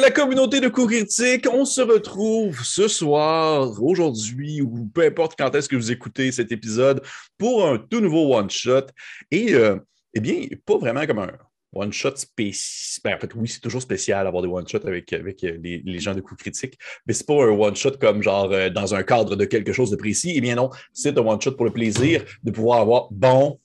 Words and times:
la 0.00 0.10
communauté 0.10 0.60
de 0.60 0.68
coups 0.68 0.94
critiques, 0.94 1.46
on 1.52 1.64
se 1.64 1.80
retrouve 1.80 2.62
ce 2.64 2.88
soir, 2.88 3.82
aujourd'hui, 3.82 4.62
ou 4.62 4.86
peu 4.86 5.04
importe 5.04 5.34
quand 5.38 5.54
est-ce 5.54 5.68
que 5.68 5.76
vous 5.76 5.92
écoutez 5.92 6.32
cet 6.32 6.52
épisode, 6.52 7.02
pour 7.38 7.66
un 7.66 7.78
tout 7.78 8.00
nouveau 8.00 8.34
one-shot. 8.34 8.86
Et, 9.30 9.54
euh, 9.54 9.76
eh 10.14 10.20
bien, 10.20 10.46
pas 10.64 10.78
vraiment 10.78 11.06
comme 11.06 11.18
un 11.18 11.32
one-shot 11.72 12.16
spécial. 12.16 13.00
Ben, 13.04 13.16
en 13.16 13.20
fait, 13.20 13.34
oui, 13.34 13.48
c'est 13.48 13.60
toujours 13.60 13.82
spécial 13.82 14.24
d'avoir 14.24 14.42
des 14.42 14.48
one-shots 14.48 14.86
avec, 14.86 15.12
avec 15.12 15.44
euh, 15.44 15.58
les, 15.62 15.98
gens 15.98 16.14
de 16.14 16.20
coups 16.20 16.42
critiques, 16.42 16.78
mais 17.06 17.12
c'est 17.12 17.26
pas 17.26 17.44
un 17.44 17.50
one-shot 17.50 17.98
comme 18.00 18.22
genre 18.22 18.50
euh, 18.52 18.70
dans 18.70 18.94
un 18.94 19.02
cadre 19.02 19.36
de 19.36 19.44
quelque 19.44 19.72
chose 19.72 19.90
de 19.90 19.96
précis. 19.96 20.32
Eh 20.34 20.40
bien 20.40 20.54
non, 20.54 20.70
c'est 20.92 21.16
un 21.16 21.22
one-shot 21.22 21.52
pour 21.52 21.66
le 21.66 21.72
plaisir 21.72 22.24
de 22.42 22.50
pouvoir 22.50 22.80
avoir, 22.80 23.08
bon, 23.10 23.60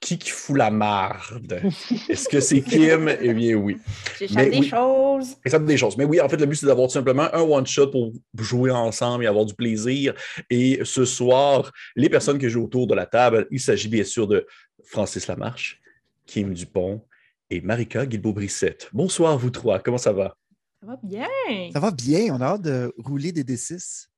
qui 0.00 0.18
qui 0.18 0.30
fout 0.30 0.56
la 0.56 0.70
marde? 0.70 1.60
Est-ce 2.08 2.28
que 2.28 2.40
c'est 2.40 2.60
Kim? 2.60 3.08
Eh 3.20 3.34
bien, 3.34 3.54
oui. 3.54 3.78
J'échappe 4.18 4.50
des 4.50 4.62
choses. 4.62 5.36
J'échappe 5.44 5.64
des 5.64 5.76
choses. 5.76 5.96
Mais 5.96 6.04
oui, 6.04 6.20
en 6.20 6.28
fait, 6.28 6.36
le 6.36 6.46
but, 6.46 6.56
c'est 6.56 6.66
d'avoir 6.66 6.88
tout 6.88 6.94
simplement 6.94 7.28
un 7.32 7.40
one-shot 7.40 7.90
pour 7.90 8.12
jouer 8.38 8.70
ensemble 8.70 9.24
et 9.24 9.26
avoir 9.26 9.44
du 9.44 9.54
plaisir. 9.54 10.14
Et 10.50 10.80
ce 10.84 11.04
soir, 11.04 11.72
les 11.96 12.08
personnes 12.08 12.38
qui 12.38 12.48
jouent 12.48 12.64
autour 12.64 12.86
de 12.86 12.94
la 12.94 13.06
table, 13.06 13.46
il 13.50 13.60
s'agit 13.60 13.88
bien 13.88 14.04
sûr 14.04 14.26
de 14.26 14.46
Francis 14.84 15.26
Lamarche, 15.26 15.80
Kim 16.26 16.52
Dupont 16.54 17.04
et 17.50 17.60
Marika 17.60 18.06
Guilbeault-Brissette. 18.06 18.88
Bonsoir, 18.92 19.38
vous 19.38 19.50
trois. 19.50 19.78
Comment 19.80 19.98
ça 19.98 20.12
va? 20.12 20.36
Ça 20.80 20.86
va 20.86 20.98
bien. 21.02 21.28
Ça 21.72 21.80
va 21.80 21.90
bien. 21.90 22.34
On 22.34 22.40
a 22.40 22.44
hâte 22.44 22.62
de 22.62 22.92
rouler 22.98 23.32
des 23.32 23.44
D6. 23.44 24.08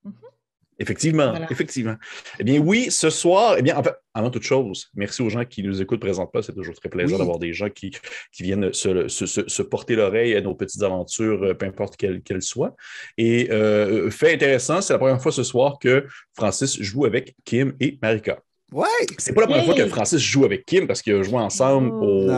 Effectivement, 0.80 1.34
effectivement. 1.50 1.96
Eh 2.38 2.44
bien, 2.44 2.60
oui, 2.60 2.86
ce 2.90 3.10
soir, 3.10 3.56
eh 3.58 3.62
bien, 3.62 3.76
en 3.76 3.82
fait, 3.82 3.94
avant 4.14 4.30
toute 4.30 4.44
chose, 4.44 4.90
merci 4.94 5.22
aux 5.22 5.28
gens 5.28 5.44
qui 5.44 5.62
nous 5.64 5.82
écoutent 5.82 6.00
présentement. 6.00 6.40
C'est 6.40 6.54
toujours 6.54 6.74
très 6.76 6.88
plaisant 6.88 7.18
d'avoir 7.18 7.38
des 7.40 7.52
gens 7.52 7.68
qui, 7.68 7.90
qui 8.32 8.42
viennent 8.44 8.72
se, 8.72 9.62
porter 9.62 9.96
l'oreille 9.96 10.36
à 10.36 10.40
nos 10.40 10.54
petites 10.54 10.82
aventures, 10.82 11.42
euh, 11.42 11.54
peu 11.54 11.66
importe 11.66 11.96
quelles 11.96 12.22
qu'elles 12.22 12.42
soient. 12.42 12.76
Et 13.16 13.50
euh, 13.50 14.08
fait 14.10 14.34
intéressant, 14.34 14.80
c'est 14.80 14.92
la 14.92 14.98
première 15.00 15.20
fois 15.20 15.32
ce 15.32 15.42
soir 15.42 15.78
que 15.80 16.06
Francis 16.36 16.80
joue 16.80 17.06
avec 17.06 17.34
Kim 17.44 17.74
et 17.80 17.98
Marika. 18.00 18.38
Ouais! 18.70 18.86
C'est 19.18 19.32
pas 19.34 19.40
la 19.40 19.46
première 19.48 19.64
fois 19.64 19.74
que 19.74 19.86
Francis 19.86 20.20
joue 20.20 20.44
avec 20.44 20.64
Kim 20.64 20.86
parce 20.86 21.02
qu'ils 21.02 21.14
ont 21.14 21.22
joué 21.22 21.38
ensemble 21.38 21.90
au, 21.90 22.30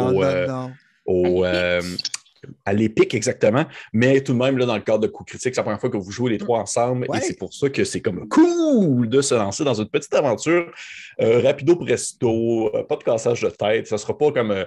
au, 1.07 1.45
euh, 1.45 1.83
à 2.65 2.73
l'épique 2.73 3.15
exactement, 3.15 3.65
mais 3.93 4.21
tout 4.23 4.33
de 4.33 4.39
même, 4.39 4.59
là, 4.59 4.67
dans 4.67 4.77
le 4.77 4.83
cadre 4.83 5.01
de 5.01 5.07
coup 5.07 5.25
critique, 5.25 5.55
c'est 5.55 5.61
la 5.61 5.65
première 5.65 5.81
fois 5.81 5.91
que 5.91 5.97
vous 5.97 6.11
jouez 6.11 6.31
les 6.31 6.39
trois 6.39 6.61
ensemble 6.61 7.07
et 7.15 7.21
c'est 7.21 7.39
pour 7.39 7.53
ça 7.53 7.69
que 7.69 7.85
c'est 7.85 8.01
comme 8.01 8.29
cool 8.29 9.09
de 9.09 9.21
se 9.21 9.35
lancer 9.35 9.65
dans 9.65 9.75
une 9.75 9.89
petite 9.89 10.15
aventure 10.15 10.73
euh, 11.21 11.41
rapido 11.41 11.77
presto, 11.77 12.75
euh, 12.75 12.85
pas 12.85 12.97
de 12.97 13.05
cassage 13.05 13.43
de 13.43 13.51
tête, 13.51 13.87
ça 13.87 13.99
sera 13.99 14.17
pas 14.17 14.33
comme 14.33 14.51
euh, 14.51 14.65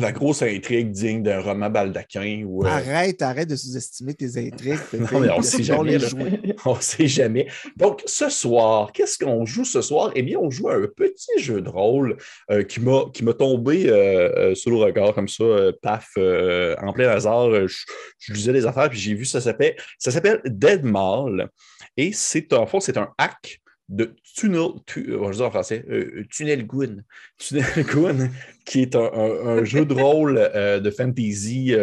la 0.00 0.12
grosse 0.12 0.42
intrigue 0.42 0.90
digne 0.90 1.22
d'un 1.22 1.40
roman 1.40 1.70
baldaquin. 1.70 2.44
Euh, 2.44 2.66
Arrête, 2.66 3.22
arrête 3.22 3.48
de 3.48 3.56
sous-estimer 3.56 4.14
tes 4.14 4.38
intrigues. 4.38 4.78
non, 5.12 5.20
mais 5.20 5.30
on 5.30 5.38
ne 5.38 5.42
sait 5.42 5.62
jamais. 5.62 5.98
on 6.64 6.74
sait 6.80 7.06
jamais. 7.06 7.46
Donc, 7.76 8.02
ce 8.06 8.28
soir, 8.28 8.92
qu'est-ce 8.92 9.18
qu'on 9.18 9.44
joue 9.44 9.64
ce 9.64 9.82
soir? 9.82 10.10
Eh 10.14 10.22
bien, 10.22 10.38
on 10.38 10.50
joue 10.50 10.68
à 10.68 10.74
un 10.74 10.86
petit 10.86 11.38
jeu 11.38 11.60
de 11.60 11.68
rôle 11.68 12.16
euh, 12.50 12.62
qui 12.62 12.80
m'a 12.80 13.32
tombé 13.34 13.88
euh, 13.88 14.54
sur 14.54 14.70
le 14.70 14.76
regard 14.76 15.14
comme 15.14 15.28
ça, 15.28 15.44
paf, 15.82 16.16
en 16.16 16.92
plein 16.92 17.10
hasard. 17.10 17.50
Je, 17.66 18.32
lisais 18.32 18.52
des 18.52 18.66
affaires, 18.66 18.90
puis 18.90 18.98
j'ai 18.98 19.14
vu 19.14 19.24
ça 19.24 19.40
s'appelle 19.40 20.40
Dead 20.44 20.84
Mall. 20.84 21.48
Et 21.96 22.12
c'est 22.12 22.52
en 22.52 22.66
fait, 22.66 22.80
c'est 22.80 22.96
un 22.96 23.10
hack 23.18 23.60
de 23.88 24.14
Tunnel, 24.34 24.68
tu, 24.86 25.12
euh, 25.12 25.40
en 25.40 25.50
français, 25.50 25.84
euh, 25.88 26.24
Tunnel 26.30 26.66
Goon. 26.66 27.02
Tunnel 27.38 27.86
Goon, 27.86 28.30
qui 28.66 28.82
est 28.82 28.94
un, 28.94 29.64
jeu 29.64 29.86
de 29.86 29.94
rôle 29.94 30.38
euh, 30.38 30.78
de 30.78 30.90
fantasy 30.90 31.74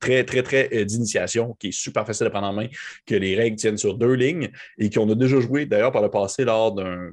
très, 0.00 0.24
très, 0.24 0.42
très 0.42 0.84
d'initiation, 0.84 1.54
qui 1.58 1.68
est 1.68 1.72
super 1.72 2.06
facile 2.06 2.26
à 2.26 2.30
prendre 2.30 2.46
en 2.46 2.52
main, 2.54 2.68
que 3.06 3.14
les 3.14 3.36
règles 3.36 3.56
tiennent 3.56 3.76
sur 3.76 3.94
deux 3.94 4.14
lignes 4.14 4.50
et 4.78 4.88
qu'on 4.88 5.10
a 5.10 5.14
déjà 5.14 5.38
joué 5.40 5.66
d'ailleurs 5.66 5.92
par 5.92 6.02
le 6.02 6.10
passé 6.10 6.44
lors 6.44 6.72
d'un 6.72 7.12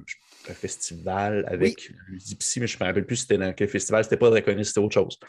festival 0.53 1.43
avec 1.49 1.91
oui. 2.09 2.37
mais 2.61 2.67
je 2.67 2.77
ne 2.77 2.83
me 2.83 2.85
rappelle 2.85 3.05
plus 3.05 3.17
c'était 3.17 3.37
dans 3.37 3.51
quel 3.51 3.67
festival, 3.67 4.05
c'était 4.05 4.15
pas 4.15 4.29
Draconis, 4.29 4.63
c'était 4.63 4.79
autre 4.79 4.93
chose. 4.93 5.19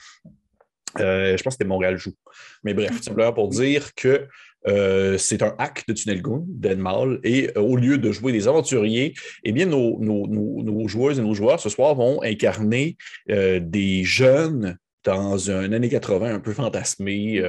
je 0.97 1.31
pense 1.32 1.42
que 1.42 1.50
c'était 1.50 1.65
Montréal 1.65 1.97
Joue. 1.97 2.15
Mais 2.62 2.72
bref, 2.72 3.03
simplement 3.03 3.32
pour 3.32 3.48
dire 3.48 3.92
que 3.97 4.28
euh, 4.66 5.19
c'est 5.19 5.42
un 5.42 5.54
hack 5.58 5.84
de 5.88 5.92
Tunnel 5.92 6.22
Goon, 6.22 6.44
d'Enmal, 6.48 7.20
et 7.22 7.50
euh, 7.56 7.60
au 7.60 7.76
lieu 7.76 7.98
de 7.98 8.10
jouer 8.10 8.32
des 8.32 8.48
aventuriers, 8.48 9.14
eh 9.44 9.52
bien, 9.52 9.66
nos, 9.66 10.88
joueuses 10.88 11.19
et 11.19 11.22
nos 11.22 11.34
joueurs 11.34 11.60
ce 11.60 11.69
soir 11.69 11.94
vont 11.94 12.22
incarner 12.22 12.97
euh, 13.30 13.60
des 13.60 14.04
jeunes 14.04 14.76
dans 15.04 15.50
une 15.50 15.72
année 15.72 15.88
80 15.88 16.34
un 16.34 16.41
peu 16.41 16.52
fantasmé, 16.52 17.41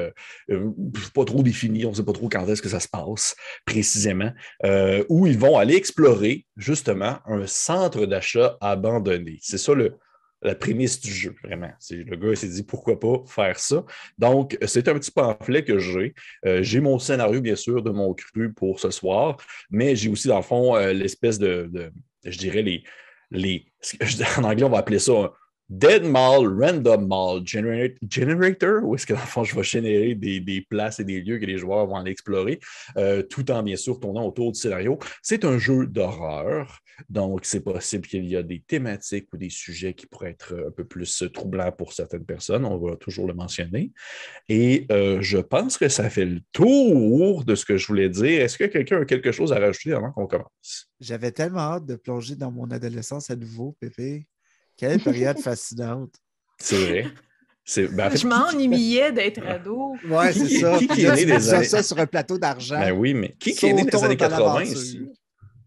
pas 1.13 1.25
trop 1.25 1.43
défini, 1.43 1.83
on 1.85 1.89
ne 1.89 1.95
sait 1.95 2.05
pas 2.05 2.13
trop 2.13 2.29
quand 2.29 2.47
est-ce 2.47 2.61
que 2.61 2.69
ça 2.69 2.79
se 2.79 2.87
passe 2.87 3.35
précisément, 3.65 4.31
où 5.09 5.27
ils 5.27 5.37
vont 5.37 5.57
aller 5.57 5.75
explorer 5.75 6.45
justement 6.55 7.17
un 7.25 7.47
centre 7.47 8.05
d'achat 8.05 8.55
abandonné. 8.61 9.39
C'est 9.41 9.57
ça 9.57 9.73
le, 9.73 9.97
la 10.41 10.55
prémisse 10.55 10.99
du 11.01 11.11
jeu, 11.11 11.35
vraiment. 11.43 11.71
Le 11.91 12.15
gars 12.15 12.35
s'est 12.35 12.47
dit 12.47 12.63
pourquoi 12.63 12.99
pas 12.99 13.23
faire 13.25 13.59
ça? 13.59 13.83
Donc, 14.17 14.57
c'est 14.65 14.87
un 14.87 14.93
petit 14.93 15.11
pamphlet 15.11 15.63
que 15.63 15.79
j'ai. 15.79 16.13
Euh, 16.45 16.63
j'ai 16.63 16.79
mon 16.79 16.99
scénario, 16.99 17.41
bien 17.41 17.55
sûr, 17.55 17.83
de 17.83 17.89
mon 17.89 18.13
cru 18.13 18.53
pour 18.53 18.79
ce 18.79 18.89
soir, 18.89 19.37
mais 19.69 19.95
j'ai 19.95 20.09
aussi, 20.09 20.27
dans 20.27 20.37
le 20.37 20.43
fond, 20.43 20.75
euh, 20.75 20.93
l'espèce 20.93 21.39
de, 21.39 21.91
je 22.23 22.37
dirais, 22.37 22.61
les, 22.61 22.83
les. 23.31 23.65
En 24.37 24.43
anglais, 24.43 24.63
on 24.63 24.69
va 24.69 24.79
appeler 24.79 24.99
ça 24.99 25.31
Dead 25.69 26.03
Mall, 26.03 26.47
Random 26.47 27.07
Mall 27.07 27.45
Generator, 27.45 28.83
où 28.83 28.95
est-ce 28.95 29.05
que 29.05 29.13
dans 29.13 29.19
le 29.19 29.25
fond, 29.25 29.43
je 29.43 29.55
vais 29.55 29.63
générer 29.63 30.15
des, 30.15 30.65
places 30.67 30.99
et 30.99 31.03
des 31.03 31.21
lieux 31.21 31.37
que 31.37 31.45
les 31.45 31.57
joueurs 31.57 31.85
vont 31.85 31.95
aller 31.95 32.11
explorer, 32.11 32.59
euh, 32.97 33.21
tout 33.21 33.51
en 33.51 33.61
bien 33.61 33.75
sûr 33.75 33.99
tournant 33.99 34.25
autour 34.25 34.51
du 34.51 34.59
scénario. 34.59 34.97
C'est 35.21 35.45
un 35.45 35.59
jeu 35.59 35.85
d'horreur, 35.85 36.79
donc 37.07 37.45
c'est 37.45 37.61
possible 37.61 38.07
qu'il 38.07 38.25
y 38.25 38.35
a 38.35 38.41
des 38.41 38.61
thématiques 38.61 39.27
ou 39.31 39.37
des 39.37 39.51
sujets 39.51 39.93
qui 39.93 40.07
pourraient 40.07 40.31
être 40.31 40.55
un 40.67 40.71
peu 40.71 40.85
plus 40.85 41.23
troublants 41.33 41.71
pour 41.71 41.93
certaines 41.93 42.25
personnes, 42.25 42.65
on 42.65 42.77
va 42.77 42.95
toujours 42.95 43.27
le 43.27 43.35
mentionner. 43.35 43.91
Et 44.47 44.87
euh, 44.91 45.21
je 45.21 45.37
pense 45.37 45.77
que 45.77 45.87
ça 45.87 46.09
fait 46.09 46.25
le 46.25 46.41
tour 46.51 47.45
de 47.45 47.53
ce 47.53 47.65
que 47.65 47.77
je 47.77 47.85
voulais 47.85 48.09
dire. 48.09 48.41
Est-ce 48.41 48.57
que 48.57 48.63
quelqu'un 48.63 49.01
a 49.01 49.05
quelque 49.05 49.31
chose 49.31 49.53
à 49.53 49.59
rajouter 49.59 49.93
avant 49.93 50.11
qu'on 50.11 50.25
commence? 50.25 50.89
J'avais 50.99 51.31
tellement 51.31 51.59
hâte 51.59 51.85
de 51.85 51.95
plonger 51.95 52.35
dans 52.35 52.51
mon 52.51 52.71
adolescence 52.71 53.29
à 53.29 53.35
nouveau, 53.35 53.75
Pépé. 53.79 54.25
Quelle 54.79 55.01
période 55.01 55.37
fascinante. 55.39 56.13
C'est 56.57 56.85
vrai. 56.85 57.07
Ben, 57.91 58.15
je 58.15 58.25
m'ennuyais 58.25 59.11
d'être 59.11 59.45
ado. 59.45 59.93
Ouais, 60.09 60.31
c'est 60.31 60.47
ça. 60.47 60.77
Qui, 60.77 60.87
qui 60.87 61.05
est 61.05 61.15
né 61.15 61.25
des 61.25 61.53
années... 61.53 61.65
ça 61.65 61.83
sur 61.83 61.99
un 61.99 62.07
plateau 62.07 62.37
d'argent. 62.37 62.79
Ben 62.79 62.91
oui, 62.91 63.13
mais 63.13 63.35
qui, 63.37 63.53
qui 63.53 63.65
est 63.65 63.73
né 63.73 63.83
des 63.83 64.03
années 64.03 64.15
80 64.15 64.63
ici? 64.63 65.01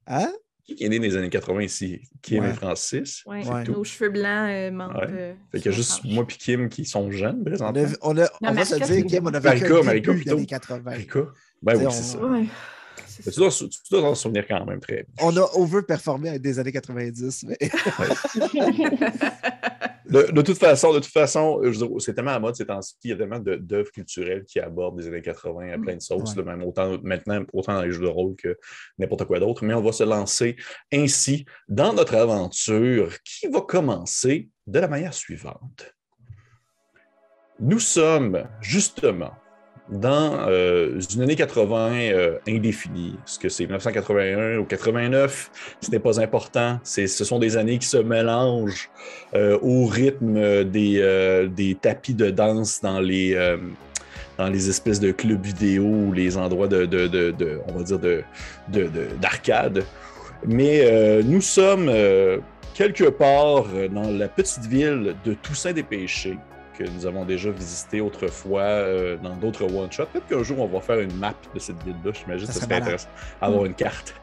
Hein? 0.07 0.33
Qui 0.65 0.83
est 0.83 0.89
né 0.89 0.99
des 0.99 1.15
années 1.17 1.29
80 1.29 1.63
ici? 1.63 2.01
Kim 2.23 2.43
et 2.45 2.55
Francis. 2.55 3.23
Oui, 3.27 3.45
nos 3.69 3.85
cheveux 3.85 4.09
blancs 4.09 4.51
euh, 4.51 4.71
mentent. 4.71 4.97
Euh, 5.11 5.35
fait 5.53 5.59
qu'il 5.59 5.71
y 5.71 5.75
a 5.75 5.77
juste 5.77 6.05
moi 6.05 6.25
et 6.29 6.33
Kim 6.33 6.71
qui 6.71 6.87
sont 6.87 7.11
jeunes 7.11 7.45
présentement. 7.45 7.85
On, 8.01 8.19
a, 8.19 8.29
on, 8.41 8.53
va 8.53 8.65
se 8.65 8.77
dire, 8.77 9.05
Kim, 9.05 9.27
on 9.27 9.35
avait 9.35 9.49
Marika, 9.49 9.83
Marika, 9.83 10.13
plutôt. 10.13 10.37
années 10.37 10.47
80. 10.47 10.81
Marika. 10.83 11.21
Ben 11.61 11.77
oui, 11.77 11.87
c'est 11.91 12.03
ça. 12.03 12.19
Tu 13.25 13.31
dois, 13.39 13.51
t'en 13.91 14.15
souvenir 14.15 14.47
quand 14.47 14.65
même 14.65 14.81
très 14.81 15.05
bien. 15.05 15.15
On 15.21 15.37
a 15.37 15.49
overperformé 15.55 16.31
avec 16.31 16.43
des 16.43 16.59
années 16.59 16.73
90. 16.73 17.45
Mais... 17.45 17.59
de, 20.09 20.43
toute 20.43 20.59
façon, 20.59 20.93
de 20.93 20.99
toute 21.01 21.13
façon, 21.13 21.61
c'est 21.99 22.15
tellement 22.15 22.33
à 22.33 22.39
mode 22.39 22.55
ces 22.55 22.67
temps-ci, 22.67 22.95
il 23.05 23.11
y 23.11 23.13
a 23.13 23.17
tellement 23.17 23.39
d'œuvres 23.39 23.91
culturelles 23.91 24.45
qui 24.45 24.61
abordent 24.61 24.99
des 24.99 25.09
années 25.09 25.23
80 25.23 25.73
à 25.73 25.79
plein 25.79 25.97
de 25.97 26.01
sauces, 26.01 26.37
même 26.37 26.63
autant 26.63 26.99
maintenant, 27.03 27.45
autant 27.53 27.75
dans 27.75 27.83
les 27.83 27.93
jeux 27.93 28.03
de 28.03 28.09
rôle 28.09 28.35
que 28.37 28.57
n'importe 28.99 29.25
quoi 29.25 29.41
d'autre. 29.41 29.65
Mais 29.65 29.75
on 29.75 29.83
va 29.83 29.93
se 29.93 30.05
lancer 30.05 30.57
ainsi 30.93 31.45
dans 31.69 31.93
notre 31.93 32.15
aventure 32.15 33.13
qui 33.25 33.47
va 33.49 33.61
commencer 33.61 34.49
de 34.67 34.79
la 34.79 34.89
manière 34.89 35.15
suivante. 35.15 35.95
Nous 37.61 37.79
sommes 37.79 38.49
justement 38.61 39.33
dans 39.93 40.49
euh, 40.49 41.01
une 41.15 41.23
année 41.23 41.37
80 41.37 41.93
euh, 41.93 42.39
indéfinie. 42.49 43.17
Est-ce 43.27 43.39
que 43.39 43.49
c'est 43.49 43.65
1981 43.65 44.59
ou 44.59 44.65
89? 44.65 45.77
Ce 45.81 45.91
n'est 45.91 45.99
pas 45.99 46.21
important. 46.21 46.81
Ce 46.83 47.07
sont 47.07 47.39
des 47.39 47.57
années 47.57 47.79
qui 47.79 47.87
se 47.87 47.99
mélangent 47.99 48.91
euh, 49.35 49.59
au 49.61 49.87
rythme 49.87 50.65
des, 50.65 51.49
des, 51.55 51.75
tapis 51.75 52.15
de 52.15 52.31
danse 52.31 52.81
dans 52.81 53.01
les, 53.01 53.35
dans 54.39 54.49
les 54.49 54.69
espèces 54.69 55.01
de 55.01 55.13
clubs 55.13 55.45
vidéo 55.45 55.85
ou 55.85 56.13
les 56.13 56.37
endroits 56.37 56.69
de, 56.69 56.87
de, 56.87 57.61
on 57.69 57.79
va 57.79 57.83
dire, 57.83 57.99
d'arcade. 59.21 59.85
Mais 60.47 61.23
nous 61.23 61.41
sommes 61.41 61.91
quelque 62.75 63.09
part 63.11 63.67
dans 63.91 64.11
la 64.11 64.29
petite 64.29 64.67
ville 64.67 65.15
de 65.25 65.35
Toussaint 65.35 65.73
des 65.73 65.83
Péchés 65.83 66.39
que 66.79 66.85
nous 66.85 67.07
avons 67.07 67.25
déjà 67.25 67.51
visité 67.51 68.01
autrefois 68.01 68.63
euh, 68.63 69.17
dans 69.17 69.37
d'autres 69.37 69.65
one-shots. 69.65 70.07
Peut-être 70.13 70.27
qu'un 70.27 70.43
jour, 70.43 70.61
on 70.61 70.67
va 70.67 70.81
faire 70.81 71.01
une 71.01 71.15
map 71.17 71.35
de 71.55 71.59
cette 71.59 71.83
ville-là. 71.85 72.13
J'imagine 72.13 72.47
que 72.47 72.53
ce 72.53 72.61
serait 72.61 72.75
intéressant 72.75 73.09
d'avoir 73.41 73.65
une 73.65 73.75
carte. 73.75 74.15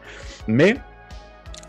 Mais 0.48 0.78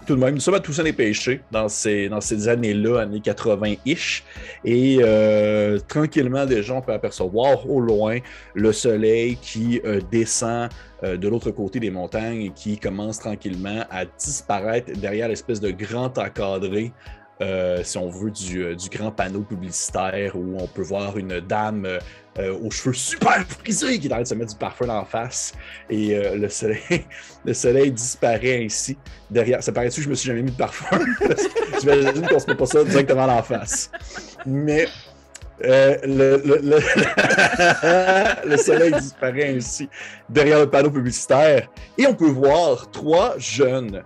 tout 0.06 0.16
de 0.16 0.20
même, 0.20 0.34
nous 0.34 0.40
sommes 0.40 0.54
à 0.54 0.60
Toussaint 0.60 0.82
des 0.82 0.92
Péchés 0.92 1.40
dans 1.52 1.68
ces, 1.68 2.08
dans 2.08 2.20
ces 2.20 2.48
années-là, 2.48 3.02
années 3.02 3.20
80-ish. 3.20 4.22
Et 4.64 4.98
euh, 5.02 5.78
tranquillement, 5.86 6.46
déjà, 6.46 6.74
on 6.74 6.80
peut 6.80 6.92
apercevoir 6.92 7.70
au 7.70 7.80
loin 7.80 8.18
le 8.54 8.72
soleil 8.72 9.36
qui 9.36 9.80
euh, 9.84 10.00
descend 10.10 10.68
euh, 11.04 11.16
de 11.16 11.28
l'autre 11.28 11.50
côté 11.50 11.78
des 11.78 11.90
montagnes 11.90 12.42
et 12.42 12.50
qui 12.50 12.78
commence 12.78 13.20
tranquillement 13.20 13.84
à 13.90 14.04
disparaître 14.04 14.90
derrière 14.98 15.28
l'espèce 15.28 15.60
de 15.60 15.70
grand 15.70 16.18
encadré 16.18 16.92
euh, 17.40 17.82
si 17.82 17.98
on 17.98 18.08
veut, 18.08 18.30
du, 18.30 18.76
du, 18.76 18.88
grand 18.90 19.10
panneau 19.10 19.40
publicitaire 19.40 20.36
où 20.36 20.56
on 20.58 20.66
peut 20.66 20.82
voir 20.82 21.16
une 21.18 21.40
dame 21.40 21.86
euh, 22.38 22.56
aux 22.62 22.70
cheveux 22.70 22.94
super 22.94 23.44
frisés 23.44 23.98
qui 23.98 24.06
est 24.06 24.12
en 24.12 24.20
de 24.20 24.24
se 24.24 24.34
mettre 24.34 24.52
du 24.52 24.58
parfum 24.58 24.88
en 24.88 25.04
face. 25.04 25.52
Et 25.88 26.14
euh, 26.14 26.36
le, 26.36 26.48
soleil, 26.48 26.80
le 27.44 27.52
soleil 27.54 27.90
disparaît 27.90 28.64
ainsi 28.64 28.96
derrière. 29.28 29.62
Ça 29.62 29.72
paraît-tu 29.72 29.96
que 29.96 30.04
je 30.04 30.10
me 30.10 30.14
suis 30.14 30.28
jamais 30.28 30.42
mis 30.42 30.52
de 30.52 30.56
parfum? 30.56 30.98
J'imagine 31.80 32.26
qu'on 32.28 32.38
se 32.38 32.46
met 32.46 32.54
pas 32.54 32.66
ça 32.66 32.84
directement 32.84 33.24
en 33.24 33.42
face. 33.42 33.90
Mais 34.46 34.86
euh, 35.64 35.96
le, 36.04 36.40
le, 36.44 36.60
le, 38.48 38.56
soleil 38.56 38.92
disparaît 38.92 39.56
ainsi 39.56 39.88
derrière 40.28 40.60
le 40.60 40.70
panneau 40.70 40.90
publicitaire. 40.90 41.68
Et 41.98 42.06
on 42.06 42.14
peut 42.14 42.30
voir 42.30 42.90
trois 42.92 43.34
jeunes 43.38 44.04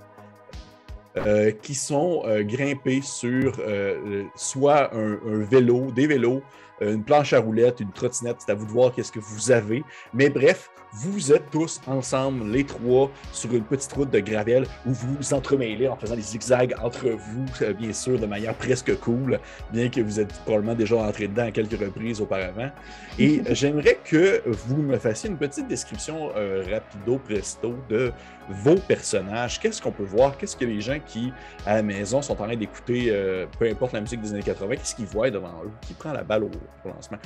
euh, 1.17 1.53
qui 1.53 1.77
sont 1.77 2.23
euh, 2.25 2.43
grimpés 2.43 3.01
sur 3.01 3.61
euh, 3.61 4.25
soit 4.35 4.93
un, 4.93 5.13
un, 5.13 5.45
vélo, 5.45 5.93
des 5.93 6.09
vélos, 6.09 6.43
une 6.81 7.05
planche 7.05 7.33
à 7.33 7.39
roulettes, 7.39 7.79
une 7.79 7.93
trottinette. 7.93 8.39
C'est 8.41 8.51
à 8.51 8.55
vous 8.55 8.67
de 8.67 8.71
voir 8.73 8.93
qu'est-ce 8.93 9.13
que 9.13 9.21
vous 9.21 9.53
avez. 9.53 9.85
Mais 10.13 10.29
bref, 10.29 10.71
vous 10.95 11.33
êtes 11.33 11.51
tous 11.51 11.81
ensemble, 11.87 12.49
les 12.51 12.65
trois, 12.65 13.11
sur 13.33 13.53
une 13.53 13.65
petite 13.65 13.93
route 13.93 14.11
de 14.11 14.21
gravel 14.21 14.65
où 14.87 14.93
vous 14.93 15.15
vous 15.15 15.35
entremêlez 15.35 15.89
en 15.89 15.97
faisant 15.97 16.15
des 16.15 16.23
zigzags 16.23 16.75
entre 16.83 17.09
vous, 17.09 17.45
euh, 17.63 17.73
bien 17.73 17.93
sûr, 17.93 18.19
de 18.19 18.27
manière 18.27 18.55
presque 18.55 18.97
cool, 19.01 19.41
bien 19.73 19.89
que 19.89 20.01
vous 20.01 20.21
êtes 20.21 20.33
probablement 20.45 20.75
déjà 20.75 20.97
entré 20.97 21.29
dedans 21.29 21.47
à 21.47 21.51
quelques 21.51 21.79
reprises 21.79 22.21
auparavant. 22.21 22.71
Et 23.19 23.43
j'aimerais 23.51 23.99
que 24.05 24.43
vous 24.47 24.77
me 24.77 24.97
fassiez 24.99 25.31
une 25.31 25.37
petite 25.37 25.67
description 25.67 26.31
euh, 26.37 26.65
rapido 26.71 27.19
presto 27.19 27.75
de 27.89 28.13
vos 28.49 28.77
personnages. 28.77 29.59
Qu'est-ce 29.59 29.83
qu'on 29.83 29.93
peut 29.93 30.05
voir? 30.05 30.37
Qu'est-ce 30.37 30.57
que 30.57 30.65
les 30.65 30.81
gens 30.81 30.99
qui, 31.05 31.33
à 31.67 31.77
la 31.77 31.83
maison, 31.83 32.23
sont 32.23 32.35
en 32.35 32.47
train 32.47 32.57
d'écouter, 32.57 33.07
euh, 33.09 33.47
peu 33.59 33.69
importe 33.69 33.93
la 33.93 34.01
musique 34.01 34.21
des 34.21 34.33
années 34.33 34.43
80, 34.43 34.77
qu'est-ce 34.77 34.95
qu'ils 34.95 35.07
voient 35.07 35.31
devant 35.31 35.63
eux? 35.65 35.71
Qui 35.83 35.95
prend 35.95 36.13
la 36.13 36.23
balle 36.23 36.45
au, 36.45 36.51
au 36.85 36.89
lancement? 36.89 37.19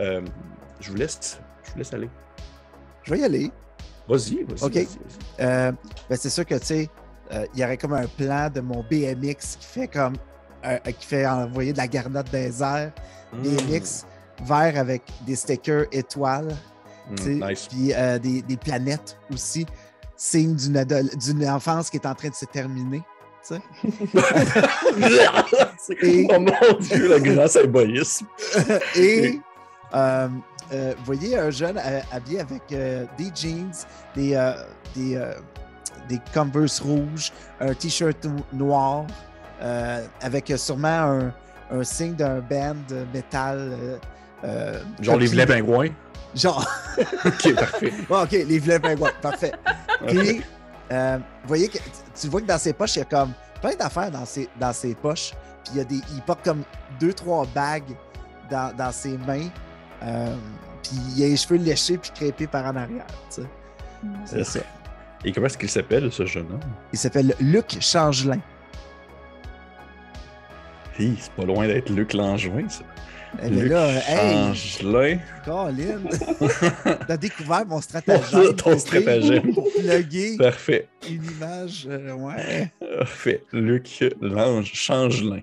Euh, 0.00 0.20
je, 0.80 0.90
vous 0.90 0.96
laisse, 0.96 1.40
je 1.64 1.72
vous 1.72 1.78
laisse 1.78 1.92
aller. 1.92 2.08
Je 3.06 3.12
vais 3.12 3.20
y 3.20 3.24
aller. 3.24 3.50
Vas-y, 4.08 4.44
vas-y. 4.44 4.64
OK. 4.64 4.74
Vas 4.74 5.44
euh, 5.44 5.72
ben 6.08 6.18
c'est 6.18 6.30
sûr 6.30 6.44
que, 6.44 6.56
tu 6.56 6.66
sais, 6.66 6.90
euh, 7.32 7.46
il 7.54 7.60
y 7.60 7.64
aurait 7.64 7.76
comme 7.76 7.92
un 7.92 8.06
plan 8.06 8.50
de 8.50 8.60
mon 8.60 8.84
BMX 8.90 9.56
qui 9.58 9.66
fait 9.66 9.88
comme. 9.88 10.14
Euh, 10.64 10.78
qui 10.78 11.06
fait 11.06 11.26
envoyer 11.26 11.72
de 11.72 11.78
la 11.78 11.86
garnotte 11.86 12.30
des 12.30 12.62
airs. 12.62 12.92
Mm. 13.32 13.42
BMX 13.42 14.06
vert 14.44 14.78
avec 14.78 15.02
des 15.26 15.36
stickers 15.36 15.86
étoiles. 15.92 16.54
Mm, 17.10 17.48
nice. 17.48 17.68
Puis 17.68 17.92
euh, 17.94 18.18
des, 18.18 18.42
des, 18.42 18.56
planètes 18.56 19.16
aussi. 19.32 19.64
Signe 20.16 20.56
d'une 20.56 21.48
enfance 21.48 21.90
qui 21.90 21.98
est 21.98 22.06
en 22.06 22.14
train 22.14 22.30
de 22.30 22.34
se 22.34 22.46
terminer. 22.46 23.02
Et... 26.02 26.26
Oh 26.30 26.40
mon 26.40 26.78
Dieu, 26.80 27.08
le 27.08 27.18
grand 27.20 27.46
symbolisme. 27.46 28.26
Et. 28.96 29.38
Euh, 29.94 30.28
euh, 30.72 30.94
voyez 31.04 31.38
un 31.38 31.50
jeune 31.50 31.80
habillé 32.10 32.40
avec 32.40 32.62
euh, 32.72 33.04
des 33.16 33.30
jeans, 33.34 33.72
des, 34.14 34.34
euh, 34.34 34.52
des, 34.94 35.20
des, 36.08 36.20
Converse 36.34 36.80
rouges, 36.80 37.32
un 37.60 37.74
t-shirt 37.74 38.26
noir, 38.52 39.06
avec 40.20 40.52
sûrement 40.56 40.88
un, 40.88 41.32
un 41.70 41.84
signe 41.84 42.14
d'un 42.14 42.40
band 42.40 42.74
métal. 43.12 44.00
Genre 45.00 45.16
les 45.16 45.26
vilains 45.26 45.46
pingouins? 45.46 45.90
Genre. 46.34 46.66
ok, 47.24 47.54
parfait. 47.54 47.92
Bon, 48.08 48.22
ok, 48.22 48.32
les 48.32 48.58
vilains 48.58 48.80
pingouins, 48.80 49.10
parfait. 49.22 49.52
Puis, 50.06 50.42
voyez 51.46 51.68
que 51.68 51.78
tu 52.20 52.28
vois 52.28 52.40
que 52.40 52.46
dans 52.46 52.58
ses 52.58 52.72
poches, 52.72 52.96
il 52.96 53.00
y 53.00 53.02
a 53.02 53.06
comme 53.06 53.32
plein 53.60 53.74
d'affaires 53.74 54.10
dans 54.10 54.26
ses, 54.26 54.48
dans 54.58 54.72
ses 54.72 54.94
poches. 54.94 55.32
Puis 55.64 55.74
il, 55.74 55.78
y 55.78 55.80
a 55.80 55.84
des, 55.84 56.00
il 56.14 56.22
porte 56.22 56.44
comme 56.44 56.62
deux, 57.00 57.12
trois 57.12 57.44
bagues 57.54 57.96
dans, 58.50 58.74
dans 58.76 58.92
ses 58.92 59.18
mains. 59.18 59.48
Euh, 60.06 60.34
puis 60.82 60.92
il 61.16 61.24
a 61.24 61.28
les 61.28 61.36
cheveux 61.36 61.56
léchés 61.56 61.98
puis 61.98 62.10
crépés 62.14 62.46
par 62.46 62.64
en 62.66 62.76
arrière. 62.76 63.06
Tu 63.34 63.42
sais. 63.42 63.48
C'est 64.24 64.44
ça. 64.44 64.60
Et 65.24 65.32
comment 65.32 65.46
est-ce 65.46 65.58
qu'il 65.58 65.70
s'appelle, 65.70 66.12
ce 66.12 66.24
jeune 66.26 66.46
homme? 66.46 66.60
Il 66.92 66.98
s'appelle 66.98 67.34
Luc 67.40 67.76
Changelin. 67.80 68.40
Hi, 70.98 71.14
c'est 71.18 71.32
pas 71.32 71.44
loin 71.44 71.66
d'être 71.66 71.90
Luc 71.90 72.12
Langevin, 72.12 72.68
ça. 72.68 72.82
Eh 73.42 73.50
Luc 73.50 73.70
là, 73.70 74.00
Changelin. 74.00 75.02
Hey, 75.02 75.20
Colin, 75.44 76.00
t'as 77.06 77.16
découvert 77.16 77.66
mon 77.66 77.80
stratagème. 77.80 78.54
Ton 78.56 78.78
stratagème. 78.78 79.52
Pour 79.52 79.68
plugger 79.72 80.36
Parfait. 80.38 80.88
une 81.10 81.24
image, 81.24 81.86
euh, 81.90 82.12
ouais. 82.14 82.70
Parfait. 82.98 83.42
Luc 83.52 84.04
Lange 84.20 84.70
Changelin. 84.72 85.40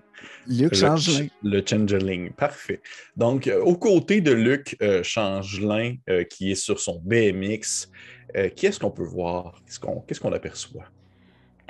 Luc 0.48 0.74
Changelin. 0.74 1.28
Le, 1.44 1.57
le 1.57 1.63
Changeling, 1.66 2.31
parfait. 2.31 2.81
Donc, 3.16 3.48
euh, 3.48 3.62
aux 3.62 3.78
côtés 3.78 4.22
de 4.22 4.31
Luc 4.31 4.75
euh, 4.81 5.04
Changelin, 5.04 5.95
euh, 6.10 6.24
qui 6.24 6.51
est 6.51 6.56
sur 6.56 6.80
son 6.80 7.00
BMX, 7.04 7.90
euh, 8.36 8.50
qu'est-ce 8.56 8.80
qu'on 8.80 8.92
peut 8.92 9.04
voir? 9.04 9.62
Qu'est-ce 9.66 9.80
qu'on 9.80 10.01
qu 10.01 10.16
qu'on 10.16 10.34
aperçoit? 10.34 10.86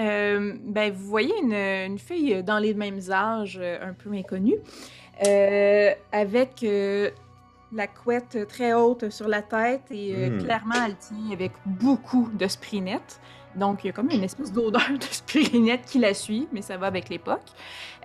Euh, 0.01 0.53
ben, 0.63 0.91
vous 0.91 1.05
voyez 1.05 1.33
une, 1.41 1.53
une, 1.53 1.99
fille 1.99 2.41
dans 2.43 2.59
les 2.59 2.73
mêmes 2.73 2.99
âges, 3.11 3.59
un 3.59 3.93
peu 3.93 4.11
inconnue, 4.13 4.57
avec 6.11 6.65
la 7.75 7.87
couette 7.87 8.47
très 8.47 8.73
haute 8.73 9.09
sur 9.09 9.27
la 9.27 9.41
tête 9.41 9.83
et 9.91 10.29
Hmm. 10.29 10.37
clairement, 10.39 10.85
elle 10.85 10.95
tient 10.95 11.31
avec 11.31 11.51
beaucoup 11.65 12.29
de 12.33 12.47
sprinette. 12.47 13.19
Donc, 13.55 13.83
il 13.83 13.87
y 13.87 13.89
a 13.89 13.93
comme 13.93 14.09
une 14.09 14.23
espèce 14.23 14.51
d'odeur 14.51 14.91
de 14.99 15.03
sprinette 15.03 15.85
qui 15.85 15.99
la 15.99 16.13
suit, 16.13 16.47
mais 16.51 16.61
ça 16.61 16.77
va 16.77 16.87
avec 16.87 17.09
l'époque. 17.09 17.45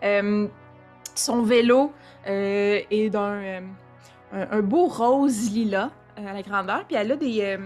Euh, 0.03 0.47
son 1.15 1.43
vélo 1.43 1.93
euh, 2.27 2.81
est 2.91 3.11
d'un 3.11 3.63
euh, 4.35 4.63
beau 4.63 4.87
rose 4.87 5.51
lilas 5.51 5.91
à 6.17 6.33
la 6.33 6.43
grandeur, 6.43 6.85
puis 6.85 6.97
elle 6.97 7.13
a 7.13 7.17
des. 7.17 7.59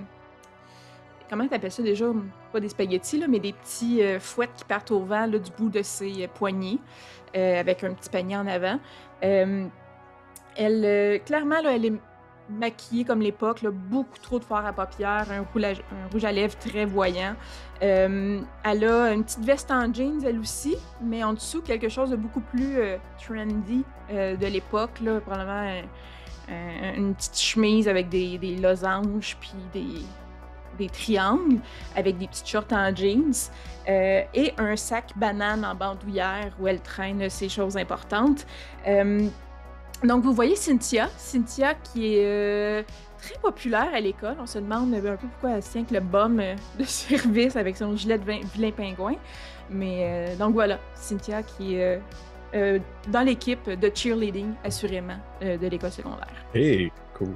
comment 1.29 1.46
tu 1.46 1.55
appelles 1.55 1.73
ça 1.73 1.82
déjà? 1.82 2.06
Pas 2.52 2.61
des 2.61 2.69
spaghettis, 2.69 3.19
là, 3.19 3.26
mais 3.29 3.40
des 3.40 3.55
petits 3.55 4.02
fouettes 4.20 4.55
qui 4.55 4.64
partent 4.64 4.90
au 4.90 5.00
vent 5.00 5.26
là, 5.26 5.38
du 5.38 5.50
bout 5.52 5.70
de 5.70 5.82
ses 5.82 6.29
poignets, 6.29 6.79
avec 7.34 7.82
un 7.82 7.94
petit 7.94 8.11
panier 8.11 8.37
en 8.37 8.46
avant. 8.46 8.79
elle, 9.23 11.20
clairement, 11.25 11.62
là, 11.62 11.75
elle 11.75 11.87
est 11.87 11.93
maquillée 12.49 13.05
comme 13.05 13.21
l'époque, 13.21 13.65
beaucoup 13.67 14.19
trop 14.21 14.39
de 14.39 14.44
fard 14.44 14.67
à 14.67 14.73
paupières, 14.73 15.27
un 15.31 15.44
rouge 15.53 15.65
à, 15.65 15.71
un 15.71 16.09
rouge 16.12 16.25
à 16.25 16.33
lèvres 16.33 16.56
très 16.59 16.84
voyant. 16.84 17.34
Euh, 17.82 18.41
elle 18.65 18.84
a 18.84 19.13
une 19.13 19.25
petite 19.25 19.44
veste 19.44 19.70
en 19.70 19.93
jeans, 19.93 20.22
elle 20.25 20.39
aussi, 20.39 20.77
mais 21.03 21.25
en 21.25 21.32
dessous, 21.32 21.63
quelque 21.63 21.89
chose 21.89 22.11
de 22.11 22.17
beaucoup 22.17 22.41
plus 22.41 22.79
euh, 22.79 22.96
trendy 23.19 23.84
euh, 24.11 24.37
de 24.37 24.46
l'époque, 24.46 25.01
probablement 25.25 25.82
une 26.96 27.15
petite 27.15 27.39
chemise 27.39 27.89
avec 27.89 28.08
des, 28.08 28.37
des 28.37 28.56
losanges, 28.56 29.37
puis 29.41 29.55
des, 29.72 30.03
des, 30.77 30.89
triangles, 30.89 31.61
avec 31.96 32.19
des 32.19 32.27
petites 32.27 32.46
shorts 32.46 32.72
en 32.72 32.94
jeans, 32.94 33.32
et 33.87 34.53
un 34.58 34.77
sac 34.77 35.13
banane 35.17 35.65
en 35.65 35.75
bandoulière 35.75 36.53
où 36.61 36.67
elle 36.67 36.81
traîne 36.81 37.31
ses 37.31 37.49
choses 37.49 37.77
importantes. 37.77 38.44
Donc, 40.05 40.25
vous 40.25 40.32
voyez 40.32 40.56
Cynthia. 40.56 41.09
Cynthia 41.17 41.75
qui 41.75 42.17
est 42.17 42.25
euh, 42.25 42.82
très 43.19 43.39
populaire 43.41 43.89
à 43.94 44.01
l'école. 44.01 44.37
On 44.41 44.47
se 44.47 44.59
demande 44.59 44.93
un 44.94 45.01
peu 45.01 45.17
pourquoi 45.29 45.51
elle 45.51 45.63
tient 45.63 45.85
que 45.85 45.94
le 45.94 46.01
bum 46.01 46.41
euh, 46.41 46.55
de 46.79 46.85
service 46.85 47.56
avec 47.56 47.77
son 47.77 47.94
gilet 47.97 48.19
de 48.19 48.25
vilain 48.25 48.73
pingouin. 48.73 49.15
Mais 49.71 49.99
euh, 50.01 50.37
donc 50.37 50.55
voilà, 50.55 50.79
Cynthia 50.94 51.43
qui 51.43 51.77
est 51.77 52.01
dans 53.09 53.25
l'équipe 53.25 53.71
de 53.71 53.91
cheerleading, 53.94 54.53
assurément, 54.63 55.17
de 55.41 55.67
l'école 55.67 55.91
secondaire. 55.91 56.29
Hey, 56.55 56.93
cool. 57.15 57.35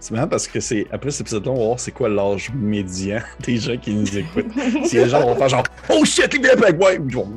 C'est 0.00 0.14
marrant 0.14 0.28
parce 0.28 0.46
que 0.46 0.60
c'est 0.60 0.86
après 0.92 1.10
cet 1.10 1.22
épisode-là, 1.22 1.50
on 1.50 1.56
va 1.56 1.64
voir 1.64 1.80
c'est 1.80 1.90
quoi 1.90 2.08
l'âge 2.08 2.50
médian 2.54 3.20
des 3.40 3.56
gens 3.56 3.76
qui 3.76 3.92
nous 3.94 4.16
écoutent. 4.16 4.46
si 4.84 4.96
les 4.96 5.08
gens 5.08 5.22
vont 5.22 5.34
faire 5.34 5.48
genre 5.48 5.64
Oh 5.90 6.04
shit, 6.04 6.32
les 6.32 6.38
vilains 6.38 6.72
pingouins! 6.72 7.28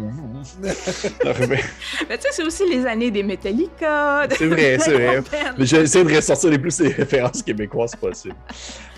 ben, 0.62 1.58
tu 1.58 2.22
sais, 2.22 2.30
c'est 2.32 2.44
aussi 2.44 2.68
les 2.68 2.86
années 2.86 3.12
des 3.12 3.24
Metallica. 3.24 4.27
C'est 4.30 4.48
vrai, 4.48 4.77
c'est 4.80 4.94
vrai. 4.94 5.24
Mais 5.58 5.65
j'essaie 5.65 6.03
de 6.03 6.15
ressortir 6.15 6.50
les 6.50 6.60
plus 6.60 6.80
les 6.82 6.89
références 6.89 7.44
québécoises 7.44 7.96
possibles. 7.96 8.36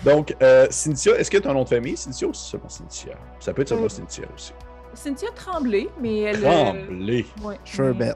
Donc, 0.04 0.34
euh, 0.42 0.66
Cynthia, 0.70 1.16
est-ce 1.16 1.30
que 1.30 1.38
tu 1.38 1.48
as 1.48 1.50
un 1.50 1.54
nom 1.54 1.64
de 1.64 1.68
famille, 1.68 1.96
Cynthia, 1.96 2.28
ou 2.28 2.34
c'est 2.34 2.50
seulement 2.50 2.68
Cynthia? 2.68 3.14
Ça 3.40 3.52
peut 3.52 3.62
être 3.62 3.68
seulement 3.68 3.88
Cynthia 3.88 4.24
aussi. 4.34 4.52
Cynthia 4.94 5.28
Tremblay, 5.34 5.88
mais 6.00 6.20
elle. 6.20 6.40
Tremblay. 6.40 7.24
Euh... 7.40 7.48
Ouais, 7.48 7.58
Sherbet. 7.64 8.14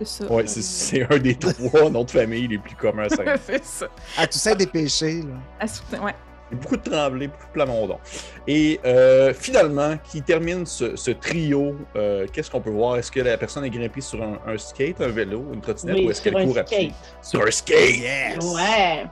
C'est 0.00 0.24
ça. 0.24 0.32
Ouais, 0.32 0.46
c'est 0.46 1.12
un 1.12 1.18
des 1.18 1.34
trois 1.34 1.90
noms 1.90 2.04
de 2.04 2.10
famille 2.10 2.48
les 2.48 2.58
plus 2.58 2.74
communs 2.74 3.04
à 3.04 3.36
c'est 3.46 3.64
ça. 3.64 3.86
À 4.16 4.26
Toussaint 4.26 4.54
des 4.54 4.66
péchés, 4.66 5.22
là. 5.22 5.34
À, 5.60 6.04
ouais. 6.04 6.14
beaucoup 6.52 6.76
de 6.78 6.82
Tremblay, 6.82 7.26
beaucoup 7.26 7.46
de 7.46 7.52
Plamondon. 7.52 7.98
Et 8.46 8.80
euh, 8.86 9.34
finalement, 9.34 9.96
qui 10.10 10.22
termine 10.22 10.64
ce, 10.64 11.10
trio, 11.10 11.76
euh, 11.96 12.26
qu'est-ce 12.32 12.50
qu'on 12.50 12.62
peut 12.62 12.70
voir? 12.70 12.96
Est-ce 12.96 13.12
que 13.12 13.20
la 13.20 13.36
personne 13.36 13.64
est 13.64 13.70
grimpée 13.70 14.00
sur 14.00 14.22
un, 14.22 14.56
skate, 14.56 15.02
un 15.02 15.08
vélo, 15.08 15.44
une 15.52 15.60
trottinette, 15.60 16.02
ou 16.02 16.10
est-ce 16.10 16.22
qu'elle 16.22 16.46
court 16.46 16.58
à 16.58 16.64
pied? 16.64 16.92
Sur 17.20 17.46
un 17.46 17.50
skate! 17.50 17.98
Yes! 17.98 18.38
Ouais! 18.54 19.04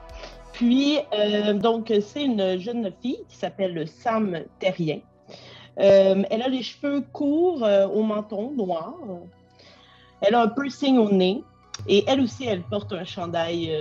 Puis, 0.53 0.97
euh, 1.13 1.53
donc, 1.53 1.93
c'est 2.01 2.23
une 2.23 2.59
jeune 2.59 2.91
fille 3.01 3.23
qui 3.29 3.37
s'appelle 3.37 3.87
Sam 3.87 4.39
Terrien. 4.57 5.01
elle 5.77 6.41
a 6.41 6.47
les 6.47 6.63
cheveux 6.63 7.03
courts 7.13 7.61
au 7.93 8.01
menton 8.01 8.51
noir. 8.57 8.95
Elle 10.21 10.35
a 10.35 10.43
un 10.43 10.47
piercing 10.47 10.97
au 10.97 11.11
nez. 11.11 11.43
Et 11.87 12.03
elle 12.07 12.19
aussi, 12.21 12.45
elle 12.45 12.61
porte 12.63 12.91
un 12.91 13.05
chandail 13.05 13.71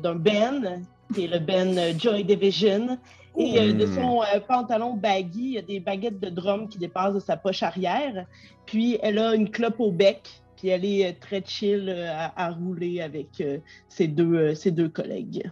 d'un 0.00 0.14
Ben 0.14 0.84
qui 1.12 1.24
est 1.24 1.28
le 1.28 1.38
Ben 1.38 1.98
Joy 1.98 2.24
Division. 2.24 2.98
Et 3.38 3.58
euh, 3.60 3.72
de 3.72 3.86
son 3.86 4.22
euh, 4.22 4.40
pantalon 4.40 4.94
baggy, 4.94 5.40
il 5.40 5.52
y 5.52 5.58
a 5.58 5.62
des 5.62 5.78
baguettes 5.78 6.18
de 6.18 6.28
drum 6.28 6.68
qui 6.68 6.78
dépassent 6.78 7.14
de 7.14 7.20
sa 7.20 7.36
poche 7.36 7.62
arrière. 7.62 8.26
Puis 8.66 8.98
elle 9.00 9.18
a 9.18 9.34
une 9.34 9.50
clope 9.50 9.78
au 9.78 9.92
bec, 9.92 10.28
puis 10.56 10.68
elle 10.68 10.84
est 10.84 11.08
euh, 11.08 11.12
très 11.18 11.42
chill 11.44 11.88
à, 11.88 12.50
rouler 12.50 13.00
avec 13.00 13.42
ses, 13.88 14.08
deux, 14.08 14.54
ses 14.54 14.72
deux 14.72 14.88
collègues. 14.88 15.48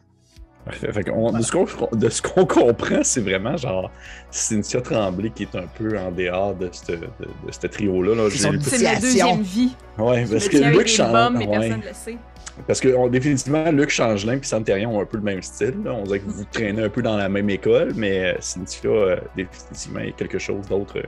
Parfait. 0.66 0.88
de 0.88 2.08
ce 2.08 2.23
qu'on 2.23 2.44
comprend, 2.46 3.02
c'est 3.02 3.20
vraiment 3.20 3.56
genre 3.56 3.90
Cynthia 4.30 4.80
Tremblay 4.80 5.30
qui 5.30 5.44
est 5.44 5.54
un 5.54 5.66
peu 5.78 5.96
en 5.96 6.11
dehors 6.11 6.56
de 6.56 6.68
ce 6.73 7.66
trio-là. 7.68 8.28
c'est 8.30 8.82
la 8.82 8.96
deuxième 8.96 9.42
vie. 9.42 9.76
Oui, 9.96 10.26
parce 10.30 10.49
que 10.49 10.56
Luc 10.76 10.88
change. 10.88 11.38
personne 11.38 11.82
le 11.87 11.94
sait. 11.94 12.18
Parce 12.66 12.80
que 12.80 13.08
définitivement, 13.08 13.70
Luc 13.70 13.90
Changelin 13.90 14.38
et 14.38 14.42
Santérion 14.42 14.96
ont 14.96 15.02
un 15.02 15.04
peu 15.04 15.18
le 15.18 15.23
même 15.23 15.42
style. 15.42 15.75
On 15.87 16.04
dirait 16.04 16.20
que 16.20 16.28
vous 16.30 16.44
traînez 16.50 16.82
un 16.82 16.88
peu 16.88 17.02
dans 17.02 17.16
la 17.16 17.28
même 17.28 17.50
école, 17.50 17.92
mais 17.94 18.32
euh, 18.32 18.37
Cynthia, 18.40 18.90
euh, 18.90 19.16
définitivement, 19.37 20.00
il 20.00 20.06
y 20.06 20.08
a 20.08 20.12
quelque 20.12 20.38
chose 20.38 20.66
d'autre 20.66 20.99
euh, 20.99 21.02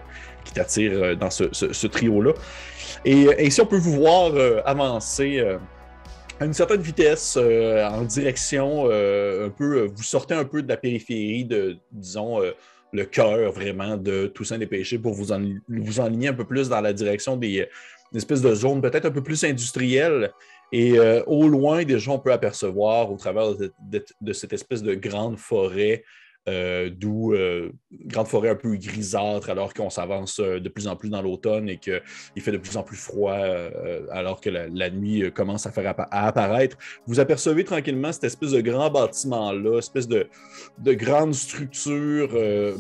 qui 0.45 0.53
t'attire 0.53 1.17
dans 1.17 1.31
ce, 1.31 1.87
trio-là. 1.87 2.33
Et 3.05 3.47
ainsi, 3.47 3.61
on 3.61 3.67
peut 3.67 3.79
vous 3.79 3.97
voir 3.97 4.33
avancer 4.65 5.43
à 6.41 6.45
une 6.45 6.53
certaine 6.53 6.81
vitesse 6.81 7.37
en 7.37 8.03
direction 8.03 8.87
un 8.87 9.51
peu. 9.51 9.89
vous 9.95 10.03
sortez 10.03 10.35
un 10.35 10.45
peu 10.45 10.63
de 10.63 10.69
la 10.69 10.77
périphérie 10.77 11.45
de, 11.45 11.77
disons, 11.93 12.41
le 12.93 13.05
cœur 13.05 13.53
vraiment 13.53 13.97
de 13.97 14.27
Toussaint 14.27 14.59
des 14.59 14.67
Péchés 14.67 14.99
pour 14.99 15.15
vous, 15.15 15.33
vous 15.69 16.01
enligner 16.01 16.29
un 16.29 16.35
peu 16.35 16.45
plus 16.45 16.69
dans 16.69 16.81
la 16.81 16.93
direction 16.93 17.37
des, 17.37 17.69
espèces 18.15 18.41
de 18.41 18.55
zones 18.55 18.81
peut-être 18.81 19.07
un 19.07 19.11
peu 19.11 19.23
plus 19.23 19.43
industrielles 19.45 20.33
et 20.73 20.99
euh, 20.99 21.23
au 21.27 21.49
loin, 21.49 21.85
déjà, 21.85 22.11
on 22.11 22.19
peut 22.19 22.33
apercevoir 22.33 23.11
au 23.11 23.17
travers 23.17 23.55
de, 23.55 24.33
cette 24.33 24.53
espèce 24.53 24.83
de 24.83 24.95
grande 24.95 25.39
forêt, 25.39 26.05
euh, 26.49 26.91
d'où 26.91 27.33
euh, 27.33 27.71
grande 28.07 28.27
forêt 28.27 28.49
un 28.49 28.55
peu 28.55 28.77
grisâtre, 28.77 29.51
alors 29.51 29.75
qu'on 29.75 29.91
s'avance 29.91 30.41
de 30.41 30.69
plus 30.69 30.89
en 30.89 30.97
plus 30.97 31.11
dans 31.11 31.23
l'automne 31.23 31.69
et 31.69 31.79
qu'il 31.79 32.01
fait 32.43 32.53
de 32.53 32.59
plus 32.59 32.77
en 32.77 32.83
plus 32.83 32.97
froid, 32.97 33.37
alors 34.11 34.41
que 34.41 34.51
la, 34.51 34.91
nuit 34.91 35.31
commence 35.33 35.67
à 35.67 35.71
faire 35.71 35.95
apparaître. 36.11 36.77
Vous 37.07 37.21
apercevez 37.21 37.65
tranquillement 37.65 38.13
cette 38.13 38.25
espèce 38.25 38.53
de 38.53 38.61
grand 38.61 38.91
bâtiment-là, 38.91 39.79
espèce 39.79 40.09
de, 40.09 40.27
de 40.79 40.93
grande 40.95 41.35
structure 41.35 42.31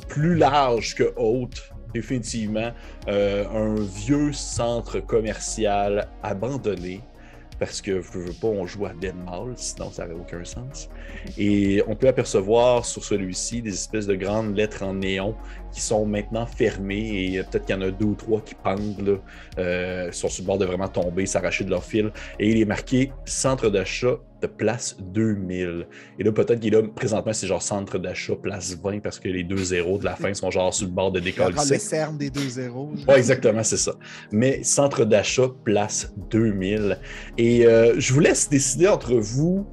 plus 0.09 0.35
large 0.35 0.95
que 0.95 1.13
haute, 1.17 1.71
définitivement. 1.93 2.73
un 3.07 3.75
vieux 3.75 4.33
centre 4.33 5.01
commercial 5.01 6.09
abandonné 6.23 7.03
parce 7.59 7.81
que 7.81 8.01
je 8.01 8.19
veux 8.19 8.33
pas, 8.33 8.49
on 8.49 8.67
joue 8.67 8.87
à 8.87 8.93
Dead 8.93 9.15
Mall, 9.17 9.53
sinon 9.57 9.91
ça 9.91 10.07
n'aurait 10.07 10.21
aucun 10.21 10.45
sens. 10.45 10.89
Et 11.37 11.83
on 11.87 11.97
peut 11.97 12.09
apercevoir 12.09 12.85
sur 12.85 13.05
celui-ci 13.05 13.63
des 13.63 13.75
espèces 13.75 14.07
de 14.07 14.15
grandes 14.15 14.57
lettres 14.57 14.83
en 14.83 14.95
néon 14.95 15.35
qui 15.73 15.81
sont 15.81 16.07
maintenant 16.07 16.47
fermées 16.47 17.35
et 17.35 17.43
peut-être 17.43 17.67
qu'il 17.67 17.77
y 17.77 17.79
en 17.79 17.83
a 17.83 17.91
deux 17.91 18.07
ou 18.07 18.15
trois 18.15 18.41
qui 18.41 18.55
pendent, 18.55 19.01
là, 19.01 19.17
euh, 19.59 20.13
sont 20.13 20.29
sur 20.29 20.43
le 20.43 20.47
bord 20.47 20.59
de 20.59 20.65
vraiment 20.65 20.89
tomber, 20.89 21.27
s'arracher 21.27 21.65
de 21.65 21.71
leur 21.71 21.85
fil. 21.85 22.11
Et 22.39 22.51
il 22.51 22.61
est 22.61 22.65
marqué 22.65 23.13
Centre 23.25 23.69
d'achat 23.71 24.17
de 24.41 24.47
place 24.47 24.97
2000. 25.01 25.87
Et 26.19 26.25
là, 26.25 26.33
peut-être 26.33 26.61
qu'il 26.61 26.75
est 26.75 26.81
là, 26.81 26.87
présentement, 26.95 27.33
c'est 27.33 27.47
genre 27.47 27.63
Centre 27.63 27.99
d'achat 27.99 28.37
place 28.37 28.77
20 28.83 29.01
parce 29.01 29.19
que 29.19 29.29
les 29.29 29.45
deux 29.45 29.57
zéros 29.57 29.99
de 29.99 30.05
la 30.05 30.15
fin 30.15 30.33
sont 30.35 30.51
genre 30.51 30.73
sur 30.73 30.87
le 30.87 30.93
bord 30.93 31.13
de 31.13 31.21
décolle. 31.21 31.55
le 31.55 31.79
cerne 31.79 32.17
des 32.17 32.31
deux 32.31 32.49
zéros. 32.49 32.91
Oui, 33.09 33.15
exactement, 33.15 33.65
c'est 33.65 33.77
ça. 33.77 33.93
Mais 34.31 34.63
Centre 34.63 35.05
d'achat 35.05 35.49
place 35.65 36.13
2000. 36.31 36.99
Et 37.37 37.67
euh, 37.67 37.95
je 37.99 38.13
vous 38.13 38.21
laisse 38.21 38.49
décider 38.49 38.87
entre 38.87 39.15
vous 39.15 39.67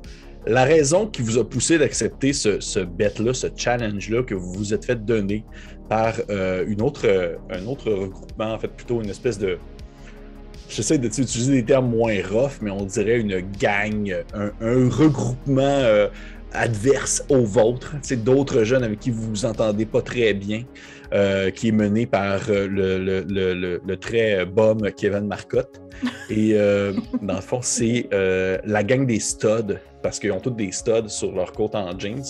la 0.48 0.64
raison 0.64 1.08
qui 1.08 1.22
vous 1.22 1.38
a 1.38 1.50
poussé 1.50 1.78
d'accepter 1.78 2.34
ce, 2.34 2.60
ce 2.60 2.80
bet-là, 2.80 3.34
ce 3.34 3.48
challenge-là 3.56 4.24
que 4.24 4.36
vous 4.36 4.54
vous 4.54 4.74
êtes 4.74 4.86
fait 4.86 5.04
donner 5.04 5.44
par 5.90 6.16
euh, 6.30 6.66
une 6.68 6.82
autre, 6.82 7.06
euh, 7.06 7.36
un 7.50 7.66
autre 7.68 7.92
regroupement, 7.92 8.54
en 8.54 8.60
fait, 8.60 8.70
plutôt 8.70 9.02
une 9.02 9.10
espèce 9.10 9.38
de. 9.38 9.58
J'essaie 10.68 10.98
d'utiliser 10.98 11.54
des 11.54 11.64
termes 11.64 11.90
moins 11.90 12.18
rough, 12.28 12.60
mais 12.62 12.72
on 12.72 12.86
dirait 12.86 13.20
une 13.20 13.40
gang, 13.60 14.16
un, 14.34 14.90
regroupement 14.90 15.62
euh, 15.62 16.08
adverse 16.54 17.24
au 17.30 17.44
vôtre. 17.44 17.94
C'est 18.02 18.24
d'autres 18.24 18.64
jeunes 18.64 18.84
avec 18.84 19.00
qui 19.00 19.12
vous 19.12 19.30
vous 19.30 19.46
entendez 19.46 19.86
pas 19.86 20.02
très 20.02 20.34
bien, 20.34 20.64
qui 21.56 21.68
est 21.68 21.72
mené 21.72 22.08
par 22.08 22.50
le, 22.50 22.68
le, 22.98 23.80
le, 23.86 23.98
très 23.98 24.44
bum 24.48 24.92
Kevin 24.98 25.28
Marcotte. 25.28 25.80
Et 26.32 26.54
dans 27.22 27.36
le 27.36 27.42
fond, 27.42 27.60
c'est 27.62 28.10
la 28.12 28.84
gang 28.84 29.06
des 29.06 29.20
studs, 29.20 29.78
parce 30.02 30.18
qu'ils 30.18 30.32
ont 30.32 30.40
tous 30.40 30.50
des 30.50 30.72
studs 30.72 31.10
sur 31.10 31.32
leur 31.32 31.52
côte 31.52 31.76
en 31.76 31.98
jeans. 31.98 32.24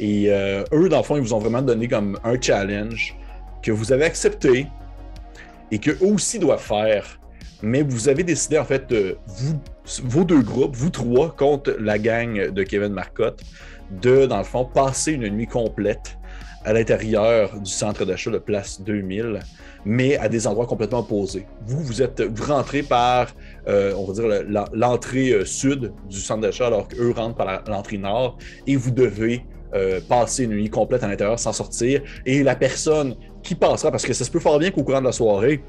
Et 0.00 0.26
euh, 0.28 0.64
eux, 0.72 0.88
dans 0.88 0.98
le 0.98 1.02
fond, 1.02 1.16
ils 1.16 1.22
vous 1.22 1.34
ont 1.34 1.38
vraiment 1.38 1.62
donné 1.62 1.88
comme 1.88 2.18
un 2.24 2.40
challenge 2.40 3.16
que 3.62 3.70
vous 3.70 3.92
avez 3.92 4.04
accepté 4.04 4.66
et 5.70 5.78
qu'eux 5.78 5.98
aussi 6.00 6.38
doivent 6.38 6.62
faire. 6.62 7.18
Mais 7.62 7.82
vous 7.82 8.08
avez 8.08 8.24
décidé, 8.24 8.58
en 8.58 8.64
fait, 8.64 8.92
vous, 9.26 9.60
vos 10.04 10.24
deux 10.24 10.42
groupes, 10.42 10.74
vous 10.74 10.90
trois, 10.90 11.34
contre 11.34 11.76
la 11.78 11.98
gang 11.98 12.50
de 12.50 12.62
Kevin 12.64 12.92
Marcotte, 12.92 13.42
de, 14.00 14.26
dans 14.26 14.38
le 14.38 14.44
fond, 14.44 14.64
passer 14.64 15.12
une 15.12 15.28
nuit 15.28 15.46
complète 15.46 16.18
à 16.64 16.72
l'intérieur 16.72 17.58
du 17.58 17.70
centre 17.70 18.04
d'achat 18.04 18.30
de 18.30 18.38
Place 18.38 18.80
2000, 18.82 19.40
mais 19.84 20.16
à 20.18 20.28
des 20.28 20.46
endroits 20.46 20.66
complètement 20.66 21.00
opposés. 21.00 21.46
Vous, 21.66 21.82
vous 21.82 22.02
êtes, 22.02 22.20
vous 22.20 22.44
rentrez 22.44 22.82
par, 22.82 23.28
euh, 23.68 23.94
on 23.96 24.06
va 24.06 24.12
dire, 24.12 24.68
l'entrée 24.72 25.30
euh, 25.30 25.44
sud 25.44 25.92
du 26.08 26.18
centre 26.18 26.40
d'achat, 26.40 26.68
alors 26.68 26.88
qu'eux 26.88 27.12
rentrent 27.12 27.36
par 27.36 27.62
l'entrée 27.66 27.98
nord, 27.98 28.38
et 28.66 28.76
vous 28.76 28.90
devez 28.90 29.44
euh, 29.74 30.00
passer 30.06 30.44
une 30.44 30.50
nuit 30.50 30.70
complète 30.70 31.02
à 31.02 31.08
l'intérieur 31.08 31.38
sans 31.38 31.52
sortir. 31.52 32.02
Et 32.26 32.42
la 32.42 32.56
personne 32.56 33.16
qui 33.42 33.54
passera, 33.54 33.90
parce 33.90 34.04
que 34.04 34.12
ça 34.12 34.24
se 34.24 34.30
peut 34.30 34.40
fort 34.40 34.58
bien 34.58 34.70
qu'au 34.70 34.84
courant 34.84 35.00
de 35.00 35.06
la 35.06 35.12
soirée, 35.12 35.62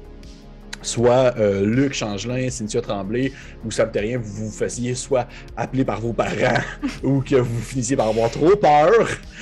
soit 0.84 1.34
euh, 1.38 1.64
Luc 1.64 1.94
Changelin, 1.94 2.50
Cynthia 2.50 2.80
Tremblay 2.80 3.32
ou 3.64 3.70
Sam 3.70 3.90
Terrien, 3.90 4.18
vous 4.18 4.46
vous 4.46 4.50
fassiez 4.50 4.94
soit 4.94 5.26
appelé 5.56 5.84
par 5.84 6.00
vos 6.00 6.12
parents 6.12 6.60
ou 7.02 7.20
que 7.20 7.36
vous 7.36 7.60
finissiez 7.60 7.96
par 7.96 8.08
avoir 8.08 8.30
trop 8.30 8.54
peur. 8.56 8.92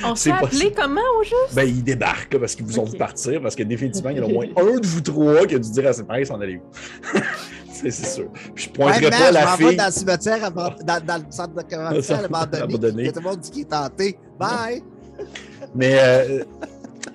On 0.04 0.14
s'est 0.14 0.30
appelé 0.30 0.72
comment 0.74 1.00
au 1.20 1.22
juste? 1.22 1.54
Ben, 1.54 1.64
ils 1.64 1.82
débarquent 1.82 2.38
parce 2.38 2.54
qu'ils 2.54 2.66
vous 2.66 2.78
ont 2.78 2.84
vu 2.84 2.96
partir, 2.96 3.42
parce 3.42 3.56
que 3.56 3.62
définitivement, 3.62 4.10
il 4.10 4.18
y 4.18 4.20
en 4.20 4.24
a 4.24 4.26
au 4.26 4.32
moins 4.32 4.46
un 4.56 4.78
de 4.78 4.86
vous 4.86 5.00
trois 5.00 5.46
qui 5.46 5.56
a 5.56 5.58
dû 5.58 5.70
dire 5.70 5.86
à 5.88 5.92
ses 5.92 6.04
parents 6.04 6.24
s'en 6.24 6.40
aller 6.40 6.56
où. 6.56 7.18
c'est 7.90 8.06
sûr. 8.06 8.28
je 8.54 8.68
pointerai 8.68 9.10
pas 9.10 9.30
la 9.30 9.46
fille. 9.56 9.72
Je 9.72 9.76
dans 9.76 9.86
le 9.86 9.92
cimetière, 9.92 10.52
dans, 10.52 10.70
dans, 10.70 11.24
le 11.24 11.30
centre 11.30 11.54
de 11.54 11.62
commercial 11.62 12.24
abandonné. 12.32 13.02
Il 13.02 13.06
y 13.06 13.08
a 13.08 13.12
tout 13.12 13.20
le 13.20 13.24
monde 13.24 13.40
qui 13.40 13.62
est 13.62 13.70
tenté. 13.70 14.18
Bye! 14.38 14.82
Mais 15.74 15.98
euh, 16.00 16.44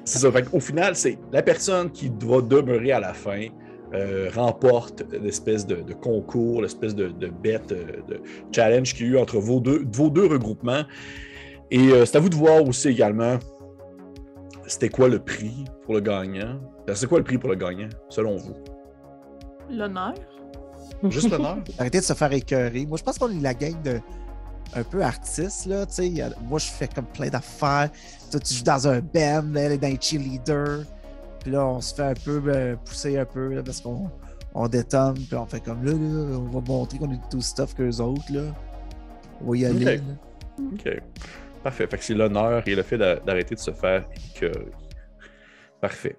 c'est 0.03 0.19
ça. 0.19 0.29
au 0.51 0.59
final, 0.59 0.95
c'est 0.95 1.17
la 1.31 1.41
personne 1.41 1.91
qui 1.91 2.09
doit 2.09 2.41
demeurer 2.41 2.91
à 2.91 2.99
la 2.99 3.13
fin 3.13 3.47
euh, 3.93 4.29
remporte 4.35 5.03
l'espèce 5.11 5.65
de, 5.65 5.93
concours, 5.93 6.61
l'espèce 6.61 6.93
de, 6.95 7.07
bête, 7.27 7.71
euh, 7.71 8.01
de 8.07 8.21
challenge 8.51 8.93
qu'il 8.93 9.07
y 9.07 9.09
a 9.09 9.13
eu 9.13 9.17
entre 9.17 9.39
vos 9.39 9.59
deux, 9.59 9.85
vos 9.91 10.09
deux 10.09 10.25
regroupements. 10.25 10.83
Et 11.69 11.89
c'est 12.05 12.15
à 12.15 12.19
vous 12.21 12.29
de 12.29 12.35
voir 12.35 12.63
aussi 12.63 12.87
également 12.87 13.39
c'était 14.67 14.89
quoi 14.89 15.07
le 15.07 15.19
prix 15.19 15.65
pour 15.83 15.95
le 15.95 16.01
gagnant? 16.01 16.59
C'est 16.93 17.07
quoi 17.07 17.17
le 17.17 17.23
prix 17.23 17.37
pour 17.37 17.49
le 17.49 17.55
gagnant, 17.55 17.89
selon 18.09 18.37
vous? 18.37 18.53
L'honneur. 19.69 20.13
Juste 21.09 21.29
l'honneur? 21.29 21.57
Arrêtez 21.77 21.99
de 21.99 22.03
se 22.03 22.13
faire 22.13 22.31
écœurer. 22.31 22.85
Moi, 22.85 22.97
je 22.97 23.03
pense 23.03 23.17
qu'on 23.17 23.29
est 23.29 23.41
la 23.41 23.53
gang 23.53 23.81
de 23.83 23.99
un 24.75 24.83
peu 24.83 25.01
artiste, 25.01 25.65
là, 25.65 25.85
tu 25.85 25.93
sais. 25.93 26.29
Moi, 26.43 26.59
je 26.59 26.67
fais 26.67 26.87
comme 26.87 27.05
plein 27.05 27.29
d'affaires. 27.29 27.89
Toi, 28.31 28.39
tu 28.39 28.53
joues 28.53 28.63
dans 28.63 28.87
un 28.87 28.99
band, 28.99 29.55
elle 29.55 29.73
est 29.73 29.77
dans 29.77 29.87
un 29.87 29.99
cheerleader. 29.99 30.83
Puis 31.39 31.51
là, 31.51 31.65
on 31.65 31.79
se 31.79 31.95
fait 31.95 32.03
un 32.03 32.13
peu 32.13 32.41
euh, 32.47 32.75
pousser 32.83 33.17
un 33.17 33.25
peu, 33.25 33.53
là, 33.53 33.63
parce 33.63 33.81
qu'on 33.81 34.09
on 34.53 34.67
détonne, 34.67 35.15
puis 35.15 35.35
on 35.35 35.45
fait 35.45 35.59
comme 35.61 35.85
là, 35.85 35.91
là 35.91 36.37
on 36.37 36.59
va 36.59 36.61
montrer 36.61 36.97
qu'on 36.97 37.11
est 37.11 37.29
tout 37.29 37.41
stuff 37.41 37.75
qu'eux 37.75 37.97
autres, 37.97 38.31
là. 38.31 38.41
On 39.41 39.51
va 39.51 39.57
y 39.57 39.65
aller, 39.65 40.01
OK. 40.59 40.89
Parfait. 41.63 41.87
Fait 41.87 41.97
que 41.97 42.03
c'est 42.03 42.13
l'honneur 42.13 42.67
et 42.67 42.75
le 42.75 42.83
fait 42.83 42.97
d'arrêter 42.97 43.55
de 43.55 43.59
se 43.59 43.71
faire 43.71 44.05
écœurer. 44.35 44.71
Parfait. 45.79 46.17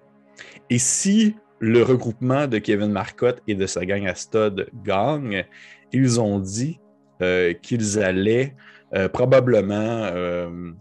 Et 0.69 0.79
si 0.79 1.35
le 1.59 1.83
regroupement 1.83 2.47
de 2.47 2.57
Kevin 2.57 2.91
Marcotte 2.91 3.41
et 3.47 3.55
de 3.55 3.65
sa 3.67 3.85
gang 3.85 4.07
à 4.07 4.15
Stud 4.15 4.67
gagne, 4.83 5.45
ils 5.91 6.19
ont 6.21 6.39
dit 6.39 6.79
euh, 7.21 7.53
qu'ils 7.53 7.99
allaient 8.01 8.55
euh, 8.95 9.09
probablement. 9.09 9.75
Euh, 10.13 10.71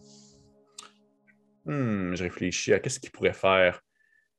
hmm, 1.65 2.15
je 2.15 2.23
réfléchis 2.23 2.73
à 2.73 2.79
qu'est-ce 2.79 3.01
qu'il 3.01 3.11
pourrait 3.11 3.33
faire. 3.33 3.83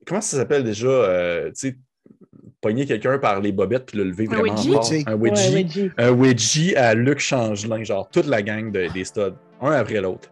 Comment 0.06 0.22
ça 0.22 0.38
s'appelle 0.38 0.64
déjà? 0.64 0.88
euh, 0.88 1.48
tu 1.50 1.54
sais, 1.56 1.78
pogner 2.62 2.86
quelqu'un 2.86 3.18
par 3.20 3.42
les 3.42 3.52
bobettes 3.52 3.86
puis 3.88 3.98
le 3.98 4.06
lever 4.06 4.28
Un 4.32 4.38
vraiment 4.38 4.56
wedgie? 4.56 4.72
fort? 4.72 4.92
Un 5.08 5.16
wedgie? 5.16 5.50
Ouais, 5.50 5.54
wedgie. 5.64 5.92
Un 5.98 6.12
wedgie 6.12 6.76
à 6.76 6.94
Luc 6.94 7.20
Changelin, 7.20 7.84
genre 7.84 8.10
toute 8.10 8.26
la 8.28 8.42
gang 8.42 8.72
de- 8.72 8.88
des 8.94 9.04
studs, 9.04 9.36
un 9.62 9.72
après 9.72 10.02
l'autre. 10.02 10.30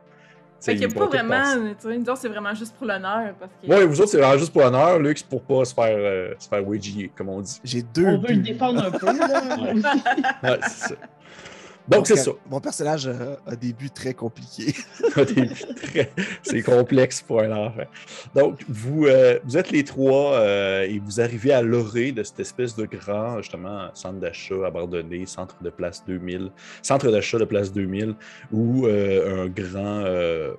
Fait 0.60 0.76
qu'il 0.76 0.88
n'y 0.88 0.94
a 0.94 0.96
pas 0.96 1.06
vraiment. 1.06 1.44
Tu 1.80 1.90
sais, 1.90 1.98
nous 1.98 2.10
autres, 2.10 2.18
c'est 2.18 2.28
vraiment 2.30 2.54
juste 2.54 2.76
pour 2.76 2.88
l'honneur. 2.88 3.34
Parce 3.40 3.52
que... 3.62 3.68
Ouais, 3.68 3.86
vous 3.86 4.02
autres, 4.02 4.10
c'est 4.12 4.18
vraiment 4.18 4.38
juste 4.38 4.52
pour 4.52 4.62
l'honneur. 4.64 5.00
Luc, 5.00 5.18
c'est 5.18 5.28
pour 5.28 5.42
pas 5.44 5.66
se 5.66 5.74
faire, 5.74 5.96
euh, 5.98 6.34
se 6.40 6.48
faire 6.48 6.68
wedgie, 6.68 7.12
comme 7.16 7.30
on 7.30 7.42
dit. 7.42 7.60
J'ai 7.64 7.82
deux. 7.84 8.06
On 8.06 8.18
veut 8.18 8.28
le 8.30 8.36
buts. 8.36 8.42
défendre 8.42 8.84
un 8.86 8.92
peu. 8.92 9.06
Là, 9.06 9.44
Ouais. 9.58 9.74
Ouais, 10.50 10.60
c'est 10.64 10.90
ça. 10.90 10.96
Donc, 11.88 12.08
c'est 12.08 12.18
ça. 12.18 12.32
Mon 12.50 12.60
personnage 12.60 13.08
a, 13.08 13.38
a 13.46 13.56
des 13.56 13.72
buts 13.74 13.90
très 13.90 14.14
compliqués. 14.14 14.74
Très- 15.12 16.12
C'est 16.44 16.62
complexe 16.62 17.22
pour 17.22 17.42
un 17.42 17.52
enfant. 17.52 17.84
Donc, 18.36 18.60
vous, 18.68 19.06
euh, 19.06 19.40
vous 19.46 19.58
êtes 19.58 19.72
les 19.72 19.84
trois 19.84 20.34
euh, 20.36 20.82
et 20.84 21.00
vous 21.00 21.22
arrivez 21.22 21.54
à 21.54 21.62
l'orée 21.62 22.12
de 22.12 22.24
cette 22.24 22.40
espèce 22.40 22.76
de 22.76 22.86
grand, 22.86 23.42
justement, 23.42 23.90
centre 23.94 24.20
d'achat 24.20 24.66
abandonné, 24.66 25.26
centre 25.26 25.56
de 25.62 25.70
place 25.70 26.04
2000, 26.06 26.52
centre 26.82 27.10
d'achat 27.12 27.38
de 27.38 27.46
place 27.46 27.72
2000, 27.72 28.16
où 28.52 28.86
euh, 28.88 29.46
un 29.46 29.48
grand, 29.48 30.04
euh, 30.06 30.54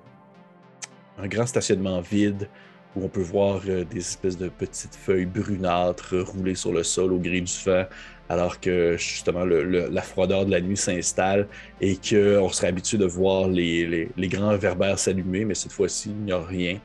un 1.17 1.27
grand 1.27 1.45
stationnement 1.45 2.01
vide, 2.01 2.47
où 2.95 3.03
on 3.05 3.07
peut 3.07 3.21
voir 3.21 3.61
euh, 3.67 3.83
des 3.85 3.99
espèces 3.99 4.37
de 4.37 4.49
petites 4.49 4.95
feuilles 4.95 5.25
brunâtres 5.25 6.15
rouler 6.17 6.55
sur 6.55 6.71
le 6.73 6.81
sol 6.83 7.13
au 7.13 7.19
gré 7.19 7.41
du 7.41 7.53
vent, 7.65 7.85
alors 8.29 8.59
que 8.59 8.95
justement 8.97 9.43
la 9.43 10.01
froideur 10.03 10.45
de 10.45 10.51
la 10.51 10.61
nuit 10.61 10.77
s'installe 10.77 11.47
et 11.81 11.95
qu'on 11.95 12.49
serait 12.49 12.67
habitué 12.67 12.99
de 12.99 13.05
voir 13.05 13.47
les, 13.47 14.07
grands 14.17 14.55
verbères 14.55 14.99
s'allumer, 14.99 15.45
mais 15.45 15.55
cette 15.55 15.71
fois-ci, 15.71 16.11
il 16.11 16.25
n'y 16.25 16.31
a 16.31 16.39
rien. 16.39 16.77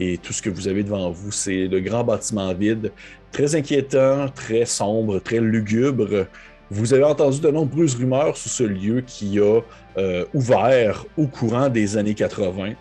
Et 0.00 0.18
tout 0.18 0.32
ce 0.32 0.42
que 0.42 0.50
vous 0.50 0.66
avez 0.66 0.82
devant 0.82 1.10
vous, 1.10 1.30
c'est 1.30 1.66
le 1.66 1.80
grand 1.80 2.02
bâtiment 2.02 2.52
vide, 2.52 2.92
très 3.30 3.54
inquiétant, 3.54 4.28
très 4.28 4.64
sombre, 4.64 5.20
très 5.20 5.40
lugubre. 5.40 6.26
Vous 6.70 6.92
avez 6.92 7.04
entendu 7.04 7.40
de 7.40 7.50
nombreuses 7.50 7.94
rumeurs 7.94 8.36
sur 8.36 8.50
ce 8.50 8.64
lieu 8.64 9.00
qui 9.00 9.38
a 9.38 9.60
euh, 9.96 10.24
ouvert 10.34 11.04
au 11.16 11.26
courant 11.26 11.68
des 11.68 11.96
années 11.96 12.14
80. 12.14 12.72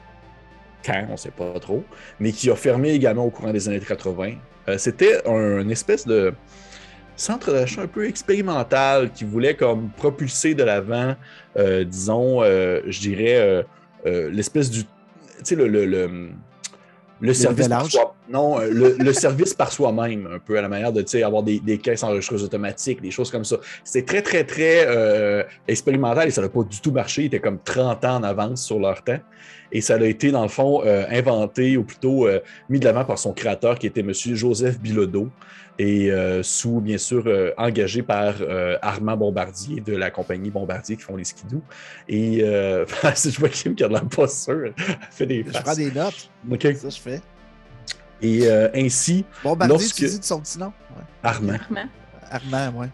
Quand, 0.85 1.05
on 1.07 1.11
ne 1.13 1.17
sait 1.17 1.31
pas 1.31 1.59
trop, 1.59 1.83
mais 2.19 2.31
qui 2.31 2.49
a 2.49 2.55
fermé 2.55 2.91
également 2.91 3.25
au 3.25 3.29
courant 3.29 3.51
des 3.51 3.67
années 3.67 3.79
80. 3.79 4.33
Euh, 4.69 4.77
C'était 4.77 5.27
un, 5.27 5.61
une 5.61 5.71
espèce 5.71 6.05
de 6.05 6.33
centre 7.17 7.51
d'achat 7.51 7.81
un 7.81 7.87
peu 7.87 8.07
expérimental 8.07 9.11
qui 9.11 9.25
voulait 9.25 9.55
comme 9.55 9.89
propulser 9.89 10.53
de 10.53 10.63
l'avant, 10.63 11.15
euh, 11.57 11.83
disons, 11.83 12.41
euh, 12.43 12.81
je 12.87 12.99
dirais, 13.01 13.65
euh, 14.05 14.29
l'espèce 14.31 14.69
du. 14.69 14.83
Tu 14.83 14.89
sais, 15.43 15.55
le. 15.55 15.67
le, 15.67 15.85
le 15.85 16.29
le 17.19 17.33
service, 17.33 17.67
par 17.67 17.89
soi, 17.89 18.15
non, 18.29 18.59
le, 18.59 19.11
service 19.11 19.55
par 19.55 19.71
soi-même, 19.71 20.29
un 20.31 20.37
peu 20.37 20.55
à 20.55 20.61
la 20.61 20.69
manière 20.69 20.93
de 20.93 21.01
tu 21.01 21.07
sais, 21.07 21.23
avoir 21.23 21.41
des, 21.41 21.59
des 21.59 21.79
caisses 21.79 22.03
enregistreuses 22.03 22.43
automatiques, 22.43 23.01
des 23.01 23.09
choses 23.09 23.31
comme 23.31 23.43
ça. 23.43 23.55
C'était 23.83 24.21
très, 24.21 24.21
très, 24.21 24.43
très 24.43 25.47
expérimental 25.67 26.27
et 26.27 26.29
ça 26.29 26.43
n'a 26.43 26.49
pas 26.49 26.61
du 26.61 26.79
tout 26.79 26.91
marché. 26.91 27.23
Ils 27.23 27.25
étaient 27.25 27.39
comme 27.39 27.57
30 27.57 28.05
ans 28.05 28.17
en 28.17 28.23
avance 28.23 28.63
sur 28.63 28.77
leur 28.77 29.03
temps. 29.03 29.17
Et 29.71 29.81
ça 29.81 29.95
a 29.95 30.03
été, 30.03 30.29
dans 30.29 30.43
le 30.43 30.47
fond, 30.47 30.83
inventé 31.09 31.75
ou 31.75 31.83
plutôt 31.83 32.27
mis 32.69 32.79
de 32.79 32.85
l'avant 32.85 33.03
par 33.03 33.17
son 33.17 33.33
créateur 33.33 33.79
qui 33.79 33.87
était 33.87 34.01
M. 34.01 34.13
Joseph 34.13 34.79
Bilodeau 34.79 35.31
et 35.79 36.11
euh, 36.11 36.41
sous, 36.43 36.79
bien 36.81 36.97
sûr, 36.97 37.23
euh, 37.27 37.51
engagé 37.57 38.01
par 38.01 38.35
euh, 38.41 38.77
Armand 38.81 39.15
Bombardier 39.17 39.79
de 39.81 39.95
la 39.95 40.09
compagnie 40.09 40.49
Bombardier 40.49 40.95
qui 40.97 41.03
font 41.03 41.15
les 41.15 41.23
skidoo. 41.23 41.61
Et 42.07 42.39
euh, 42.43 42.85
je 43.03 43.39
vois 43.39 43.49
Kim 43.49 43.75
qui 43.75 43.83
a 43.83 43.87
de 43.87 43.93
la 43.93 44.01
pas 44.01 44.27
sûr, 44.27 44.65
elle 44.65 44.73
fait 45.11 45.25
des 45.25 45.43
Je 45.45 45.51
prends 45.61 45.75
des 45.75 45.91
notes. 45.91 46.29
OK. 46.49 46.67
Ça, 46.75 46.89
je 46.89 46.99
fais. 46.99 47.21
Et 48.21 48.47
euh, 48.47 48.69
ainsi, 48.73 49.25
Bombardier, 49.43 49.73
Lorsque- 49.77 49.95
tu 49.95 50.05
dis 50.07 50.19
de 50.19 50.23
son 50.23 50.39
petit 50.41 50.57
nom? 50.57 50.67
Ouais. 50.95 51.03
Armand, 51.23 51.53
Clairement. 51.57 51.89
Armand, 52.31 52.79
ouais. 52.79 52.87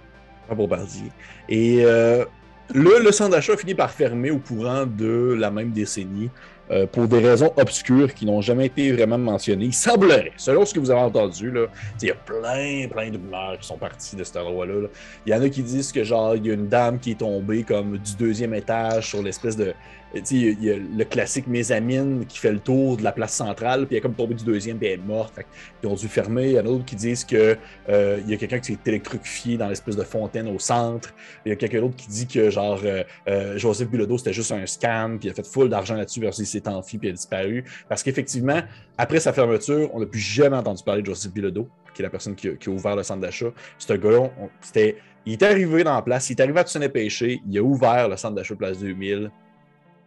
Armand 0.49 0.55
Bombardier. 0.63 1.11
Et 1.47 1.79
euh, 1.85 2.25
le, 2.73 3.01
le 3.01 3.11
centre 3.13 3.31
d'achat 3.31 3.55
finit 3.55 3.75
par 3.75 3.91
fermer 3.91 4.31
au 4.31 4.39
courant 4.39 4.85
de 4.85 5.33
la 5.39 5.49
même 5.51 5.71
décennie 5.71 6.29
euh, 6.71 6.87
pour 6.87 7.07
des 7.07 7.19
raisons 7.19 7.51
obscures 7.57 8.13
qui 8.13 8.25
n'ont 8.25 8.41
jamais 8.41 8.67
été 8.67 8.91
vraiment 8.91 9.17
mentionnées. 9.17 9.65
Il 9.65 9.73
semblerait, 9.73 10.31
selon 10.37 10.65
ce 10.65 10.73
que 10.73 10.79
vous 10.79 10.91
avez 10.91 11.01
entendu, 11.01 11.53
il 12.01 12.07
y 12.07 12.11
a 12.11 12.15
plein, 12.15 12.87
plein 12.87 13.09
de 13.09 13.17
rumeurs 13.17 13.57
qui 13.59 13.67
sont 13.67 13.77
parties 13.77 14.15
de 14.15 14.23
cet 14.23 14.37
endroit-là. 14.37 14.73
là. 14.81 14.87
Il 15.25 15.33
y 15.33 15.35
en 15.35 15.41
a 15.41 15.49
qui 15.49 15.61
disent 15.61 15.91
que 15.91 16.03
genre 16.03 16.35
il 16.35 16.45
y 16.45 16.51
a 16.51 16.53
une 16.53 16.69
dame 16.69 16.99
qui 16.99 17.11
est 17.11 17.19
tombée 17.19 17.63
comme 17.63 17.97
du 17.97 18.15
deuxième 18.17 18.53
étage 18.53 19.09
sur 19.09 19.21
l'espèce 19.21 19.57
de. 19.57 19.73
Il 20.13 20.63
y 20.63 20.71
a 20.71 20.75
le 20.77 21.03
classique 21.05 21.47
mésamine 21.47 22.25
qui 22.27 22.37
fait 22.37 22.51
le 22.51 22.59
tour 22.59 22.97
de 22.97 23.03
la 23.03 23.11
place 23.11 23.33
centrale, 23.33 23.87
puis 23.87 23.95
elle 23.95 23.97
est 23.97 24.01
comme 24.01 24.13
tombée 24.13 24.35
du 24.35 24.45
deuxième, 24.45 24.77
puis 24.77 24.87
elle 24.87 24.99
est 24.99 25.03
morte. 25.03 25.33
Fait 25.33 25.45
ils 25.81 25.89
ont 25.89 25.95
dû 25.95 26.07
fermer. 26.07 26.49
Il 26.49 26.51
y 26.51 26.57
en 26.57 26.61
a 26.61 26.63
d'autres 26.63 26.85
qui 26.85 26.95
disent 26.95 27.23
que 27.25 27.57
euh, 27.89 28.19
y 28.27 28.33
a 28.33 28.37
quelqu'un 28.37 28.59
qui 28.59 28.73
s'est 28.73 28.79
électrocuté 28.85 29.57
dans 29.57 29.67
l'espèce 29.69 29.95
de 29.95 30.03
fontaine 30.03 30.47
au 30.47 30.59
centre. 30.59 31.13
Il 31.45 31.49
y 31.49 31.51
a 31.51 31.55
quelqu'un 31.55 31.81
d'autre 31.81 31.95
qui 31.95 32.07
dit 32.07 32.27
que 32.27 32.49
genre 32.49 32.79
euh, 32.83 33.03
euh, 33.27 33.57
Joseph 33.57 33.89
Bilodeau 33.89 34.17
c'était 34.17 34.33
juste 34.33 34.51
un 34.51 34.65
scam, 34.65 35.17
puis 35.17 35.29
il 35.29 35.31
a 35.31 35.33
fait 35.33 35.47
full 35.47 35.69
d'argent 35.69 35.95
là-dessus, 35.95 36.19
versus 36.19 36.47
il 36.47 36.51
s'est 36.51 36.67
enfui, 36.67 36.97
puis 36.97 37.07
il 37.07 37.11
a 37.11 37.15
disparu. 37.15 37.63
Parce 37.89 38.03
qu'effectivement, 38.03 38.61
après 38.97 39.19
sa 39.19 39.33
fermeture, 39.33 39.89
on 39.93 39.99
n'a 39.99 40.05
plus 40.05 40.19
jamais 40.19 40.57
entendu 40.57 40.83
parler 40.83 41.01
de 41.01 41.07
Joseph 41.07 41.31
Bilodeau, 41.33 41.67
qui 41.93 42.01
est 42.01 42.03
la 42.03 42.09
personne 42.09 42.35
qui 42.35 42.49
a, 42.49 42.69
ouvert 42.69 42.95
le 42.95 43.03
centre 43.03 43.21
d'achat. 43.21 43.51
Ce 43.77 43.93
gars-là, 43.93 44.29
on- 44.39 44.49
c'était, 44.61 44.97
il 45.25 45.33
est 45.33 45.43
arrivé 45.43 45.83
dans 45.83 45.95
la 45.95 46.01
place, 46.01 46.29
il 46.29 46.33
est 46.33 46.41
arrivé 46.41 46.59
à 46.59 46.63
Tussaint 46.63 46.87
Pêché, 46.89 47.41
il 47.47 47.57
a 47.57 47.63
ouvert 47.63 48.09
le 48.09 48.17
centre 48.17 48.35
d'achat 48.35 48.55
Place 48.55 48.79
2000, 48.79 49.31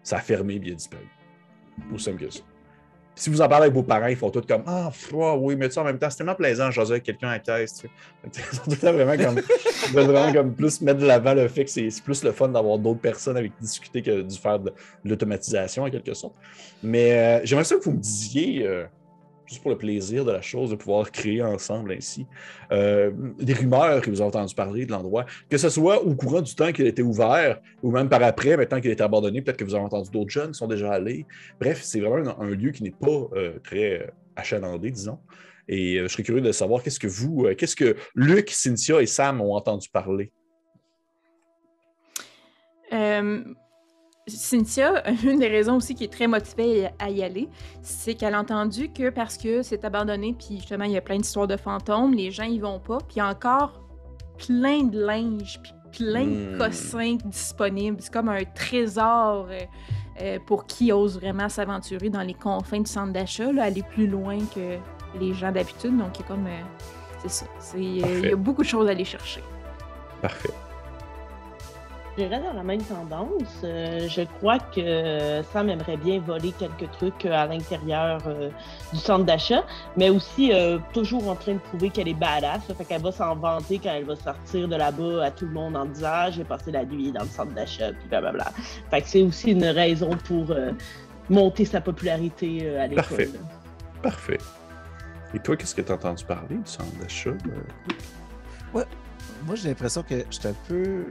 ça 0.06 0.18
a 0.18 0.20
fermé, 0.20 0.60
puis 0.60 0.68
il 0.68 0.72
a 0.72 0.76
disparu. 0.76 1.02
Que 1.92 2.30
ça. 2.30 2.40
Si 3.16 3.28
vous 3.28 3.40
en 3.40 3.48
parlez 3.48 3.64
avec 3.64 3.74
vos 3.74 3.82
parents, 3.82 4.06
ils 4.06 4.16
font 4.16 4.30
tout 4.30 4.40
comme 4.42 4.62
Ah, 4.66 4.90
ah, 4.92 5.36
oui, 5.36 5.56
mais 5.56 5.68
tu 5.68 5.74
sais, 5.74 5.80
en 5.80 5.84
même 5.84 5.98
temps, 5.98 6.08
c'est 6.08 6.18
tellement 6.18 6.36
plaisant 6.36 6.70
jaser 6.70 6.92
avec 6.92 7.02
quelqu'un 7.02 7.30
à 7.30 7.38
caisse. 7.40 7.74
tu 7.74 7.88
sais. 8.32 8.42
Ils 8.68 8.76
sont 8.76 8.92
vraiment 8.92 9.16
comme, 9.16 9.40
vraiment 9.92 10.32
comme 10.32 10.54
plus 10.54 10.80
mettre 10.80 11.00
de 11.00 11.06
l'avant 11.06 11.34
le 11.34 11.48
fait 11.48 11.64
que 11.64 11.70
c'est 11.70 11.88
plus 12.04 12.22
le 12.22 12.30
fun 12.30 12.48
d'avoir 12.48 12.78
d'autres 12.78 13.00
personnes 13.00 13.36
avec 13.36 13.56
qui 13.56 13.62
discuter 13.62 14.00
que 14.00 14.22
de 14.22 14.32
faire 14.32 14.60
de, 14.60 14.70
de 14.70 15.10
l'automatisation 15.10 15.82
en 15.82 15.90
quelque 15.90 16.14
sorte. 16.14 16.36
Mais 16.84 17.12
euh, 17.12 17.40
j'aimerais 17.44 17.64
ça 17.64 17.74
que 17.74 17.82
vous 17.82 17.92
me 17.92 17.98
disiez, 17.98 18.64
euh, 18.64 18.84
juste 19.46 19.62
pour 19.62 19.70
le 19.70 19.78
plaisir 19.78 20.24
de 20.24 20.32
la 20.32 20.42
chose, 20.42 20.70
de 20.70 20.76
pouvoir 20.76 21.10
créer 21.10 21.42
ensemble 21.42 21.92
ainsi, 21.92 22.26
euh, 22.72 23.10
des 23.38 23.54
rumeurs 23.54 24.00
que 24.00 24.10
vous 24.10 24.20
avez 24.20 24.28
entendu 24.28 24.54
parler 24.54 24.86
de 24.86 24.92
l'endroit, 24.92 25.24
que 25.48 25.56
ce 25.56 25.68
soit 25.68 26.02
au 26.02 26.14
courant 26.14 26.40
du 26.40 26.54
temps 26.54 26.72
qu'il 26.72 26.86
été 26.86 27.02
ouvert 27.02 27.60
ou 27.82 27.90
même 27.90 28.08
par 28.08 28.22
après, 28.22 28.56
maintenant 28.56 28.80
qu'il 28.80 28.90
été 28.90 29.02
abandonné, 29.02 29.42
peut-être 29.42 29.56
que 29.56 29.64
vous 29.64 29.74
avez 29.74 29.84
entendu 29.84 30.10
d'autres 30.10 30.30
jeunes 30.30 30.52
qui 30.52 30.58
sont 30.58 30.66
déjà 30.66 30.92
allés. 30.92 31.26
Bref, 31.60 31.80
c'est 31.82 32.00
vraiment 32.00 32.40
un, 32.40 32.50
lieu 32.50 32.70
qui 32.70 32.82
n'est 32.82 32.90
pas 32.90 33.28
euh, 33.34 33.58
très 33.62 34.00
euh, 34.00 34.06
achalandé, 34.34 34.90
disons. 34.90 35.18
Et 35.68 35.98
je 35.98 36.06
serais 36.06 36.22
curieux 36.22 36.40
de 36.40 36.52
savoir 36.52 36.80
qu'est-ce 36.80 37.00
que 37.00 37.08
vous, 37.08 37.48
qu'est-ce 37.58 37.74
que 37.74 37.96
Luc, 38.14 38.50
Cynthia 38.50 39.02
et 39.02 39.06
Sam 39.06 39.40
ont 39.40 39.54
entendu 39.54 39.88
parler? 39.88 40.30
Cynthia, 44.28 45.02
une 45.24 45.38
des 45.38 45.48
raisons 45.48 45.76
aussi 45.76 45.94
qui 45.94 46.04
est 46.04 46.12
très 46.12 46.26
motivée 46.26 46.88
à 46.98 47.10
y 47.10 47.22
aller, 47.22 47.48
c'est 47.82 48.14
qu'elle 48.14 48.34
a 48.34 48.40
entendu 48.40 48.90
que 48.92 49.10
parce 49.10 49.36
que 49.36 49.62
c'est 49.62 49.84
abandonné, 49.84 50.34
puis 50.38 50.56
justement, 50.56 50.84
il 50.84 50.92
y 50.92 50.96
a 50.96 51.00
plein 51.00 51.16
d'histoires 51.18 51.46
de 51.46 51.56
fantômes, 51.56 52.12
les 52.14 52.30
gens 52.30 52.44
y 52.44 52.58
vont 52.58 52.80
pas, 52.80 52.98
puis 52.98 53.16
il 53.16 53.18
y 53.18 53.22
a 53.22 53.28
encore 53.28 53.80
plein 54.46 54.82
de 54.82 54.98
linge, 55.00 55.60
puis 55.62 55.72
plein 55.96 56.24
Hmm. 56.26 56.52
de 56.52 56.58
cossins 56.58 57.16
disponibles. 57.24 57.96
C'est 58.00 58.12
comme 58.12 58.28
un 58.28 58.44
trésor 58.44 59.46
euh, 59.48 59.60
euh, 60.20 60.38
pour 60.46 60.66
qui 60.66 60.92
ose 60.92 61.18
vraiment 61.18 61.48
s'aventurer 61.48 62.10
dans 62.10 62.20
les 62.22 62.34
confins 62.34 62.80
du 62.80 62.90
centre 62.90 63.12
d'achat, 63.12 63.48
aller 63.62 63.82
plus 63.82 64.06
loin 64.06 64.38
que 64.54 64.76
les 65.18 65.32
gens 65.32 65.52
d'habitude. 65.52 65.96
Donc, 65.96 66.18
il 66.18 66.22
y 66.22 66.24
a 66.24 66.26
comme. 66.26 66.46
euh, 66.46 66.60
c'est 67.26 67.30
ça. 67.30 67.46
Il 67.78 68.26
y 68.26 68.32
a 68.32 68.36
beaucoup 68.36 68.62
de 68.62 68.68
choses 68.68 68.88
à 68.88 68.90
aller 68.90 69.04
chercher. 69.06 69.42
Parfait. 70.20 70.50
J'irais 72.18 72.40
dans 72.40 72.54
la 72.54 72.62
même 72.62 72.82
tendance. 72.82 73.60
Euh, 73.62 74.08
je 74.08 74.22
crois 74.22 74.58
que 74.58 75.42
Sam 75.52 75.68
aimerait 75.68 75.98
bien 75.98 76.18
voler 76.18 76.52
quelques 76.52 76.90
trucs 76.92 77.26
euh, 77.26 77.32
à 77.32 77.46
l'intérieur 77.46 78.22
euh, 78.26 78.48
du 78.92 78.98
centre 78.98 79.26
d'achat, 79.26 79.64
mais 79.98 80.08
aussi 80.08 80.50
euh, 80.50 80.78
toujours 80.94 81.28
en 81.28 81.34
train 81.34 81.54
de 81.54 81.58
prouver 81.58 81.90
qu'elle 81.90 82.08
est 82.08 82.14
badass. 82.14 82.62
Fait 82.76 82.84
qu'elle 82.86 83.02
va 83.02 83.12
s'en 83.12 83.36
vanter 83.36 83.78
quand 83.78 83.90
elle 83.90 84.04
va 84.04 84.16
sortir 84.16 84.66
de 84.66 84.76
là-bas 84.76 85.24
à 85.26 85.30
tout 85.30 85.44
le 85.44 85.52
monde 85.52 85.76
en 85.76 85.84
disant 85.84 86.08
ah, 86.10 86.30
j'ai 86.30 86.44
passé 86.44 86.72
la 86.72 86.86
nuit 86.86 87.12
dans 87.12 87.22
le 87.22 87.28
centre 87.28 87.52
d'achat, 87.52 87.92
puis 87.92 88.08
blablabla. 88.08 88.50
Fait 88.90 89.02
que 89.02 89.08
c'est 89.08 89.22
aussi 89.22 89.50
une 89.52 89.66
raison 89.66 90.10
pour 90.24 90.50
euh, 90.52 90.72
monter 91.28 91.66
sa 91.66 91.82
popularité 91.82 92.60
euh, 92.62 92.82
à 92.82 92.86
l'école. 92.86 93.04
Parfait. 93.04 93.30
Parfait. 94.02 94.38
Et 95.34 95.38
toi, 95.38 95.54
qu'est-ce 95.54 95.74
que 95.74 95.82
tu 95.82 95.92
as 95.92 95.96
entendu 95.96 96.24
parler 96.24 96.56
du 96.56 96.66
centre 96.66 96.96
d'achat? 96.98 97.32
Moi, 99.46 99.54
j'ai 99.54 99.68
l'impression 99.68 100.02
que 100.02 100.24
j'étais 100.30 100.48
un 100.48 100.54
peu. 100.68 101.04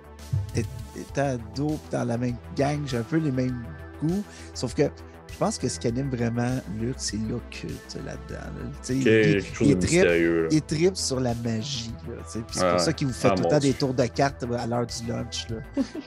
Étant 0.55 1.25
ado, 1.35 1.79
dans 1.91 2.03
la 2.05 2.17
même 2.17 2.35
gang, 2.55 2.81
j'ai 2.85 2.97
un 2.97 3.03
peu 3.03 3.17
les 3.17 3.31
mêmes 3.31 3.63
goûts. 4.01 4.23
Sauf 4.53 4.73
que 4.73 4.83
Je 5.31 5.39
pense 5.39 5.57
que 5.57 5.67
ce 5.67 5.79
qui 5.79 5.87
anime 5.87 6.09
vraiment 6.11 6.61
Luc, 6.79 6.93
c'est 6.97 7.17
l'occulte 7.17 7.97
là-dedans. 8.05 8.39
là. 8.39 8.71
Tu 8.85 9.01
sais, 9.03 9.37
Ok, 9.37 9.43
il- 9.43 9.53
chose 9.53 10.47
il 10.51 10.61
tripe 10.61 10.95
sur 10.95 11.19
la 11.19 11.33
magie. 11.35 11.91
c'est 12.27 12.41
pour 12.45 12.79
ça 12.79 12.93
qu'il 12.93 13.07
vous 13.07 13.13
fait 13.13 13.27
Ah, 13.31 13.35
tout 13.35 13.43
le 13.43 13.49
temps 13.49 13.57
Dieu. 13.59 13.71
des 13.71 13.77
tours 13.77 13.93
de 13.93 14.05
cartes 14.05 14.43
à 14.57 14.65
l'heure 14.67 14.85
du 14.85 15.07
lunch, 15.11 15.49
là, 15.49 15.57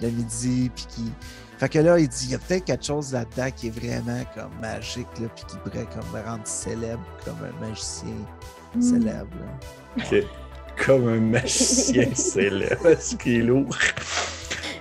le 0.00 0.08
midi. 0.16 0.70
Puis 0.74 0.86
qui... 0.88 1.12
Fait 1.58 1.68
que 1.68 1.78
là, 1.80 1.98
il 1.98 2.08
dit 2.08 2.24
il 2.26 2.30
y 2.30 2.34
a 2.36 2.38
peut-être 2.38 2.64
quelque 2.64 2.84
chose 2.86 3.12
là-dedans 3.12 3.50
qui 3.54 3.66
est 3.66 3.70
vraiment 3.70 4.22
comme 4.34 4.52
magique, 4.62 5.06
là, 5.20 5.26
puis 5.34 5.44
qui 5.46 5.56
pourrait 5.58 5.86
comme 5.92 6.10
me 6.20 6.26
rendre 6.26 6.46
célèbre 6.46 7.04
comme 7.24 7.36
un 7.44 7.66
magicien 7.68 8.08
Hmm. 8.74 8.80
célèbre. 8.82 9.28
là. 9.96 10.04
Ok. 10.04 10.24
Comme 10.84 11.08
un 11.08 11.20
magicien 11.20 12.06
célèbre. 12.14 12.94
Ce 13.00 13.16
qui 13.16 13.36
est 13.36 13.42
lourd. 13.42 13.76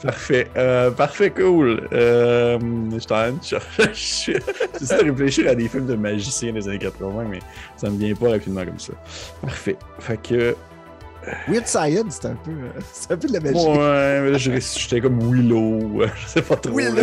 Parfait. 0.03 0.47
Euh, 0.55 0.91
parfait, 0.91 1.31
cool. 1.31 1.87
Euh, 1.91 2.59
je 2.93 2.99
suis 2.99 3.11
en 3.11 3.15
train 3.15 3.31
de 3.31 3.43
chercher. 3.43 4.39
J'essaie 4.79 4.97
de 5.03 5.09
réfléchir 5.09 5.49
à 5.49 5.55
des 5.55 5.67
films 5.67 5.87
de 5.87 5.95
magiciens 5.95 6.53
des 6.53 6.67
années 6.67 6.77
80, 6.77 7.25
mais 7.29 7.39
ça 7.75 7.89
me 7.89 7.97
vient 7.97 8.13
pas 8.13 8.29
rapidement 8.29 8.63
comme 8.63 8.79
ça. 8.79 8.93
Parfait. 9.41 9.75
Fait 9.99 10.21
que. 10.21 10.55
Weird 11.49 11.67
Science, 11.67 12.19
c'est 12.21 12.27
un 12.27 12.35
peu, 12.35 12.51
euh, 12.51 12.79
c'est 12.93 13.11
un 13.11 13.17
peu 13.17 13.27
de 13.27 13.33
la 13.33 13.39
magie. 13.41 13.57
Ouais, 13.65 14.21
mais 14.21 14.31
là, 14.31 14.37
je- 14.37 14.51
j'étais 14.77 15.01
comme 15.01 15.19
Willow. 15.19 16.03
euh, 16.03 16.07
Je 16.23 16.27
sais 16.27 16.41
pas 16.41 16.55
trop. 16.55 16.73
Willow. 16.77 16.95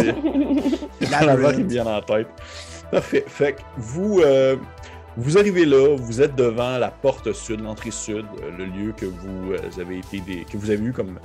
là. 1.10 1.34
La 1.36 1.50
est 1.52 1.62
bien 1.64 1.84
en 1.86 2.00
tête. 2.00 2.28
Parfait. 2.90 3.24
Fait 3.26 3.54
que 3.54 3.60
vous, 3.76 4.20
euh, 4.20 4.56
vous 5.16 5.38
arrivez 5.38 5.64
là, 5.64 5.96
vous 5.96 6.20
êtes 6.20 6.34
devant 6.34 6.78
la 6.78 6.90
porte 6.90 7.32
sud, 7.32 7.60
l'entrée 7.60 7.92
sud, 7.92 8.26
euh, 8.42 8.50
le 8.56 8.64
lieu 8.64 8.92
que 8.96 9.06
vous 9.06 9.52
euh, 9.52 9.80
avez 9.80 9.98
été 9.98 10.44
que 10.50 10.56
vous 10.56 10.70
avez 10.70 10.84
eu 10.84 10.92
comme 10.92 11.18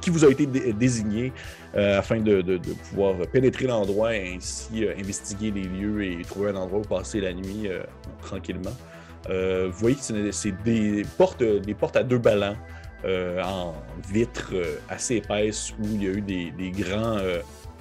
qui 0.00 0.10
vous 0.10 0.24
a 0.24 0.30
été 0.30 0.46
dé- 0.46 0.72
désigné 0.72 1.32
euh, 1.74 1.98
afin 1.98 2.20
de, 2.20 2.60
pouvoir 2.88 3.16
pénétrer 3.32 3.66
l'endroit 3.66 4.14
et 4.14 4.36
ainsi 4.36 4.86
investiguer 4.96 5.50
les 5.50 5.64
lieux 5.64 6.04
et 6.04 6.22
trouver 6.22 6.50
un 6.50 6.56
endroit 6.56 6.78
où 6.78 6.82
passer 6.82 7.20
la 7.20 7.32
nuit 7.32 7.68
tranquillement. 8.22 8.70
Vous 9.28 9.72
voyez 9.72 9.96
que 9.96 10.30
c'est 10.30 10.62
des 10.62 11.02
portes, 11.18 11.42
des 11.42 11.74
portes 11.74 11.96
à 11.96 12.04
deux 12.04 12.18
ballons 12.18 12.54
en 13.04 13.74
vitre 14.08 14.50
euh, 14.52 14.76
assez 14.88 15.16
épaisse 15.16 15.72
où 15.80 15.84
il 15.94 16.04
y 16.04 16.06
a 16.06 16.12
eu 16.12 16.20
des, 16.20 16.70
grands. 16.70 17.18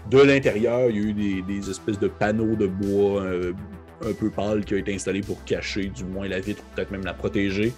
de 0.09 0.21
l'intérieur, 0.21 0.89
il 0.89 0.95
y 0.95 0.99
a 0.99 1.09
eu 1.09 1.43
des, 1.43 1.69
espèces 1.69 1.99
de 1.99 2.07
panneaux 2.07 2.55
de 2.55 2.65
bois 2.65 3.23
un 4.05 4.13
peu 4.13 4.29
pâles 4.29 4.65
qui 4.65 4.73
ont 4.73 4.77
été 4.77 4.93
installés 4.93 5.21
pour 5.21 5.43
cacher 5.43 5.85
du 5.85 6.03
moins 6.03 6.27
la 6.27 6.39
vitre, 6.39 6.63
peut-être 6.75 6.91
même 6.91 7.03
la 7.03 7.13
protéger. 7.13 7.73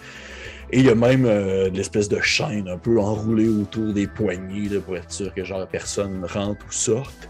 Et 0.72 0.80
il 0.80 0.86
y 0.86 0.90
a 0.90 0.96
même 0.96 1.26
euh, 1.26 1.70
de 1.70 1.78
l'espèce 1.78 2.08
de 2.08 2.20
chaîne 2.22 2.70
un 2.70 2.78
peu 2.78 3.00
enroulée 3.00 3.50
autour 3.50 3.94
des 3.94 4.08
poignées 4.08 4.70
là, 4.70 4.80
pour 4.80 4.96
être 4.96 5.12
sûr 5.12 5.34
que 5.34 5.44
genre 5.44 5.68
personne 5.68 6.26
rentre 6.26 6.66
ou 6.66 6.72
sorte. 6.72 7.30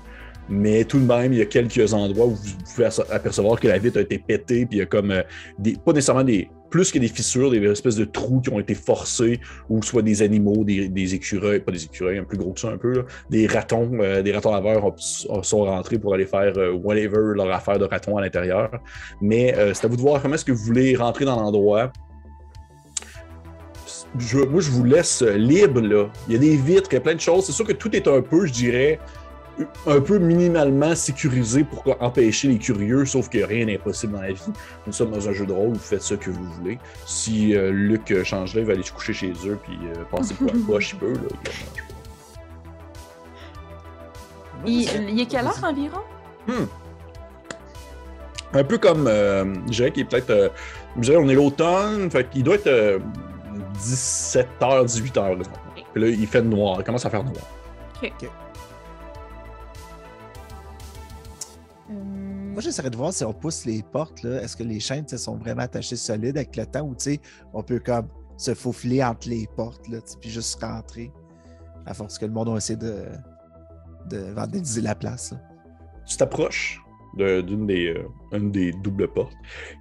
Mais 0.49 0.83
tout 0.83 0.99
de 0.99 1.05
même, 1.05 1.33
il 1.33 1.39
y 1.39 1.41
a 1.41 1.45
quelques 1.45 1.93
endroits 1.93 2.25
où 2.25 2.35
vous 2.35 2.57
pouvez 2.75 2.89
apercevoir 3.09 3.59
que 3.59 3.67
la 3.67 3.77
vitre 3.77 3.99
a 3.99 4.01
été 4.01 4.17
pétée, 4.17 4.65
puis 4.65 4.77
il 4.77 4.79
y 4.79 4.81
a 4.81 4.85
comme 4.85 5.11
euh, 5.11 5.23
des, 5.57 5.75
pas 5.75 5.93
nécessairement 5.93 6.23
des, 6.23 6.49
plus 6.71 6.91
que 6.91 6.97
des 6.97 7.09
fissures, 7.09 7.51
des 7.51 7.61
espèces 7.63 7.97
de 7.97 8.05
trous 8.05 8.41
qui 8.41 8.49
ont 8.49 8.59
été 8.59 8.73
forcés, 8.73 9.39
ou 9.69 9.83
soit 9.83 10.01
des 10.01 10.23
animaux, 10.23 10.63
des, 10.63 11.13
écureuils, 11.13 11.59
pas 11.59 11.71
des 11.71 11.83
écureuils, 11.83 12.17
un 12.17 12.23
plus 12.23 12.37
gros 12.37 12.53
que 12.53 12.59
ça 12.61 12.69
un 12.69 12.77
peu, 12.77 13.05
des 13.29 13.45
ratons, 13.45 13.91
euh, 13.99 14.23
des 14.23 14.31
ratons 14.31 14.53
laveurs 14.53 14.85
ont- 14.85 15.43
sont 15.43 15.63
rentrés 15.65 15.99
pour 15.99 16.13
aller 16.15 16.25
faire 16.25 16.53
euh, 16.57 16.71
whatever 16.71 17.35
leur 17.35 17.51
affaire 17.51 17.77
de 17.77 17.85
raton 17.85 18.17
à 18.17 18.21
l'intérieur. 18.21 18.71
Mais 19.21 19.53
euh, 19.55 19.73
c'est 19.75 19.85
à 19.85 19.89
vous 19.89 19.97
de 19.97 20.01
voir 20.01 20.21
comment 20.21 20.35
est-ce 20.35 20.45
que 20.45 20.53
vous 20.53 20.63
voulez 20.63 20.95
rentrer 20.95 21.25
dans 21.25 21.39
l'endroit. 21.39 21.91
Moi, 24.13 24.59
je 24.59 24.71
vous 24.71 24.83
laisse 24.83 25.21
libre, 25.21 25.79
là. 25.81 26.09
Il 26.27 26.33
y 26.33 26.35
a 26.35 26.39
des 26.39 26.57
vitres, 26.57 26.89
il 26.91 26.95
y 26.95 26.97
a 26.97 27.01
plein 27.01 27.15
de 27.15 27.19
choses. 27.19 27.45
C'est 27.45 27.53
sûr 27.53 27.65
que 27.65 27.71
tout 27.73 27.95
est 27.95 28.07
un 28.07 28.21
peu, 28.21 28.45
je 28.45 28.51
dirais, 28.51 28.99
un 29.85 29.99
peu 29.99 30.17
minimalement 30.17 30.95
sécurisé 30.95 31.63
pour 31.63 31.83
empêcher 32.01 32.47
les 32.47 32.57
curieux, 32.57 33.05
sauf 33.05 33.29
que 33.29 33.39
rien 33.39 33.65
n'est 33.65 33.75
impossible 33.75 34.13
dans 34.13 34.21
la 34.21 34.31
vie. 34.31 34.41
Nous 34.87 34.93
sommes 34.93 35.11
dans 35.11 35.27
un 35.27 35.33
jeu 35.33 35.45
de 35.45 35.53
rôle, 35.53 35.73
vous 35.73 35.79
faites 35.79 36.01
ce 36.01 36.15
que 36.15 36.29
vous 36.29 36.43
voulez. 36.53 36.79
Si 37.05 37.55
euh, 37.55 37.71
Luc 37.71 38.11
euh, 38.11 38.23
changerait, 38.23 38.61
il 38.61 38.65
va 38.65 38.73
aller 38.73 38.83
se 38.83 38.91
coucher 38.91 39.13
chez 39.13 39.33
eux 39.45 39.59
puis 39.63 39.77
euh, 39.85 40.03
passer 40.09 40.33
pour 40.33 40.49
un 40.49 40.59
poche, 40.65 40.93
il 40.93 40.99
peut. 40.99 41.13
Là, 41.13 41.19
il 44.65 45.19
est 45.19 45.25
quelle 45.25 45.45
heure 45.45 45.63
environ? 45.63 46.01
Un 48.53 48.63
peu 48.63 48.77
comme, 48.77 49.07
euh, 49.07 49.45
je 49.67 49.71
dirais 49.71 49.91
qu'il 49.91 50.03
est 50.03 50.05
peut-être, 50.05 50.29
euh, 50.29 50.49
je 50.97 51.01
dirais 51.01 51.17
on 51.17 51.29
est 51.29 51.35
l'automne, 51.35 52.11
fait 52.11 52.29
qu'il 52.29 52.43
doit 52.43 52.55
être 52.55 52.67
euh, 52.67 52.99
17h, 53.79 54.85
18h. 54.85 55.37
Là. 55.37 55.43
Puis 55.93 56.01
là, 56.01 56.07
il 56.09 56.27
fait 56.27 56.41
noir, 56.41 56.77
il 56.79 56.83
commence 56.83 57.05
à 57.05 57.09
faire 57.09 57.23
noir. 57.23 57.35
Euh, 58.03 58.27
Moi, 62.51 62.61
j'essaierais 62.61 62.89
de 62.89 62.97
voir 62.97 63.13
si 63.13 63.23
on 63.23 63.33
pousse 63.33 63.65
les 63.65 63.81
portes, 63.81 64.23
là, 64.23 64.41
est-ce 64.43 64.57
que 64.57 64.63
les 64.63 64.79
chaînes 64.79 65.07
sont 65.07 65.37
vraiment 65.37 65.61
attachées 65.61 65.95
solides 65.95 66.35
avec 66.37 66.55
le 66.57 66.65
temps 66.65 66.81
ou 66.81 66.93
tu 66.95 67.03
sais, 67.11 67.19
on 67.53 67.63
peut 67.63 67.79
comme 67.79 68.07
se 68.37 68.53
faufiler 68.53 69.01
entre 69.03 69.29
les 69.29 69.47
portes, 69.55 69.87
là, 69.87 69.99
puis 70.19 70.29
juste 70.29 70.61
rentrer. 70.61 71.11
À 71.85 71.93
force 71.93 72.19
que 72.19 72.25
le 72.25 72.31
monde 72.31 72.49
va 72.49 72.57
essayer 72.57 72.77
de, 72.77 73.05
de 74.09 74.17
vandaliser 74.33 74.81
la 74.81 74.95
place. 74.95 75.31
là. 75.31 75.39
Tu 76.05 76.17
t'approches 76.17 76.79
d'une 77.17 77.67
des, 77.67 77.87
euh, 77.87 78.07
une 78.37 78.51
des 78.51 78.71
doubles 78.71 79.07
portes 79.11 79.33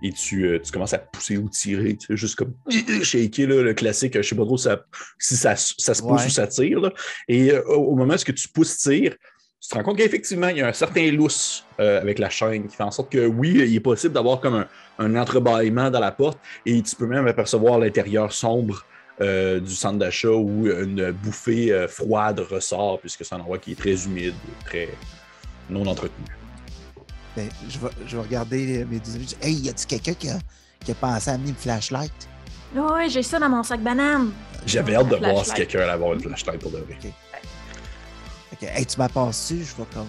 et 0.02 0.10
tu, 0.12 0.46
euh, 0.48 0.58
tu 0.60 0.72
commences 0.72 0.92
à 0.94 0.98
pousser 0.98 1.36
ou 1.38 1.48
tirer, 1.48 1.96
tu 1.96 2.06
sais, 2.08 2.16
juste 2.16 2.36
comme 2.36 2.54
shaker 3.02 3.48
là, 3.48 3.62
le 3.62 3.74
classique, 3.74 4.16
je 4.16 4.22
sais 4.22 4.34
pas 4.34 4.44
trop 4.44 4.56
ça- 4.56 4.80
si 5.18 5.36
ça, 5.36 5.54
ça 5.56 5.94
se 5.94 6.02
pousse 6.02 6.20
Ouais. 6.22 6.26
ou 6.26 6.30
ça 6.30 6.46
tire. 6.46 6.80
là. 6.80 6.92
Et 7.28 7.52
euh, 7.52 7.62
au 7.68 7.92
au 7.92 7.96
moment 7.96 8.14
où 8.14 8.18
ce 8.18 8.24
que 8.24 8.32
tu 8.32 8.48
pousses, 8.48 8.78
tire, 8.78 9.14
tu 9.60 9.68
te 9.68 9.74
rends 9.74 9.82
compte 9.82 9.98
qu'effectivement, 9.98 10.48
il 10.48 10.56
y 10.56 10.62
a 10.62 10.68
un 10.68 10.72
certain 10.72 11.10
lousse 11.12 11.64
euh, 11.80 12.00
avec 12.00 12.18
la 12.18 12.30
chaîne 12.30 12.66
qui 12.66 12.74
fait 12.74 12.82
en 12.82 12.90
sorte 12.90 13.12
que 13.12 13.26
oui, 13.26 13.50
il 13.50 13.76
est 13.76 13.80
possible 13.80 14.14
d'avoir 14.14 14.40
comme 14.40 14.54
un, 14.54 14.66
un 14.98 15.16
entrebâillement 15.16 15.90
dans 15.90 16.00
la 16.00 16.12
porte 16.12 16.38
et 16.64 16.80
tu 16.82 16.96
peux 16.96 17.06
même 17.06 17.26
apercevoir 17.26 17.78
l'intérieur 17.78 18.32
sombre 18.32 18.86
euh, 19.20 19.60
du 19.60 19.74
centre 19.74 19.98
d'achat 19.98 20.30
où 20.30 20.66
une 20.66 21.10
bouffée 21.10 21.72
euh, 21.72 21.86
froide 21.88 22.40
ressort 22.40 23.00
puisque 23.00 23.22
c'est 23.22 23.34
un 23.34 23.40
endroit 23.40 23.58
qui 23.58 23.72
est 23.72 23.78
très 23.78 24.02
humide, 24.06 24.34
très 24.64 24.88
non 25.68 25.84
entretenu. 25.86 26.24
Ben, 27.36 27.48
je, 27.68 27.78
vais, 27.78 27.88
je 28.06 28.16
vais 28.16 28.22
regarder 28.22 28.86
mes 28.86 29.00
Hey, 29.42 29.54
y 29.56 29.68
a-tu 29.68 29.86
quelqu'un 29.86 30.14
qui 30.14 30.30
a, 30.30 30.38
qui 30.82 30.92
a 30.92 30.94
pensé 30.94 31.30
à 31.30 31.34
amener 31.34 31.50
une 31.50 31.54
flashlight? 31.54 32.12
Ouais, 32.74 33.10
j'ai 33.10 33.22
ça 33.22 33.38
dans 33.38 33.50
mon 33.50 33.62
sac 33.62 33.80
banane. 33.82 34.32
J'avais 34.64 34.94
hâte 34.94 35.08
de 35.08 35.16
voir 35.16 35.44
si 35.44 35.52
quelqu'un 35.52 35.80
allait 35.80 35.92
avoir 35.92 36.14
une 36.14 36.20
flashlight 36.20 36.60
pour 36.60 36.70
de 36.70 36.78
vrai. 36.78 36.96
Ok, 38.52 38.62
hey, 38.62 38.84
tu 38.86 38.98
m'as 38.98 39.08
passé, 39.08 39.56
je 39.58 39.74
vais 39.80 39.88
comme. 39.94 40.08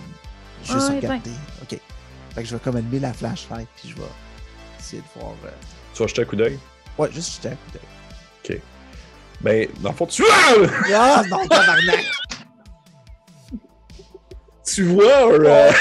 Juste 0.64 0.78
Ah, 0.80 0.90
ouais, 0.90 0.96
regarder. 0.98 1.32
Ok. 1.62 1.80
Fait 2.36 2.42
que 2.44 2.48
je 2.48 2.54
vais 2.56 2.60
comme 2.62 2.76
allumer 2.78 3.00
la 3.00 3.14
flashlight, 3.14 3.68
puis 3.76 3.90
je 3.90 3.96
vais 3.96 4.08
essayer 4.80 5.02
de 5.02 5.20
voir. 5.20 5.34
euh, 5.46 5.50
Tu 5.94 6.02
vas 6.02 6.08
jeter 6.08 6.22
un 6.22 6.26
coup 6.26 6.36
d'œil? 6.36 6.60
Ouais, 6.98 7.12
juste 7.12 7.36
jeter 7.36 7.50
un 7.50 7.52
coup 7.56 7.72
d'œil. 7.74 7.82
Ben, 9.42 9.68
dans 9.80 9.90
le 9.90 9.96
fond, 9.96 10.06
tu, 10.06 10.24
Ah 10.94 11.24
non, 11.28 11.48
tabarnak! 11.48 12.06
tu 14.64 14.84
vois 14.84 15.32
euh, 15.34 15.72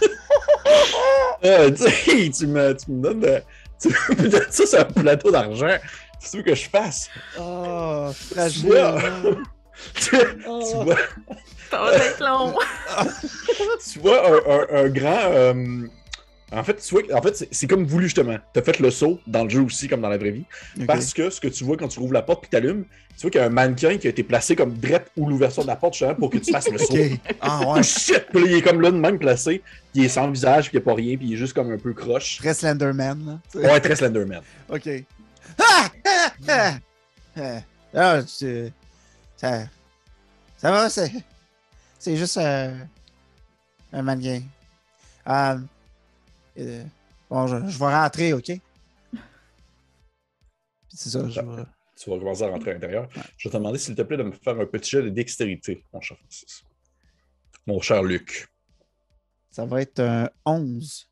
euh, 1.44 1.70
tu 1.70 1.76
sais, 1.90 2.30
tu 2.30 2.46
me, 2.46 2.72
tu 2.74 2.90
me 2.90 3.02
donnes 3.02 3.20
de. 3.20 3.42
Tu 3.78 3.88
me 4.18 4.28
donnes 4.28 4.46
ça 4.50 4.66
sur 4.66 4.80
un 4.80 4.84
plateau 4.84 5.30
d'argent. 5.30 5.76
C'est 6.20 6.38
ce 6.38 6.42
que 6.42 6.54
je 6.54 6.68
fasse? 6.70 7.10
Oh, 7.38 8.10
Tu 8.18 8.34
fragile. 8.34 8.66
vois, 8.66 8.98
hein. 8.98 9.22
tu, 9.94 10.10
tu 10.10 10.16
vois, 10.82 10.96
Ça 11.70 11.78
va 11.82 11.94
être 11.94 12.20
long. 12.20 12.54
tu 13.92 13.98
vois 14.00 14.28
un, 14.28 14.34
un- 14.80 14.84
un 14.84 14.88
grand. 14.88 15.30
euh, 15.32 15.86
en 16.52 16.62
fait, 16.62 16.76
tu 16.76 16.94
vois, 16.94 17.02
en 17.16 17.20
fait, 17.22 17.46
c'est- 17.50 17.66
comme 17.66 17.84
voulu 17.84 18.04
justement. 18.04 18.36
Tu 18.54 18.60
as 18.60 18.62
fait 18.62 18.78
le 18.78 18.90
saut 18.90 19.18
dans 19.26 19.44
le 19.44 19.50
jeu 19.50 19.60
aussi, 19.62 19.88
comme 19.88 20.00
dans 20.00 20.08
la 20.08 20.16
vraie 20.18 20.30
vie. 20.30 20.44
Parce 20.86 21.12
que 21.12 21.28
ce 21.30 21.40
que 21.40 21.48
tu 21.48 21.64
vois 21.64 21.76
quand 21.76 21.88
tu 21.88 21.98
rouvres 21.98 22.12
la 22.14 22.22
porte 22.22 22.42
puis 22.42 22.50
t'allumes, 22.50 22.84
tu 23.16 23.22
vois 23.22 23.30
qu'il 23.30 23.40
y 23.40 23.44
a 23.44 23.46
un 23.46 23.50
mannequin 23.50 23.96
qui 23.98 24.06
a 24.06 24.10
été 24.10 24.22
placé 24.22 24.54
comme 24.54 24.74
direct 24.74 25.10
ou 25.16 25.28
l'ouverture 25.28 25.62
de 25.64 25.68
la 25.68 25.76
porte 25.76 25.94
justement 25.94 26.14
pour 26.14 26.30
que 26.30 26.38
tu 26.38 26.52
fasses 26.52 26.70
le 26.70 26.78
saut. 26.78 26.94
Ah 27.40 27.60
Oh 27.64 27.74
ouais. 27.74 27.82
shit! 27.82 28.26
Puis 28.32 28.40
là, 28.44 28.46
il 28.50 28.56
est 28.58 28.62
comme 28.62 28.80
là 28.80 28.90
de 28.90 28.96
même 28.96 29.18
placé, 29.18 29.62
puis 29.92 30.02
il 30.02 30.04
est 30.04 30.08
sans 30.08 30.30
visage, 30.30 30.68
puis 30.68 30.76
il 30.76 30.80
n'y 30.80 30.84
a 30.84 30.84
pas 30.84 30.94
rien, 30.94 31.16
puis 31.16 31.26
il 31.28 31.34
est 31.34 31.36
juste 31.36 31.52
comme 31.54 31.72
un 31.72 31.78
peu 31.78 31.92
croche. 31.94 32.38
Très 32.38 32.54
Slenderman, 32.54 33.40
là. 33.54 33.60
Ouais, 33.60 33.80
très 33.80 33.96
Slenderman. 33.96 34.42
Ok. 34.68 34.88
Ah! 35.58 35.88
Ah! 36.06 36.32
Ah! 36.48 36.74
Ah! 37.38 37.60
Ah, 37.94 38.22
tu- 38.22 38.72
ça, 39.36 39.64
ça 40.58 40.70
va, 40.70 40.88
c'est. 40.90 41.10
C'est 42.06 42.16
juste 42.16 42.38
un 42.38 42.86
mannequin. 43.92 44.40
Euh, 45.26 46.84
bon, 47.28 47.48
je, 47.48 47.56
je 47.66 47.78
vais 47.80 47.84
rentrer, 47.84 48.32
ok? 48.32 48.52
C'est 50.88 51.10
ça, 51.10 51.28
je 51.28 51.40
vais. 51.40 51.62
Tu 51.96 52.08
vas 52.08 52.18
commencer 52.20 52.44
à 52.44 52.50
rentrer 52.50 52.70
à 52.70 52.74
l'intérieur. 52.74 53.08
Je 53.36 53.48
vais 53.48 53.52
te 53.52 53.56
demander, 53.56 53.80
s'il 53.80 53.96
te 53.96 54.02
plaît, 54.02 54.18
de 54.18 54.22
me 54.22 54.30
faire 54.30 54.56
un 54.56 54.66
petit 54.66 54.90
jet 54.90 55.02
de 55.02 55.08
dextérité, 55.08 55.82
mon 55.92 56.00
cher 56.00 56.16
Francis. 56.18 56.62
Mon 57.66 57.80
cher 57.80 58.04
Luc. 58.04 58.46
Ça 59.50 59.66
va 59.66 59.82
être 59.82 59.98
un 59.98 60.30
11. 60.44 61.10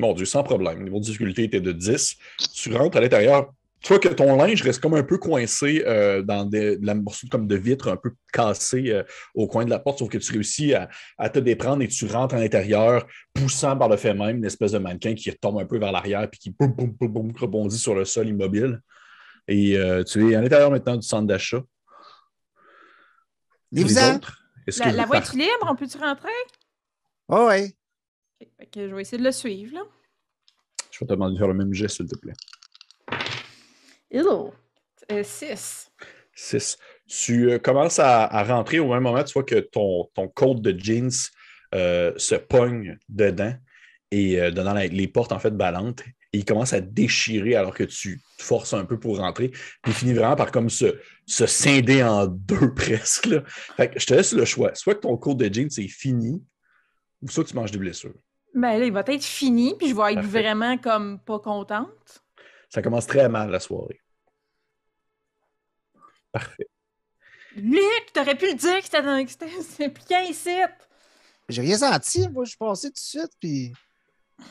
Mon 0.00 0.14
Dieu, 0.14 0.24
sans 0.24 0.44
problème. 0.44 0.78
Le 0.78 0.84
niveau 0.84 1.00
de 1.00 1.04
difficulté 1.04 1.44
était 1.44 1.60
de 1.60 1.72
10. 1.72 2.16
Tu 2.54 2.74
rentres 2.74 2.96
à 2.96 3.02
l'intérieur, 3.02 3.52
tu 3.80 3.88
vois 3.88 4.00
que 4.00 4.08
ton 4.08 4.36
linge 4.36 4.62
reste 4.62 4.80
comme 4.80 4.94
un 4.94 5.04
peu 5.04 5.18
coincé 5.18 5.84
euh, 5.86 6.22
dans 6.22 6.44
des, 6.44 6.76
de 6.76 6.86
la 6.86 6.94
morceau 6.94 7.28
comme 7.30 7.46
de 7.46 7.54
vitre 7.54 7.88
un 7.88 7.96
peu 7.96 8.12
cassé 8.32 8.90
euh, 8.90 9.04
au 9.34 9.46
coin 9.46 9.64
de 9.64 9.70
la 9.70 9.78
porte, 9.78 10.00
sauf 10.00 10.08
que 10.08 10.18
tu 10.18 10.32
réussis 10.32 10.74
à, 10.74 11.28
te 11.30 11.38
déprendre 11.38 11.82
et 11.82 11.88
tu 11.88 12.06
rentres 12.06 12.34
à 12.34 12.38
l'intérieur, 12.38 13.06
poussant 13.34 13.76
par 13.76 13.88
le 13.88 13.96
fait 13.96 14.14
même 14.14 14.38
une 14.38 14.44
espèce 14.44 14.72
de 14.72 14.78
mannequin 14.78 15.14
qui 15.14 15.30
retombe 15.30 15.58
un 15.58 15.64
peu 15.64 15.78
vers 15.78 15.92
l'arrière 15.92 16.28
puis 16.28 16.40
qui 16.40 16.50
boum, 16.50 16.72
boum, 16.72 16.90
boum, 16.90 17.12
boum, 17.12 17.32
rebondit 17.36 17.78
sur 17.78 17.94
le 17.94 18.04
sol 18.04 18.28
immobile. 18.28 18.80
Et 19.46 19.78
euh, 19.78 20.02
tu 20.02 20.30
es 20.30 20.34
à 20.34 20.42
l'intérieur 20.42 20.70
maintenant 20.70 20.96
du 20.96 21.06
centre 21.06 21.26
d'achat. 21.26 21.62
Les 23.70 23.96
autres? 23.96 24.42
La, 24.80 24.92
la 24.92 25.06
voie 25.06 25.18
est 25.18 25.32
libre? 25.34 25.66
On 25.66 25.76
peut-tu 25.76 25.96
rentrer? 25.98 26.28
Oh, 27.28 27.48
oui. 27.50 27.74
je 28.74 28.80
vais 28.80 29.00
essayer 29.00 29.18
de 29.18 29.24
le 29.24 29.32
suivre. 29.32 29.74
Là. 29.74 29.82
Je 30.90 30.98
vais 31.00 31.06
te 31.06 31.12
demander 31.12 31.34
de 31.34 31.38
faire 31.38 31.48
le 31.48 31.54
même 31.54 31.72
geste, 31.72 31.96
s'il 31.96 32.06
te 32.06 32.18
plaît. 32.18 32.34
Hello. 34.10 34.54
6. 35.22 35.90
6. 36.34 36.78
Tu 37.06 37.50
euh, 37.50 37.58
commences 37.58 37.98
à, 37.98 38.42
rentrer 38.44 38.78
au 38.78 38.92
même 38.92 39.02
moment, 39.02 39.22
tu 39.22 39.34
vois 39.34 39.44
que 39.44 39.60
ton, 39.60 40.08
ton 40.14 40.28
code 40.28 40.62
de 40.62 40.78
jeans 40.78 41.10
euh, 41.74 42.12
se 42.16 42.34
pogne 42.34 42.98
dedans 43.10 43.54
et 44.10 44.40
euh, 44.40 44.50
dedans 44.50 44.72
les 44.72 45.08
portes 45.08 45.32
en 45.32 45.38
fait 45.38 45.50
ballantes 45.50 46.02
et 46.32 46.38
il 46.38 46.44
commence 46.46 46.72
à 46.72 46.80
déchirer 46.80 47.54
alors 47.54 47.74
que 47.74 47.84
tu 47.84 48.20
te 48.38 48.42
forces 48.42 48.72
un 48.72 48.86
peu 48.86 48.98
pour 48.98 49.18
rentrer. 49.18 49.48
Puis 49.48 49.92
il 49.92 49.92
finit 49.92 50.14
vraiment 50.14 50.36
par 50.36 50.52
comme 50.52 50.70
se, 50.70 50.98
se 51.26 51.46
scinder 51.46 52.02
en 52.02 52.26
deux 52.26 52.72
presque. 52.76 53.28
Fait 53.76 53.90
que 53.90 54.00
je 54.00 54.06
te 54.06 54.14
laisse 54.14 54.32
le 54.32 54.44
choix. 54.46 54.74
Soit 54.74 54.94
que 54.94 55.00
ton 55.00 55.16
code 55.18 55.38
de 55.38 55.52
jeans 55.52 55.68
est 55.76 55.88
fini, 55.88 56.42
ou 57.20 57.28
soit 57.28 57.44
que 57.44 57.50
tu 57.50 57.56
manges 57.56 57.72
des 57.72 57.78
blessures. 57.78 58.14
Ben 58.54 58.78
là, 58.78 58.86
il 58.86 58.92
va 58.92 59.04
être 59.06 59.24
fini, 59.24 59.74
puis 59.78 59.88
je 59.88 59.94
vais 59.94 60.14
être 60.14 60.26
vraiment 60.26 60.78
comme 60.78 61.18
pas 61.20 61.38
contente. 61.38 62.22
Ça 62.68 62.82
commence 62.82 63.06
très 63.06 63.28
mal 63.28 63.50
la 63.50 63.60
soirée. 63.60 64.00
Parfait. 66.32 66.68
Luc, 67.56 68.12
t'aurais 68.12 68.36
pu 68.36 68.46
le 68.46 68.54
dire 68.54 68.78
que 68.78 68.84
c'était 68.84 69.84
impliquant 69.84 70.22
ici. 70.28 70.50
J'ai 71.48 71.62
rien 71.62 71.78
senti, 71.78 72.28
moi 72.28 72.44
je 72.44 72.50
suis 72.50 72.58
passé 72.58 72.88
tout 72.88 72.94
de 72.94 72.98
suite, 72.98 73.32
puis. 73.40 73.72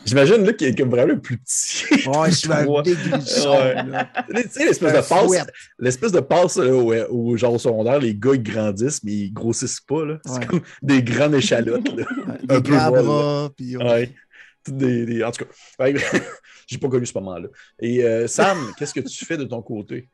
J'imagine 0.04 0.46
Luc 0.46 0.58
qui 0.58 0.66
est 0.66 0.78
comme 0.78 0.90
vraiment 0.90 1.14
le 1.14 1.22
plus 1.22 1.38
petit. 1.38 1.86
Ouais, 2.08 2.30
je 2.30 2.36
suis 2.36 2.52
un 2.52 2.66
ouais. 2.66 2.84
Tu 2.84 2.94
sais, 4.50 4.66
l'espèce 4.66 4.94
de 4.94 5.08
passe, 5.08 5.48
l'espèce 5.80 6.12
de 6.12 6.20
passe 6.20 6.58
où, 6.58 7.38
genre 7.38 7.54
au 7.54 7.60
secondaire, 7.60 8.00
les 8.00 8.14
gars 8.14 8.34
ils 8.34 8.44
grandissent, 8.44 9.02
mais 9.04 9.14
ils 9.14 9.32
grossissent 9.32 9.80
pas. 9.80 10.04
Là. 10.04 10.20
C'est 10.26 10.46
comme 10.46 10.62
des 10.82 11.02
grandes 11.02 11.36
échalotes. 11.36 11.88
Là. 11.96 12.06
un 12.50 12.62
peu 12.62 12.76
bras, 12.76 13.50
puis. 13.56 13.78
Ouais. 13.78 14.14
Des, 14.68 15.24
En 15.24 15.32
tout 15.32 15.46
cas, 15.46 15.86
j'ai 16.68 16.78
pas 16.78 16.90
connu 16.90 17.06
ce 17.06 17.18
moment-là. 17.18 17.48
Et 17.80 18.04
euh, 18.04 18.28
Sam, 18.28 18.58
qu'est-ce 18.78 18.94
que 18.94 19.00
tu 19.02 19.26
fais 19.26 19.38
de 19.38 19.44
ton 19.44 19.62
côté? 19.62 20.10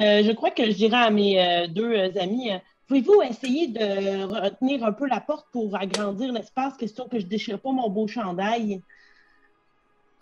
Euh, 0.00 0.22
je 0.22 0.32
crois 0.32 0.50
que 0.50 0.64
je 0.64 0.76
dirais 0.76 0.96
à 0.96 1.10
mes 1.10 1.40
euh, 1.40 1.66
deux 1.66 2.16
amis 2.18 2.50
Pouvez-vous 2.86 3.20
essayer 3.20 3.68
de 3.68 4.24
retenir 4.24 4.82
un 4.82 4.92
peu 4.92 5.06
la 5.06 5.20
porte 5.20 5.46
pour 5.52 5.76
agrandir 5.76 6.32
l'espace, 6.32 6.74
question 6.78 7.06
que 7.06 7.18
je 7.18 7.24
ne 7.26 7.28
déchire 7.28 7.60
pas 7.60 7.70
mon 7.70 7.90
beau 7.90 8.08
chandail? 8.08 8.80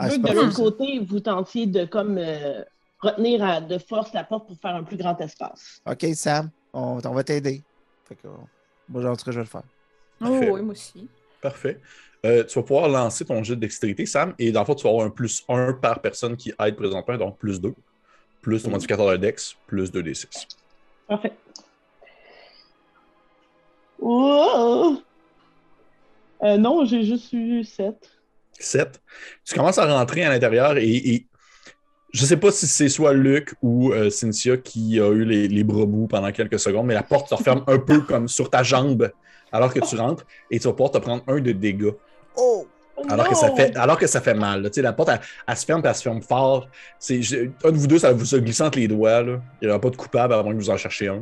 Ah, 0.01 0.09
que 0.09 0.17
de 0.17 0.33
l'autre 0.35 0.57
côté, 0.57 0.99
vous 0.99 1.21
tentiez 1.21 1.67
de 1.67 1.85
comme 1.85 2.21
retenir 2.99 3.65
de 3.65 3.79
force 3.79 4.13
la 4.13 4.25
porte 4.25 4.49
pour 4.49 4.59
faire 4.59 4.75
un 4.75 4.83
plus 4.83 4.97
grand 4.97 5.17
espace. 5.21 5.81
OK, 5.87 6.07
Sam, 6.15 6.51
on, 6.73 6.99
va 6.99 7.23
t'aider. 7.23 7.63
Moi, 8.89 9.05
en 9.09 9.15
tout 9.15 9.25
cas, 9.25 9.31
je 9.31 9.37
vais 9.37 9.45
le 9.45 9.49
faire. 9.49 9.63
Oh, 10.21 10.27
oui, 10.29 10.63
moi 10.63 10.73
aussi. 10.73 11.09
Parfait. 11.41 11.81
Euh, 12.25 12.45
tu 12.45 12.59
vas 12.59 12.63
pouvoir 12.63 12.89
lancer 12.89 13.25
ton 13.25 13.43
jeu 13.43 13.55
de 13.55 13.61
dextérité, 13.61 14.07
Sam, 14.07 14.35
et 14.39 14.51
dans 14.51 14.61
le 14.61 14.67
fond, 14.67 14.75
tu 14.75 14.85
vas 14.85 14.91
avoir 14.91 15.07
un 15.07 15.11
plus 15.11 15.45
1 15.49 15.75
par 15.75 16.01
personne 16.01 16.37
qui 16.37 16.53
aide 16.61 16.77
présentement, 16.77 17.17
donc 17.17 17.39
plus 17.39 17.61
2, 17.61 17.75
plus 18.41 18.63
ton 18.63 18.71
modificateur 18.71 19.11
de 19.11 19.17
dex, 19.17 19.57
plus 19.67 19.93
2d6. 19.93 20.47
Parfait. 21.07 21.33
Oh! 24.01 25.01
Euh, 26.43 26.57
non, 26.57 26.85
j'ai 26.85 27.05
juste 27.05 27.33
eu 27.33 27.65
7. 27.65 27.95
7. 28.59 29.01
Tu 29.45 29.55
commences 29.55 29.79
à 29.79 29.87
rentrer 29.87 30.25
à 30.25 30.31
l'intérieur 30.31 30.77
et, 30.79 31.27
je 32.13 32.23
ne 32.23 32.27
sais 32.27 32.37
pas 32.39 32.51
si 32.51 32.67
c'est 32.67 32.89
soit 32.89 33.13
Luc 33.13 33.55
ou 33.61 33.93
euh, 33.93 34.09
Cynthia 34.09 34.57
qui 34.57 34.99
a 34.99 35.11
eu 35.11 35.25
les, 35.25 35.49
les, 35.49 35.65
bras 35.65 35.85
mous 35.85 36.07
pendant 36.07 36.33
quelques 36.33 36.59
secondes, 36.59 36.87
mais 36.87 36.95
la 36.95 37.03
porte 37.03 37.29
se 37.29 37.35
referme 37.35 37.63
un 37.67 37.79
peu 37.79 38.01
comme 38.01 38.27
sur 38.27 38.49
ta 38.49 38.63
jambe 38.63 39.11
alors 39.53 39.73
que 39.73 39.81
tu 39.81 39.97
rentres 39.97 40.25
et 40.51 40.59
tu 40.59 40.67
vas 40.67 40.73
pouvoir 40.73 40.91
te 40.91 40.99
prendre 40.99 41.23
un 41.27 41.41
de 41.41 41.53
dégâts. 41.53 41.95
Oh! 42.37 42.67
Alors 43.09 43.29
que, 43.29 43.35
ça 43.35 43.55
fait, 43.55 43.77
alors 43.77 43.99
que 43.99 44.07
ça 44.07 44.21
fait 44.21 44.35
mal. 44.35 44.63
Là. 44.63 44.71
La 44.77 44.93
porte, 44.93 45.11
elle, 45.47 45.57
se 45.57 45.65
ferme 45.65 45.83
et 45.85 45.89
elle 45.89 45.95
se 45.95 46.03
ferme 46.03 46.23
fort. 46.23 46.67
un 47.11 47.71
de 47.71 47.77
vous 47.77 47.87
deux, 47.87 47.99
ça 47.99 48.13
vous 48.13 48.25
se 48.25 48.37
glisse 48.37 48.61
entre 48.61 48.79
les 48.79 48.89
doigts. 48.89 49.23
Là. 49.23 49.41
Il 49.61 49.67
n'y 49.67 49.71
aura 49.71 49.81
pas 49.81 49.91
de 49.91 49.97
coupable 49.97 50.33
avant 50.33 50.51
que 50.51 50.57
vous 50.57 50.71
en 50.71 50.77
cherchiez 50.77 51.09
un. 51.09 51.21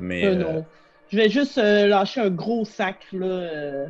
Mais, 0.00 0.26
euh, 0.26 0.34
non. 0.34 0.66
Je 1.10 1.16
vais 1.16 1.28
juste 1.28 1.58
euh, 1.58 1.86
lâcher 1.86 2.22
un 2.22 2.30
gros 2.30 2.64
sac 2.64 2.96
là, 3.12 3.26
euh, 3.26 3.86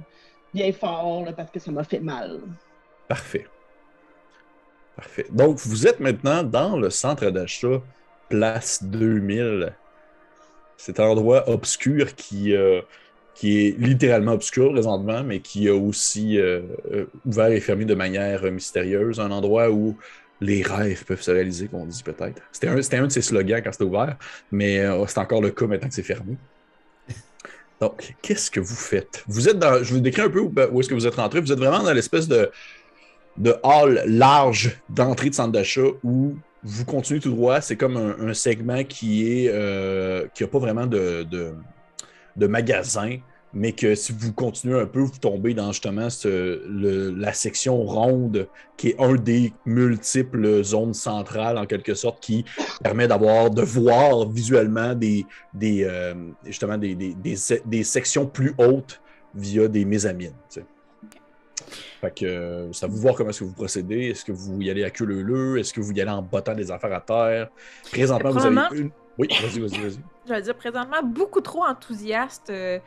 bien 0.52 0.70
fort 0.72 1.24
parce 1.36 1.50
que 1.50 1.60
ça 1.60 1.70
m'a 1.70 1.84
fait 1.84 2.00
mal. 2.00 2.40
Parfait. 3.08 3.46
Parfait. 4.96 5.26
Donc, 5.30 5.58
vous 5.58 5.86
êtes 5.86 6.00
maintenant 6.00 6.42
dans 6.42 6.76
le 6.76 6.90
centre 6.90 7.30
d'achat 7.30 7.80
Place 8.28 8.82
2000. 8.84 9.72
Cet 10.76 11.00
endroit 11.00 11.48
obscur 11.48 12.14
qui, 12.14 12.54
qui 13.34 13.66
est 13.66 13.78
littéralement 13.78 14.32
obscur 14.32 14.72
présentement, 14.72 15.22
mais 15.24 15.40
qui 15.40 15.68
a 15.68 15.74
aussi 15.74 16.38
euh, 16.38 16.60
euh, 16.92 17.06
ouvert 17.26 17.48
et 17.48 17.60
fermé 17.60 17.84
de 17.84 17.94
manière 17.94 18.42
mystérieuse. 18.50 19.20
Un 19.20 19.30
endroit 19.30 19.70
où 19.70 19.96
les 20.40 20.62
rêves 20.62 21.04
peuvent 21.04 21.22
se 21.22 21.30
réaliser, 21.30 21.68
qu'on 21.68 21.86
dit 21.86 22.02
peut-être. 22.02 22.42
C'était 22.52 22.68
un, 22.68 22.76
un, 22.76 23.06
de 23.06 23.12
ses 23.12 23.22
slogans 23.22 23.62
quand 23.62 23.72
c'était 23.72 23.84
ouvert, 23.84 24.16
mais 24.50 24.80
euh, 24.80 25.04
c'est 25.06 25.18
encore 25.18 25.40
le 25.40 25.50
cas 25.50 25.66
maintenant 25.66 25.88
que 25.88 25.94
c'est 25.94 26.02
fermé. 26.02 26.36
Donc, 27.80 28.14
qu'est-ce 28.22 28.50
que 28.50 28.60
vous 28.60 28.74
faites? 28.74 29.24
Vous 29.26 29.48
êtes 29.48 29.58
dans. 29.58 29.82
Je 29.82 29.94
vous 29.94 30.00
décris 30.00 30.22
un 30.22 30.30
peu 30.30 30.40
où, 30.40 30.80
est-ce 30.80 30.88
que 30.88 30.94
vous 30.94 31.06
êtes 31.06 31.14
rentré. 31.14 31.40
Vous 31.40 31.52
êtes 31.52 31.58
vraiment 31.58 31.82
dans 31.82 31.92
l'espèce 31.92 32.28
de, 32.28 32.50
de 33.38 33.56
hall 33.64 34.02
large 34.06 34.78
d'entrée 34.88 35.30
de 35.30 35.34
centre 35.34 35.52
d'achat 35.52 35.88
où 36.04 36.36
vous 36.62 36.84
continuez 36.84 37.18
tout 37.18 37.30
droit. 37.30 37.60
C'est 37.60 37.76
comme 37.76 37.96
un, 37.96 38.34
segment 38.34 38.84
qui 38.84 39.46
est 39.46 39.48
qui 40.32 40.44
n'a 40.44 40.48
pas 40.48 40.58
vraiment 40.60 40.86
de 40.86 41.26
magasins, 42.46 43.18
mais 43.54 43.72
que 43.72 43.94
si 43.94 44.12
vous 44.12 44.32
continuez 44.32 44.80
un 44.80 44.86
peu, 44.86 45.00
vous 45.00 45.18
tombez 45.20 45.54
dans 45.54 45.72
justement 45.72 46.08
la 46.24 47.32
section 47.32 47.82
ronde, 47.82 48.48
qui 48.76 48.90
est 48.90 49.00
un 49.00 49.14
des 49.14 49.52
multiples 49.66 50.62
zones 50.62 50.94
centrales, 50.94 51.58
en 51.58 51.66
quelque 51.66 51.94
sorte, 51.94 52.20
qui 52.20 52.44
permet 52.82 53.06
d'avoir, 53.06 53.50
de 53.50 53.62
voir 53.62 54.28
visuellement 54.28 54.94
des, 54.94 55.26
des 55.52 55.84
euh, 55.84 56.14
justement 56.46 56.78
des, 56.78 56.94
des, 56.94 57.84
sections 57.84 58.26
plus 58.26 58.54
hautes 58.58 59.00
via 59.34 59.68
des 59.68 59.84
mésamines. 59.84 60.34
Fait 62.00 62.14
que 62.14 62.26
euh, 62.26 62.72
ça 62.72 62.86
vous 62.86 62.96
voir 62.96 63.14
comment 63.14 63.30
est-ce 63.30 63.40
que 63.40 63.44
vous 63.44 63.52
procédez. 63.52 64.08
Est-ce 64.08 64.24
que 64.24 64.32
vous 64.32 64.60
y 64.60 64.70
allez 64.70 64.82
à 64.82 64.90
queue 64.90 65.04
leu 65.04 65.58
Est-ce 65.58 65.72
que 65.72 65.80
vous 65.80 65.92
y 65.92 66.00
allez 66.00 66.10
en 66.10 66.22
bottant 66.22 66.54
des 66.54 66.70
affaires 66.70 66.92
à 66.92 67.00
terre? 67.00 67.48
Présentement, 67.90 68.30
vous 68.30 68.46
avez 68.46 68.78
une. 68.80 68.90
Oui, 69.18 69.28
vas-y, 69.28 69.60
vas-y, 69.60 69.80
vas-y. 69.80 69.98
Je 70.26 70.34
veux 70.34 70.42
dire, 70.42 70.54
présentement, 70.54 71.02
beaucoup 71.02 71.40
trop 71.40 71.64
enthousiaste 71.64 72.50
euh, 72.50 72.78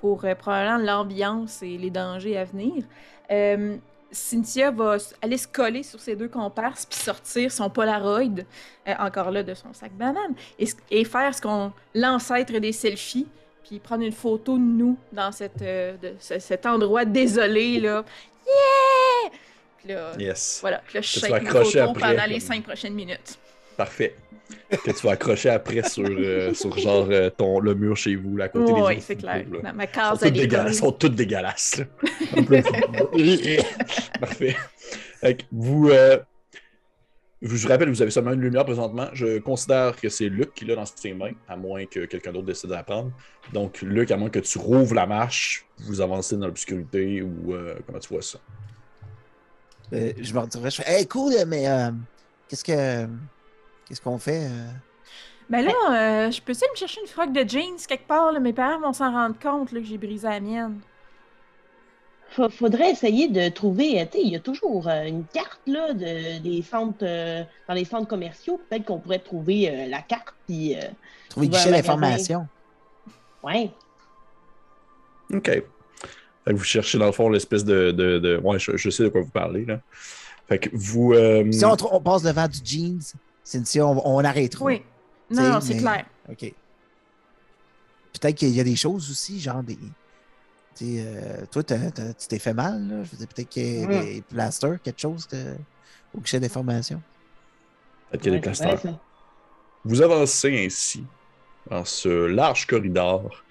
pour 0.00 0.24
euh, 0.24 0.34
probablement 0.34 0.78
l'ambiance 0.78 1.62
et 1.62 1.76
les 1.76 1.90
dangers 1.90 2.36
à 2.36 2.44
venir. 2.44 2.84
Euh, 3.30 3.76
Cynthia 4.10 4.72
va 4.72 4.96
aller 5.22 5.38
se 5.38 5.46
coller 5.46 5.84
sur 5.84 6.00
ses 6.00 6.16
deux 6.16 6.28
comparses 6.28 6.84
puis 6.84 6.98
sortir 6.98 7.52
son 7.52 7.70
Polaroid, 7.70 8.42
encore 8.98 9.30
là 9.30 9.44
de 9.44 9.54
son 9.54 9.72
sac 9.72 9.92
banane, 9.92 10.34
et, 10.58 11.04
faire 11.04 11.32
ce 11.32 11.40
qu'on 11.40 11.72
l'ancêtre 11.94 12.58
des 12.58 12.72
selfies, 12.72 13.28
puis 13.62 13.78
prendre 13.78 14.02
une 14.02 14.10
photo 14.10 14.54
de 14.54 14.62
nous 14.62 14.98
dans 15.12 15.30
cette, 15.30 15.60
de, 15.60 16.14
cet 16.18 16.66
endroit 16.66 17.04
désolé 17.04 17.78
là. 17.78 18.04
Yeah! 18.44 19.30
Puis 19.78 19.88
là, 19.90 20.12
yes. 20.18 20.58
voilà. 20.60 20.82
Puis 20.84 20.96
là, 20.96 21.02
je 21.02 21.92
pendant 21.92 22.26
les 22.26 22.40
cinq 22.40 22.64
prochaines 22.64 22.94
minutes. 22.94 23.38
Parfait 23.80 24.14
que 24.68 24.90
tu 24.90 25.06
vas 25.06 25.12
accrocher 25.12 25.48
après 25.48 25.88
sur, 25.88 26.04
euh, 26.06 26.52
sur 26.52 26.76
genre 26.76 27.06
euh, 27.10 27.30
ton, 27.30 27.60
le 27.60 27.74
mur 27.74 27.96
chez 27.96 28.14
vous, 28.14 28.36
là, 28.36 28.44
à 28.44 28.48
côté 28.50 28.74
des 28.74 28.80
Oui, 28.82 29.00
c'est 29.00 29.16
clair. 29.16 29.46
Ma, 29.74 29.86
case, 29.86 30.20
sont 30.20 30.26
toutes 30.26 30.34
dégueulasses, 30.34 30.76
sont 30.76 30.92
toutes 30.92 31.14
dégueulasses. 31.14 31.80
Parfait. 34.20 34.54
vous, 35.50 35.88
euh, 35.88 36.18
je 37.40 37.48
vous 37.48 37.68
rappelle, 37.68 37.88
vous 37.88 38.02
avez 38.02 38.10
seulement 38.10 38.34
une 38.34 38.42
lumière 38.42 38.66
présentement. 38.66 39.08
Je 39.14 39.38
considère 39.38 39.96
que 39.96 40.10
c'est 40.10 40.28
Luc 40.28 40.52
qui 40.52 40.66
l'a 40.66 40.74
dans 40.74 40.84
ses 40.84 41.14
mains, 41.14 41.32
à 41.48 41.56
moins 41.56 41.86
que 41.86 42.04
quelqu'un 42.04 42.32
d'autre 42.32 42.44
décide 42.44 42.68
d'apprendre. 42.68 43.12
Donc, 43.54 43.80
Luc, 43.80 44.10
à 44.10 44.18
moins 44.18 44.28
que 44.28 44.40
tu 44.40 44.58
rouvres 44.58 44.94
la 44.94 45.06
marche, 45.06 45.64
vous 45.78 46.02
avancez 46.02 46.36
dans 46.36 46.48
l'obscurité 46.48 47.22
ou 47.22 47.54
comment 47.86 47.98
tu 47.98 48.12
vois 48.12 48.20
ça? 48.20 48.38
je 49.90 50.34
me 50.34 50.38
redirais, 50.38 50.70
je 50.70 50.82
fais 50.82 50.92
Hey, 50.98 51.06
cool, 51.06 51.32
mais 51.46 51.64
qu'est-ce 52.46 52.62
que. 52.62 53.08
Qu'est-ce 53.90 54.00
qu'on 54.00 54.18
fait? 54.18 54.46
Euh? 54.46 54.66
Ben 55.50 55.64
là, 55.64 55.72
euh, 55.72 56.30
je 56.30 56.40
peux 56.40 56.52
essayer 56.52 56.68
de 56.68 56.72
me 56.72 56.76
chercher 56.76 57.00
une 57.00 57.08
froc 57.08 57.32
de 57.32 57.40
jeans 57.46 57.76
quelque 57.88 58.06
part. 58.06 58.32
Mes 58.40 58.52
parents 58.52 58.80
vont 58.80 58.92
s'en 58.92 59.10
rendre 59.12 59.34
compte 59.38 59.70
que 59.70 59.82
j'ai 59.82 59.98
brisé 59.98 60.28
la 60.28 60.38
mienne. 60.40 60.78
fa- 62.28 62.48
faudrait 62.48 62.92
essayer 62.92 63.26
de 63.28 63.48
trouver, 63.48 64.08
tu 64.12 64.18
sais, 64.18 64.24
il 64.24 64.30
y 64.32 64.36
a 64.36 64.40
toujours 64.40 64.86
euh, 64.88 65.02
une 65.02 65.24
carte 65.24 65.60
là, 65.66 65.92
de, 65.92 66.38
des 66.38 66.62
centres, 66.62 66.98
euh, 67.02 67.42
dans 67.66 67.74
les 67.74 67.84
centres 67.84 68.06
commerciaux. 68.06 68.60
Peut-être 68.70 68.84
qu'on 68.84 69.00
pourrait 69.00 69.18
trouver 69.18 69.68
euh, 69.68 69.86
la 69.88 70.00
carte, 70.02 70.34
puis, 70.46 70.76
euh, 70.76 70.82
Trouver 71.28 71.48
guichet 71.48 71.70
d'information. 71.72 72.46
ouais. 73.42 73.72
OK. 75.32 75.46
Fait 75.46 75.64
que 76.46 76.52
vous 76.56 76.64
cherchez 76.64 76.98
dans 76.98 77.06
le 77.06 77.12
fond 77.12 77.28
l'espèce 77.28 77.64
de, 77.64 77.90
de, 77.90 78.18
de- 78.20 78.36
Ouais, 78.38 78.58
je, 78.60 78.76
je 78.76 78.90
sais 78.90 79.02
de 79.02 79.08
quoi 79.08 79.20
vous 79.22 79.30
parlez, 79.30 79.64
là. 79.64 79.80
Fait 80.48 80.58
que 80.60 80.68
vous. 80.72 81.12
euh, 81.12 81.50
Si 81.52 81.64
on 81.64 82.00
passe 82.00 82.22
devant 82.22 82.46
du 82.48 82.58
jeans, 82.64 83.00
Cynthia, 83.44 83.86
on, 83.86 84.00
on 84.04 84.24
arrêtera. 84.24 84.64
Oui. 84.64 84.82
Non, 85.30 85.42
non, 85.54 85.60
c'est 85.60 85.74
mais- 85.74 85.80
clair. 85.80 86.06
OK. 86.28 86.52
Peut-être 88.12 88.34
qu'il 88.36 88.48
y 88.50 88.60
a 88.60 88.64
des 88.64 88.76
choses 88.76 89.10
aussi, 89.10 89.40
genre 89.40 89.62
des. 89.62 89.76
Tu 89.76 90.84
sais, 90.86 91.04
euh, 91.06 91.44
toi, 91.50 91.62
tu 91.62 91.74
t'es 92.28 92.38
fait 92.38 92.54
mal, 92.54 92.80
là. 92.88 93.04
Je 93.04 93.10
veux 93.10 93.16
dire, 93.18 93.28
peut-être 93.28 93.48
qu'il 93.48 93.80
y 93.80 93.84
a 93.84 93.86
Mm. 93.86 94.04
des 94.04 94.22
plasters, 94.28 94.80
quelque 94.82 95.00
chose 95.00 95.26
de- 95.28 95.56
au 96.14 96.20
guichet 96.20 96.40
d'information. 96.40 97.00
Peut-être 98.10 98.22
qu'il 98.22 98.32
y 98.32 98.36
a 98.36 98.38
des 98.40 98.48
Ouais, 98.48 98.54
ça. 98.54 99.00
Vous 99.84 100.02
avancez 100.02 100.64
ainsi 100.66 101.04
dans 101.70 101.84
ce 101.84 102.26
large 102.26 102.66
corridor 102.66 103.44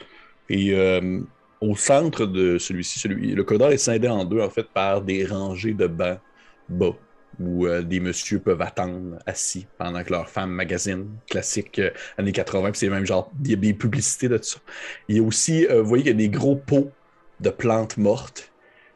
et 0.50 0.74
euh, 0.74 1.22
au 1.62 1.76
centre 1.76 2.26
de 2.26 2.58
celui-ci, 2.58 3.00
celui, 3.00 3.32
le 3.34 3.44
corridor 3.44 3.72
est 3.72 3.78
scindé 3.78 4.08
en 4.08 4.26
deux 4.26 4.42
en 4.42 4.50
fait 4.50 4.68
par 4.70 5.02
des 5.02 5.26
rangées 5.26 5.74
de 5.74 5.88
bancs 5.88 6.20
bas 6.68 6.92
où 7.40 7.66
euh, 7.66 7.82
des 7.82 8.00
messieurs 8.00 8.40
peuvent 8.40 8.62
attendre 8.62 9.18
assis 9.26 9.66
pendant 9.78 10.04
que 10.04 10.12
leurs 10.12 10.30
femmes 10.30 10.52
magasinent, 10.52 11.08
classique 11.30 11.80
euh, 11.80 11.92
années 12.18 12.32
80, 12.32 12.72
puis 12.72 12.80
c'est 12.80 12.90
même 12.90 13.06
genre 13.06 13.32
il 13.44 13.52
y 13.52 13.54
a 13.54 13.58
des 13.58 13.74
publicités 13.74 14.28
de 14.28 14.40
ça. 14.42 14.60
Il 15.08 15.18
y 15.18 15.20
a 15.20 15.24
aussi, 15.24 15.66
euh, 15.68 15.82
vous 15.82 15.88
voyez 15.88 16.04
qu'il 16.04 16.12
y 16.12 16.16
a 16.16 16.18
des 16.18 16.30
gros 16.30 16.56
pots 16.56 16.92
de 17.40 17.50
plantes 17.50 17.98
mortes 17.98 18.52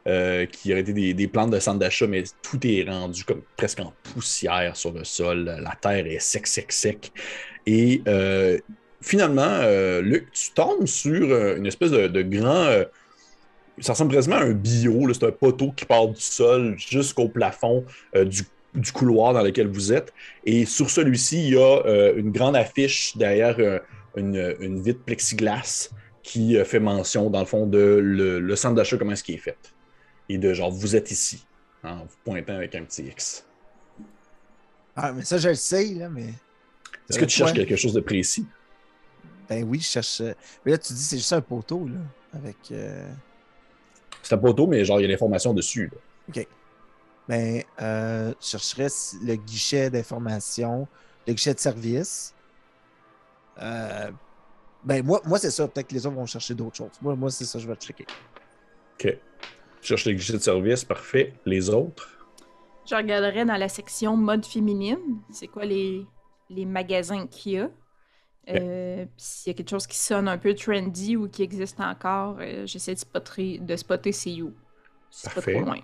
qui 0.05 0.73
auraient 0.73 0.81
été 0.81 1.13
des, 1.13 1.27
plantes 1.29 1.51
de 1.51 1.59
centre 1.59 1.79
d'achat, 1.79 2.07
mais 2.07 2.25
tout 2.41 2.59
est 2.67 2.83
rendu 2.83 3.23
comme 3.23 3.41
presque 3.55 3.79
en 3.79 3.93
poussière 4.03 4.75
sur 4.75 4.91
le 4.91 5.05
sol. 5.05 5.45
La 5.45 5.77
terre 5.79 6.05
est 6.05 6.19
sec, 6.19 6.45
sec, 6.45 6.73
sec. 6.73 7.13
Et 7.65 8.03
finalement, 8.99 9.61
Luc, 10.01 10.29
tu 10.33 10.51
tombes 10.51 10.87
sur 10.87 11.55
une 11.55 11.65
espèce 11.65 11.91
de, 11.91 12.07
de 12.07 12.21
grand. 12.21 12.83
Ça 13.79 13.93
ressemble 13.93 14.13
quasiment 14.13 14.35
à 14.35 14.43
un 14.43 14.53
bio. 14.53 15.13
C'est 15.13 15.25
un 15.25 15.31
poteau 15.31 15.71
qui 15.71 15.85
part 15.85 16.07
du 16.07 16.21
sol 16.21 16.75
jusqu'au 16.77 17.27
plafond 17.27 17.85
euh, 18.15 18.25
du, 18.25 18.43
du 18.75 18.91
couloir 18.91 19.33
dans 19.33 19.41
lequel 19.41 19.67
vous 19.67 19.91
êtes. 19.91 20.13
Et 20.45 20.65
sur 20.65 20.89
celui-ci, 20.89 21.47
il 21.47 21.53
y 21.53 21.57
a 21.57 21.85
euh, 21.85 22.15
une 22.15 22.31
grande 22.31 22.55
affiche 22.55 23.17
derrière 23.17 23.55
euh, 23.59 23.79
une, 24.15 24.55
une 24.59 24.81
vitre 24.81 25.01
plexiglas 25.03 25.89
qui 26.21 26.55
fait 26.63 26.79
mention, 26.79 27.29
dans 27.29 27.41
le 27.41 27.45
fond, 27.45 27.67
de 27.67 27.99
le, 28.01 28.39
le 28.39 28.55
centre 28.55 28.75
d'achat, 28.75 28.97
comment 28.97 29.11
est-ce 29.11 29.23
qu'il 29.23 29.35
est 29.35 29.39
fait. 29.39 29.57
Et 30.29 30.37
de 30.37 30.53
genre, 30.53 30.71
vous 30.71 30.95
êtes 30.95 31.11
ici, 31.11 31.45
en 31.83 31.97
vous 31.97 32.17
pointant 32.23 32.55
avec 32.55 32.75
un 32.75 32.83
petit 32.83 33.03
X. 33.03 33.45
Ah, 34.95 35.11
mais 35.11 35.23
ça, 35.23 35.37
je 35.37 35.49
le 35.49 35.55
sais, 35.55 35.85
là, 35.95 36.07
mais. 36.07 36.29
Est-ce 37.09 37.19
que 37.19 37.25
tu 37.25 37.35
cherches 37.35 37.53
quelque 37.53 37.75
chose 37.75 37.93
de 37.93 37.99
précis? 37.99 38.45
Ben 39.49 39.65
oui, 39.67 39.79
je 39.81 39.87
cherche. 39.87 40.21
Mais 40.65 40.71
là, 40.71 40.77
tu 40.77 40.93
dis 40.93 41.03
c'est 41.03 41.17
juste 41.17 41.33
un 41.33 41.41
poteau, 41.41 41.87
là. 41.87 41.99
Avec. 42.33 42.71
Euh, 44.23 44.27
C'est 44.27 44.35
un 44.35 44.37
poteau, 44.37 44.67
mais 44.67 44.83
genre, 44.85 44.99
il 44.99 45.03
y 45.03 45.05
a 45.05 45.09
l'information 45.09 45.53
dessus. 45.53 45.91
là. 45.91 46.41
Ben, 47.27 47.63
euh, 47.81 48.33
je 48.41 48.45
chercherais 48.47 48.89
si- 48.89 49.17
le 49.23 49.35
guichet 49.35 49.89
d'information, 49.89 50.87
le 51.25 51.33
guichet 51.33 51.53
de 51.53 51.59
service. 51.59 52.33
Euh, 53.61 54.11
ben, 54.83 55.05
moi, 55.05 55.21
moi 55.25 55.39
c'est 55.39 55.51
ça. 55.51 55.67
Peut-être 55.67 55.87
que 55.87 55.93
les 55.93 56.05
autres 56.05 56.17
vont 56.17 56.25
chercher 56.25 56.53
d'autres 56.53 56.75
choses. 56.75 56.91
Moi, 57.01 57.15
moi 57.15 57.29
c'est 57.29 57.45
ça, 57.45 57.59
je 57.59 57.67
vais 57.67 57.73
le 57.75 57.79
checker. 57.79 58.05
OK. 58.99 59.17
Je 59.81 59.87
cherche 59.87 60.05
les 60.05 60.15
guichets 60.15 60.33
de 60.33 60.39
service, 60.39 60.83
parfait. 60.83 61.33
Les 61.45 61.69
autres? 61.69 62.09
Je 62.85 62.95
regarderais 62.95 63.45
dans 63.45 63.55
la 63.55 63.69
section 63.69 64.17
mode 64.17 64.45
féminine, 64.45 64.99
c'est 65.31 65.47
quoi 65.47 65.63
les, 65.63 66.05
les 66.49 66.65
magasins 66.65 67.25
qu'il 67.27 67.51
y 67.53 67.59
a? 67.59 67.69
Euh, 68.49 69.05
puis 69.05 69.13
s'il 69.17 69.51
y 69.51 69.55
a 69.55 69.57
quelque 69.57 69.69
chose 69.69 69.87
qui 69.87 69.97
sonne 69.97 70.27
un 70.27 70.37
peu 70.37 70.53
trendy 70.53 71.15
ou 71.15 71.29
qui 71.29 71.43
existe 71.43 71.79
encore, 71.79 72.37
euh, 72.41 72.65
j'essaie 72.65 72.93
de 72.93 72.99
spotter, 72.99 73.59
de 73.59 73.75
spotter 73.75 74.11
c'est 74.11 74.41
où. 74.41 74.53
Si 75.09 75.21
c'est 75.21 75.29
pas 75.29 75.35
Parfait. 75.35 75.53
trop 75.53 75.65
loin. 75.65 75.79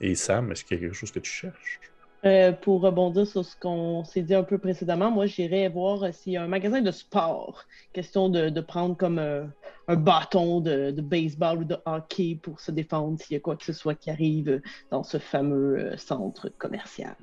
Et 0.00 0.14
Sam, 0.14 0.52
est-ce 0.52 0.64
qu'il 0.64 0.76
y 0.76 0.80
a 0.80 0.82
quelque 0.84 0.96
chose 0.96 1.10
que 1.10 1.20
tu 1.20 1.30
cherches? 1.30 1.80
Euh, 2.24 2.52
pour 2.52 2.80
rebondir 2.80 3.26
sur 3.26 3.44
ce 3.44 3.56
qu'on 3.56 4.04
s'est 4.04 4.22
dit 4.22 4.34
un 4.34 4.42
peu 4.42 4.58
précédemment, 4.58 5.10
moi, 5.10 5.26
j'irais 5.26 5.68
voir 5.68 6.12
s'il 6.12 6.32
y 6.32 6.36
a 6.36 6.42
un 6.42 6.48
magasin 6.48 6.82
de 6.82 6.90
sport. 6.90 7.64
Question 7.92 8.28
de, 8.28 8.50
de 8.50 8.60
prendre 8.60 8.96
comme 8.96 9.18
un 9.18 9.96
bâton 9.96 10.60
de, 10.60 10.90
de 10.90 11.00
baseball 11.02 11.58
ou 11.58 11.64
de 11.64 11.76
hockey 11.86 12.38
pour 12.42 12.60
se 12.60 12.72
défendre 12.72 13.18
s'il 13.20 13.34
y 13.34 13.36
a 13.36 13.40
quoi 13.40 13.56
que 13.56 13.64
ce 13.64 13.72
soit 13.72 13.94
qui 13.94 14.10
arrive 14.10 14.60
dans 14.90 15.02
ce 15.04 15.18
fameux 15.18 15.96
centre 15.96 16.48
commercial. 16.58 17.16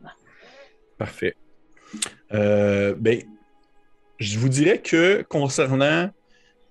Parfait. 0.98 1.36
Euh, 2.34 2.96
ben, 2.98 3.22
je 4.20 4.40
vous 4.40 4.50
dirais 4.50 4.82
que 4.82 5.24
concernant, 5.24 6.10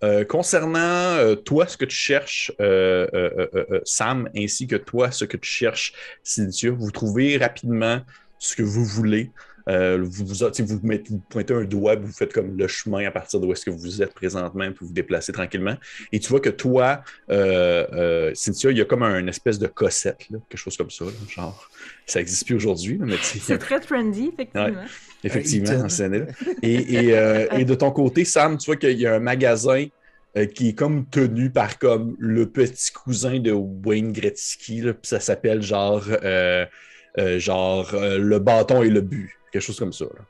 euh, 0.04 0.24
concernant 0.24 0.78
euh, 0.78 1.34
toi, 1.34 1.66
ce 1.66 1.76
que 1.76 1.84
tu 1.84 1.96
cherches, 1.96 2.52
euh, 2.60 3.46
Sam, 3.84 4.28
ainsi 4.36 4.66
que 4.66 4.76
toi, 4.76 5.10
ce 5.10 5.24
que 5.24 5.36
tu 5.36 5.48
cherches, 5.48 5.92
Cynthia, 6.22 6.70
vous 6.70 6.90
trouvez 6.90 7.36
rapidement 7.36 8.00
ce 8.38 8.56
que 8.56 8.62
vous 8.62 8.84
voulez. 8.84 9.30
Euh, 9.68 9.98
vous, 10.02 10.24
vous, 10.26 10.80
mettez- 10.82 11.10
vous 11.10 11.20
pointez 11.28 11.54
un 11.54 11.64
doigt, 11.64 11.96
vous 11.96 12.12
faites 12.12 12.32
comme 12.32 12.56
le 12.56 12.66
chemin 12.68 13.06
à 13.06 13.10
partir 13.10 13.40
d'où 13.40 13.52
est-ce 13.52 13.64
que 13.64 13.70
vous 13.70 14.02
êtes 14.02 14.12
présentement, 14.14 14.64
puis 14.66 14.78
vous 14.80 14.88
vous 14.88 14.92
déplacez 14.92 15.32
tranquillement. 15.32 15.76
Et 16.12 16.18
tu 16.20 16.28
vois 16.28 16.40
que 16.40 16.50
toi, 16.50 17.02
euh, 17.30 17.86
euh, 17.92 18.30
Cynthia, 18.34 18.70
il 18.70 18.78
y 18.78 18.80
a 18.80 18.84
comme 18.84 19.02
un 19.02 19.26
espèce 19.26 19.58
de 19.58 19.66
cossette, 19.66 20.28
là, 20.30 20.38
quelque 20.48 20.58
chose 20.60 20.76
comme 20.76 20.90
ça, 20.90 21.04
là, 21.04 21.10
genre. 21.28 21.68
Ça 22.06 22.18
n'existe 22.18 22.46
plus 22.46 22.56
aujourd'hui, 22.56 22.98
C'est 23.22 23.58
très 23.58 23.78
trendy, 23.80 24.30
effectivement. 24.32 24.84
Effectivement, 25.24 25.72
Eaton. 25.72 25.84
en 25.84 25.88
scène 25.88 26.26
Et, 26.62 26.94
et, 27.06 27.16
euh, 27.16 27.46
et 27.56 27.64
de 27.64 27.74
ton 27.74 27.92
côté, 27.92 28.24
Sam, 28.24 28.58
tu 28.58 28.66
vois 28.66 28.76
qu'il 28.76 28.98
y 28.98 29.06
a 29.06 29.14
un 29.14 29.20
magasin 29.20 29.86
euh, 30.36 30.46
qui 30.46 30.70
est 30.70 30.72
comme 30.74 31.06
tenu 31.06 31.50
par 31.50 31.78
comme 31.78 32.16
le 32.18 32.46
petit 32.46 32.90
cousin 32.92 33.38
de 33.38 33.52
Wayne 33.52 34.12
Gretzky. 34.12 34.80
là, 34.80 34.94
puis 34.94 35.06
ça 35.08 35.20
s'appelle 35.20 35.62
genre, 35.62 36.04
euh, 36.24 36.66
euh, 37.18 37.38
genre 37.38 37.90
euh, 37.94 38.18
le 38.18 38.38
bâton 38.40 38.82
et 38.82 38.88
le 38.90 39.00
but. 39.02 39.30
Quelque 39.52 39.62
chose 39.62 39.78
comme 39.78 39.92
ça. 39.92 40.06
là. 40.06 40.24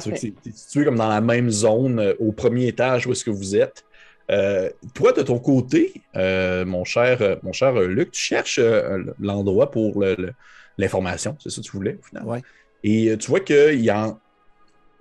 Tu 0.00 0.16
c'est 0.16 0.34
situé 0.52 0.84
comme 0.84 0.96
dans 0.96 1.08
la 1.08 1.20
même 1.20 1.48
zone 1.48 2.00
euh, 2.00 2.14
au 2.18 2.32
premier 2.32 2.66
étage 2.66 3.06
où 3.06 3.12
est-ce 3.12 3.24
que 3.24 3.30
vous 3.30 3.54
êtes. 3.54 3.84
Euh, 4.30 4.70
toi, 4.94 5.12
de 5.12 5.22
ton 5.22 5.38
côté, 5.38 6.02
euh, 6.16 6.64
mon 6.64 6.84
cher, 6.84 7.38
mon 7.42 7.52
cher 7.52 7.72
Luc, 7.74 8.10
tu 8.10 8.20
cherches 8.20 8.58
euh, 8.58 9.04
l'endroit 9.20 9.70
pour 9.70 10.00
le- 10.00 10.16
le- 10.16 10.32
l'information, 10.78 11.36
c'est 11.40 11.50
ça 11.50 11.60
que 11.60 11.66
tu 11.66 11.72
voulais 11.72 11.98
au 12.00 12.04
final? 12.04 12.24
Ouais. 12.24 12.42
Et 12.82 13.10
euh, 13.10 13.16
tu 13.16 13.28
vois 13.28 13.40
qu'il 13.40 13.80
y 13.84 13.90
en, 13.92 14.18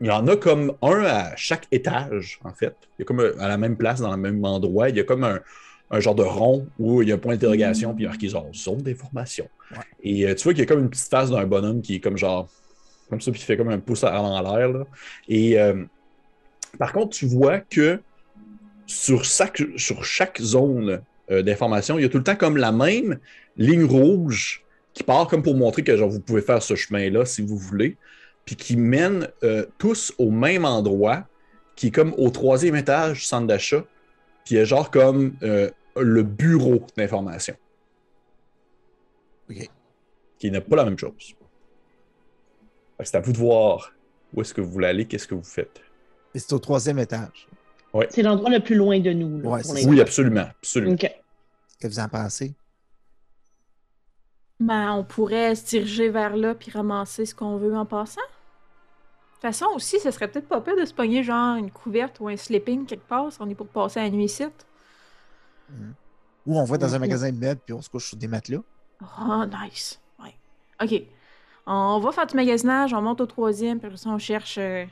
il 0.02 0.08
y 0.08 0.12
en 0.12 0.28
a 0.28 0.36
comme 0.36 0.73
un 0.82 1.04
à 1.06 1.36
chaque 1.36 1.65
étage, 1.71 2.39
en 2.43 2.54
fait. 2.54 2.76
Il 2.91 2.95
y 2.99 3.02
a 3.04 3.06
comme 3.06 3.21
à 3.39 3.47
la 3.47 3.58
même 3.58 3.78
place, 3.78 4.02
dans 4.02 4.12
le 4.12 4.17
même 4.17 4.43
endroit, 4.45 4.89
il 4.89 4.97
y 4.97 4.99
a 4.99 5.04
comme 5.04 5.23
un, 5.23 5.39
un 5.94 6.00
genre 6.00 6.16
de 6.16 6.24
rond 6.24 6.68
où 6.80 7.04
il 7.04 7.10
y 7.10 7.12
a 7.12 7.16
un 7.16 7.18
point 7.20 7.34
d'interrogation, 7.34 7.94
puis 7.94 8.04
il 8.04 8.06
y 8.06 8.08
a 8.08 8.10
marqué 8.10 8.28
genre 8.28 8.50
zone 8.54 8.82
d'information. 8.82 9.48
Ouais. 9.72 9.78
Et 10.02 10.28
euh, 10.28 10.34
tu 10.34 10.44
vois 10.44 10.54
qu'il 10.54 10.62
y 10.62 10.64
a 10.64 10.66
comme 10.66 10.80
une 10.80 10.90
petite 10.90 11.08
face 11.08 11.30
d'un 11.30 11.46
bonhomme 11.46 11.82
qui 11.82 11.96
est 11.96 12.00
comme 12.00 12.18
genre, 12.18 12.50
comme 13.10 13.22
ça, 13.22 13.32
puis 13.32 13.40
qui 13.40 13.46
fait 13.46 13.58
comme 13.58 13.70
un 13.70 13.80
pouce 13.80 14.04
en 14.04 14.42
l'air. 14.42 14.86
Et 15.30 15.60
euh, 15.60 15.86
par 16.80 16.94
contre, 16.94 17.16
tu 17.16 17.28
vois 17.28 17.60
que 17.60 18.02
sur 18.88 19.24
chaque, 19.24 19.62
sur 19.78 20.04
chaque 20.04 20.42
zone 20.42 21.02
euh, 21.30 21.44
d'information, 21.44 22.00
il 22.00 22.02
y 22.02 22.06
a 22.06 22.10
tout 22.10 22.18
le 22.18 22.24
temps 22.24 22.36
comme 22.36 22.58
la 22.58 22.72
même 22.72 23.20
ligne 23.56 23.86
rouge 23.86 24.64
qui 24.96 25.04
part 25.04 25.28
comme 25.28 25.44
pour 25.44 25.56
montrer 25.56 25.84
que 25.84 25.96
genre, 25.96 26.10
vous 26.10 26.20
pouvez 26.20 26.42
faire 26.42 26.62
ce 26.62 26.76
chemin-là 26.76 27.26
si 27.26 27.44
vous 27.44 27.58
voulez, 27.58 27.98
puis 28.46 28.56
qui 28.56 28.78
mène 28.78 29.28
tous 29.80 30.14
au 30.20 30.30
même 30.30 30.66
endroit, 30.66 31.28
qui 31.76 31.88
est 31.88 31.92
comme 31.92 32.14
au 32.18 32.30
troisième 32.30 32.76
étage 32.76 33.20
du 33.20 33.24
centre 33.24 33.48
d'achat, 33.48 33.84
puis 34.46 34.56
il 34.56 34.58
y 34.58 34.62
a 34.62 34.66
genre 34.66 34.92
comme 34.92 35.34
euh, 35.44 35.70
le 35.96 36.24
bureau 36.24 36.86
d'information, 36.98 37.56
OK. 39.50 39.70
qui 40.40 40.52
n'est 40.52 40.62
pas 40.62 40.76
la 40.78 40.86
même 40.86 40.98
chose. 40.98 41.36
C'est 43.04 43.16
à 43.16 43.20
vous 43.20 43.34
de 43.34 43.38
voir 43.38 43.92
où 44.34 44.42
est-ce 44.42 44.54
que 44.54 44.62
vous 44.62 44.72
voulez 44.72 44.88
aller, 44.88 45.06
qu'est-ce 45.06 45.28
que 45.28 45.36
vous 45.36 45.44
faites. 45.44 45.82
Et 46.34 46.40
c'est 46.40 46.54
au 46.54 46.60
troisième 46.60 47.00
étage. 47.00 47.48
C'est 48.10 48.24
l'endroit 48.24 48.50
le 48.50 48.60
plus 48.60 48.76
loin 48.76 49.00
de 49.00 49.12
nous. 49.12 49.40
là, 49.42 49.50
Ouais, 49.50 49.62
pour 49.62 49.70
c'est 49.70 49.76
l'instant. 49.76 49.90
Oui, 49.92 50.02
absolument, 50.02 50.42
absolument. 50.60 50.94
OK. 50.94 51.00
Qu'est-ce 51.02 51.18
que 51.80 51.88
vous 51.88 52.00
en 52.00 52.08
pensez? 52.10 52.54
Ben, 54.60 54.94
on 54.94 55.04
pourrait 55.04 55.54
se 55.56 55.66
diriger 55.66 56.10
vers 56.10 56.36
là 56.38 56.56
puis 56.56 56.72
ramasser 56.72 57.26
ce 57.26 57.36
qu'on 57.36 57.58
veut 57.58 57.76
en 57.76 57.86
passant. 57.86 58.22
De 58.22 59.34
toute 59.34 59.42
façon, 59.42 59.66
aussi, 59.76 60.00
ce 60.00 60.10
serait 60.10 60.30
peut-être 60.30 60.48
pas 60.48 60.62
pire 60.62 60.78
de 60.78 60.86
se 60.86 60.94
pogner 60.94 61.22
genre 61.24 61.58
une 61.58 61.70
couverte 61.70 62.20
ou 62.22 62.30
un 62.30 62.38
sleeping 62.38 62.86
quelque 62.86 63.06
part 63.08 63.32
si 63.32 63.42
on 63.42 63.50
est 63.50 63.56
pour 63.56 63.68
passer 63.68 64.00
la 64.00 64.10
nuit 64.10 64.26
ici. 64.26 64.46
Ou 66.45 66.60
on 66.60 66.63
va 66.65 66.78
dans 66.78 66.93
un 66.93 66.99
magasin 66.99 67.32
de 67.32 67.38
meubles 67.38 67.62
puis 67.65 67.73
on 67.73 67.82
se 67.82 67.89
couche 67.89 68.08
sur 68.10 68.17
des 68.17 68.28
matelas. 68.28 68.60
Oh, 69.21 69.43
nice. 69.63 69.99
Ouais. 70.21 70.36
OK. 70.82 71.02
On 71.65 71.99
va 71.99 72.12
faire 72.12 72.28
du 72.28 72.36
magasinage, 72.36 72.93
on 72.93 73.02
monte 73.02 73.21
au 73.21 73.26
troisième, 73.26 73.78
puis 73.80 73.88
après 73.88 73.97
ça, 73.97 74.10
on 74.10 74.17
cherche 74.17 74.58
euh, 74.58 74.86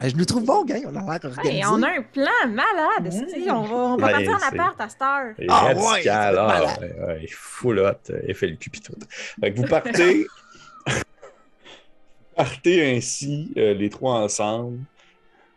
Je 0.00 0.14
nous 0.14 0.24
trouve 0.24 0.44
bon, 0.44 0.64
gang. 0.64 0.82
On 0.86 0.94
a 0.94 1.00
l'air 1.18 1.24
organisé. 1.24 1.56
Hey, 1.56 1.64
on 1.66 1.82
a 1.82 1.90
un 1.98 2.02
plan 2.02 2.30
malade. 2.48 3.12
On 3.50 3.62
va, 3.62 3.74
on 3.74 3.96
va 3.96 4.06
Ouais, 4.06 4.12
partir 4.12 4.30
en 4.30 4.48
appart 4.48 4.80
à 4.80 4.88
cette 4.88 5.02
heure. 5.02 5.34
Ah, 5.48 5.60
radical, 5.74 6.34
ouais, 6.36 6.46
malade. 6.46 6.78
ouais, 6.80 7.04
ouais, 7.06 7.26
full 7.30 7.80
hot, 7.80 8.10
euh, 8.10 8.32
FLQ 8.32 8.70
pis 8.70 8.80
tout. 8.80 8.94
Fait 9.40 9.52
que 9.52 9.56
vous 9.60 9.66
partez, 9.66 10.26
vous 10.86 10.92
partez 12.36 12.96
ainsi, 12.96 13.52
euh, 13.56 13.74
les 13.74 13.90
trois 13.90 14.14
ensemble, 14.20 14.78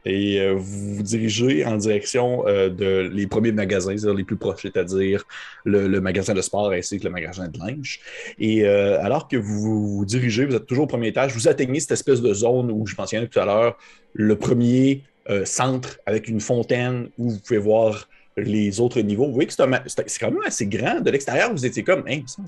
et 0.07 0.39
euh, 0.39 0.53
vous 0.53 0.95
vous 0.95 1.03
dirigez 1.03 1.65
en 1.65 1.75
direction 1.75 2.47
euh, 2.47 2.69
de 2.69 3.09
les 3.11 3.27
premiers 3.27 3.51
magasins, 3.51 3.97
c'est-à-dire 3.97 4.13
les 4.13 4.23
plus 4.23 4.37
proches, 4.37 4.61
c'est-à-dire 4.61 5.25
le, 5.65 5.99
magasin 5.99 6.33
de 6.33 6.41
sport 6.41 6.71
ainsi 6.71 6.97
que 6.99 7.03
le 7.03 7.09
magasin 7.09 7.49
de 7.49 7.59
linge. 7.59 7.99
Et 8.39 8.65
euh, 8.65 9.03
alors 9.03 9.27
que 9.27 9.35
vous 9.35 9.97
vous 9.97 10.05
dirigez, 10.05 10.45
vous 10.45 10.55
êtes 10.55 10.65
toujours 10.65 10.85
au 10.85 10.87
premier 10.87 11.07
étage, 11.07 11.33
vous 11.33 11.47
atteignez 11.47 11.79
cette 11.81 11.91
espèce 11.91 12.21
de 12.21 12.33
zone 12.33 12.71
où 12.71 12.85
je 12.87 12.95
mentionnais 12.97 13.27
tout 13.27 13.39
à 13.39 13.45
l'heure, 13.45 13.77
le 14.13 14.35
premier 14.37 15.03
centre 15.43 15.99
avec 16.05 16.29
une 16.29 16.39
fontaine 16.39 17.09
où 17.17 17.31
vous 17.31 17.39
pouvez 17.39 17.59
voir 17.59 18.07
les 18.37 18.79
autres 18.79 19.01
niveaux. 19.01 19.25
Vous 19.25 19.33
voyez 19.33 19.47
que 19.47 19.53
c'est 19.53 20.19
quand 20.19 20.31
même 20.31 20.41
assez 20.45 20.67
grand. 20.67 21.01
De 21.01 21.11
l'extérieur, 21.11 21.51
vous 21.51 21.65
étiez 21.65 21.83
comme, 21.83 22.05
hein, 22.07 22.21
ça 22.25 22.41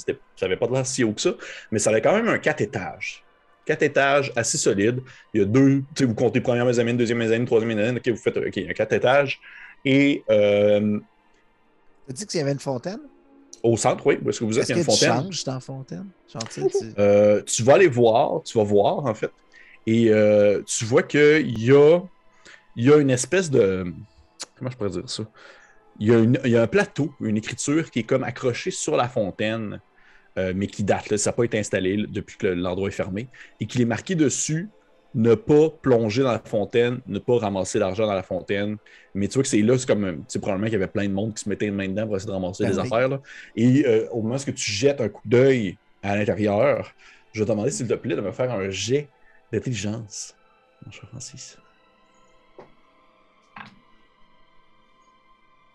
n'avait 0.43 0.55
pas 0.55 0.67
de 0.67 0.73
l'air 0.73 0.85
si 0.85 1.03
haut 1.03 1.11
que 1.11 1.19
ça, 1.19 1.31
mais 1.71 1.79
ça 1.79 1.89
avait 1.89 1.99
quand 2.01 2.13
même 2.13 2.29
un 2.29 2.37
quatre 2.37 2.61
étages. 2.61 3.25
Quatre 3.69 3.83
étages 3.83 4.33
assez 4.35 4.57
solide. 4.57 5.03
Il 5.33 5.41
y 5.41 5.43
a 5.43 5.47
deux, 5.47 5.81
tu 5.81 5.85
sais, 5.99 6.05
vous 6.05 6.15
comptez 6.15 6.41
première 6.41 6.65
mezzanine, 6.65 6.97
deuxième 6.97 7.19
mezzanine, 7.19 7.45
troisième 7.45 7.69
mezzanine, 7.75 7.97
ok, 7.99 8.09
vous 8.09 8.17
faites, 8.17 8.37
ok, 8.37 8.57
il 8.57 8.63
y 8.65 8.69
a 8.69 8.75
quatre 8.75 8.93
étages. 8.93 9.39
Et 9.85 10.25
euh, 10.31 10.99
Tu 12.05 12.11
as 12.11 12.13
dit 12.13 12.25
qu'il 12.27 12.39
y 12.39 12.41
avait 12.41 12.51
une 12.51 12.59
fontaine? 12.59 12.99
au 13.63 13.77
centre, 13.77 14.05
oui, 14.07 14.17
est-ce 14.27 14.39
que 14.39 14.45
vous 14.45 14.59
êtes, 14.59 14.63
Est-ce 14.63 14.69
il 14.69 14.73
y 14.73 14.75
a 14.75 14.77
que 14.77 14.79
une 14.79 14.83
tu 14.85 14.85
fontaine. 14.85 15.25
changes 15.25 15.43
dans 15.43 15.53
la 15.55 15.59
fontaine? 15.59 16.11
Genre, 16.27 16.47
tu 16.47 16.67
tu- 16.67 16.95
Euh, 16.97 17.41
tu 17.43 17.63
vas 17.63 17.75
aller 17.75 17.87
voir, 17.87 18.43
tu 18.43 18.57
vas 18.57 18.63
voir 18.63 19.05
en 19.05 19.13
fait, 19.15 19.31
et 19.85 20.09
euh, 20.11 20.63
tu 20.65 20.85
vois 20.85 21.03
qu'il 21.03 21.59
y 21.61 21.71
a, 21.71 21.99
il 22.75 22.85
y 22.85 22.91
a 22.93 22.97
une 22.97 23.11
espèce 23.11 23.51
de. 23.51 23.85
Comment 24.55 24.71
je 24.71 24.77
pourrais 24.77 24.91
dire 24.91 25.09
ça? 25.09 25.23
Il 25.99 26.09
y, 26.09 26.13
a 26.13 26.19
une- 26.19 26.39
il 26.45 26.51
y 26.51 26.57
a 26.57 26.63
un 26.63 26.67
plateau, 26.67 27.15
une 27.21 27.37
écriture 27.37 27.91
qui 27.91 27.99
est 27.99 28.05
comme 28.05 28.23
accrochée 28.23 28.71
sur 28.71 28.97
la 28.97 29.09
fontaine, 29.09 29.81
euh, 30.37 30.53
mais 30.55 30.67
qui 30.67 30.83
date, 30.83 31.09
là, 31.09 31.17
ça 31.17 31.29
n'a 31.31 31.33
pas 31.35 31.43
été 31.43 31.57
installé 31.59 31.97
là, 31.97 32.05
depuis 32.09 32.37
que 32.37 32.47
le- 32.47 32.55
l'endroit 32.55 32.87
est 32.89 32.91
fermé, 32.91 33.29
et 33.59 33.67
qu'il 33.67 33.81
est 33.81 33.85
marqué 33.85 34.15
dessus 34.15 34.71
ne 35.15 35.33
pas 35.33 35.71
plonger 35.81 36.21
dans 36.21 36.31
la 36.31 36.39
fontaine, 36.45 37.01
ne 37.07 37.17
pas 37.17 37.39
ramasser 37.39 37.79
l'argent 37.79 38.05
dans 38.05 38.13
la 38.13 38.21
fontaine. 38.21 38.77
Mais 39.15 39.27
tu 39.27 39.33
vois 39.35 39.43
que 39.43 39.49
c'est 39.49 39.61
là, 39.61 39.75
c'est 39.77 39.87
comme, 39.87 40.19
tu 40.19 40.25
sais, 40.27 40.39
probablement 40.39 40.67
qu'il 40.67 40.73
y 40.73 40.75
avait 40.83 40.87
plein 40.91 41.07
de 41.07 41.13
monde 41.13 41.33
qui 41.35 41.43
se 41.43 41.49
mettait 41.49 41.65
une 41.65 41.73
main 41.75 41.87
dedans 41.87 42.05
pour 42.05 42.15
essayer 42.15 42.27
de 42.27 42.33
ramasser 42.33 42.63
Ben 42.63 42.71
les 42.71 42.79
oui. 42.79 42.79
affaires. 42.79 43.09
là. 43.09 43.19
Et 43.55 43.85
euh, 43.87 44.07
au 44.11 44.21
moment 44.21 44.35
où 44.35 44.51
tu 44.51 44.71
jettes 44.71 45.01
un 45.01 45.09
coup 45.09 45.21
d'œil 45.25 45.79
à 46.03 46.15
l'intérieur, 46.15 46.93
je 47.31 47.39
vais 47.41 47.45
te 47.45 47.51
demander, 47.51 47.71
s'il 47.71 47.87
te 47.87 47.93
plaît, 47.95 48.15
de 48.15 48.21
me 48.21 48.31
faire 48.31 48.51
un 48.51 48.69
jet 48.69 49.11
d'intelligence, 49.51 50.33
mon 50.85 50.91
cher 50.91 51.09
Francis. 51.09 51.57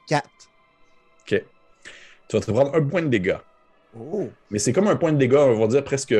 Quatre. 0.06 0.48
OK. 1.22 1.34
Tu 2.28 2.36
vas 2.36 2.40
te 2.42 2.50
prendre 2.52 2.74
un 2.74 2.84
point 2.88 3.02
de 3.02 3.08
dégâts. 3.08 3.38
Oh! 3.98 4.28
Mais 4.50 4.58
c'est 4.58 4.72
comme 4.72 4.88
un 4.88 4.96
point 4.96 5.12
de 5.12 5.18
dégâts, 5.18 5.34
on 5.36 5.58
va 5.58 5.66
dire 5.66 5.84
presque. 5.84 6.14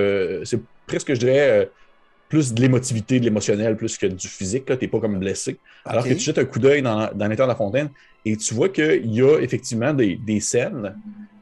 C'est 0.44 0.60
presque, 0.86 1.12
je 1.14 1.18
dirais, 1.18 1.50
euh, 1.62 1.66
plus 2.28 2.52
de 2.54 2.60
l'émotivité, 2.60 3.20
de 3.20 3.24
l'émotionnel, 3.24 3.76
plus 3.76 3.96
que 3.98 4.06
du 4.06 4.28
physique. 4.28 4.66
Tu 4.66 4.72
n'es 4.72 4.88
pas 4.88 5.00
comme 5.00 5.18
blessé. 5.18 5.58
Alors 5.84 6.04
que 6.04 6.12
tu 6.14 6.20
jettes 6.20 6.38
un 6.38 6.44
coup 6.44 6.58
d'œil 6.58 6.82
dans, 6.82 7.10
dans 7.12 7.28
l'intérieur 7.28 7.46
de 7.48 7.52
la 7.52 7.56
fontaine 7.56 7.90
et 8.24 8.36
tu 8.36 8.54
vois 8.54 8.68
qu'il 8.68 9.12
y 9.14 9.22
a 9.22 9.38
effectivement 9.40 9.92
des, 9.92 10.16
des 10.16 10.40
scènes, 10.40 10.96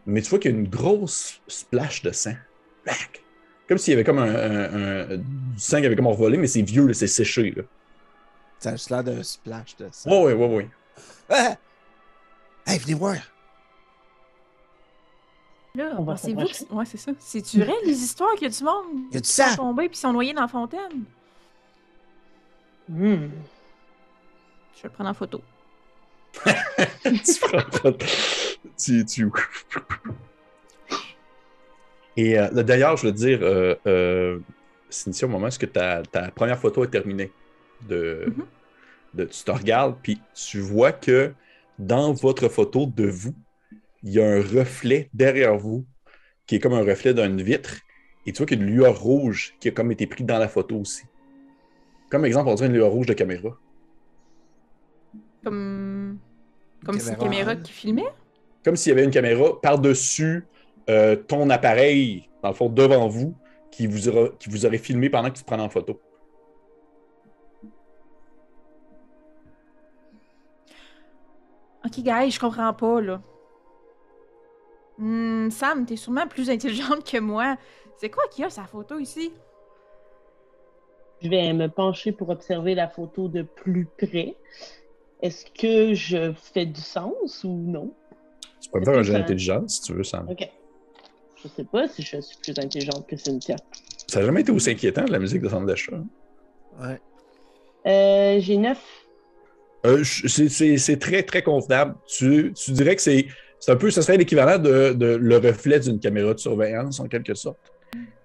mais 0.07 0.21
tu 0.23 0.31
vois 0.31 0.39
qu'il 0.39 0.51
y 0.51 0.55
a 0.55 0.59
une 0.59 0.69
grosse 0.69 1.41
splash 1.47 2.03
de 2.03 2.11
sang. 2.13 2.35
Black. 2.85 3.23
Comme 3.69 3.79
s'il 3.79 3.93
y 3.93 3.95
avait 3.95 4.05
comme 4.05 4.19
un, 4.19 4.25
un- 4.35 5.11
un- 5.13 5.17
du 5.17 5.25
sang 5.59 5.81
qui 5.81 5.87
avait 5.87 5.97
comme 5.97 6.09
envolé, 6.09 6.37
mais 6.37 6.49
c'est 6.49 6.63
vieux, 6.63 6.93
c'est 6.93 7.07
séché. 7.07 7.53
Là. 7.57 7.63
Ça 8.59 8.71
a 8.71 8.73
juste 8.73 8.91
l'air 8.91 9.05
d'un 9.05 9.23
splash 9.23 9.77
de. 9.77 9.87
Ouais, 10.07 10.25
ouais, 10.25 10.33
ouais, 10.35 10.57
ouais. 10.57 10.69
Ah! 11.31 11.57
Hey, 12.67 12.79
venez 12.79 12.95
voir! 12.95 13.17
Là, 15.75 15.95
On 15.99 16.17
s'approcher. 16.17 16.67
que... 16.67 16.75
Ouais, 16.75 16.85
c'est 16.85 16.99
ça. 16.99 17.13
C'est-tu 17.19 17.61
vrai, 17.63 17.73
les 17.85 17.93
histoires 18.03 18.35
qu'il 18.35 18.43
y 18.43 18.47
a 18.47 18.51
du 18.57 18.63
monde 18.65 18.87
Il 19.11 19.15
y 19.15 19.17
a 19.17 19.21
du 19.21 19.27
qui 19.27 19.33
sont 19.33 19.57
tombés 19.57 19.89
puis 19.89 19.97
sont 19.99 20.13
noyés 20.13 20.35
dans 20.35 20.43
la 20.43 20.49
fontaine? 20.49 21.05
Hmm. 22.89 23.29
Je 24.77 24.83
vais 24.83 24.89
le 24.89 24.91
prendre 24.91 25.11
en 25.11 25.15
photo. 25.15 25.41
tu 26.45 27.41
prends 27.41 27.93
tu, 28.79 29.05
tu- 29.05 29.31
Et 32.17 32.39
euh, 32.39 32.49
d'ailleurs, 32.63 32.97
je 32.97 33.07
veux 33.07 33.13
dire, 33.13 33.39
euh, 33.43 33.75
euh, 33.87 34.39
Cynthia, 34.91 35.27
au 35.27 35.31
moment 35.31 35.47
où 35.49 35.67
ta, 35.67 36.03
ta 36.03 36.31
première 36.31 36.59
photo 36.59 36.85
est 36.85 36.89
terminée, 36.91 37.31
de, 37.89 38.25
Mhm. 38.27 38.45
de- 39.15 39.25
tu 39.25 39.43
te 39.45 39.51
regardes, 39.51 39.97
puis 40.03 40.21
tu 40.35 40.61
vois 40.61 40.93
que 40.93 41.33
dans 41.79 42.13
votre 42.13 42.49
photo 42.49 42.87
de 42.87 43.07
vous, 43.07 43.35
il 44.03 44.13
y 44.13 44.21
a 44.21 44.27
un 44.27 44.41
reflet 44.41 45.09
derrière 45.15 45.57
vous 45.57 45.87
qui 46.47 46.57
est 46.57 46.61
comme 46.61 46.73
un 46.75 46.85
reflet 46.85 47.15
d'une 47.15 47.41
vitre, 47.43 47.77
et 48.27 48.33
tu 48.33 48.39
vois 48.39 48.47
qu'il 48.47 48.59
y 48.59 48.63
a 48.63 48.67
une 48.67 48.71
lueur 48.75 49.01
rouge 49.01 49.55
qui 49.61 49.69
a 49.69 49.71
comme 49.71 49.93
été 49.93 50.07
prise 50.07 50.27
dans 50.27 50.39
la 50.39 50.49
photo 50.49 50.77
aussi. 50.77 51.05
Comme 52.11 52.25
exemple, 52.25 52.49
on 52.51 52.55
dirait 52.55 52.69
une 52.69 52.75
lueur 52.75 52.91
rouge 52.91 53.07
de 53.07 53.15
caméra. 53.15 53.57
Comme... 55.45 56.19
Comme 56.85 56.99
si 56.99 57.11
une 57.11 57.17
Caméra. 57.17 57.31
caméra 57.45 57.57
qui 57.57 57.73
filmait? 57.73 58.13
comme 58.65 58.77
s'il 58.77 58.91
y 58.91 58.93
avait 58.93 59.05
une 59.05 59.11
caméra 59.11 59.61
par-dessus 59.61 60.45
euh, 60.89 61.17
ton 61.17 61.51
appareil, 61.51 62.29
dans 62.43 62.51
le 62.51 62.55
fond, 62.55 62.69
devant 62.69 63.09
vous, 63.09 63.35
qui 63.73 63.87
vous, 63.89 64.09
aura- 64.09 64.29
qui 64.39 64.51
vous 64.51 64.67
aurait 64.67 64.79
filmé 64.79 65.11
pendant 65.11 65.31
que 65.31 65.37
tu 65.37 65.43
te 65.43 65.47
prenais 65.47 65.63
en 65.65 65.69
photo. 65.69 66.01
Ok, 71.85 71.99
guys, 72.03 72.31
je 72.31 72.39
comprends 72.41 72.73
pas, 72.73 73.01
là. 73.01 73.21
Hmm, 74.99 75.51
Sam, 75.51 75.87
t'es 75.87 75.97
sûrement 75.97 76.27
plus 76.27 76.51
intelligente 76.51 77.05
que 77.11 77.19
moi. 77.19 77.57
C'est 77.97 78.11
quoi 78.11 78.25
qu'il 78.31 78.43
y 78.43 78.47
a, 78.47 78.51
sa 78.51 78.65
photo 78.65 78.99
ici? 78.99 79.33
Je 81.23 81.29
vais 81.29 81.53
me 81.53 81.69
pencher 81.69 82.13
pour 82.13 82.31
observer 82.31 82.75
la 82.75 82.89
photo 82.89 83.29
de 83.29 83.43
plus 83.43 83.87
près. 83.97 84.37
Est-ce 85.23 85.47
que 85.57 85.95
je 85.95 86.33
fais 86.33 86.67
du 86.67 86.81
sens 86.81 87.45
ou 87.45 87.53
non? 87.53 87.95
Tu 88.61 88.69
peux 88.71 88.81
me 88.81 88.85
faire 88.85 88.99
un 88.99 89.03
jeu 89.03 89.13
d'intelligence 89.13 89.77
si 89.77 89.83
tu 89.83 89.93
veux, 89.95 90.03
Sam. 90.03 90.29
OK. 90.29 90.49
Je 91.37 91.49
sais 91.49 91.65
pas 91.65 91.87
si 91.89 92.03
je 92.03 92.21
suis 92.21 92.37
plus 92.39 92.59
intelligente 92.59 93.07
que 93.07 93.17
Cynthia. 93.17 93.57
Ça 94.09 94.21
n'a 94.21 94.27
jamais 94.27 94.41
été 94.43 94.53
aussi 94.53 94.71
inquiétant, 94.71 95.05
la 95.09 95.19
musique 95.19 95.43
de 95.43 95.49
centre 95.49 95.67
d'achat. 95.67 95.93
Ouais. 96.81 97.01
Euh, 97.87 98.41
J'ai 98.41 98.57
neuf. 98.57 98.83
Euh, 99.85 100.05
c'est- 100.05 100.49
c'est 100.49 100.79
c'est 100.79 100.99
très, 100.99 101.23
très 101.25 101.43
convenable. 101.43 101.97
Tu, 102.07 102.53
tu 102.55 102.71
dirais 102.73 102.95
que 102.95 103.03
c'est 103.03 103.27
un 103.71 103.77
peu, 103.77 103.91
ce 103.91 104.03
serait 104.03 104.17
l'équivalent 104.17 104.59
de, 104.59 104.93
de 104.93 105.07
le 105.15 105.37
reflet 105.37 105.79
d'une 105.79 106.01
caméra 106.01 106.35
de 106.35 106.39
surveillance, 106.39 106.99
en 107.01 107.07
quelque 107.07 107.35
sorte, 107.35 107.73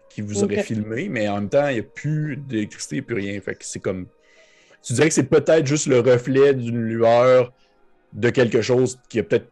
qui 0.09 0.21
vous 0.21 0.43
aurait 0.43 0.63
filmé, 0.63 1.09
mais 1.09 1.27
en 1.27 1.35
même 1.35 1.49
temps, 1.49 1.67
il 1.67 1.75
n'y 1.75 1.79
a 1.79 1.83
plus 1.83 2.37
d'électricité, 2.37 2.95
il 2.95 2.99
n'y 2.99 3.03
a 3.03 3.05
plus 3.05 3.15
rien. 3.15 3.41
Fait 3.41 3.53
que 3.53 3.63
c'est 3.63 3.79
comme. 3.79 4.07
Tu 4.81 4.93
dirais 4.93 5.09
que 5.09 5.13
c'est 5.13 5.29
peut-être 5.29 5.65
juste 5.65 5.87
le 5.87 5.99
reflet 5.99 6.53
d'une 6.53 6.81
lueur 6.81 7.53
de 8.13 8.29
quelque 8.29 8.61
chose 8.61 8.99
qui 9.09 9.19
a 9.19 9.23
peut-être 9.23 9.47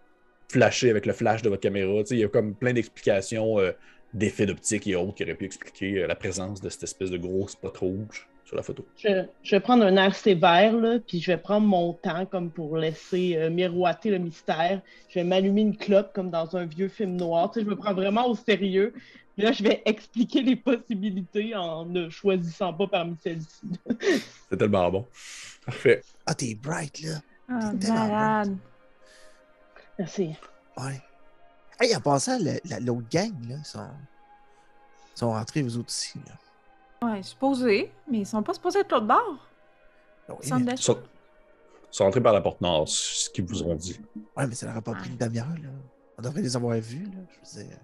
flashé 0.49 0.89
avec 0.89 1.05
le 1.05 1.13
flash 1.13 1.41
de 1.41 1.49
votre 1.49 1.61
caméra. 1.61 1.99
Tu 1.99 2.07
sais, 2.07 2.15
il 2.15 2.21
y 2.21 2.23
a 2.23 2.29
comme 2.29 2.55
plein 2.55 2.73
d'explications 2.73 3.59
euh, 3.59 3.71
d'effets 4.13 4.45
d'optique 4.45 4.87
et 4.87 4.95
autres 4.95 5.15
qui 5.15 5.23
auraient 5.23 5.35
pu 5.35 5.45
expliquer 5.45 6.03
euh, 6.03 6.07
la 6.07 6.15
présence 6.15 6.61
de 6.61 6.69
cette 6.69 6.83
espèce 6.83 7.11
de 7.11 7.17
gros 7.17 7.47
spot 7.47 7.77
rouge 7.77 8.27
sur 8.45 8.55
la 8.55 8.61
photo. 8.61 8.85
Je, 8.97 9.25
je 9.43 9.55
vais 9.55 9.59
prendre 9.59 9.83
un 9.83 9.97
air 9.97 10.15
sévère, 10.15 10.73
là, 10.73 10.99
puis 10.99 11.19
je 11.19 11.31
vais 11.31 11.37
prendre 11.37 11.65
mon 11.65 11.93
temps 11.93 12.25
comme 12.27 12.51
pour 12.51 12.77
laisser 12.77 13.35
euh, 13.35 13.49
miroiter 13.49 14.11
le 14.11 14.19
mystère. 14.19 14.81
Je 15.09 15.15
vais 15.15 15.23
m'allumer 15.23 15.61
une 15.61 15.75
clope 15.75 16.13
comme 16.13 16.29
dans 16.29 16.55
un 16.55 16.65
vieux 16.65 16.87
film 16.87 17.15
noir. 17.15 17.51
Tu 17.51 17.59
sais, 17.59 17.65
je 17.65 17.69
me 17.69 17.75
prends 17.75 17.93
vraiment 17.93 18.27
au 18.27 18.35
sérieux. 18.35 18.93
Puis 19.35 19.43
là, 19.43 19.51
je 19.51 19.63
vais 19.63 19.81
expliquer 19.85 20.43
les 20.43 20.55
possibilités 20.55 21.55
en 21.55 21.85
ne 21.85 22.09
choisissant 22.09 22.71
pas 22.73 22.87
parmi 22.87 23.17
celles-ci. 23.21 23.67
C'est 24.49 24.57
tellement 24.57 24.89
bon. 24.91 25.05
Parfait. 25.65 26.03
Ah, 26.25 26.35
t'es 26.35 26.55
bright, 26.55 27.01
là. 27.01 27.19
Ah, 27.49 27.71
T'es 27.79 27.89
malade. 27.89 28.55
Merci. 29.97 30.35
Ouais. 30.77 31.01
Hey, 31.79 31.95
en 31.95 31.99
passant, 31.99 32.37
l'autre 32.39 33.09
gang, 33.09 33.33
là, 33.49 33.55
sont, 33.63 33.87
sont 35.15 35.31
rentrés, 35.31 35.63
vous 35.63 35.77
autres 35.77 35.89
aussi, 35.89 36.19
là. 36.19 36.33
Ouais, 37.05 37.23
supposé, 37.23 37.91
mais 38.09 38.19
ils 38.19 38.25
sont 38.25 38.41
pas 38.43 38.53
supposés 38.53 38.79
être 38.79 38.91
l'autre 38.91 39.05
bord. 39.07 39.47
Ils 40.41 40.77
sont, 40.77 40.97
ils 40.99 41.95
sont 41.97 42.03
rentrés 42.05 42.21
par 42.21 42.33
la 42.33 42.41
porte 42.41 42.61
nord, 42.61 42.87
c'est 42.89 43.25
ce 43.25 43.29
qu'ils 43.29 43.45
vous 43.45 43.61
ont 43.63 43.75
dit. 43.75 43.99
ouais, 44.37 44.47
mais 44.47 44.55
ça 44.55 44.65
leur 44.67 44.77
a 44.77 44.81
pas 44.81 44.93
pris 44.93 45.09
une 45.09 45.17
demi-heure, 45.17 45.45
là. 45.61 45.69
On 46.17 46.21
devrait 46.21 46.41
les 46.41 46.55
avoir 46.55 46.77
vus, 46.79 47.03
là. 47.05 47.19
Je 47.29 47.59
veux 47.59 47.63
dire. 47.65 47.77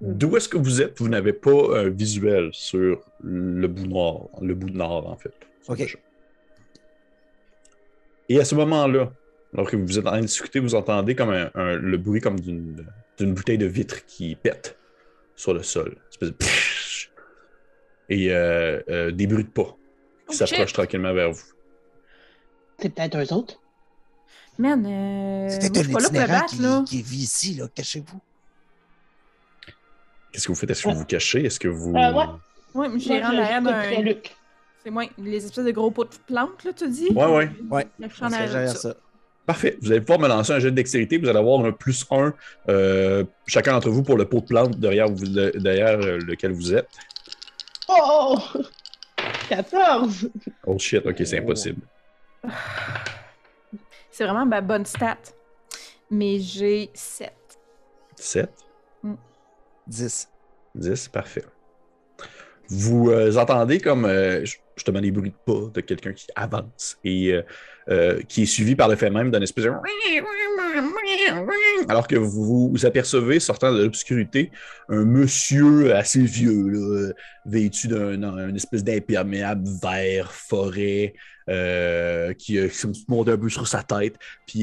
D'où 0.00 0.36
est-ce 0.36 0.48
que 0.48 0.56
vous 0.58 0.82
êtes? 0.82 0.98
Vous 0.98 1.08
n'avez 1.08 1.32
pas 1.32 1.78
un 1.78 1.88
visuel 1.88 2.50
sur 2.52 3.00
le 3.22 3.68
bout 3.68 3.86
nord, 3.86 4.28
le 4.42 4.54
bout 4.54 4.70
nord, 4.70 5.08
en 5.08 5.16
fait. 5.16 5.32
Ok. 5.68 5.96
Et 8.28 8.40
à 8.40 8.44
ce 8.44 8.54
moment-là, 8.56 9.12
alors 9.54 9.70
que 9.70 9.76
vous 9.76 9.98
êtes 9.98 10.06
en 10.06 10.10
train 10.10 10.20
de 10.20 10.26
discuter, 10.26 10.58
vous 10.58 10.74
entendez 10.74 11.14
comme 11.14 11.30
un, 11.30 11.50
un- 11.54 11.76
le 11.76 11.96
bruit 11.98 12.20
comme 12.20 12.40
d'une 12.40 12.84
d'une 13.18 13.34
bouteille 13.34 13.58
de 13.58 13.66
vitre 13.66 14.04
qui 14.06 14.34
pète 14.34 14.76
sur 15.36 15.52
le 15.54 15.62
sol. 15.62 15.90
Une 15.90 16.08
espèce 16.10 16.28
de 16.30 16.34
pfff. 16.34 16.71
Et 18.08 18.30
euh, 18.32 18.80
euh, 18.88 19.10
des 19.10 19.26
bruits 19.26 19.44
de 19.44 19.48
pas 19.48 19.76
qui 20.28 20.36
s'approchent 20.36 20.72
tranquillement 20.72 21.12
vers 21.14 21.32
vous. 21.32 21.42
C'est 22.78 22.88
peut-être 22.94 23.16
eux 23.18 23.32
autres. 23.32 23.60
Man, 24.58 24.84
euh, 24.86 25.48
C'est 25.48 25.72
peut-être 25.72 25.96
un 25.96 26.00
itinérant 26.00 26.46
qui, 26.46 26.58
là. 26.58 26.84
qui 26.86 27.02
vit 27.02 27.22
ici, 27.22 27.54
là. 27.54 27.66
Cachez-vous. 27.74 28.20
Qu'est-ce 30.32 30.46
que 30.46 30.52
vous 30.52 30.58
faites? 30.58 30.70
Est-ce 30.70 30.82
que 30.82 30.88
vous 30.88 30.98
vous 30.98 31.04
cachez? 31.04 31.44
Est-ce 31.44 31.60
que 31.60 31.68
vous. 31.68 31.94
Euh, 31.94 32.12
ouais. 32.12 32.24
Ouais, 32.74 32.88
mais 32.88 32.98
j'ai 32.98 33.20
rendu 33.20 33.36
j'écoute 33.36 33.64
d'un. 33.64 34.14
C'est 34.84 34.90
moi, 34.90 35.04
les 35.18 35.44
espèces 35.44 35.64
de 35.64 35.70
gros 35.70 35.90
pots 35.90 36.04
de 36.04 36.10
plantes, 36.26 36.64
là, 36.64 36.72
tu 36.72 36.88
dis? 36.88 37.08
Ouais, 37.10 37.26
ouais. 37.26 37.50
Ouais. 37.70 37.86
Je 38.00 38.24
en 38.24 38.32
arrière 38.32 38.50
derrière 38.50 38.70
ça. 38.72 38.90
ça. 38.90 38.96
Parfait. 39.46 39.76
Vous 39.80 39.90
allez 39.92 40.00
pouvoir 40.00 40.18
me 40.18 40.28
lancer 40.28 40.52
un 40.52 40.58
jet 40.58 40.70
de 40.70 40.76
dextérité. 40.76 41.18
Vous 41.18 41.28
allez 41.28 41.38
avoir 41.38 41.64
un 41.64 41.72
plus 41.72 42.04
un, 42.10 42.32
euh, 42.68 43.24
chacun 43.46 43.72
d'entre 43.72 43.90
vous, 43.90 44.02
pour 44.02 44.16
le 44.16 44.24
pot 44.24 44.40
de 44.40 44.46
plante 44.46 44.78
derrière, 44.78 45.08
vous- 45.08 45.24
le- 45.24 45.50
derrière 45.52 45.98
lequel 45.98 46.52
vous 46.52 46.74
êtes. 46.74 46.88
Oh! 47.94 48.38
14! 49.48 50.30
Oh 50.66 50.78
shit, 50.78 51.04
ok, 51.04 51.22
c'est 51.24 51.38
impossible. 51.38 51.82
C'est 54.10 54.24
vraiment 54.24 54.44
ma 54.44 54.60
bonne 54.60 54.84
stat. 54.84 55.16
Mais 56.10 56.38
j'ai 56.38 56.90
7. 56.92 57.32
7, 58.16 58.50
10. 59.86 60.28
10, 60.74 61.08
parfait. 61.08 61.44
Vous 62.68 63.10
euh, 63.10 63.36
entendez 63.36 63.80
comme 63.80 64.04
euh, 64.04 64.44
justement 64.76 65.00
des 65.00 65.10
bruits 65.10 65.30
de 65.30 65.52
pas 65.52 65.70
de 65.72 65.80
quelqu'un 65.80 66.12
qui 66.12 66.26
avance 66.34 66.98
et 67.04 67.32
euh, 67.32 67.42
euh, 67.88 68.20
qui 68.28 68.42
est 68.42 68.46
suivi 68.46 68.74
par 68.74 68.88
le 68.88 68.96
fait 68.96 69.10
même 69.10 69.30
d'un 69.30 69.42
espèce 69.42 69.64
de. 69.64 69.70
Alors 71.88 72.06
que 72.06 72.16
vous 72.16 72.70
vous 72.70 72.86
apercevez, 72.86 73.40
sortant 73.40 73.72
de 73.72 73.82
l'obscurité, 73.82 74.50
un 74.88 75.04
monsieur 75.04 75.94
assez 75.94 76.22
vieux, 76.22 77.14
vêtu 77.46 77.88
d'un 77.88 78.54
espèce 78.54 78.84
d'imperméable 78.84 79.68
vert 79.82 80.32
forêt, 80.32 81.14
euh, 81.48 82.32
qui 82.34 82.56
qui 82.68 83.04
monte 83.08 83.28
un 83.28 83.36
peu 83.36 83.48
sur 83.48 83.66
sa 83.66 83.82
tête, 83.82 84.16
puis 84.46 84.60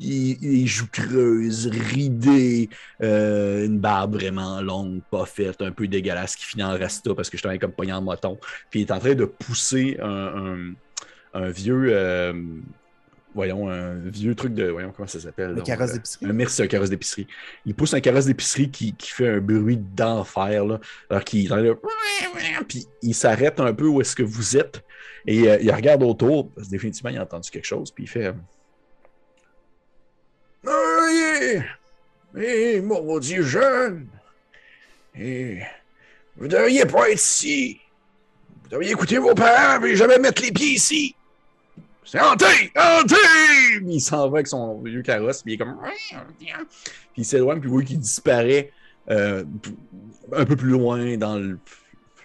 il, 0.00 0.66
joue 0.66 0.88
creuse, 0.90 1.68
ridé, 1.68 2.68
euh, 3.02 3.66
une 3.66 3.78
barbe 3.78 4.14
vraiment 4.14 4.60
longue, 4.60 5.00
pas 5.10 5.24
faite, 5.24 5.62
un 5.62 5.70
peu 5.70 5.86
dégueulasse, 5.86 6.34
qui 6.34 6.44
finit 6.44 6.64
en 6.64 6.76
rasta 6.76 7.14
parce 7.14 7.30
que 7.30 7.36
je 7.36 7.42
travaille 7.42 7.60
comme 7.60 7.72
poignard 7.72 7.98
en 7.98 8.02
moton. 8.02 8.38
Puis 8.70 8.80
il 8.80 8.82
est 8.86 8.92
en 8.92 8.98
train 8.98 9.14
de 9.14 9.24
pousser 9.24 9.98
un 10.00 11.50
vieux. 11.50 11.90
euh, 11.90 12.32
voyons, 13.34 13.68
un 13.68 13.94
vieux 13.94 14.34
truc 14.34 14.54
de. 14.54 14.68
Voyons, 14.68 14.92
comment 14.94 15.08
ça 15.08 15.20
s'appelle? 15.20 15.50
Le 15.50 15.56
donc, 15.56 15.66
carrosse 15.66 15.90
euh, 15.90 15.94
d'épicerie. 15.94 16.26
un 16.26 16.32
merci, 16.32 16.62
un 16.62 16.66
carrosse 16.66 16.90
d'épicerie. 16.90 17.26
Il 17.66 17.74
pousse 17.74 17.94
un 17.94 18.00
carrosse 18.00 18.26
d'épicerie 18.26 18.70
qui, 18.70 18.94
qui 18.94 19.10
fait 19.10 19.28
un 19.28 19.40
bruit 19.40 19.76
d'enfer, 19.76 20.64
là. 20.64 20.80
Alors 21.08 21.24
qu'il 21.24 21.48
Puis 22.68 22.86
il 23.02 23.14
s'arrête 23.14 23.60
un 23.60 23.72
peu 23.72 23.86
où 23.86 24.00
est-ce 24.00 24.16
que 24.16 24.22
vous 24.22 24.56
êtes. 24.56 24.82
Et 25.26 25.48
euh, 25.48 25.58
il 25.60 25.72
regarde 25.72 26.02
autour, 26.02 26.50
parce 26.50 26.68
que 26.68 26.72
définitivement, 26.72 27.10
il 27.10 27.18
a 27.18 27.22
entendu 27.22 27.50
quelque 27.50 27.66
chose. 27.66 27.90
Puis 27.90 28.04
il 28.04 28.08
fait. 28.08 28.32
Ah, 30.66 31.06
yeah! 31.12 31.64
Eh, 32.36 32.80
maudit 32.80 33.42
jeune! 33.42 34.06
Eh, 35.18 35.60
vous 36.36 36.46
devriez 36.46 36.86
pas 36.86 37.10
être 37.10 37.16
ici! 37.16 37.80
Vous 38.62 38.68
devriez 38.68 38.92
écouter 38.92 39.18
vos 39.18 39.34
parents 39.34 39.84
et 39.84 39.96
jamais 39.96 40.18
mettre 40.18 40.42
les 40.42 40.52
pieds 40.52 40.74
ici! 40.74 41.16
C'est 42.10 42.20
hanté! 42.20 42.72
Hanté! 42.74 43.14
Puis 43.76 43.94
il 43.94 44.00
s'en 44.00 44.28
va 44.30 44.38
avec 44.38 44.48
son 44.48 44.82
vieux 44.82 45.02
carrosse, 45.02 45.44
puis 45.44 45.52
il 45.52 45.54
est 45.54 45.58
comme. 45.58 45.78
Puis 46.40 46.48
il 47.18 47.24
s'éloigne, 47.24 47.60
puis 47.60 47.68
vous 47.68 47.74
voyez 47.74 47.86
qu'il 47.86 48.00
disparaît 48.00 48.72
euh, 49.10 49.44
un 50.32 50.44
peu 50.44 50.56
plus 50.56 50.70
loin 50.70 51.16
dans 51.16 51.36
le, 51.36 51.56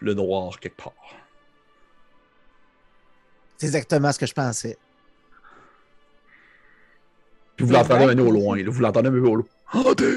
le 0.02 0.14
noir 0.16 0.60
quelque 0.60 0.82
part. 0.82 0.94
C'est 3.58 3.68
exactement 3.68 4.12
ce 4.12 4.18
que 4.18 4.26
je 4.26 4.34
pensais. 4.34 4.76
Puis 7.56 7.68
vous 7.68 7.74
l'entendez 7.74 8.06
un 8.06 8.16
peu 8.16 8.24
au 8.24 8.32
loin, 8.32 8.58
là, 8.58 8.70
vous 8.72 8.82
l'entendez 8.82 9.10
un 9.10 9.12
peu 9.12 9.20
au 9.20 9.36
loin. 9.36 9.46
Hanté! 9.72 10.16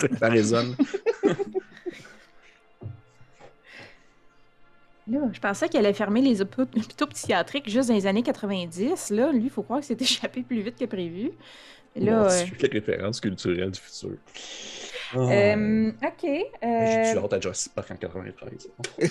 Ça 0.20 0.28
résonne. 0.28 0.76
Là, 5.10 5.20
je 5.32 5.40
pensais 5.40 5.68
qu'elle 5.68 5.86
allait 5.86 5.94
fermer 5.94 6.20
les 6.20 6.42
hôpitaux 6.42 7.06
psychiatriques 7.10 7.68
juste 7.68 7.88
dans 7.88 7.94
les 7.94 8.06
années 8.06 8.22
90. 8.22 9.10
Là, 9.10 9.32
lui, 9.32 9.44
il 9.44 9.50
faut 9.50 9.62
croire 9.62 9.80
que 9.80 9.86
c'est 9.86 10.00
échappé 10.02 10.42
plus 10.42 10.60
vite 10.60 10.76
que 10.78 10.84
prévu. 10.84 11.32
Là, 11.96 12.18
Mon 12.20 12.30
euh, 12.30 12.44
Dieu, 12.44 12.68
référence 12.70 13.20
culturelle 13.20 13.70
du 13.70 13.80
futur. 13.80 14.16
Ah. 15.14 15.18
euh, 15.18 15.90
OK. 15.90 16.22
J'ai 16.22 16.44
euh, 16.62 17.12
tué 17.12 17.18
hâte 17.18 17.32
à 17.32 17.40
Jurassic 17.40 17.74
Park 17.74 17.90
en 17.90 17.96
93. 17.96 18.68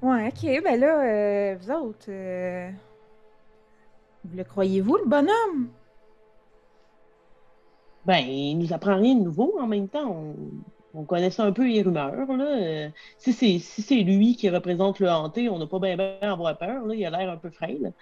Ouais, 0.00 0.28
OK. 0.28 0.62
Ben 0.62 0.78
là, 0.78 1.00
euh, 1.00 1.56
vous 1.60 1.70
autres, 1.72 2.06
euh, 2.08 2.70
vous 4.24 4.36
le 4.36 4.44
croyez-vous, 4.44 4.96
le 4.96 5.06
bonhomme? 5.06 5.70
Ben, 8.06 8.18
il 8.18 8.56
nous 8.58 8.72
apprend 8.72 8.96
rien 8.96 9.16
de 9.16 9.22
nouveau 9.24 9.58
en 9.60 9.66
même 9.66 9.88
temps. 9.88 10.08
On, 10.08 10.36
on 10.94 11.04
connaissait 11.04 11.42
un 11.42 11.52
peu 11.52 11.66
les 11.66 11.82
rumeurs. 11.82 12.26
Là. 12.36 12.44
Euh, 12.44 12.88
si 13.18 13.32
c'est 13.32 13.58
si 13.58 13.82
c'est 13.82 14.02
lui 14.02 14.36
qui 14.36 14.48
représente 14.48 15.00
le 15.00 15.08
hanté, 15.10 15.48
on 15.48 15.58
n'a 15.58 15.66
pas 15.66 15.78
bien 15.78 15.96
à 16.22 16.32
avoir 16.32 16.56
peur. 16.56 16.84
Là. 16.86 16.94
Il 16.94 17.04
a 17.04 17.10
l'air 17.10 17.30
un 17.30 17.36
peu 17.36 17.50
frêle. 17.50 17.92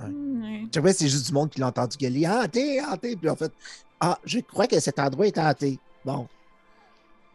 Ouais. 0.00 0.04
Ouais. 0.06 0.64
Je 0.72 0.80
sais 0.80 0.92
c'est 0.92 1.08
juste 1.08 1.26
du 1.26 1.32
monde 1.32 1.50
qui 1.50 1.60
l'a 1.60 1.68
entendu 1.68 1.96
gueuler 1.96 2.26
hanté, 2.26 2.80
hanté. 2.82 3.16
Puis 3.16 3.28
en 3.28 3.36
fait, 3.36 3.52
ah, 4.00 4.18
je 4.24 4.38
crois 4.40 4.66
que 4.66 4.78
cet 4.78 4.98
endroit 4.98 5.26
est 5.26 5.38
hanté. 5.38 5.78
Bon. 6.04 6.28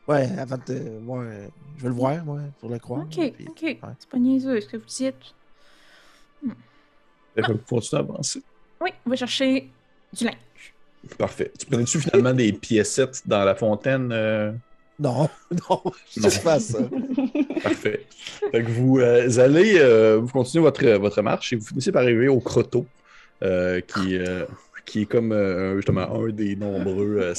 Ouais, 0.07 0.29
avant 0.37 0.57
de. 0.57 0.73
Euh, 0.73 1.47
je 1.77 1.83
veux 1.83 1.89
le 1.89 1.95
voir, 1.95 2.23
moi, 2.25 2.39
pour 2.59 2.69
le 2.69 2.79
croire. 2.79 3.03
OK, 3.03 3.31
Puis- 3.31 3.47
OK. 3.47 3.61
ouais. 3.61 3.79
C'est 3.99 4.09
pas 4.09 4.17
niaiseux, 4.17 4.59
ce 4.61 4.67
que 4.67 4.77
vous 4.77 4.85
dites. 4.85 5.15
Vous 6.41 7.57
continuez 7.67 8.01
à 8.01 8.03
avancer. 8.03 8.43
Oui, 8.81 8.89
on 9.05 9.09
va 9.09 9.15
chercher 9.15 9.71
du 10.11 10.25
linge. 10.25 10.35
Parfait. 11.17 11.51
Tu 11.57 11.65
prenais-tu 11.65 11.99
finalement 11.99 12.33
des 12.33 12.53
piécettes 12.53 13.21
dans 13.25 13.43
la 13.43 13.55
fontaine? 13.55 14.11
euh? 14.11 14.51
Non, 14.99 15.29
non, 15.69 15.81
je 16.15 16.29
sais 16.29 16.41
pas 16.41 16.59
ça. 16.59 16.79
Parfait. 17.61 18.05
Fait 18.51 18.63
que 18.63 18.69
vous 18.69 18.99
euh, 18.99 19.39
allez, 19.39 19.75
euh, 19.77 20.19
vous 20.21 20.27
continuez 20.27 20.63
votre, 20.63 20.85
votre 20.85 21.21
marche 21.21 21.53
et 21.53 21.55
vous 21.55 21.65
finissez 21.65 21.91
par 21.91 22.03
arriver 22.03 22.27
au 22.27 22.41
euh, 23.41 23.81
qui, 23.81 24.17
qui 24.85 25.01
est 25.01 25.05
comme 25.05 25.33
justement 25.75 26.23
un 26.23 26.29
des 26.29 26.55
nombreux, 26.55 27.33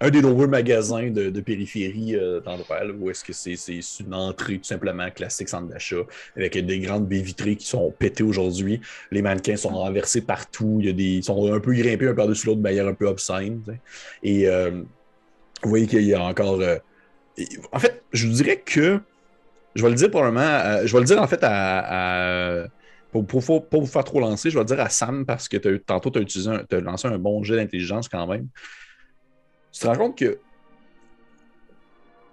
un 0.00 0.10
des 0.10 0.20
nombreux 0.20 0.46
magasins 0.46 1.10
de, 1.10 1.40
périphérie 1.40 2.16
euh, 2.16 2.40
d'endroit 2.40 2.84
où 2.98 3.08
est-ce 3.10 3.24
que 3.24 3.32
c'est 3.32 3.54
une 4.00 4.14
entrée 4.14 4.58
tout 4.58 4.64
simplement 4.64 5.10
classique 5.10 5.48
centre 5.48 5.68
d'achat 5.68 6.02
avec 6.36 6.58
des 6.58 6.80
grandes 6.80 7.08
baies 7.08 7.22
vitrées 7.22 7.56
qui 7.56 7.66
sont 7.66 7.90
pétées 7.98 8.22
aujourd'hui. 8.22 8.80
Les 9.10 9.22
mannequins 9.22 9.56
sont 9.56 9.70
renversés 9.70 10.20
partout. 10.20 10.78
Il 10.80 10.86
y 10.86 10.90
a 10.90 10.92
des, 10.92 11.04
ils 11.04 11.24
sont 11.24 11.52
un 11.52 11.60
peu 11.60 11.72
grimpés 11.72 12.08
un 12.08 12.14
par-dessus 12.14 12.46
l'autre 12.46 12.58
de 12.58 12.62
manière 12.62 12.86
un 12.86 12.94
peu 12.94 13.06
obscène. 13.06 13.62
Et 14.22 14.46
euh, 14.48 14.82
vous 15.62 15.70
voyez 15.70 15.86
qu'il 15.86 16.02
y 16.02 16.14
a 16.14 16.22
encore. 16.22 16.60
euh, 16.60 16.76
en 17.72 17.78
fait, 17.78 18.02
je 18.12 18.26
vous 18.26 18.34
dirais 18.34 18.62
que. 18.64 19.00
Je 19.74 19.82
vais 19.82 19.90
le 19.90 19.94
dire 19.94 20.10
probablement. 20.10 20.40
euh, 20.40 20.86
je 20.86 20.92
vais 20.92 21.00
le 21.00 21.06
dire 21.06 21.20
en 21.20 21.26
fait 21.26 21.40
à. 21.42 22.66
pour 23.12 23.22
ne 23.22 23.58
pas 23.58 23.78
vous 23.78 23.86
faire 23.86 24.04
trop 24.04 24.20
lancer, 24.20 24.50
je 24.50 24.54
vais 24.54 24.62
le 24.62 24.66
dire 24.66 24.80
à 24.80 24.88
Sam 24.88 25.26
parce 25.26 25.48
que 25.48 25.56
tantôt 25.78 26.10
tu 26.10 26.48
as, 26.48 26.64
t'as 26.68 26.80
lancé 26.80 27.08
un 27.08 27.18
bon 27.18 27.42
jet 27.42 27.56
d'intelligence 27.56 28.08
quand 28.08 28.26
même. 28.26 28.48
Tu 29.76 29.82
te 29.82 29.86
rends 29.88 29.96
compte 29.96 30.16
que. 30.16 30.38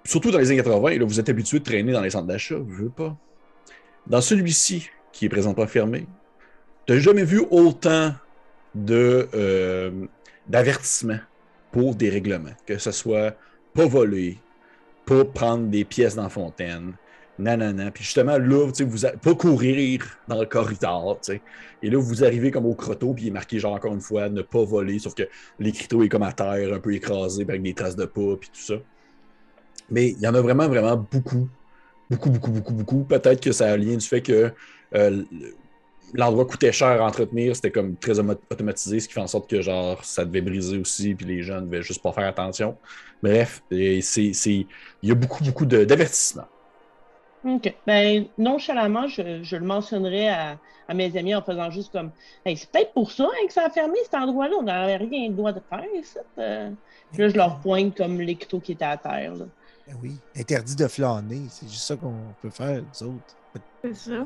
Surtout 0.05 0.31
dans 0.31 0.37
les 0.37 0.47
années 0.47 0.57
80, 0.57 0.97
là, 0.97 1.05
vous 1.05 1.19
êtes 1.19 1.27
habitué 1.27 1.59
de 1.59 1.63
traîner 1.65 1.91
dans 1.91 2.01
les 2.01 2.09
centres 2.09 2.27
d'achat, 2.27 2.55
je 2.55 2.83
veux 2.83 2.89
pas. 2.89 3.17
Dans 4.07 4.21
celui-ci, 4.21 4.89
qui 5.11 5.25
est 5.25 5.29
présentement 5.29 5.67
fermé, 5.67 6.07
tu 6.85 6.93
n'as 6.93 6.99
jamais 6.99 7.25
vu 7.25 7.43
autant 7.51 8.13
de 8.75 9.27
euh, 9.33 10.05
d'avertissements 10.47 11.19
pour 11.73 11.95
des 11.95 12.09
règlements, 12.09 12.55
que 12.65 12.77
ce 12.77 12.91
soit 12.91 13.35
pas 13.73 13.87
voler, 13.87 14.37
pas 15.05 15.25
prendre 15.25 15.67
des 15.67 15.83
pièces 15.83 16.15
dans 16.15 16.23
la 16.23 16.29
fontaine, 16.29 16.93
nanana. 17.37 17.91
Puis 17.91 18.03
justement, 18.03 18.37
là, 18.37 18.71
vous 18.85 19.05
a- 19.05 19.11
pas 19.11 19.35
courir 19.35 20.19
dans 20.27 20.39
le 20.39 20.45
corridor. 20.45 21.19
Et 21.81 21.89
là, 21.89 21.99
vous 21.99 22.23
arrivez 22.23 22.51
comme 22.51 22.65
au 22.65 22.75
croteau, 22.75 23.13
puis 23.13 23.25
il 23.25 23.27
est 23.27 23.31
marqué, 23.31 23.59
genre, 23.59 23.73
encore 23.73 23.93
une 23.93 24.01
fois, 24.01 24.29
ne 24.29 24.41
pas 24.41 24.63
voler, 24.63 24.99
sauf 24.99 25.13
que 25.13 25.23
l'écriteau 25.59 26.03
est 26.03 26.09
comme 26.09 26.23
à 26.23 26.33
terre, 26.33 26.73
un 26.73 26.79
peu 26.79 26.93
écrasé, 26.93 27.43
avec 27.43 27.61
des 27.61 27.73
traces 27.73 27.95
de 27.95 28.05
pas, 28.05 28.37
puis 28.39 28.49
tout 28.49 28.61
ça. 28.61 28.75
Mais 29.89 30.09
il 30.11 30.19
y 30.19 30.27
en 30.27 30.35
a 30.35 30.41
vraiment, 30.41 30.67
vraiment 30.67 30.97
beaucoup. 30.97 31.49
Beaucoup, 32.09 32.29
beaucoup, 32.29 32.51
beaucoup, 32.51 32.73
beaucoup. 32.73 33.03
Peut-être 33.05 33.41
que 33.41 33.51
ça 33.51 33.69
a 33.69 33.73
un 33.73 33.77
lien 33.77 33.95
du 33.95 34.05
fait 34.05 34.21
que 34.21 34.53
euh, 34.95 35.23
l'endroit 36.13 36.45
coûtait 36.45 36.71
cher 36.71 37.01
à 37.01 37.05
entretenir, 37.05 37.55
c'était 37.55 37.71
comme 37.71 37.97
très 37.97 38.19
auto- 38.19 38.41
automatisé, 38.51 38.99
ce 38.99 39.07
qui 39.07 39.13
fait 39.13 39.21
en 39.21 39.27
sorte 39.27 39.49
que 39.49 39.61
genre 39.61 40.03
ça 40.05 40.25
devait 40.25 40.41
briser 40.41 40.77
aussi, 40.77 41.15
puis 41.15 41.25
les 41.25 41.41
gens 41.43 41.61
ne 41.61 41.65
devaient 41.65 41.81
juste 41.81 42.03
pas 42.03 42.13
faire 42.13 42.27
attention. 42.27 42.77
Bref, 43.21 43.61
il 43.71 44.03
y 45.01 45.11
a 45.11 45.15
beaucoup, 45.15 45.43
beaucoup 45.43 45.65
d'avertissements. 45.65 46.47
OK. 47.45 47.73
Ben, 47.85 48.25
nonchalamment, 48.37 49.07
je, 49.07 49.43
je 49.43 49.55
le 49.55 49.65
mentionnerai 49.65 50.29
à, 50.29 50.57
à 50.87 50.93
mes 50.93 51.15
amis 51.17 51.35
en 51.35 51.41
faisant 51.41 51.69
juste 51.71 51.91
comme 51.91 52.11
Hey, 52.45 52.55
c'est 52.57 52.69
peut-être 52.69 52.93
pour 52.93 53.11
ça 53.11 53.25
hein, 53.25 53.47
que 53.47 53.53
ça 53.53 53.65
a 53.65 53.69
fermé 53.69 53.97
cet 54.03 54.15
endroit-là. 54.15 54.55
On 54.59 54.63
n'avait 54.63 54.97
rien 54.97 55.27
le 55.29 55.33
droit 55.35 55.51
de 55.51 55.61
faire, 55.69 55.83
ça. 56.03 56.21
Euh, 56.39 56.71
Puis 57.11 57.21
là, 57.21 57.29
je 57.29 57.35
leur 57.35 57.59
pointe 57.59 57.95
comme 57.97 58.19
l'écriteau 58.21 58.59
qui 58.59 58.71
était 58.73 58.85
à 58.85 58.97
terre. 58.97 59.35
là. 59.35 59.45
Ben 59.87 59.97
oui, 60.01 60.17
interdit 60.37 60.75
de 60.77 60.87
flâner. 60.87 61.41
C'est 61.49 61.67
juste 61.67 61.83
ça 61.83 61.95
qu'on 61.97 62.13
peut 62.41 62.49
faire, 62.49 62.81
nous 62.81 63.07
autres. 63.07 63.35
C'est 63.83 63.95
ça. 63.95 64.25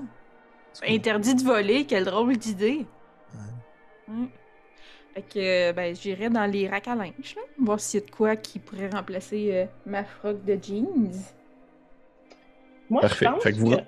Interdit 0.87 1.33
de 1.33 1.41
voler, 1.43 1.85
quelle 1.85 2.05
drôle 2.05 2.37
d'idée. 2.37 2.85
Ouais. 3.33 4.13
Ouais. 4.13 4.27
Fait 5.15 5.21
que, 5.23 5.71
ben, 5.71 5.95
j'irai 5.95 6.29
dans 6.29 6.45
les 6.45 6.69
racks 6.69 6.87
à 6.87 6.93
linge, 6.93 7.33
là, 7.35 7.41
voir 7.59 7.79
s'il 7.79 7.99
y 8.01 8.03
a 8.03 8.05
de 8.05 8.11
quoi 8.11 8.35
qui 8.35 8.59
pourrait 8.59 8.89
remplacer 8.89 9.49
euh, 9.51 9.65
ma 9.87 10.03
froc 10.03 10.45
de 10.45 10.59
jeans. 10.61 11.11
Moi, 12.89 13.01
Parfait. 13.01 13.25
je 13.25 13.31
pense 13.31 13.43
Fait 13.43 13.51
que 13.53 13.57
vous- 13.57 13.71
que- 13.75 13.81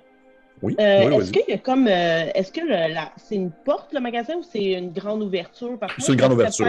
Oui, 0.62 0.76
Euh, 0.78 1.08
oui, 1.08 1.14
est-ce 1.22 1.32
qu'il 1.32 1.42
y 1.48 1.52
a 1.54 1.58
comme. 1.58 1.86
euh, 1.86 2.26
est-ce 2.34 2.52
que 2.52 2.60
le- 2.60 2.92
la- 2.92 3.10
c'est 3.16 3.34
une 3.34 3.50
porte, 3.50 3.94
le 3.94 4.00
magasin, 4.00 4.34
ou 4.36 4.42
c'est 4.42 4.72
une 4.72 4.92
grande 4.92 5.22
ouverture? 5.22 5.78
C'est 5.98 6.12
une 6.12 6.18
grande 6.18 6.34
ouverture. 6.34 6.68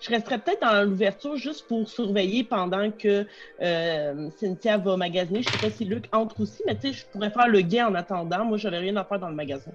Je 0.00 0.10
resterais 0.10 0.36
peut-être 0.38 0.60
dans 0.60 0.84
l'ouverture 0.86 1.34
juste 1.36 1.66
pour 1.66 1.88
surveiller 1.88 2.44
pendant 2.44 2.90
que 2.90 3.26
euh, 3.62 4.28
Cynthia 4.38 4.76
va 4.76 4.98
magasiner. 4.98 5.40
Je 5.42 5.48
sais 5.48 5.56
pas 5.58 5.70
si 5.70 5.86
Luc 5.86 6.04
entre 6.12 6.42
aussi, 6.42 6.62
mais 6.66 6.74
tu 6.74 6.88
sais, 6.88 6.92
je 6.92 7.06
pourrais 7.06 7.30
faire 7.30 7.48
le 7.48 7.62
guet 7.62 7.82
en 7.82 7.94
attendant. 7.94 8.44
Moi, 8.44 8.58
j'avais 8.58 8.76
rien 8.78 8.94
à 8.96 9.04
faire 9.04 9.18
dans 9.18 9.30
le 9.30 9.34
magasin. 9.34 9.70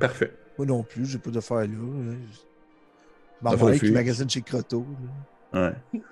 Parfait. 0.00 0.32
Moi 0.56 0.66
non 0.66 0.82
plus, 0.82 1.06
j'ai 1.06 1.18
pas 1.18 1.30
d'affaires 1.30 1.58
là. 1.58 1.66
au 3.52 3.70
qui 3.78 3.92
magasine 3.92 4.28
chez 4.28 4.42
Croteau. 4.42 4.80
là. 4.80 5.10
Ouais. 5.54 5.70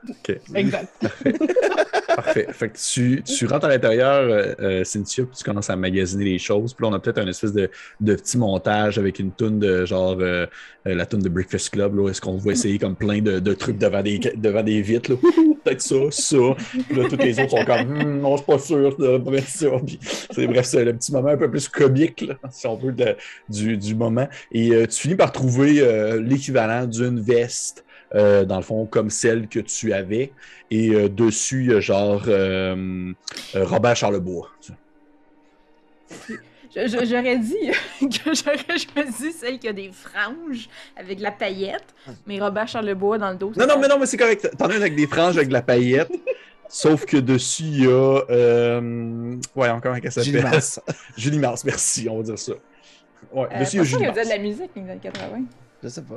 OK. 0.09 0.41
Exact. 0.55 0.89
Parfait. 2.17 2.47
Fait 2.53 2.71
que 2.71 2.79
tu, 2.79 3.23
tu 3.23 3.47
rentres 3.47 3.67
à 3.67 3.69
l'intérieur, 3.69 4.23
euh, 4.23 4.55
euh, 4.61 4.85
Cynthia, 4.85 5.25
puis 5.25 5.37
tu 5.37 5.45
commences 5.45 5.69
à 5.69 5.77
magasiner 5.77 6.25
les 6.25 6.39
choses. 6.39 6.73
Puis 6.73 6.83
là, 6.85 6.91
on 6.91 6.95
a 6.95 6.99
peut-être 6.99 7.19
un 7.19 7.27
espèce 7.27 7.53
de, 7.53 7.69
de 8.01 8.15
petit 8.15 8.39
montage 8.39 8.99
avec 8.99 9.19
une 9.19 9.33
toune 9.33 9.59
de 9.59 9.85
genre 9.85 10.17
euh, 10.21 10.47
la 10.87 11.05
toune 11.05 11.21
de 11.21 11.29
Breakfast 11.29 11.71
Club, 11.71 11.97
là, 11.99 12.09
est-ce 12.09 12.21
qu'on 12.23 12.37
va 12.39 12.53
essayer 12.53 12.79
comme 12.79 12.97
plein 12.97 13.21
de, 13.21 13.39
de 13.41 13.53
trucs 13.53 13.77
devant 13.77 14.03
des, 14.03 14.19
devant 14.37 14.63
des 14.63 14.81
vitres, 14.81 15.11
là. 15.13 15.17
Peut-être 15.65 15.83
ça, 15.83 15.97
ça. 16.11 16.37
Puis 16.89 16.97
là, 16.97 17.09
tous 17.09 17.17
les 17.17 17.39
autres 17.41 17.51
sont 17.51 17.65
comme, 17.65 18.01
Hum, 18.01 18.21
non, 18.21 18.37
je 18.37 18.43
suis 18.43 18.47
pas 18.53 18.59
sûr, 18.59 18.97
de 18.97 19.19
bref, 19.19 19.49
ça. 19.49 19.67
Puis 19.85 19.99
c'est 20.31 20.47
bref, 20.47 20.65
c'est 20.65 20.85
le 20.85 20.95
petit 20.95 21.13
moment 21.13 21.29
un 21.31 21.37
peu 21.37 21.51
plus 21.51 21.69
comique, 21.69 22.23
là, 22.23 22.35
si 22.51 22.67
on 22.69 22.77
veut, 22.77 22.93
de- 22.93 23.17
du, 23.51 23.77
du 23.77 23.95
moment. 23.95 24.29
Et 24.53 24.71
euh, 24.73 24.87
tu 24.87 25.01
finis 25.01 25.17
par 25.17 25.33
trouver 25.33 25.81
euh, 25.81 26.23
l'équivalent 26.23 26.87
d'une 26.87 27.21
veste. 27.21 27.85
Euh, 28.15 28.45
dans 28.45 28.57
le 28.57 28.63
fond, 28.63 28.87
comme 28.87 29.11
celle 29.11 29.49
que 29.49 29.61
tu 29.61 29.93
avais. 29.93 30.33
Et 30.71 30.91
euh, 30.91 31.09
dessus, 31.09 31.65
il 31.65 31.73
y 31.73 31.75
a 31.75 31.81
genre 31.81 32.23
euh, 32.29 33.13
euh, 33.55 33.65
Robert 33.65 33.97
Charlebois. 33.97 34.51
J'aurais 36.77 37.39
dit 37.39 37.55
que 38.01 38.35
j'aurais 38.35 38.79
choisi 38.79 39.33
celle 39.33 39.59
qui 39.59 39.69
a 39.69 39.73
des 39.73 39.91
franges 39.93 40.69
avec 40.97 41.19
de 41.19 41.23
la 41.23 41.33
paillette, 41.33 41.95
mais 42.27 42.39
Robert 42.39 42.69
Charlebois 42.69 43.17
dans 43.19 43.31
le 43.31 43.37
dos. 43.37 43.53
Non, 43.57 43.67
non, 43.67 43.79
mais 43.79 43.89
non, 43.89 43.99
mais 43.99 44.07
c'est 44.07 44.19
correct. 44.19 44.51
T'en 44.59 44.67
as 44.67 44.77
une 44.77 44.83
avec 44.83 44.95
des 44.95 45.07
franges 45.07 45.37
avec 45.37 45.49
de 45.49 45.55
la 45.55 45.63
paillette. 45.63 46.13
Sauf 46.69 47.07
que 47.07 47.17
dessus, 47.17 47.63
il 47.63 47.85
y 47.85 47.87
a. 47.87 48.21
Euh... 48.29 49.37
Ouais, 49.55 49.69
encore 49.69 49.95
un 49.95 50.01
s'appelle. 50.11 50.25
Julie 50.25 50.43
Mars. 50.43 50.81
Julie 51.17 51.39
Mars, 51.39 51.65
merci, 51.65 52.09
on 52.11 52.19
va 52.19 52.23
dire 52.25 52.39
ça. 52.39 52.53
Ouais, 53.33 53.47
Euh, 53.53 53.61
dessus, 53.61 53.77
il 53.77 53.79
y 53.79 53.81
a 53.81 53.85
Julie 53.85 54.03
Mars. 54.07 54.25
de 54.25 54.29
la 54.29 54.39
musique 54.39 54.71
les 54.75 54.83
années 54.83 55.01
80. 55.01 55.45
Je 55.83 55.89
sais 55.89 56.03
pas. 56.03 56.17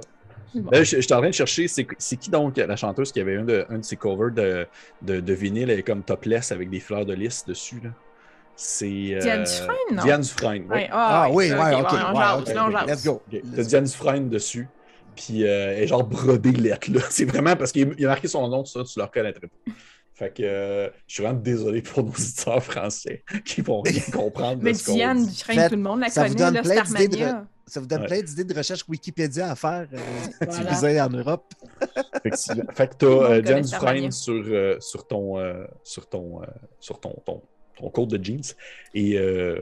Bon. 0.55 0.71
Là, 0.71 0.83
je, 0.83 0.95
je 0.97 1.01
suis 1.01 1.13
en 1.13 1.19
train 1.19 1.29
de 1.29 1.33
chercher, 1.33 1.67
c'est 1.67 1.85
qui 2.17 2.29
donc 2.29 2.57
la 2.57 2.75
chanteuse 2.75 3.11
qui 3.11 3.19
avait 3.19 3.37
un 3.37 3.43
de, 3.43 3.65
un 3.69 3.77
de 3.79 3.83
ses 3.83 3.95
covers 3.95 4.31
de, 4.31 4.65
de, 5.01 5.19
de 5.19 5.33
vinyle, 5.33 5.69
elle 5.69 5.79
est 5.79 5.83
comme 5.83 6.03
topless 6.03 6.51
avec 6.51 6.69
des 6.69 6.79
fleurs 6.79 7.05
de 7.05 7.13
lys 7.13 7.45
dessus. 7.45 7.79
là. 7.83 7.89
C'est. 8.55 9.13
euh, 9.13 9.19
Diane 9.19 9.43
Dufresne, 9.43 9.95
non? 9.95 10.03
Diane 10.03 10.21
Dufresne, 10.21 10.63
oui. 10.69 10.75
Ouais, 10.75 10.89
Ah 10.91 11.29
oui, 11.31 11.51
ouais, 11.51 11.75
ok. 11.75 11.87
on 11.93 12.15
jase, 12.19 12.57
on 12.57 12.71
jase. 12.71 12.87
Let's 12.87 13.05
go. 13.05 13.21
Ok. 13.31 13.41
T'as 13.41 13.57
Let's 13.57 13.67
Diane 13.67 13.83
Dufresne 13.85 14.29
dessus. 14.29 14.67
Puis 15.15 15.43
euh, 15.45 15.73
elle 15.75 15.83
est 15.83 15.87
genre 15.87 16.03
brodée 16.03 16.51
lettre, 16.51 16.91
là. 16.91 17.01
C'est 17.09 17.25
vraiment 17.25 17.55
parce 17.55 17.71
qu'il 17.71 17.93
il 17.97 18.05
a 18.05 18.09
marqué 18.09 18.27
son 18.27 18.47
nom, 18.47 18.63
ça, 18.65 18.83
tu 18.83 18.97
le 18.99 19.03
reconnaîtrais 19.05 19.47
pas. 19.47 19.71
Fait 20.13 20.33
que 20.35 20.43
euh, 20.43 20.89
je 21.07 21.13
suis 21.13 21.23
vraiment 21.23 21.39
désolé 21.39 21.81
pour 21.81 22.03
nos 22.03 22.09
auditeurs 22.11 22.61
français 22.63 23.23
qui 23.45 23.61
vont 23.61 23.81
rien 23.81 24.01
comprendre. 24.13 24.59
Mais 24.61 24.73
de 24.73 24.77
ce 24.77 24.85
qu'on 24.85 24.93
Diane. 24.95 25.25
Dufresne, 25.25 25.69
tout 25.69 25.75
le 25.75 25.81
monde 25.81 26.01
la 26.01 26.09
ça 26.09 26.23
vous 26.25 26.35
connaît, 26.35 26.45
donne 26.51 26.53
là, 26.55 26.61
plein 26.61 26.83
d'idées 26.83 27.07
de 27.07 27.13
Starmania. 27.15 27.47
Ça 27.69 27.79
vous 27.79 27.85
donne 27.87 28.01
Ouais. 28.01 28.07
plein 28.07 28.21
d'idées 28.21 28.43
de 28.43 28.53
recherche 28.53 28.83
Wikipédia 28.87 29.51
à 29.51 29.55
faire 29.55 29.87
euh, 29.93 29.97
Voilà. 30.81 31.05
en 31.05 31.09
Europe. 31.09 31.53
Fait 32.73 32.87
que 32.87 32.95
Tout 32.95 33.05
le 33.05 33.11
monde 33.15 33.23
euh, 33.31 33.41
Diane 33.41 33.61
Dufresne 33.61 34.11
sur, 34.11 34.33
euh, 34.47 34.77
sur 34.79 35.07
ton, 35.07 35.37
euh, 35.39 35.65
sur 35.83 36.07
ton, 36.07 36.41
euh, 36.41 36.45
sur 36.79 36.99
ton, 36.99 37.15
ton, 37.25 37.41
ton 37.77 37.89
code 37.89 38.09
de 38.09 38.23
jeans. 38.23 38.41
Et 38.93 39.17
euh, 39.17 39.55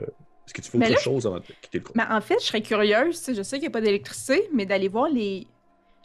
est-ce 0.46 0.54
que 0.54 0.62
tu 0.62 0.70
fais 0.70 0.78
Mais 0.78 0.86
autre 0.86 0.94
là, 0.96 1.00
chose 1.00 1.26
avant 1.26 1.36
de 1.38 1.42
quitter 1.60 1.78
le 1.78 1.84
cours? 1.84 1.92
Mais 1.96 2.04
en 2.08 2.20
fait, 2.20 2.36
je 2.40 2.46
serais 2.46 2.62
curieuse, 2.62 3.18
tu 3.18 3.24
sais, 3.24 3.34
je 3.34 3.42
sais 3.42 3.56
qu'il 3.58 3.68
n'y 3.68 3.72
a 3.72 3.76
pas 3.78 3.80
d'électricité, 3.82 4.48
mais 4.54 4.64
d'aller 4.66 4.88
voir 4.88 5.08
les. 5.10 5.46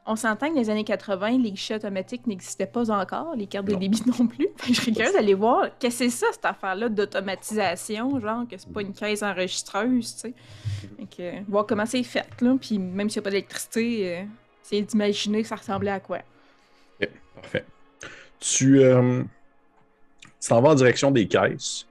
On 0.05 0.17
s'entend 0.17 0.49
que 0.49 0.55
dans 0.55 0.59
les 0.59 0.69
années 0.69 0.83
80, 0.83 1.37
les 1.37 1.51
guichets 1.51 1.75
automatiques 1.75 2.27
n'existaient 2.27 2.65
pas 2.67 2.91
encore, 2.91 3.35
les 3.37 3.47
cartes 3.47 3.67
de 3.67 3.71
Non. 3.73 3.79
débit 3.79 4.01
non 4.05 4.27
plus. 4.27 4.47
Je 4.67 4.73
serais 4.73 4.91
curieuse 4.91 5.13
d'aller 5.13 5.33
voir 5.33 5.67
qu'est-ce 5.79 5.99
que 5.99 6.09
c'est 6.09 6.17
ça, 6.17 6.25
cette 6.33 6.43
affaire-là 6.43 6.89
d'automatisation, 6.89 8.19
genre 8.19 8.45
que 8.49 8.57
c'est 8.57 8.71
pas 8.71 8.81
une 8.81 8.91
caisse 8.93 9.23
enregistreuse, 9.23 10.15
tu 10.15 10.19
sais. 10.19 10.33
Euh, 11.19 11.39
voir 11.47 11.65
comment 11.65 11.85
c'est 11.85 12.03
fait, 12.03 12.25
là. 12.41 12.57
Puis 12.59 12.79
même 12.79 13.09
s'il 13.09 13.19
n'y 13.21 13.23
a 13.23 13.25
pas 13.25 13.29
d'électricité, 13.29 14.17
euh, 14.17 14.23
essayer 14.65 14.81
d'imaginer 14.81 15.41
que 15.41 15.47
ça 15.47 15.55
ressemblait 15.55 15.91
à 15.91 15.99
quoi. 16.01 16.19
Ok, 17.01 17.09
parfait. 17.35 17.65
Tu 18.39 18.81
euh, 18.81 19.23
t'en 20.45 20.61
vas 20.61 20.69
en 20.71 20.75
direction 20.75 21.11
des 21.11 21.27
caisses, 21.29 21.87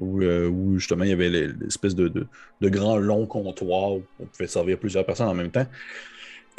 où, 0.00 0.20
euh, 0.22 0.48
où 0.48 0.76
justement 0.78 1.04
il 1.04 1.10
y 1.10 1.12
avait 1.12 1.28
les- 1.28 1.48
l'espèce 1.48 1.94
de, 1.94 2.08
de, 2.08 2.26
de 2.60 2.68
grand 2.68 2.96
long 2.96 3.26
comptoir 3.26 3.92
où 3.92 4.02
on 4.18 4.24
pouvait 4.26 4.48
servir 4.48 4.76
plusieurs 4.78 5.06
personnes 5.06 5.28
en 5.28 5.34
même 5.34 5.50
temps. 5.52 5.66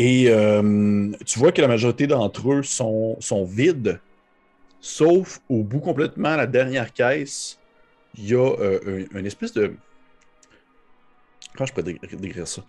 Et 0.02 0.30
euh, 0.30 1.12
tu 1.26 1.40
vois 1.40 1.52
que 1.52 1.62
la 1.62 1.68
majorité 1.68 2.08
d'entre 2.08 2.54
eux 2.54 2.64
sont, 2.64 3.18
sont 3.20 3.44
vides, 3.44 4.00
sauf 4.80 5.42
au 5.50 5.62
bout 5.62 5.82
complètement, 5.82 6.38
la 6.38 6.48
dernière 6.48 6.94
caisse, 6.94 7.60
il 8.18 8.30
y 8.30 8.34
a 8.34 8.38
euh, 8.40 9.06
un- 9.14 9.20
une 9.20 9.26
espèce 9.26 9.52
de. 9.54 9.74
Comment 11.54 11.68
je 11.68 11.74
peux 11.74 11.84
dé- 11.84 12.00
décrire 12.14 12.48
ça? 12.48 12.64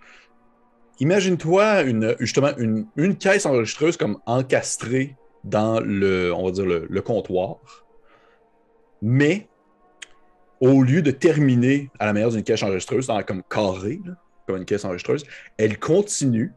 Imagine-toi 0.99 1.83
une, 1.83 2.17
justement 2.19 2.51
une, 2.59 2.87
une 2.97 3.17
caisse 3.17 3.47
enregistreuse 3.47 3.97
comme 3.97 4.19
encastrée 4.27 5.17
dans 5.45 5.79
le, 5.79 6.35
on 6.35 6.47
va 6.47 6.51
dire 6.51 6.67
le, 6.67 7.01
comptoir, 7.01 7.59
mais 9.01 9.47
au 10.61 10.83
lieu 10.83 11.01
de 11.01 11.13
terminer 11.13 11.91
à 12.01 12.07
la 12.07 12.13
manière 12.13 12.31
d'une 12.31 12.43
caisse 12.43 12.65
enregistreuse, 12.65 13.07
dans, 13.07 13.23
comme 13.23 13.45
carré, 13.49 14.01
comme 14.49 14.57
une 14.57 14.65
caisse 14.65 14.85
enregistreuse, 14.85 15.25
elle 15.57 15.79
continue 15.79 16.53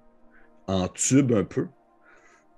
en 0.67 0.87
tube 0.87 1.33
un 1.33 1.43
peu 1.43 1.67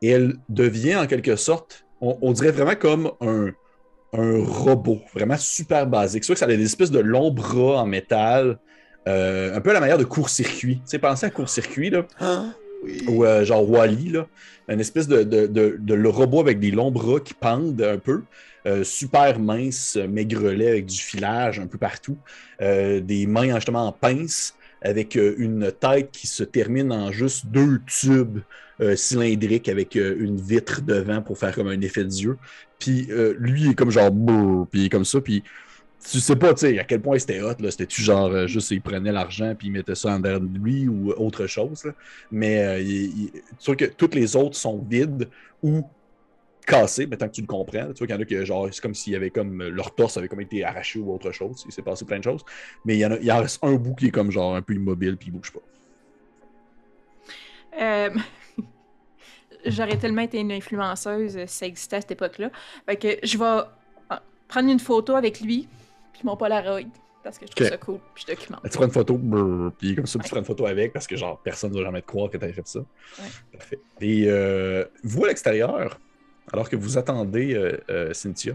et 0.02 0.10
elle 0.10 0.36
devient 0.50 0.96
en 0.98 1.08
quelque 1.08 1.36
sorte, 1.36 1.86
on, 2.02 2.18
on 2.22 2.32
dirait 2.34 2.52
vraiment 2.52 2.76
comme 2.76 3.12
un, 3.22 3.48
un 4.14 4.44
robot, 4.44 5.02
vraiment 5.14 5.38
super 5.38 5.88
basique. 5.88 6.24
C'est 6.24 6.28
sûr 6.28 6.36
que 6.36 6.40
ça 6.40 6.46
a 6.46 6.50
des 6.50 6.64
espèces 6.64 6.92
de 6.92 7.00
longs 7.00 7.32
bras 7.32 7.82
en 7.82 7.86
métal, 7.86 8.60
euh, 9.08 9.56
un 9.56 9.62
peu 9.62 9.72
à 9.72 9.74
la 9.74 9.80
manière 9.80 9.98
de 9.98 10.04
court-circuit. 10.04 10.78
Tu 10.78 10.82
sais, 10.86 11.00
pensez 11.00 11.26
à 11.26 11.30
court-circuit, 11.30 11.90
là 11.90 12.06
Oui. 12.84 13.04
ou 13.08 13.24
euh, 13.26 13.44
genre 13.46 13.68
Wally, 13.70 14.10
là. 14.10 14.28
Une 14.68 14.80
espèce 14.80 15.08
de, 15.08 15.24
de, 15.24 15.46
de- 15.48 15.78
de 15.80 15.94
le 15.94 16.10
robot 16.10 16.40
avec 16.40 16.60
des 16.60 16.72
longs 16.72 16.92
bras 16.92 17.20
qui 17.20 17.34
pendent 17.34 17.82
un 17.82 17.98
peu. 17.98 18.24
euh, 18.68 18.84
super 18.84 19.40
mince, 19.40 19.96
maigrelet 19.96 20.68
avec 20.70 20.88
du 20.88 20.98
filage 20.98 21.60
un 21.60 21.68
peu 21.68 21.78
partout. 21.78 22.18
Euh, 22.62 23.00
des 23.00 23.28
mains 23.28 23.54
justement 23.56 23.88
en 23.88 23.92
pince 23.92 24.56
avec 24.86 25.16
euh, 25.18 25.36
une 25.38 25.72
tête 25.72 26.12
qui 26.12 26.28
se 26.28 26.44
termine 26.44 26.92
en 26.92 27.12
juste 27.12 27.48
deux 27.48 27.80
tubes 27.88 28.40
euh, 28.82 28.96
cylindriques 28.96 29.70
avec 29.70 29.96
euh, 29.96 30.16
une 30.20 30.40
vitre 30.40 30.82
devant 30.82 31.22
pour 31.22 31.38
faire 31.38 31.54
comme 31.56 31.68
un 31.68 31.82
effet 31.82 32.06
d'yeux. 32.06 32.38
Puis 32.80 33.08
euh, 33.12 33.34
lui 33.40 33.64
il 33.64 33.72
est 33.72 33.76
comme 33.76 33.92
genre 33.92 34.12
puis 34.72 34.90
comme 34.90 35.06
ça, 35.06 35.22
puis 35.22 35.44
tu 36.12 36.20
sais 36.20 36.36
pas, 36.36 36.54
tu 36.54 36.62
sais, 36.68 36.78
à 36.80 36.84
quel 36.84 37.02
point 37.02 37.18
c'était 37.18 37.42
hot, 37.42 37.56
là. 37.60 37.72
C'était-tu 37.72 38.04
genre 38.04 38.48
juste 38.48 38.70
il 38.72 38.82
prenait 38.82 39.12
l'argent 39.12 39.56
puis 39.58 39.70
il 39.70 39.72
mettait 39.72 39.96
ça 39.96 40.10
en 40.16 40.20
derrière 40.20 40.42
de 40.42 40.58
lui 40.60 40.88
ou 40.88 41.12
autre 41.14 41.48
chose. 41.48 41.84
Mais 42.32 42.84
il- 42.84 43.24
il- 43.26 43.32
tu 43.32 43.66
vois 43.66 43.76
que 43.76 43.86
toutes 43.86 44.14
les 44.16 44.36
autres 44.36 44.56
sont 44.56 44.78
vides 44.88 45.28
ou 45.64 45.84
cassées, 46.66 47.06
mais 47.06 47.18
tant 47.18 47.28
que 47.28 47.34
tu 47.34 47.42
le 47.42 47.48
comprends. 47.48 47.88
Tu 47.94 48.00
vois 48.00 48.08
qu'il 48.08 48.10
y 48.10 48.14
en 48.14 48.22
a 48.22 48.26
qui, 48.26 48.46
genre, 48.46 48.68
c'est 48.72 48.82
comme 48.82 48.96
s'il 48.96 49.14
y 49.14 49.16
avait 49.16 49.30
comme 49.30 49.64
leur 49.64 49.94
torse 49.96 50.18
avait 50.18 50.28
comme 50.28 50.42
été 50.42 50.64
arraché 50.64 51.00
ou 51.00 51.14
autre 51.14 51.32
chose. 51.32 51.64
Il 51.66 51.72
s'est 51.72 51.82
passé 51.82 52.06
plein 52.06 52.20
de 52.20 52.24
choses. 52.24 52.44
Mais 52.86 52.96
il 52.96 53.00
y 53.00 53.06
en, 53.06 53.12
a, 53.12 53.18
il 53.18 53.32
en 53.32 53.40
reste 53.40 53.64
un 53.64 53.74
bout 53.74 53.96
qui 53.96 54.08
est 54.08 54.12
comme 54.12 54.32
genre 54.32 54.56
un 54.56 54.62
peu 54.62 54.74
immobile 54.74 55.18
puis 55.18 55.30
il 55.30 55.32
bouge 55.32 55.52
pas. 55.52 55.60
Euh, 57.82 58.10
J'aurais 59.66 59.98
tellement 59.98 60.22
été 60.22 60.40
une 60.40 60.52
influenceuse 60.52 61.38
euh, 61.38 61.46
si 61.48 61.58
ça 61.58 61.66
existait 61.66 61.96
à 61.98 62.02
cette 62.02 62.12
époque-là. 62.12 62.52
Fait 62.86 62.96
que 62.96 63.08
je 63.26 63.38
vais 63.38 63.62
prendre 64.48 64.70
une 64.70 64.80
photo 64.80 65.16
avec 65.16 65.42
lui, 65.42 65.68
puis 66.14 66.22
mon 66.24 66.38
Polaroid, 66.38 66.88
parce 67.24 67.40
que 67.40 67.46
je 67.48 67.52
trouve 67.52 67.68
ça 67.68 67.78
cool, 67.78 68.00
puis 68.14 68.26
je 68.28 68.34
documente. 68.34 68.62
Tu 68.64 68.70
prends 68.70 68.86
une 68.86 68.92
photo, 68.92 69.18
brrr, 69.18 69.72
puis 69.78 69.96
comme 69.96 70.06
ça, 70.06 70.20
tu 70.20 70.30
prends 70.30 70.40
une 70.40 70.46
photo 70.46 70.66
avec 70.66 70.94
parce 70.94 71.08
que 71.08 71.16
genre 71.16 71.40
personne 71.44 71.72
ne 71.72 71.78
va 71.78 71.86
jamais 71.86 72.02
te 72.02 72.08
croire 72.08 72.30
que 72.30 72.38
tu 72.38 72.54
fait 72.54 72.68
ça. 72.68 72.80
Parfait. 73.52 73.80
Et 74.02 74.26
euh, 74.28 74.86
vous 75.04 75.26
à 75.26 75.30
l'extérieur, 75.30 76.00
alors 76.52 76.70
que 76.70 76.76
vous 76.76 76.98
attendez 76.98 77.54
euh, 77.54 77.78
euh, 77.90 78.14
Cynthia, 78.14 78.54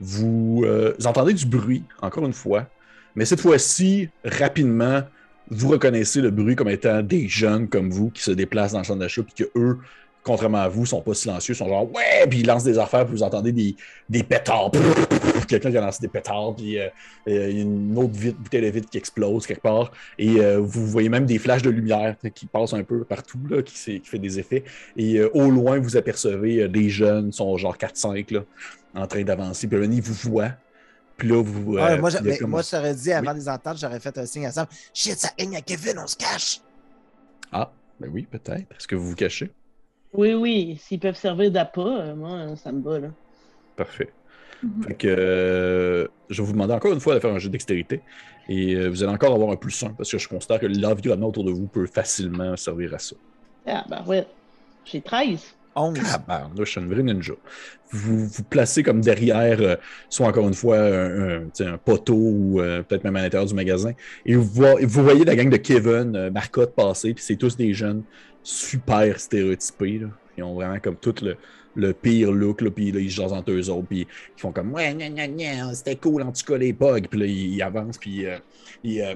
vous, 0.00 0.62
euh, 0.64 0.94
vous 0.98 1.06
entendez 1.06 1.34
du 1.34 1.46
bruit, 1.46 1.84
encore 2.00 2.26
une 2.26 2.32
fois, 2.32 2.66
mais 3.14 3.24
cette 3.24 3.40
fois-ci, 3.40 4.08
rapidement, 4.24 5.02
vous 5.50 5.68
reconnaissez 5.68 6.20
le 6.20 6.30
bruit 6.30 6.56
comme 6.56 6.68
étant 6.68 7.02
des 7.02 7.28
jeunes 7.28 7.68
comme 7.68 7.90
vous 7.90 8.10
qui 8.10 8.22
se 8.22 8.30
déplacent 8.30 8.72
dans 8.72 8.78
le 8.78 8.84
centre 8.84 9.00
d'achat, 9.00 9.22
puis 9.22 9.44
que 9.44 9.50
eux, 9.58 9.78
contrairement 10.22 10.58
à 10.58 10.68
vous, 10.68 10.86
sont 10.86 11.02
pas 11.02 11.14
silencieux, 11.14 11.54
sont 11.54 11.68
genre 11.68 11.90
ouais, 11.92 12.26
puis 12.28 12.40
ils 12.40 12.46
lancent 12.46 12.64
des 12.64 12.78
affaires, 12.78 13.04
puis 13.04 13.14
vous 13.14 13.22
entendez 13.22 13.52
des, 13.52 13.76
des 14.08 14.22
pétards 14.22 14.70
quelqu'un 15.50 15.70
qui 15.70 15.76
a 15.76 15.80
lancé 15.80 16.00
des 16.00 16.08
pétards, 16.08 16.54
puis 16.56 16.78
euh, 16.78 16.88
euh, 17.28 17.50
il 17.50 17.56
y 17.56 17.60
a 17.60 17.62
une 17.62 17.98
autre 17.98 18.14
vide, 18.14 18.36
bouteille 18.36 18.62
de 18.62 18.68
vide 18.68 18.88
qui 18.88 18.98
explose 18.98 19.46
quelque 19.46 19.62
part. 19.62 19.92
Et 20.18 20.40
euh, 20.40 20.58
vous 20.58 20.86
voyez 20.86 21.08
même 21.08 21.26
des 21.26 21.38
flashs 21.38 21.62
de 21.62 21.70
lumière 21.70 22.16
qui 22.34 22.46
passent 22.46 22.72
un 22.72 22.84
peu 22.84 23.04
partout, 23.04 23.40
là, 23.48 23.62
qui, 23.62 24.00
qui, 24.00 24.08
fait 24.08 24.18
des 24.18 24.38
effets. 24.38 24.64
Et 24.96 25.22
au 25.22 25.50
loin, 25.50 25.78
vous 25.78 25.96
apercevez 25.96 26.68
des 26.68 26.88
jeunes, 26.88 27.32
sont 27.32 27.56
genre 27.56 27.76
4-5, 27.76 28.32
là, 28.32 28.44
en 28.94 29.06
train 29.06 29.22
d'avancer. 29.22 29.66
Puis 29.66 29.78
là, 29.78 29.84
ils 29.84 30.02
vous 30.02 30.30
voient. 30.30 30.52
Puis 31.16 31.28
là, 31.28 31.42
vous. 31.42 31.74
Ouais, 31.74 31.98
moi, 31.98 32.10
comme... 32.10 32.50
moi, 32.50 32.62
j'aurais 32.68 32.94
dit, 32.94 33.12
avant 33.12 33.32
oui. 33.32 33.40
les 33.40 33.48
entendre, 33.48 33.78
j'aurais 33.78 34.00
fait 34.00 34.16
un 34.16 34.26
signe 34.26 34.46
à 34.46 34.52
Sam 34.52 34.66
Shit, 34.94 35.18
ça 35.18 35.28
gagne 35.38 35.56
à 35.56 35.60
Kevin, 35.60 35.98
on 35.98 36.06
se 36.06 36.16
cache. 36.16 36.60
Ah, 37.52 37.70
ben 37.98 38.10
oui, 38.12 38.26
peut-être. 38.30 38.72
Est-ce 38.76 38.88
que 38.88 38.94
vous 38.94 39.08
vous 39.08 39.16
cachez? 39.16 39.50
Oui, 40.12 40.32
oui. 40.34 40.80
S'ils 40.82 40.98
peuvent 40.98 41.16
servir 41.16 41.50
d'appât, 41.50 42.14
moi, 42.14 42.56
ça 42.56 42.72
me 42.72 42.82
va, 42.82 42.98
là. 42.98 43.08
Parfait. 43.76 44.10
Mm-hmm. 44.64 44.86
Fait 44.86 44.94
que 44.94 45.08
euh, 45.08 46.06
je 46.28 46.42
vais 46.42 46.46
vous 46.46 46.52
demander 46.52 46.74
encore 46.74 46.92
une 46.92 47.00
fois 47.00 47.14
de 47.14 47.20
faire 47.20 47.32
un 47.32 47.38
jeu 47.38 47.48
de 47.48 47.52
dextérité. 47.52 48.00
Et 48.48 48.74
euh, 48.74 48.88
vous 48.88 49.02
allez 49.02 49.12
encore 49.12 49.34
avoir 49.34 49.50
un 49.50 49.56
plus 49.56 49.82
1 49.82 49.90
parce 49.90 50.10
que 50.10 50.18
je 50.18 50.28
considère 50.28 50.58
que 50.58 50.66
l'environnement 50.66 51.28
autour 51.28 51.44
de 51.44 51.52
vous 51.52 51.66
peut 51.66 51.86
facilement 51.86 52.56
servir 52.56 52.94
à 52.94 52.98
ça. 52.98 53.16
Ah, 53.66 53.84
ben 53.88 54.02
ouais. 54.06 54.26
J'ai 54.84 55.00
13. 55.00 55.54
11. 55.76 55.98
Ah, 56.04 56.18
ben, 56.26 56.38
là, 56.56 56.64
je 56.64 56.64
suis 56.64 56.80
une 56.80 56.92
vraie 56.92 57.02
ninja. 57.02 57.34
Vous 57.92 58.26
vous 58.26 58.42
placez 58.44 58.82
comme 58.82 59.00
derrière, 59.00 59.60
euh, 59.60 59.76
soit 60.08 60.26
encore 60.26 60.48
une 60.48 60.54
fois, 60.54 60.78
un, 60.78 61.42
un, 61.42 61.48
un 61.60 61.78
poteau 61.78 62.14
ou 62.14 62.60
euh, 62.60 62.82
peut-être 62.82 63.04
même 63.04 63.16
à 63.16 63.22
l'intérieur 63.22 63.46
du 63.46 63.54
magasin. 63.54 63.92
Et 64.26 64.34
vous, 64.34 64.44
voyez, 64.44 64.84
vous 64.84 65.02
voyez 65.02 65.24
la 65.24 65.36
gang 65.36 65.48
de 65.48 65.56
Kevin, 65.56 66.16
euh, 66.16 66.30
Marcotte 66.30 66.74
passer, 66.74 67.14
puis 67.14 67.22
c'est 67.22 67.36
tous 67.36 67.56
des 67.56 67.72
jeunes 67.72 68.02
super 68.42 69.18
stéréotypés. 69.18 69.98
Là. 69.98 70.08
Ils 70.36 70.44
ont 70.44 70.54
vraiment 70.54 70.78
comme 70.80 70.96
tout 70.96 71.14
le, 71.22 71.36
le 71.76 71.92
pire 71.92 72.32
look, 72.32 72.60
là, 72.62 72.70
puis 72.70 72.92
là, 72.92 73.00
ils 73.00 73.10
jasent 73.10 73.32
entre 73.32 73.52
eux 73.52 73.70
autres, 73.70 73.86
puis 73.88 74.00
ils 74.36 74.40
font 74.40 74.52
comme 74.52 74.72
Ouais, 74.72 74.94
gna, 74.94 75.08
gna, 75.08 75.28
gna, 75.28 75.74
c'était 75.74 75.96
cool 75.96 76.22
en 76.22 76.32
tout 76.32 76.44
cas 76.44 76.56
les 76.58 76.72
bugs, 76.72 77.00
puis 77.10 77.20
là, 77.20 77.26
ils, 77.26 77.54
ils 77.54 77.62
avancent, 77.62 77.98
puis 77.98 78.26
euh, 78.26 78.38
ils. 78.82 79.00
Euh, 79.02 79.14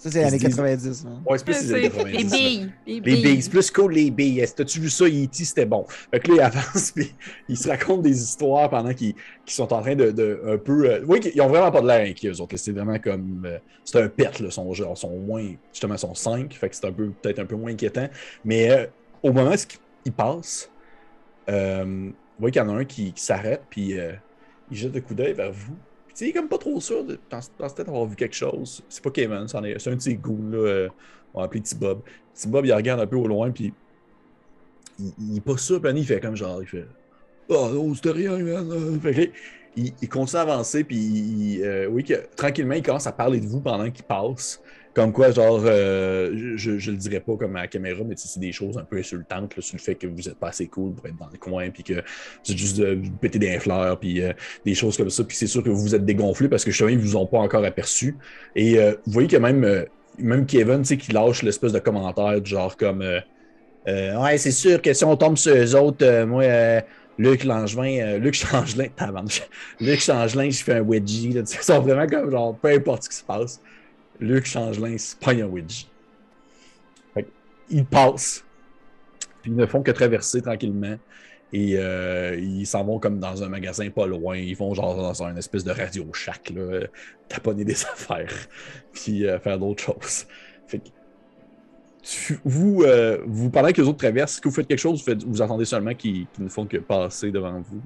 ça, 0.00 0.12
c'est 0.12 0.20
les 0.20 0.26
années 0.26 0.38
90. 0.38 1.06
Hein? 1.08 1.22
Ouais, 1.26 1.38
c'est 1.38 1.44
plus 1.44 1.60
les 1.60 1.74
années 1.74 1.90
90. 1.90 2.12
Les 2.16 2.24
billes. 2.24 2.72
Les 2.86 3.00
Les 3.00 3.00
billes. 3.20 3.42
c'est 3.42 3.50
plus 3.50 3.68
cool 3.72 3.92
les 3.94 4.12
billes. 4.12 4.44
T'as-tu 4.54 4.78
vu 4.78 4.88
ça, 4.90 5.06
E.T., 5.06 5.28
c'était 5.44 5.66
bon. 5.66 5.86
Fait 6.12 6.20
que 6.20 6.28
là, 6.30 6.34
ils 6.36 6.40
avancent, 6.40 6.92
puis 6.94 7.12
ils 7.48 7.58
se 7.58 7.68
racontent 7.68 8.02
des 8.02 8.16
histoires 8.22 8.70
pendant 8.70 8.94
qu'ils 8.94 9.14
sont 9.46 9.72
en 9.72 9.80
train 9.82 9.96
de, 9.96 10.12
de 10.12 10.40
un 10.46 10.56
peu. 10.56 10.88
euh, 10.88 11.04
oui, 11.04 11.18
ils 11.34 11.40
ont 11.42 11.48
vraiment 11.48 11.72
pas 11.72 11.80
de 11.80 11.88
l'air 11.88 12.08
inquiets, 12.08 12.28
eux 12.28 12.40
autres. 12.40 12.54
là. 12.54 12.58
C'est 12.58 12.70
vraiment 12.70 13.00
comme. 13.00 13.42
euh, 13.44 13.58
c'est 13.84 14.00
un 14.00 14.08
pet, 14.08 14.38
là. 14.38 14.50
Son 14.52 14.72
genre, 14.72 14.96
sont 14.96 15.18
moins. 15.18 15.52
Justement, 15.72 15.94
ils 15.94 15.98
sont 15.98 16.14
5, 16.14 16.54
fait 16.54 16.68
que 16.68 16.76
c'est 16.76 16.86
un 16.86 16.92
peu 16.92 17.10
peut-être 17.20 17.40
un 17.40 17.46
peu 17.46 17.56
moins 17.56 17.72
inquiétant. 17.72 18.08
Mais 18.44 18.70
euh, 18.70 18.86
au 19.24 19.32
moment 19.32 19.50
où 19.50 19.56
ils 20.04 20.12
passent, 20.12 20.70
euh, 21.48 21.84
vous 21.84 22.14
voyez 22.38 22.52
qu'il 22.52 22.62
y 22.62 22.64
en 22.64 22.68
a 22.68 22.78
un 22.80 22.84
qui, 22.84 23.12
s'arrête, 23.16 23.62
puis 23.68 23.98
euh, 23.98 24.12
il 24.70 24.76
jette 24.76 24.96
un 24.96 25.00
coup 25.00 25.14
d'œil 25.14 25.32
vers 25.32 25.52
vous. 25.52 25.76
Puis, 26.06 26.26
il 26.26 26.28
est 26.28 26.32
comme 26.32 26.48
pas 26.48 26.58
trop 26.58 26.80
sûr 26.80 27.04
de, 27.04 27.18
sa 27.30 27.70
tête 27.70 27.86
d'avoir 27.86 28.06
vu 28.06 28.16
quelque 28.16 28.34
chose. 28.36 28.82
C'est 28.88 29.02
pas 29.02 29.10
Kevin, 29.10 29.46
c'est 29.48 29.56
un 29.88 29.96
de 29.96 30.00
ses 30.00 30.14
goûts, 30.14 30.50
là. 30.50 30.58
euh, 30.58 30.88
on 31.34 31.40
va 31.40 31.46
appeler 31.46 31.60
Petit 31.60 31.74
Bob. 31.74 32.02
Petit 32.34 32.48
Bob, 32.48 32.66
il 32.66 32.72
regarde 32.72 33.00
un 33.00 33.06
peu 33.06 33.16
au 33.16 33.26
loin, 33.26 33.50
puis 33.50 33.72
il, 34.98 35.36
est 35.36 35.40
pas 35.40 35.56
sûr, 35.56 35.80
puis 35.80 35.90
il 35.94 36.06
fait 36.06 36.20
comme 36.20 36.36
genre, 36.36 36.62
il 36.62 36.68
fait 36.68 36.86
Oh 37.48 37.70
non, 37.72 37.94
c'était 37.94 38.10
rien, 38.10 38.32
euh. 38.32 38.98
Fait 39.00 39.32
il, 39.76 40.08
continue 40.08 40.38
à 40.38 40.42
avancer, 40.42 40.84
puis 40.84 40.96
il- 40.96 41.62
euh, 41.62 41.86
oui, 41.86 42.04
que, 42.04 42.14
tranquillement, 42.36 42.74
il 42.74 42.82
commence 42.82 43.06
à 43.06 43.12
parler 43.12 43.40
de 43.40 43.46
vous 43.46 43.60
pendant 43.60 43.90
qu'il 43.90 44.04
passe. 44.04 44.60
Comme 44.94 45.12
quoi, 45.12 45.30
genre, 45.30 45.62
euh, 45.64 46.54
je, 46.56 46.78
je 46.78 46.90
le 46.90 46.96
dirais 46.96 47.20
pas 47.20 47.36
comme 47.36 47.56
à 47.56 47.62
la 47.62 47.66
caméra, 47.68 48.02
mais 48.04 48.14
c'est 48.16 48.40
des 48.40 48.52
choses 48.52 48.78
un 48.78 48.84
peu 48.84 48.98
insultantes 48.98 49.54
sur 49.60 49.76
le 49.76 49.80
fait 49.80 49.94
que 49.94 50.06
vous 50.06 50.28
êtes 50.28 50.38
pas 50.38 50.48
assez 50.48 50.66
cool 50.66 50.94
pour 50.94 51.06
être 51.06 51.16
dans 51.16 51.28
le 51.30 51.38
coin, 51.38 51.70
puis 51.70 51.82
que 51.82 51.94
êtes 51.94 52.04
juste 52.56 52.78
de 52.78 52.98
péter 53.20 53.38
des 53.38 53.58
fleurs, 53.58 53.98
puis 53.98 54.22
euh, 54.22 54.32
des 54.64 54.74
choses 54.74 54.96
comme 54.96 55.10
ça. 55.10 55.24
Puis 55.24 55.36
c'est 55.36 55.46
sûr 55.46 55.62
que 55.62 55.70
vous 55.70 55.80
vous 55.80 55.94
êtes 55.94 56.04
dégonflé 56.04 56.48
parce 56.48 56.64
que 56.64 56.70
justement, 56.70 56.90
ils 56.90 56.98
vous 56.98 57.16
ont 57.16 57.26
pas 57.26 57.38
encore 57.38 57.64
aperçu. 57.64 58.16
Et 58.56 58.78
euh, 58.78 58.92
vous 59.06 59.12
voyez 59.12 59.28
que 59.28 59.36
même, 59.36 59.86
même 60.18 60.46
Kevin, 60.46 60.78
tu 60.78 60.88
sais, 60.88 60.96
qui 60.96 61.12
lâche 61.12 61.42
l'espèce 61.42 61.72
de 61.72 61.78
commentaire 61.78 62.40
du 62.40 62.50
genre 62.50 62.76
comme 62.76 63.04
Ouais, 63.86 64.36
c'est 64.36 64.50
sûr 64.50 64.82
que 64.82 64.92
si 64.92 65.02
on 65.04 65.16
tombe 65.16 65.38
sur 65.38 65.54
eux 65.56 65.74
autres, 65.74 66.24
moi, 66.24 66.44
Luc 67.16 67.44
Langevin, 67.44 68.18
Luc 68.18 68.34
Changelin, 68.34 68.88
Luc 69.80 70.00
Changelin, 70.00 70.50
je 70.50 70.62
fais 70.62 70.74
un 70.74 70.82
wedgie. 70.82 71.32
Là, 71.32 71.40
ils 71.40 71.46
sont 71.46 71.80
vraiment 71.80 72.06
comme 72.06 72.30
genre, 72.30 72.54
peu 72.56 72.68
importe 72.68 73.04
ce 73.04 73.08
qui 73.08 73.16
se 73.16 73.24
passe. 73.24 73.62
Luc 74.20 74.46
Changelin, 74.46 74.96
que, 75.20 75.56
ils 77.70 77.84
passent. 77.84 78.44
Puis 79.42 79.50
ils 79.50 79.56
ne 79.56 79.66
font 79.66 79.82
que 79.82 79.90
traverser 79.90 80.42
tranquillement. 80.42 80.96
Et 81.52 81.78
euh, 81.78 82.36
ils 82.38 82.66
s'en 82.66 82.84
vont 82.84 82.98
comme 82.98 83.20
dans 83.20 83.42
un 83.42 83.48
magasin 83.48 83.88
pas 83.88 84.06
loin. 84.06 84.36
Ils 84.36 84.56
vont 84.56 84.74
genre 84.74 84.96
dans 84.96 85.22
un 85.22 85.34
espèce 85.36 85.64
de 85.64 85.70
radio 85.70 86.12
shack, 86.12 86.50
là, 86.50 86.86
taponner 87.28 87.64
des 87.64 87.84
affaires, 87.92 88.32
puis 88.92 89.26
euh, 89.26 89.38
faire 89.38 89.58
d'autres 89.58 89.82
choses. 89.82 90.26
Vous, 92.44 92.82
euh, 92.82 93.22
vous, 93.26 93.50
pendant 93.50 93.70
que 93.72 93.80
les 93.80 93.88
autres 93.88 93.98
traversent, 93.98 94.40
que 94.40 94.48
vous 94.48 94.54
faites 94.54 94.66
quelque 94.66 94.78
chose, 94.78 95.04
vous, 95.26 95.42
attendez 95.42 95.64
seulement 95.64 95.94
qu'ils 95.94 96.26
ne 96.38 96.48
font 96.48 96.66
que 96.66 96.78
passer 96.78 97.30
devant 97.30 97.60
vous? 97.60 97.80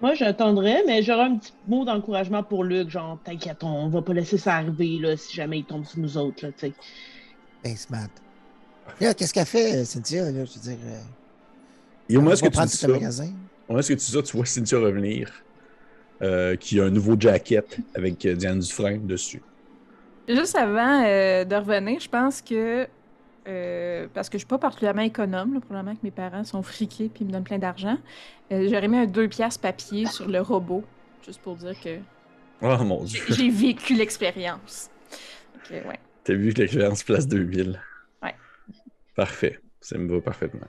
Moi, 0.00 0.14
j'attendrais, 0.14 0.82
mais 0.86 1.02
j'aurais 1.02 1.24
un 1.24 1.36
petit 1.36 1.52
mot 1.68 1.84
d'encouragement 1.84 2.42
pour 2.42 2.64
Luc, 2.64 2.88
genre, 2.88 3.18
t'inquiète, 3.22 3.62
on 3.62 3.88
va 3.88 4.00
pas 4.00 4.14
laisser 4.14 4.38
ça 4.38 4.54
arriver, 4.56 4.98
là, 4.98 5.16
si 5.16 5.34
jamais 5.34 5.58
il 5.58 5.64
tombe 5.64 5.84
sur 5.84 5.98
nous 5.98 6.16
autres, 6.16 6.46
là, 6.46 6.52
tu 6.52 6.68
sais. 6.68 6.72
Thanks, 7.62 7.90
Matt. 7.90 8.10
Là, 9.00 9.14
qu'est-ce 9.14 9.32
qu'elle 9.34 9.46
fait, 9.46 9.84
Cynthia? 9.84 10.24
Là, 10.30 10.44
je 10.44 10.54
veux 10.54 10.60
dire, 10.60 10.78
euh, 10.84 11.00
Et 12.08 12.16
au 12.16 12.20
moment 12.20 12.34
où 12.34 12.44
va 12.44 12.50
tu 12.50 12.66
dis 12.66 12.76
ça, 12.76 12.88
au 12.88 12.92
moment 12.92 13.08
où 13.68 13.82
tu 13.82 13.94
dis 13.94 14.04
ça, 14.04 14.22
tu 14.22 14.36
vois 14.36 14.46
Cynthia 14.46 14.78
revenir, 14.78 15.30
euh, 16.22 16.56
qui 16.56 16.80
a 16.80 16.84
un 16.84 16.90
nouveau 16.90 17.16
jacket 17.18 17.78
avec 17.94 18.24
euh, 18.26 18.34
Diane 18.34 18.58
Dufresne 18.58 19.06
dessus. 19.06 19.42
Juste 20.28 20.56
avant 20.56 21.02
euh, 21.04 21.44
de 21.44 21.54
revenir, 21.56 22.00
je 22.00 22.08
pense 22.08 22.42
que. 22.42 22.86
Euh, 23.48 24.06
parce 24.12 24.28
que 24.28 24.34
je 24.38 24.40
suis 24.40 24.46
pas 24.48 24.58
particulièrement 24.58 25.02
économe, 25.02 25.54
là, 25.54 25.60
probablement 25.60 25.94
que 25.96 26.00
mes 26.02 26.10
parents 26.10 26.44
sont 26.44 26.62
friqués 26.62 27.08
puis 27.08 27.24
ils 27.24 27.26
me 27.26 27.32
donnent 27.32 27.44
plein 27.44 27.58
d'argent. 27.58 27.96
euh, 28.52 28.68
J'aurais 28.70 28.88
mis 28.88 28.98
un 28.98 29.06
2 29.06 29.28
piastres 29.28 29.60
papier 29.60 30.06
sur 30.06 30.28
le 30.28 30.40
robot, 30.40 30.84
juste 31.24 31.40
pour 31.40 31.56
dire 31.56 31.78
que 31.80 31.98
Oh 32.62 32.84
mon 32.84 33.04
dieu, 33.04 33.22
j'ai 33.30 33.48
vécu 33.50 33.94
l'expérience. 33.94 34.90
Ouais. 35.70 35.98
t'as 36.24 36.34
vu 36.34 36.52
que 36.52 36.60
l'expérience 36.60 37.02
place 37.02 37.26
2000. 37.26 37.80
Ouais. 38.22 38.34
Parfait, 39.14 39.60
ça 39.80 39.96
me 39.96 40.12
va 40.14 40.20
parfaitement. 40.20 40.66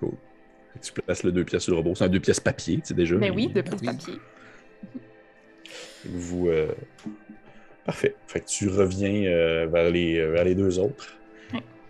Cool. 0.00 0.14
Fait 0.72 0.78
que 0.80 0.84
Tu 0.84 0.92
places 0.92 1.22
le 1.22 1.30
deux 1.32 1.44
pièces 1.44 1.62
sur 1.64 1.72
le 1.72 1.78
robot. 1.78 1.94
C'est 1.94 2.04
un 2.04 2.08
deux 2.08 2.18
pièces 2.20 2.40
papier, 2.40 2.76
tu 2.78 2.86
sais 2.86 2.94
déjà. 2.94 3.14
Ben 3.16 3.20
mais- 3.20 3.30
oui, 3.30 3.48
deux 3.48 3.62
pièces 3.62 3.80
oui. 3.82 3.86
papier. 3.86 4.14
Vous. 6.06 6.48
euh, 6.48 6.72
Parfait. 7.84 8.14
Fait 8.28 8.40
que 8.40 8.46
tu 8.46 8.68
reviens 8.68 9.24
euh, 9.24 9.66
vers, 9.66 9.90
les, 9.90 10.18
euh, 10.18 10.30
vers 10.30 10.44
les 10.44 10.54
deux 10.54 10.78
autres. 10.78 11.16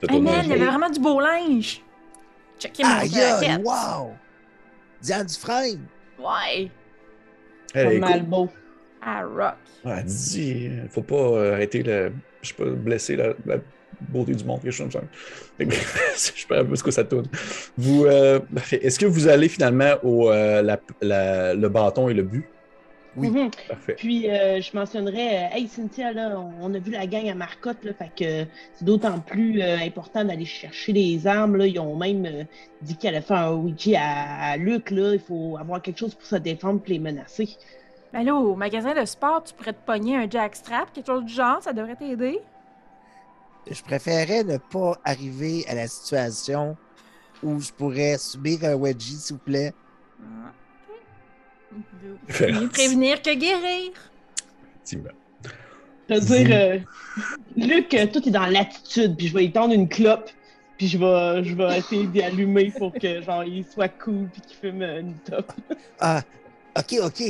Hey 0.09 0.21
man, 0.21 0.41
il 0.45 0.51
y 0.51 0.53
avait 0.55 0.67
vraiment 0.67 0.91
du 0.91 1.01
beau 1.01 1.21
linge! 1.21 1.81
Checkez 2.59 2.83
mon 2.85 2.91
jacket! 3.41 3.65
wow! 3.65 4.13
Diane 5.01 5.27
Dufresne! 5.27 5.81
Ouais! 6.19 6.71
Elle 7.75 7.87
est 7.93 7.99
mal 8.01 8.23
beau. 8.25 8.49
Ah, 9.01 9.23
rock! 9.25 9.55
Ouais, 9.85 9.95
elle 9.99 10.05
dit, 10.05 10.69
euh, 10.71 10.89
faut 10.91 11.03
pas 11.03 11.17
euh, 11.17 11.55
arrêter 11.55 11.83
le. 11.83 12.13
Je 12.43 12.49
sais 12.49 12.55
pas, 12.55 12.65
blesser 12.67 13.17
la, 13.17 13.35
la 13.47 13.57
beauté 14.01 14.35
du 14.35 14.45
monde, 14.45 14.63
quelque 14.63 14.73
chose 14.73 14.93
comme 14.93 15.03
ça. 15.03 15.09
Je 16.15 16.19
sais 16.19 16.47
pas 16.49 16.61
un 16.61 16.65
peu 16.65 16.77
ce 16.77 16.83
que 16.83 16.91
ça 16.91 17.05
tourne. 17.05 17.27
Vous, 17.77 18.05
euh. 18.07 18.41
Est-ce 18.71 18.99
que 18.99 19.07
vous 19.07 19.27
allez 19.29 19.49
finalement 19.49 19.95
au 20.03 20.31
euh, 20.31 20.63
la- 20.63 20.81
la- 21.01 21.55
le 21.55 21.69
bâton 21.69 22.09
et 22.09 22.15
le 22.15 22.23
but? 22.23 22.45
Oui. 23.17 23.29
Mhm. 23.31 23.51
Parfait. 23.69 23.95
Puis, 23.95 24.31
euh, 24.31 24.61
je 24.61 24.75
mentionnerais, 24.75 25.45
euh, 25.45 25.57
hey 25.57 25.69
Cynthia, 25.69 26.13
là, 26.13 26.39
on, 26.39 26.53
on 26.63 26.75
a 26.75 26.79
vu 26.79 26.91
la 26.93 27.07
gang 27.07 27.29
à 27.29 27.35
Marcotte, 27.35 27.85
là, 27.85 27.93
fait 27.93 28.11
que 28.17 28.51
c'est 28.75 28.85
d'autant 28.85 29.21
plus 29.21 29.61
euh, 29.61 29.77
important 29.79 30.25
d'aller 30.25 30.47
chercher 30.47 30.93
des 30.93 31.27
armes, 31.27 31.57
là. 31.57 31.67
Ils 31.67 31.79
ont 31.79 31.97
même 31.97 32.25
euh, 32.25 32.45
dit 32.81 32.97
qu'elle 32.97 33.15
allait 33.15 33.25
faire 33.25 33.49
un 33.49 33.55
Ouija 33.55 34.01
à, 34.01 34.53
à 34.53 34.57
Luc, 34.57 34.91
là. 34.91 35.13
Il 35.15 35.21
faut 35.21 35.57
avoir 35.59 35.83
quelque 35.83 35.99
chose 35.99 36.15
pour 36.15 36.27
se 36.27 36.37
défendre 36.37 36.81
et 36.87 36.91
les 36.91 36.99
menacer. 36.99 37.51
Ben 38.13 38.23
là, 38.25 38.35
au 38.35 38.57
magasin 38.57 38.95
de 38.99 39.05
sport, 39.07 39.43
tu 39.45 39.55
pourrais 39.55 39.73
te 39.73 39.85
pogner 39.85 40.17
un 40.17 40.29
jackstrap, 40.29 40.93
quelque 40.93 41.07
chose 41.07 41.25
du 41.25 41.33
genre, 41.33 41.63
ça 41.63 41.73
devrait 41.73 41.97
t'aider. 41.97 42.41
Je 43.71 43.83
préférais 43.83 44.43
ne 44.45 44.57
pas 44.57 44.99
arriver 45.05 45.65
à 45.69 45.75
la 45.75 45.87
situation 45.87 46.77
où 47.43 47.61
je 47.61 47.73
pourrais 47.73 48.19
subir 48.19 48.65
un 48.65 48.75
wedgie, 48.75 49.17
s'il 49.17 49.37
vous 49.37 49.43
plaît. 49.43 49.73
Ah, 50.21 50.53
Mieux 52.41 52.69
prévenir 52.69 53.23
que 53.23 53.35
guérir. 53.35 53.91
Effectivement. 54.75 55.11
Je 56.09 56.15
veux 56.15 56.21
dire, 56.21 56.49
euh, 56.51 56.79
Luc, 57.57 57.95
euh, 57.95 58.07
tout 58.07 58.27
est 58.29 58.33
dans 58.33 58.47
l'attitude, 58.47 59.17
puis 59.17 59.29
je 59.29 59.35
vais 59.35 59.43
lui 59.43 59.53
tendre 59.53 59.73
une 59.73 59.89
clope, 59.89 60.31
puis 60.77 60.89
je 60.89 60.99
vais, 60.99 61.45
je 61.45 61.55
vais 61.55 61.79
essayer 61.79 62.07
d'y 62.07 62.23
allumer 62.23 62.71
pour 62.77 62.93
que, 62.93 63.23
genre, 63.23 63.45
il 63.45 63.65
soit 63.65 63.89
cool, 63.89 64.29
puis 64.33 64.43
qu'il 64.43 64.57
fume 64.57 64.83
euh, 64.83 65.01
une 65.01 65.15
top. 65.15 65.53
Ah, 66.01 66.23
ok, 66.77 66.97
ok. 67.03 67.23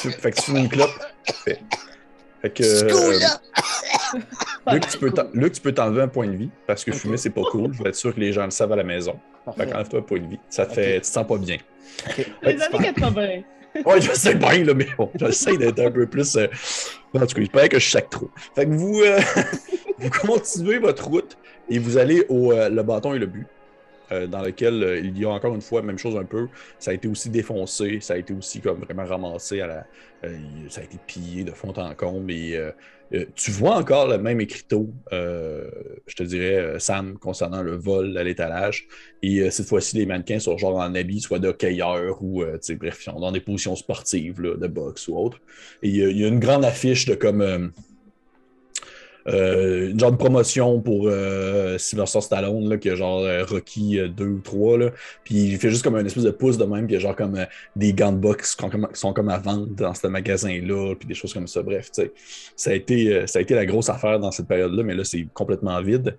Tu- 0.00 0.10
fait 0.10 0.30
que 0.30 0.36
tu 0.36 0.42
fumes 0.42 0.56
une 0.58 0.68
clope. 0.68 0.98
Parfait. 1.26 1.60
Fait 2.42 2.50
que, 2.50 2.62
euh! 2.62 3.18
Luc, 4.72 4.86
tu 4.88 4.98
peux 4.98 5.10
t'en- 5.10 5.28
Luc, 5.34 5.52
tu 5.54 5.60
peux 5.60 5.72
t'enlever 5.72 6.02
un 6.02 6.08
point 6.08 6.26
de 6.26 6.36
vie 6.36 6.50
parce 6.66 6.84
que 6.84 6.92
fumer, 6.92 7.16
c'est 7.16 7.30
pas 7.30 7.42
cool. 7.50 7.72
Je 7.74 7.82
vais 7.82 7.88
être 7.90 7.96
sûr 7.96 8.14
que 8.14 8.20
les 8.20 8.32
gens 8.32 8.44
le 8.44 8.50
savent 8.50 8.72
à 8.72 8.76
la 8.76 8.84
maison. 8.84 9.12
Fait 9.12 9.44
Parfait. 9.56 9.66
qu'enlève-toi 9.72 9.98
un 10.00 10.02
point 10.02 10.18
de 10.20 10.26
vie. 10.28 10.38
Ça 10.48 10.66
te 10.66 10.74
fait. 10.74 10.94
Tu 10.96 11.00
te 11.02 11.06
sens 11.06 11.26
pas 11.26 11.36
bien. 11.38 11.56
Les 12.42 12.62
années 12.62 12.92
80. 12.94 13.28
Ouais, 13.84 14.00
je 14.00 14.10
sais 14.12 14.34
bien, 14.34 14.64
là, 14.64 14.72
mais 14.74 14.86
bon, 14.96 15.10
j'essaie 15.14 15.56
d'être 15.58 15.78
un 15.78 15.90
peu 15.90 16.06
plus. 16.06 16.36
euh, 16.36 16.46
En 17.14 17.20
tout 17.20 17.26
cas, 17.34 17.42
il 17.42 17.50
paraît 17.50 17.68
que 17.68 17.78
je 17.78 17.88
sac 17.88 18.08
trop. 18.08 18.30
Fait 18.56 18.64
que 18.64 18.70
vous, 18.70 19.02
euh, 19.02 19.20
vous 19.98 20.08
continuez 20.10 20.78
votre 20.78 21.06
route 21.06 21.36
et 21.68 21.78
vous 21.78 21.98
allez 21.98 22.24
au 22.30 22.50
euh, 22.52 22.70
le 22.70 22.82
bâton 22.82 23.12
et 23.12 23.18
le 23.18 23.26
but, 23.26 23.46
euh, 24.12 24.26
dans 24.26 24.42
lequel 24.42 24.82
euh, 24.82 24.98
il 24.98 25.18
y 25.18 25.24
a 25.24 25.30
encore 25.30 25.54
une 25.54 25.60
fois, 25.60 25.82
même 25.82 25.98
chose 25.98 26.16
un 26.16 26.24
peu. 26.24 26.48
Ça 26.78 26.90
a 26.90 26.94
été 26.94 27.08
aussi 27.08 27.30
défoncé, 27.30 28.00
ça 28.00 28.14
a 28.14 28.16
été 28.16 28.32
aussi 28.32 28.60
comme 28.60 28.80
vraiment 28.80 29.04
ramassé 29.04 29.60
à 29.60 29.66
la. 29.66 29.86
euh, 30.24 30.36
ça 30.68 30.80
a 30.80 30.84
été 30.84 30.98
pillé 31.06 31.44
de 31.44 31.52
fond 31.52 31.72
en 31.76 31.94
comble 31.94 32.32
et. 32.32 32.58
tu 33.34 33.50
vois 33.52 33.76
encore 33.76 34.06
le 34.06 34.18
même 34.18 34.40
écriteau, 34.40 34.90
je 35.10 36.14
te 36.14 36.22
dirais, 36.22 36.78
Sam, 36.78 37.16
concernant 37.18 37.62
le 37.62 37.74
vol 37.74 38.16
à 38.18 38.22
l'étalage. 38.22 38.86
Et 39.22 39.50
cette 39.50 39.66
fois-ci, 39.66 39.96
les 39.96 40.06
mannequins 40.06 40.38
sont 40.38 40.58
genre 40.58 40.76
en 40.76 40.94
habit, 40.94 41.20
soit 41.20 41.38
ou, 42.20 42.42
euh, 42.42 42.52
tu 42.52 42.58
sais, 42.60 42.74
bref, 42.76 42.98
ils 43.00 43.04
sont 43.04 43.18
dans 43.18 43.32
des 43.32 43.40
positions 43.40 43.76
sportives, 43.76 44.40
là, 44.40 44.56
de 44.56 44.66
boxe 44.66 45.08
ou 45.08 45.16
autre. 45.16 45.40
Et 45.82 45.88
il 45.88 46.18
y, 46.18 46.24
a 46.24 46.28
une 46.28 46.40
grande 46.40 46.64
affiche 46.64 47.06
de 47.06 47.14
comme. 47.14 47.72
Euh, 49.28 49.88
euh, 49.88 49.90
une 49.90 50.00
genre 50.00 50.12
de 50.12 50.16
promotion 50.16 50.80
pour 50.80 51.06
euh, 51.06 51.78
Sylvester 51.78 52.20
Stallone, 52.20 52.68
là, 52.68 52.76
qui 52.78 52.90
a 52.90 52.94
genre 52.94 53.20
euh, 53.20 53.44
Rocky 53.44 53.98
2 54.08 54.24
ou 54.24 54.40
3, 54.40 54.78
là. 54.78 54.90
Puis 55.24 55.34
il 55.34 55.58
fait 55.58 55.70
juste 55.70 55.82
comme 55.84 55.96
un 55.96 56.04
espèce 56.04 56.24
de 56.24 56.30
pouce 56.30 56.58
de 56.58 56.64
même, 56.64 56.86
puis 56.86 56.94
il 56.94 56.98
y 56.98 57.00
a 57.00 57.00
genre 57.00 57.16
comme 57.16 57.36
euh, 57.36 57.44
des 57.76 57.92
gants 57.92 58.12
de 58.12 58.18
boxe 58.18 58.56
qui 58.56 58.66
sont 58.94 59.12
comme, 59.12 59.28
à 59.28 59.38
vendre 59.38 59.66
dans 59.66 59.94
ce 59.94 60.06
magasin-là, 60.06 60.94
puis 60.98 61.08
des 61.08 61.14
choses 61.14 61.32
comme 61.34 61.46
ça. 61.46 61.62
Bref, 61.62 61.90
tu 61.92 62.02
sais, 62.02 62.12
ça 62.56 62.70
a, 62.70 62.74
été, 62.74 63.14
euh, 63.14 63.26
ça 63.26 63.38
a 63.38 63.42
été 63.42 63.54
la 63.54 63.66
grosse 63.66 63.88
affaire 63.88 64.18
dans 64.18 64.30
cette 64.30 64.48
période-là, 64.48 64.82
mais 64.82 64.94
là, 64.94 65.04
c'est 65.04 65.26
complètement 65.34 65.80
vide. 65.82 66.16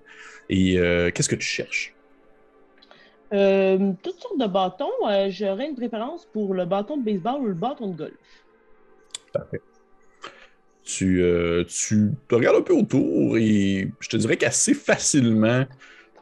Et 0.50 0.78
euh, 0.78 1.12
qu'est-ce 1.12 1.30
que 1.30 1.36
tu 1.36 1.46
cherches? 1.46 1.94
Euh, 3.32 3.94
toutes 4.02 4.20
sortes 4.20 4.40
de 4.40 4.48
bâtons. 4.48 4.90
Euh, 5.08 5.28
J'aurais 5.30 5.68
une 5.68 5.76
préférence 5.76 6.26
pour 6.26 6.54
le 6.54 6.66
bâton 6.66 6.98
de 6.98 7.04
baseball 7.04 7.42
ou 7.42 7.48
le 7.48 7.54
bâton 7.54 7.90
de 7.90 7.96
golf. 7.96 8.46
Parfait. 9.32 9.62
Tu, 10.90 11.22
euh, 11.22 11.64
tu 11.66 12.12
te 12.28 12.34
regardes 12.36 12.58
un 12.58 12.62
peu 12.64 12.74
autour 12.74 13.38
et 13.38 13.94
je 14.00 14.10
te 14.10 14.18
dirais 14.18 14.38
qu'assez 14.38 14.74
facilement, 14.74 15.66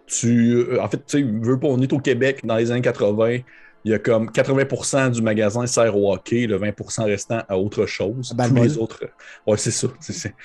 tu. 0.08 0.56
euh, 0.56 0.82
en 0.82 0.90
fait, 0.90 0.98
tu 1.06 1.20
sais, 1.20 1.24
veux 1.24 1.60
pas, 1.60 1.68
on 1.68 1.82
est 1.82 1.94
au 1.94 2.00
Québec 2.00 2.42
dans 2.46 2.58
les 2.58 2.72
années 2.72 2.82
80. 2.82 3.40
Il 3.86 3.92
y 3.92 3.94
a 3.96 4.00
comme 4.00 4.32
80% 4.32 5.10
du 5.10 5.22
magasin 5.22 5.68
sert 5.68 5.96
au 5.98 6.14
hockey, 6.14 6.48
le 6.48 6.58
20% 6.58 7.06
restant 7.06 7.44
à 7.50 7.58
autre 7.58 7.86
chose. 7.86 8.38
Tous 8.42 8.56
les 8.56 8.78
autres. 8.78 9.06
Ouais, 9.48 9.58
c'est 9.58 9.72
ça. 9.72 9.88
c'est- 10.00 10.36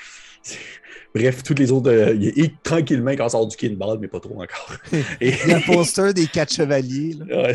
Bref, 1.14 1.42
tous 1.42 1.54
les 1.54 1.70
autres. 1.72 1.90
euh, 1.90 2.16
et 2.20 2.52
tranquillement, 2.62 3.10
quand 3.12 3.28
sort 3.28 3.46
du 3.46 3.56
kinball, 3.56 3.98
mais 4.00 4.08
pas 4.08 4.20
trop 4.20 4.34
encore. 4.42 4.72
Et- 5.20 5.32
Il 5.44 5.50
y 5.50 5.52
a 5.52 5.56
un 5.58 5.60
poster 5.60 6.14
des 6.14 6.26
quatre 6.26 6.52
chevaliers. 6.52 7.14
là. 7.18 7.42
Ouais. 7.42 7.52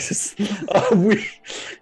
Ah 0.69 0.85
oui! 0.95 1.19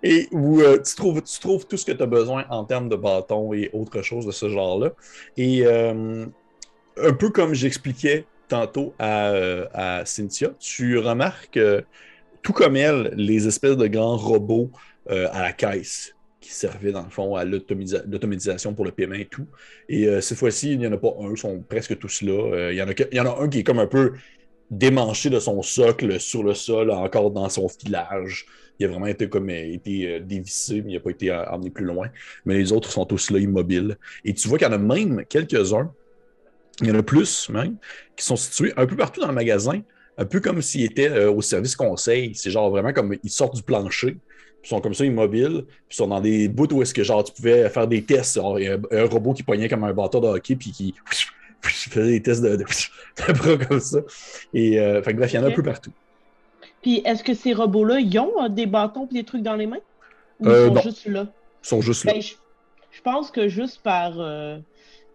Et 0.04 0.28
où 0.32 0.62
euh, 0.62 0.80
tu, 0.82 0.96
trouves, 0.96 1.22
tu 1.22 1.40
trouves 1.40 1.66
tout 1.68 1.78
ce 1.78 1.86
que 1.86 1.92
tu 1.92 2.02
as 2.02 2.06
besoin 2.06 2.46
en 2.50 2.64
termes 2.64 2.90
de 2.90 2.96
bâtons 2.96 3.54
et 3.54 3.70
autre 3.74 4.02
chose 4.02 4.26
de 4.26 4.32
ce 4.32 4.50
genre-là. 4.50 4.92
Et 5.38 5.62
euh, 5.66 6.26
un 7.02 7.14
peu 7.14 7.30
comme 7.30 7.54
j'expliquais 7.54 8.26
tantôt 8.48 8.94
à, 9.00 9.30
euh, 9.32 9.66
à 9.74 10.06
Cynthia, 10.06 10.52
tu 10.60 10.98
remarques, 10.98 11.60
tout 12.42 12.54
comme 12.54 12.76
elle, 12.76 13.12
les 13.16 13.48
espèces 13.48 13.76
de 13.78 13.88
grands 13.88 14.18
robots 14.18 14.72
à 15.10 15.42
la 15.42 15.52
caisse 15.52 16.15
qui 16.46 16.54
servaient 16.54 16.92
dans 16.92 17.04
le 17.04 17.10
fond 17.10 17.36
à 17.36 17.44
l'automatisation 17.44 18.76
pour 18.76 18.86
le 18.86 18.92
paiement 18.92 19.16
et 19.16 19.26
tout. 19.26 19.48
Et 19.90 20.08
euh, 20.08 20.22
cette 20.22 20.38
fois-ci, 20.38 20.74
il 20.74 20.78
n'y 20.78 20.86
en 20.86 20.92
a 20.92 20.98
pas 20.98 21.16
un, 21.20 21.32
ils 21.32 21.38
sont 21.38 21.60
presque 21.68 21.98
tous 21.98 22.22
là. 22.22 22.34
Euh, 22.34 22.72
il, 22.72 22.78
y 22.78 22.82
en 22.84 22.88
a, 22.88 22.94
y 23.12 23.20
en 23.20 23.26
a 23.26 23.42
un 23.42 23.50
qui 23.50 23.60
est 23.60 23.64
comme 23.64 23.80
un 23.80 23.88
peu 23.88 24.14
démanché 24.70 25.32
de 25.32 25.40
son 25.40 25.64
socle 25.64 26.20
sur 26.20 26.44
le 26.44 26.54
sol, 26.54 26.92
encore 26.92 27.32
dans 27.32 27.50
son 27.50 27.68
filage. 27.68 28.46
Il 28.80 28.86
a 28.86 28.90
vraiment 28.90 29.08
été 29.08 29.28
comme 29.28 29.50
euh, 29.50 29.74
été 29.74 30.20
dévissé, 30.20 30.84
mais 30.84 30.92
il 30.92 30.94
n'a 30.94 31.00
pas 31.00 31.10
été 31.10 31.32
emmené 31.32 31.72
plus 31.72 31.86
loin. 31.86 32.10
Mais 32.46 32.56
les 32.56 32.72
autres 32.72 32.92
sont 32.92 33.06
tous 33.06 33.32
là, 33.32 33.40
immobiles. 33.40 33.98
Et 34.24 34.36
tu 34.36 34.48
vois 34.48 34.60
qu'il 34.60 34.68
y 34.68 34.70
en 34.70 34.74
a 34.74 34.78
même 34.78 35.26
quelques-uns, 35.28 35.92
il 36.82 36.88
y 36.88 36.92
en 36.92 37.00
a 37.00 37.04
plus 37.04 37.50
même, 37.50 37.78
qui 38.16 38.24
sont 38.24 38.36
situés 38.36 38.72
un 38.78 38.86
peu 38.86 38.96
partout 38.96 39.20
dans 39.20 39.30
le 39.30 39.34
magasin, 39.34 39.82
un 40.20 40.26
peu 40.26 40.42
comme 40.42 40.62
s'ils 40.62 40.84
étaient 40.84 41.26
au 41.26 41.42
service 41.42 41.76
conseil. 41.76 42.36
C'est 42.36 42.52
genre 42.52 42.70
vraiment 42.70 42.94
comme 42.94 43.16
ils 43.24 43.32
sortent 43.32 43.56
du 43.56 43.64
plancher, 43.64 44.18
puis 44.66 44.72
ils 44.72 44.78
sont 44.78 44.82
comme 44.82 44.96
ça 44.96 45.06
immobiles, 45.06 45.64
puis 45.68 45.90
ils 45.92 45.96
sont 45.96 46.08
dans 46.08 46.20
des 46.20 46.48
bouts 46.48 46.74
où 46.74 46.82
est-ce 46.82 46.92
que 46.92 47.04
genre 47.04 47.24
tu 47.24 47.32
pouvais 47.32 47.70
faire 47.70 47.88
des 47.88 48.04
tests. 48.04 48.34
Genre, 48.34 48.60
il 48.60 48.66
y 48.66 48.68
a 48.68 48.80
un, 48.92 49.06
robot 49.06 49.34
qui 49.34 49.44
poignait 49.44 49.70
comme 49.70 49.84
un 49.84 49.94
bâton 49.94 50.20
de 50.20 50.26
hockey, 50.26 50.56
puis 50.56 50.72
qui 50.72 50.96
faisait 51.62 52.14
des 52.14 52.22
tests 52.24 52.42
de, 52.42 52.56
de, 52.56 52.64
de 53.28 53.34
bras 53.38 53.64
comme 53.64 53.80
ça. 53.80 54.00
Et 54.56 54.80
euh, 54.80 55.04
fait 55.04 55.14
bref, 55.14 55.32
il 55.32 55.36
y 55.36 55.38
en 55.38 55.44
a 55.44 55.50
un 55.50 55.52
peu 55.52 55.62
partout. 55.62 55.92
Puis 56.82 57.04
est-ce 57.06 57.24
que 57.24 57.36
ces 57.36 57.54
robots-là, 57.54 58.00
ils 58.00 58.18
ont 58.18 58.44
euh, 58.44 58.50
des 58.50 58.66
bâtons 58.66 59.08
et 59.12 59.14
des 59.14 59.24
trucs 59.24 59.44
dans 59.44 59.54
les 59.54 59.68
mains? 59.68 59.78
Ou 60.40 60.48
Euh, 60.48 60.64
ils 60.64 60.68
sont 60.68 60.74
non. 60.74 60.82
juste 60.82 61.06
là? 61.06 61.28
Ils 61.64 61.68
sont 61.68 61.82
juste 61.82 62.06
là. 62.06 62.14
Ben, 62.14 62.22
je, 62.24 62.34
je 62.90 63.02
pense 63.04 63.30
que 63.30 63.48
juste 63.48 63.84
par, 63.84 64.20
euh, 64.20 64.58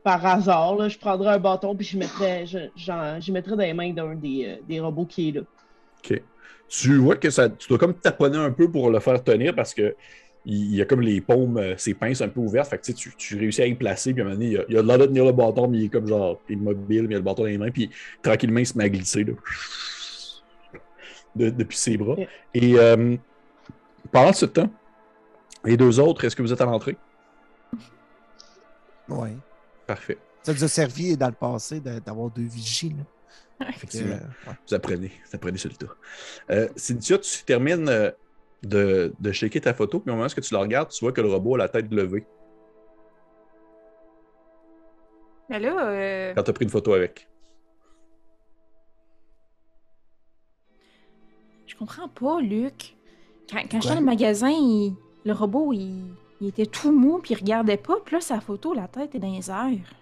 par 0.04 0.24
hasard, 0.24 0.76
là, 0.76 0.88
je 0.88 0.96
prendrais 0.96 1.30
un 1.30 1.38
bâton 1.40 1.74
puis 1.74 1.84
je 1.84 1.98
mettrais, 1.98 2.46
je, 2.46 3.32
mettrais 3.32 3.56
dans 3.56 3.64
les 3.64 3.74
mains 3.74 3.92
d'un 3.92 4.14
des, 4.14 4.60
des 4.68 4.78
robots 4.78 5.06
qui 5.06 5.30
est 5.30 5.32
là. 5.32 5.40
OK. 6.04 6.22
Tu 6.70 6.96
vois 6.98 7.16
que 7.16 7.30
ça, 7.30 7.50
tu 7.50 7.68
dois 7.68 7.78
comme 7.78 7.94
taponner 7.94 8.38
un 8.38 8.52
peu 8.52 8.70
pour 8.70 8.90
le 8.90 9.00
faire 9.00 9.22
tenir 9.24 9.54
parce 9.54 9.74
que 9.74 9.96
il 10.46 10.74
y 10.74 10.80
a 10.80 10.86
comme 10.86 11.02
les 11.02 11.20
paumes, 11.20 11.58
euh, 11.58 11.76
ses 11.76 11.94
pinces 11.94 12.22
un 12.22 12.28
peu 12.28 12.40
ouvertes. 12.40 12.70
Fait 12.70 12.78
que 12.78 12.92
tu, 12.92 13.36
réussis 13.36 13.60
à 13.60 13.66
y 13.66 13.74
placer. 13.74 14.14
Puis 14.14 14.22
à 14.22 14.24
un 14.24 14.28
moment 14.28 14.38
donné, 14.38 14.50
il 14.50 14.52
y 14.52 14.58
a, 14.58 14.64
il 14.68 14.78
a 14.78 14.82
de 14.82 14.86
l'air 14.86 14.98
de 14.98 15.06
tenir 15.06 15.24
le 15.24 15.32
bâton, 15.32 15.68
mais 15.68 15.78
il 15.78 15.84
est 15.86 15.88
comme 15.88 16.06
genre 16.06 16.40
immobile, 16.48 17.02
mais 17.02 17.10
il 17.10 17.14
a 17.16 17.18
le 17.18 17.24
bâton 17.24 17.42
dans 17.42 17.48
les 17.48 17.58
mains. 17.58 17.70
Puis 17.70 17.90
tranquillement, 18.22 18.60
il 18.60 18.66
se 18.66 18.78
met 18.78 18.84
à 18.84 18.88
glisser 18.88 19.24
là, 19.24 19.32
de- 21.36 21.50
depuis 21.50 21.76
ses 21.76 21.96
bras. 21.96 22.16
Et 22.54 22.78
euh, 22.78 23.16
pendant 24.10 24.32
ce 24.32 24.46
temps, 24.46 24.70
les 25.64 25.76
deux 25.76 26.00
autres, 26.00 26.24
est-ce 26.24 26.36
que 26.36 26.42
vous 26.42 26.52
êtes 26.52 26.60
à 26.60 26.66
l'entrée? 26.66 26.96
Ouais. 29.08 29.36
Parfait. 29.86 30.18
Ça 30.42 30.54
nous 30.54 30.64
a 30.64 30.68
servi 30.68 31.16
dans 31.16 31.26
le 31.26 31.34
passé 31.34 31.80
d'avoir 31.80 32.30
deux 32.30 32.46
vigies. 32.46 32.94
Effectivement. 33.68 34.14
euh, 34.14 34.50
ouais. 34.50 34.56
Vous 34.68 34.74
apprenez, 34.74 35.08
vous 35.24 35.36
apprenez 35.36 35.58
sur 35.58 35.70
le 35.70 35.76
tas. 35.76 35.94
Euh, 36.50 36.68
Cynthia, 36.76 37.18
tu 37.18 37.44
termines 37.44 37.88
euh, 37.88 38.10
de, 38.62 39.12
de 39.20 39.32
shaker 39.32 39.60
ta 39.62 39.74
photo, 39.74 40.00
puis 40.00 40.10
au 40.10 40.14
moment 40.16 40.26
où 40.26 40.40
tu 40.40 40.54
la 40.54 40.60
regardes, 40.60 40.88
tu 40.90 41.04
vois 41.04 41.12
que 41.12 41.20
le 41.20 41.28
robot 41.28 41.54
a 41.56 41.58
la 41.58 41.68
tête 41.68 41.90
levée 41.92 42.26
Mais 45.48 45.58
là, 45.58 45.88
euh, 45.90 46.34
quand 46.34 46.42
tu 46.42 46.50
as 46.50 46.52
pris 46.54 46.64
une 46.64 46.70
photo 46.70 46.92
avec. 46.94 47.26
je 51.66 51.76
comprends 51.76 52.08
pas, 52.08 52.40
Luc. 52.40 52.96
Quand, 53.50 53.58
quand 53.70 53.80
j'étais 53.80 53.94
dans 53.94 54.00
le 54.00 54.06
magasin, 54.06 54.50
il- 54.50 54.94
le 55.24 55.32
robot, 55.32 55.72
il, 55.72 56.04
il 56.40 56.48
était 56.48 56.66
tout 56.66 56.92
mou, 56.92 57.18
puis 57.18 57.34
il 57.34 57.38
regardait 57.38 57.76
pas. 57.76 57.96
Puis 58.04 58.14
là, 58.16 58.20
sa 58.20 58.40
photo, 58.40 58.74
la 58.74 58.88
tête 58.88 59.14
est 59.14 59.18
dans 59.18 59.32
les 59.32 59.50
airs. 59.50 59.94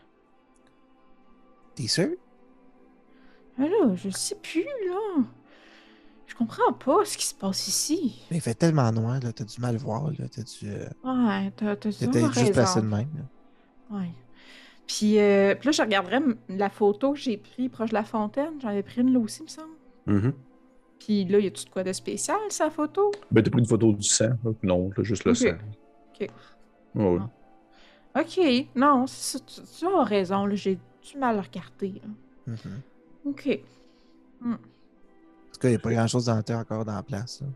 T'es 1.74 1.86
sûr? 1.86 2.10
Mais 3.58 3.68
là, 3.68 3.94
je 3.94 4.08
sais 4.10 4.36
plus, 4.36 4.64
là. 4.64 5.24
Je 6.26 6.34
comprends 6.34 6.72
pas 6.72 7.04
ce 7.04 7.16
qui 7.16 7.26
se 7.26 7.34
passe 7.34 7.66
ici. 7.68 8.22
Mais 8.30 8.36
il 8.36 8.40
fait 8.40 8.54
tellement 8.54 8.92
noir, 8.92 9.18
là, 9.22 9.32
t'as 9.32 9.44
du 9.44 9.60
mal 9.60 9.76
voir, 9.76 10.10
là, 10.18 10.26
t'as 10.30 10.42
du... 10.42 10.68
euh, 10.70 10.86
Ouais, 11.04 11.50
t'as 11.56 11.74
t'as 11.76 11.90
T'as 11.90 11.92
sûrement 11.92 12.30
juste 12.32 12.52
placé 12.52 12.80
de 12.80 12.86
même. 12.86 13.08
là. 13.16 13.96
Ouais. 13.98 14.10
Puis, 14.86 15.18
euh, 15.18 15.54
puis 15.54 15.66
là, 15.66 15.72
je 15.72 15.82
regarderais 15.82 16.20
la 16.48 16.70
photo 16.70 17.12
que 17.12 17.18
j'ai 17.18 17.36
prise 17.38 17.68
proche 17.70 17.90
de 17.90 17.94
la 17.94 18.04
fontaine. 18.04 18.60
J'en 18.60 18.68
avais 18.68 18.82
pris 18.82 19.00
une 19.00 19.12
là 19.12 19.18
aussi, 19.18 19.42
me 19.42 19.48
semble. 19.48 19.72
Mhm. 20.06 20.32
Puis 20.98 21.24
là, 21.24 21.38
y 21.38 21.46
a-tu 21.46 21.64
de 21.64 21.70
quoi 21.70 21.82
de 21.84 21.92
spécial, 21.92 22.38
sa 22.50 22.70
photo? 22.70 23.10
Ben, 23.30 23.42
t'as 23.42 23.50
pris 23.50 23.60
une 23.60 23.66
photo 23.66 23.92
du 23.92 24.02
sang. 24.06 24.30
là. 24.44 24.50
Non, 24.62 24.90
là, 24.96 25.02
juste 25.02 25.24
le 25.24 25.32
Ok. 25.32 25.36
sang. 25.36 25.48
Ok. 26.20 26.28
Ouais. 26.94 27.18
Ah. 28.14 28.20
Ok, 28.20 28.40
non, 28.74 29.06
c'est 29.06 29.38
ça, 29.38 29.44
tu, 29.44 29.60
tu 29.78 29.86
as 29.86 30.02
raison, 30.04 30.44
là, 30.46 30.54
j'ai 30.54 30.76
du 30.76 31.18
mal 31.18 31.38
à 31.38 31.42
regarder. 31.42 32.00
là. 32.02 32.52
Mhm. 32.54 32.80
Ok. 33.24 33.48
En 34.44 34.50
tout 34.52 35.58
cas, 35.60 35.68
il 35.68 35.72
n'y 35.72 35.76
a 35.76 35.80
pas 35.80 35.90
grand-chose 35.92 36.26
dans 36.26 36.36
le 36.36 36.42
temps 36.42 36.58
encore 36.60 36.84
dans 36.84 36.94
la 36.94 37.02
place. 37.02 37.40
là. 37.40 37.48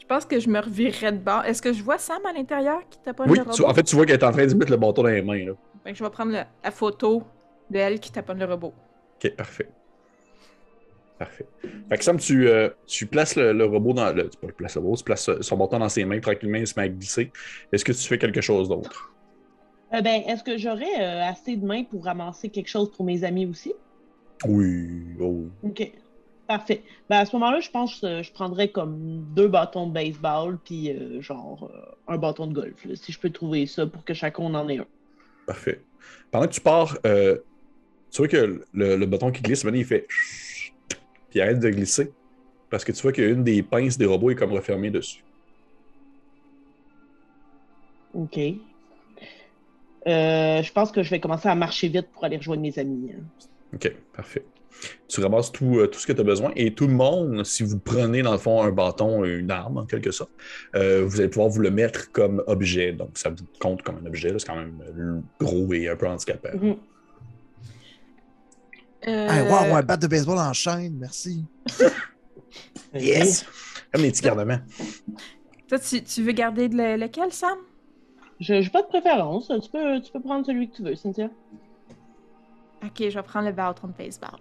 Je 0.00 0.06
pense 0.06 0.24
que 0.24 0.38
je 0.40 0.48
me 0.48 0.58
revirerais 0.60 1.12
de 1.12 1.18
bord. 1.18 1.44
Est-ce 1.44 1.62
que 1.62 1.72
je 1.72 1.82
vois 1.82 1.98
Sam 1.98 2.24
à 2.26 2.32
l'intérieur 2.32 2.80
qui 2.90 2.98
taponne 2.98 3.30
Oui, 3.30 3.36
le 3.38 3.42
robot? 3.42 3.54
tu- 3.54 3.64
en 3.64 3.72
fait, 3.74 3.82
tu 3.84 3.96
vois 3.96 4.04
qu'elle 4.04 4.18
est 4.20 4.24
en 4.24 4.32
train 4.32 4.46
de 4.46 4.54
mettre 4.54 4.70
le 4.70 4.76
bâton 4.76 5.02
dans 5.02 5.08
les 5.08 5.22
mains. 5.22 5.44
Là. 5.46 5.52
Fait 5.84 5.92
que 5.92 5.98
je 5.98 6.04
vais 6.04 6.10
prendre 6.10 6.32
le- 6.32 6.42
la 6.62 6.70
photo 6.70 7.22
de 7.70 7.78
elle 7.78 8.00
qui 8.00 8.10
taponne 8.12 8.38
le 8.38 8.44
robot. 8.46 8.74
Ok, 9.24 9.34
parfait. 9.36 9.68
Parfait. 11.18 11.46
Fait 11.88 11.98
que 11.98 12.04
Sam, 12.04 12.18
tu, 12.18 12.48
euh, 12.48 12.68
tu 12.86 13.06
places 13.06 13.36
le, 13.36 13.52
le 13.52 13.64
robot 13.64 13.92
dans 13.92 14.12
le. 14.12 14.28
Tu 14.28 14.36
pas 14.38 14.48
le 14.48 14.52
places 14.52 14.74
le 14.74 14.80
robot, 14.82 14.96
tu 14.96 15.04
places 15.04 15.30
son 15.40 15.56
bâton 15.56 15.78
dans 15.78 15.88
ses 15.88 16.04
mains 16.04 16.18
tranquillement, 16.20 16.58
il 16.58 16.66
se 16.66 16.74
met 16.76 16.86
à 16.86 16.88
glisser. 16.88 17.30
Est-ce 17.70 17.84
que 17.84 17.92
tu 17.92 18.00
fais 18.06 18.18
quelque 18.18 18.40
chose 18.40 18.68
d'autre? 18.68 19.14
Euh, 19.94 20.00
ben, 20.00 20.22
est-ce 20.26 20.42
que 20.42 20.58
j'aurais 20.58 21.00
euh, 21.00 21.22
assez 21.24 21.56
de 21.56 21.64
mains 21.64 21.84
pour 21.84 22.04
ramasser 22.04 22.48
quelque 22.50 22.68
chose 22.68 22.90
pour 22.90 23.04
mes 23.04 23.22
amis 23.24 23.46
aussi? 23.46 23.72
Oui, 24.46 24.88
oh 25.20 25.44
oui. 25.62 25.70
OK. 25.70 25.92
Parfait. 26.46 26.82
Ben, 27.08 27.18
à 27.18 27.24
ce 27.24 27.34
moment-là, 27.36 27.60
je 27.60 27.70
pense 27.70 28.00
que 28.00 28.22
je 28.22 28.32
prendrais 28.32 28.68
comme 28.68 29.24
deux 29.34 29.48
bâtons 29.48 29.86
de 29.86 29.92
baseball 29.92 30.58
puis 30.64 30.90
euh, 30.90 31.22
genre 31.22 31.70
euh, 31.72 32.12
un 32.12 32.18
bâton 32.18 32.46
de 32.46 32.52
golf, 32.52 32.84
là, 32.84 32.94
si 32.96 33.12
je 33.12 33.18
peux 33.18 33.30
trouver 33.30 33.66
ça 33.66 33.86
pour 33.86 34.04
que 34.04 34.12
chacun 34.12 34.42
en 34.42 34.68
ait 34.68 34.78
un. 34.78 34.86
Parfait. 35.46 35.80
Pendant 36.30 36.46
que 36.46 36.52
tu 36.52 36.60
pars, 36.60 36.98
euh, 37.06 37.38
tu 38.10 38.18
vois 38.18 38.28
que 38.28 38.64
le, 38.72 38.96
le 38.96 39.06
bâton 39.06 39.30
qui 39.30 39.40
glisse, 39.40 39.64
maintenant, 39.64 39.78
il 39.78 39.86
fait 39.86 40.06
puis 41.32 41.38
il 41.38 41.42
arrête 41.42 41.60
de 41.60 41.70
glisser. 41.70 42.12
Parce 42.68 42.84
que 42.84 42.92
tu 42.92 43.00
vois 43.00 43.12
qu'une 43.12 43.42
des 43.42 43.62
pinces 43.62 43.96
des 43.96 44.04
robots 44.04 44.30
est 44.30 44.34
comme 44.34 44.52
refermée 44.52 44.90
dessus. 44.90 45.24
OK. 48.12 48.38
Euh, 48.38 48.52
je 50.62 50.72
pense 50.72 50.92
que 50.92 51.02
je 51.02 51.10
vais 51.10 51.20
commencer 51.20 51.48
à 51.48 51.54
marcher 51.54 51.88
vite 51.88 52.08
pour 52.12 52.24
aller 52.24 52.36
rejoindre 52.36 52.62
mes 52.62 52.78
amis. 52.78 53.12
hein. 53.16 53.22
OK, 53.74 53.92
parfait. 54.14 54.44
Tu 55.06 55.20
ramasses 55.20 55.52
tout, 55.52 55.78
euh, 55.78 55.86
tout 55.86 56.00
ce 56.00 56.06
que 56.06 56.12
tu 56.12 56.20
as 56.20 56.24
besoin 56.24 56.50
et 56.56 56.74
tout 56.74 56.86
le 56.88 56.94
monde, 56.94 57.44
si 57.44 57.62
vous 57.62 57.78
prenez 57.78 58.22
dans 58.22 58.32
le 58.32 58.38
fond 58.38 58.62
un 58.62 58.72
bâton, 58.72 59.24
une 59.24 59.50
arme 59.50 59.78
en 59.78 59.86
quelque 59.86 60.10
sorte, 60.10 60.32
euh, 60.74 61.04
vous 61.06 61.20
allez 61.20 61.28
pouvoir 61.28 61.50
vous 61.50 61.60
le 61.60 61.70
mettre 61.70 62.10
comme 62.10 62.42
objet. 62.48 62.92
Donc 62.92 63.16
ça 63.16 63.30
vous 63.30 63.44
compte 63.60 63.82
comme 63.82 63.98
un 64.02 64.06
objet, 64.06 64.34
c'est 64.38 64.46
quand 64.46 64.56
même 64.56 64.82
euh, 64.98 65.20
gros 65.38 65.72
et 65.72 65.88
un 65.88 65.96
peu 65.96 66.08
handicapant. 66.08 66.48
Mhm. 66.54 66.76
Euh, 69.08 69.28
Hey, 69.28 69.42
wow, 69.48 69.74
un 69.76 69.82
bat 69.82 69.96
de 69.96 70.06
baseball 70.06 70.38
en 70.38 70.52
chaîne, 70.52 70.96
merci. 70.98 71.44
Yes! 72.94 73.46
Comme 73.92 74.02
des 74.02 74.10
petits 74.10 74.22
garnements. 74.22 74.58
Toi, 75.68 75.78
tu, 75.78 76.02
tu 76.02 76.22
veux 76.22 76.32
garder 76.32 76.68
le- 76.68 76.96
lequel, 76.96 77.32
Sam? 77.32 77.56
Je 78.40 78.54
n'ai 78.54 78.68
pas 78.68 78.82
de 78.82 78.88
préférence. 78.88 79.48
Tu 79.62 79.70
peux, 79.70 80.00
tu 80.02 80.12
peux 80.12 80.20
prendre 80.20 80.44
celui 80.44 80.68
que 80.70 80.76
tu 80.76 80.82
veux, 80.82 80.94
Cynthia. 80.94 81.30
Ok, 82.84 82.96
je 82.98 83.14
vais 83.14 83.22
prendre 83.22 83.46
le 83.46 83.52
bâton 83.52 83.88
de 83.88 83.92
baseball. 83.92 84.38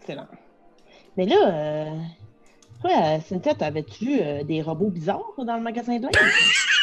Excellent. 0.00 0.26
Mais 1.16 1.26
là, 1.26 1.36
euh, 1.48 1.96
toi, 2.82 3.20
Cynthia, 3.20 3.54
t'avais-tu 3.54 4.04
vu 4.04 4.18
euh, 4.20 4.42
des 4.44 4.62
robots 4.62 4.90
bizarres 4.90 5.32
dans 5.38 5.56
le 5.56 5.62
magasin 5.62 5.96
de 5.98 6.04
linge? 6.04 6.66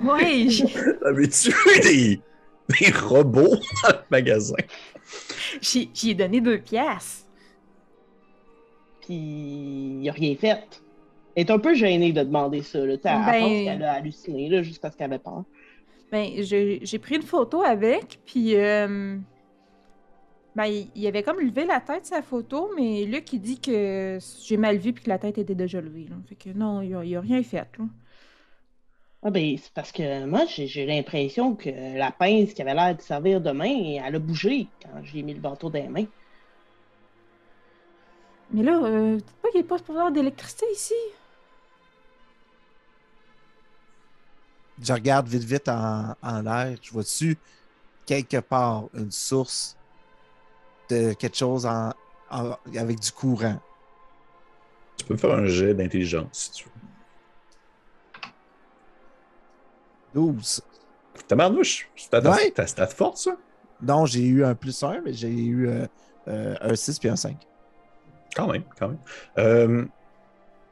Oui, 0.00 0.50
j- 0.50 0.64
Avais-tu 1.04 1.50
eu 1.50 1.80
des, 1.80 2.20
des 2.80 2.90
robots 2.90 3.54
dans 3.84 3.90
le 3.90 4.02
magasin? 4.10 4.56
j'y 5.60 5.88
j'y 5.94 6.10
ai 6.10 6.14
donné 6.14 6.40
deux 6.40 6.58
pièces. 6.58 7.28
Puis, 9.02 9.14
il 10.02 10.08
a 10.08 10.12
rien 10.12 10.34
fait. 10.34 10.82
Elle 11.36 11.46
est 11.46 11.50
un 11.52 11.58
peu 11.60 11.74
gênée 11.74 12.12
de 12.12 12.22
demander 12.24 12.62
ça. 12.62 12.78
Là. 12.80 12.96
Tu 12.96 13.02
sais, 13.04 13.08
Elle 13.10 13.24
Ben- 13.24 13.40
pense 13.40 13.64
qu'elle 13.64 13.82
a 13.84 13.92
halluciné 13.92 14.48
là, 14.48 14.62
juste 14.62 14.82
parce 14.82 14.96
qu'elle 14.96 15.12
avait 15.12 15.18
peur. 15.22 15.44
Ben, 16.10 16.42
j'ai 16.42 16.80
j'ai 16.82 16.98
pris 16.98 17.14
une 17.16 17.22
photo 17.22 17.62
avec, 17.62 18.18
puis 18.26 18.56
euh, 18.56 19.16
ben, 20.56 20.66
il, 20.94 21.06
avait 21.06 21.22
comme 21.22 21.40
levé 21.40 21.64
la 21.64 21.80
tête 21.80 22.06
sa 22.06 22.22
photo, 22.22 22.70
mais 22.76 23.04
Luc, 23.06 23.32
il 23.32 23.40
dit 23.40 23.60
que 23.60 24.18
j'ai 24.44 24.56
mal 24.56 24.76
vu 24.78 24.92
puis 24.92 25.04
que 25.04 25.10
la 25.10 25.18
tête 25.18 25.38
était 25.38 25.54
déjà 25.54 25.80
levée. 25.80 26.06
Là. 26.08 26.16
Fait 26.28 26.36
que 26.36 26.50
non, 26.50 26.80
il 26.80 26.94
a, 26.94 27.04
il 27.04 27.16
a 27.16 27.20
rien 27.20 27.42
fait. 27.42 27.66
Là. 27.78 27.84
Ah 29.24 29.30
ben, 29.30 29.56
c'est 29.56 29.72
parce 29.72 29.90
que 29.90 30.26
moi, 30.26 30.44
j'ai 30.46 30.66
j'ai 30.66 30.86
l'impression 30.86 31.56
que 31.56 31.70
la 31.98 32.12
pince 32.12 32.52
qui 32.52 32.62
avait 32.62 32.74
l'air 32.74 32.94
de 32.94 33.00
servir 33.00 33.40
de 33.40 33.50
main, 33.50 33.98
elle 34.04 34.14
a 34.14 34.18
bougé 34.18 34.68
quand 34.82 35.02
j'ai 35.02 35.22
mis 35.22 35.34
le 35.34 35.40
bâton 35.40 35.70
dans 35.70 35.82
les 35.82 35.88
mains. 35.88 36.06
Mais 38.50 38.62
là, 38.62 38.78
euh, 38.84 39.16
peut-être 39.16 39.36
pas 39.42 39.50
qu'il 39.50 39.60
n'y 39.60 39.66
a 39.66 39.68
pas 39.68 39.78
de 39.78 39.82
pouvoir 39.82 40.12
d'électricité 40.12 40.66
ici. 40.72 40.94
Je 44.80 44.92
regarde 44.92 45.26
vite, 45.26 45.44
vite 45.44 45.68
en, 45.68 46.14
en 46.22 46.42
l'air. 46.42 46.76
Je 46.82 46.92
vois-tu 46.92 47.38
quelque 48.06 48.38
part 48.38 48.88
une 48.94 49.10
source 49.10 49.76
de 50.88 51.12
quelque 51.14 51.36
chose 51.36 51.66
en, 51.66 51.92
en- 52.30 52.56
avec 52.76 53.00
du 53.00 53.12
courant? 53.12 53.58
Tu 54.96 55.04
peux 55.06 55.14
me 55.14 55.18
faire 55.18 55.32
un 55.32 55.46
jet 55.46 55.74
d'intelligence 55.74 56.28
si 56.32 56.50
tu 56.52 56.64
veux. 56.64 56.70
12. 60.12 60.60
Ta 61.28 61.36
marnouche, 61.36 61.88
c'est 61.96 62.10
ta, 62.10 62.20
Ouais. 62.30 62.50
ta 62.50 62.66
stat 62.66 62.86
forte, 62.88 63.18
ça? 63.18 63.36
Non, 63.82 64.06
j'ai 64.06 64.24
eu 64.26 64.44
un 64.44 64.54
plus 64.54 64.82
1, 64.82 65.00
mais 65.04 65.12
j'ai 65.12 65.30
eu 65.32 65.68
euh, 65.68 65.86
euh, 66.28 66.54
un 66.60 66.74
6 66.74 66.98
puis 66.98 67.08
un 67.08 67.16
5. 67.16 67.36
Quand 68.34 68.50
même, 68.50 68.64
quand 68.78 68.88
même. 68.88 68.98
Euh, 69.38 69.84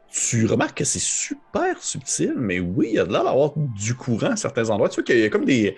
tu 0.09 0.47
remarques 0.47 0.79
que 0.79 0.85
c'est 0.85 0.99
super 1.01 1.83
subtil, 1.83 2.35
mais 2.37 2.61
oui, 2.61 2.89
il 2.91 2.95
y 2.95 2.99
a 2.99 3.05
de 3.05 3.13
l'air 3.13 3.25
d'avoir 3.25 3.53
du 3.57 3.95
courant 3.95 4.33
à 4.33 4.37
certains 4.37 4.69
endroits. 4.71 4.89
Tu 4.89 4.97
vois 4.97 5.05
qu'il 5.05 5.19
y 5.19 5.25
a 5.25 5.31
comme 5.31 5.45
des. 5.45 5.77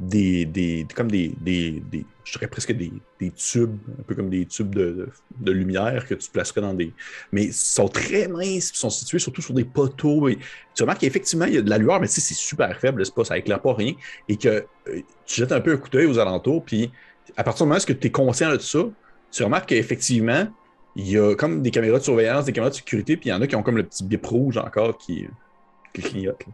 Des, 0.00 0.86
comme 0.94 1.10
des, 1.10 1.34
des, 1.40 1.82
je 2.24 2.32
dirais 2.32 2.48
presque 2.48 2.72
des, 2.72 3.04
des 3.20 3.30
tubes, 3.32 3.78
un 3.98 4.02
peu 4.02 4.14
comme 4.14 4.28
des 4.30 4.46
tubes 4.46 4.74
de, 4.74 4.92
de- 4.92 5.12
de 5.30 5.52
lumière 5.52 6.06
que 6.06 6.14
tu 6.14 6.30
placerais 6.30 6.60
dans 6.60 6.74
des. 6.74 6.94
Mais 7.32 7.44
ils 7.46 7.54
sont 7.54 7.88
très 7.88 8.28
minces, 8.28 8.70
ils 8.70 8.76
sont 8.78 8.90
situés 8.90 9.18
surtout 9.20 9.42
sur 9.42 9.54
des 9.54 9.64
poteaux. 9.64 10.28
Tu 10.74 10.82
remarques 10.82 11.00
qu'effectivement, 11.00 11.44
il 11.46 11.54
y 11.54 11.58
a 11.58 11.62
de 11.62 11.70
la 11.70 11.78
lueur, 11.78 12.00
mais 12.00 12.08
tu 12.08 12.20
c'est 12.20 12.34
super 12.34 12.78
faible, 12.80 13.04
c'est 13.06 13.14
pas, 13.14 13.24
ça 13.24 13.38
éclaire 13.38 13.62
pas 13.62 13.74
rien. 13.74 13.94
Et 14.28 14.36
que 14.36 14.48
euh, 14.88 15.02
tu 15.24 15.36
jettes 15.40 15.52
un 15.52 15.60
peu 15.60 15.72
un 15.72 15.76
coup 15.76 15.88
d'œil 15.90 16.06
aux 16.06 16.18
alentours, 16.18 16.64
puis 16.64 16.92
à 17.36 17.44
partir 17.44 17.66
du 17.66 17.68
moment 17.70 17.80
où 17.80 17.92
tu 17.94 18.06
es 18.06 18.10
conscient 18.10 18.50
de 18.52 18.58
ça, 18.58 18.80
tu 19.30 19.42
remarques 19.44 19.68
qu'effectivement, 19.68 20.46
il 20.94 21.08
y 21.08 21.18
a 21.18 21.34
comme 21.36 21.62
des 21.62 21.70
caméras 21.70 21.98
de 21.98 22.04
surveillance, 22.04 22.44
des 22.44 22.52
caméras 22.52 22.70
de 22.70 22.76
sécurité, 22.76 23.16
puis 23.16 23.28
il 23.30 23.32
y 23.32 23.34
en 23.34 23.40
a 23.42 23.46
qui 23.46 23.56
ont 23.56 23.62
comme 23.62 23.76
le 23.76 23.86
petit 23.88 24.04
bip 24.04 24.24
rouge 24.26 24.56
encore 24.58 24.96
qui, 24.98 25.26
qui 25.94 26.02
clignote. 26.02 26.44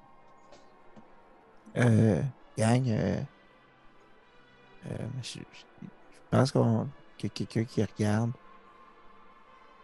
Euh, 1.77 2.23
gang, 2.61 2.89
euh, 2.89 3.17
euh, 4.87 4.97
je, 5.23 5.39
je- 5.39 5.39
je 5.83 6.21
pense 6.31 6.53
qu'on 6.53 6.87
qu'il 7.19 7.29
y 7.29 7.33
a 7.33 7.35
quelqu'un 7.35 7.65
qui 7.65 7.83
regarde. 7.85 8.31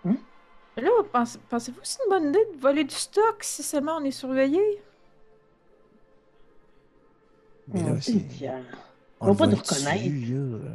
Mais 0.05 0.83
Là, 0.83 0.91
pense- 1.13 1.39
pensez-vous 1.49 1.81
que 1.81 1.87
c'est 1.87 2.03
une 2.05 2.11
bonne 2.11 2.29
idée 2.29 2.47
de 2.55 2.61
voler 2.61 2.85
du 2.85 2.95
stock 2.95 3.37
si 3.43 3.63
seulement 3.63 3.97
on 3.97 4.05
est 4.05 4.11
surveillé? 4.11 4.61
Mais 7.69 7.83
là, 7.83 8.01
c'est- 8.01 8.13
on 9.21 9.33
va 9.33 9.35
pas 9.35 9.47
nous 9.47 9.57
reconnaître. 9.57 10.05
là? 10.05 10.71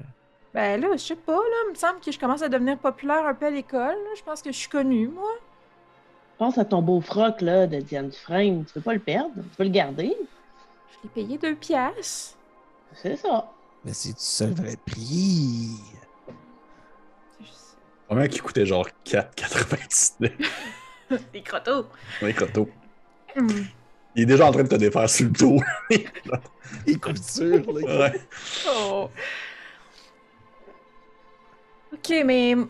Ben 0.54 0.82
là, 0.82 0.88
je 0.94 0.98
sais 0.98 1.16
pas, 1.16 1.32
là, 1.38 1.58
il 1.68 1.70
me 1.72 1.76
semble 1.76 2.02
que 2.02 2.12
je 2.12 2.20
commence 2.20 2.42
à 2.42 2.50
devenir 2.50 2.78
populaire 2.78 3.26
un 3.26 3.34
peu 3.34 3.46
à 3.46 3.50
l'école. 3.52 3.96
Je 4.18 4.24
pense 4.24 4.42
que 4.42 4.52
je 4.52 4.58
suis 4.58 4.70
connue, 4.70 5.08
moi. 5.08 5.32
Pense 6.38 6.58
à 6.58 6.66
ton 6.66 6.82
beau 6.82 7.00
froc 7.00 7.40
là, 7.42 7.68
de 7.68 7.80
Diane 7.80 8.10
Dufresne. 8.10 8.66
Tu 8.66 8.74
veux 8.74 8.82
pas 8.82 8.94
le 8.94 9.00
perdre? 9.00 9.32
Tu 9.36 9.42
veux 9.60 9.64
le 9.66 9.70
garder? 9.70 10.18
Je 10.92 10.98
l'ai 11.04 11.10
payé 11.10 11.38
deux 11.38 11.56
pièces. 11.56 12.36
C'est 12.94 13.16
ça. 13.16 13.52
Mais 13.86 13.94
c'est 13.94 14.18
ça 14.18 14.46
le 14.46 14.54
vrai 14.54 14.76
prix. 14.86 15.72
Vraiment 18.10 18.28
qui 18.28 18.40
coûtait 18.40 18.66
genre 18.66 18.88
4,99 19.06 20.32
Des 21.34 21.42
crottos. 21.42 21.86
les 22.22 22.34
crotos. 22.34 22.70
Hmm. 23.36 23.48
Il 24.16 24.24
est 24.24 24.26
déjà 24.26 24.48
en 24.48 24.52
train 24.52 24.64
de 24.64 24.68
te 24.68 24.76
défaire 24.76 25.10
sur 25.10 25.26
le 25.26 25.32
dos. 25.32 25.60
Les 26.86 26.96
coutures, 26.96 27.72
là. 27.74 28.00
ouais. 28.10 28.22
Oh. 28.68 29.10
Ok, 31.94 32.10
mais 32.26 32.56
moi 32.56 32.68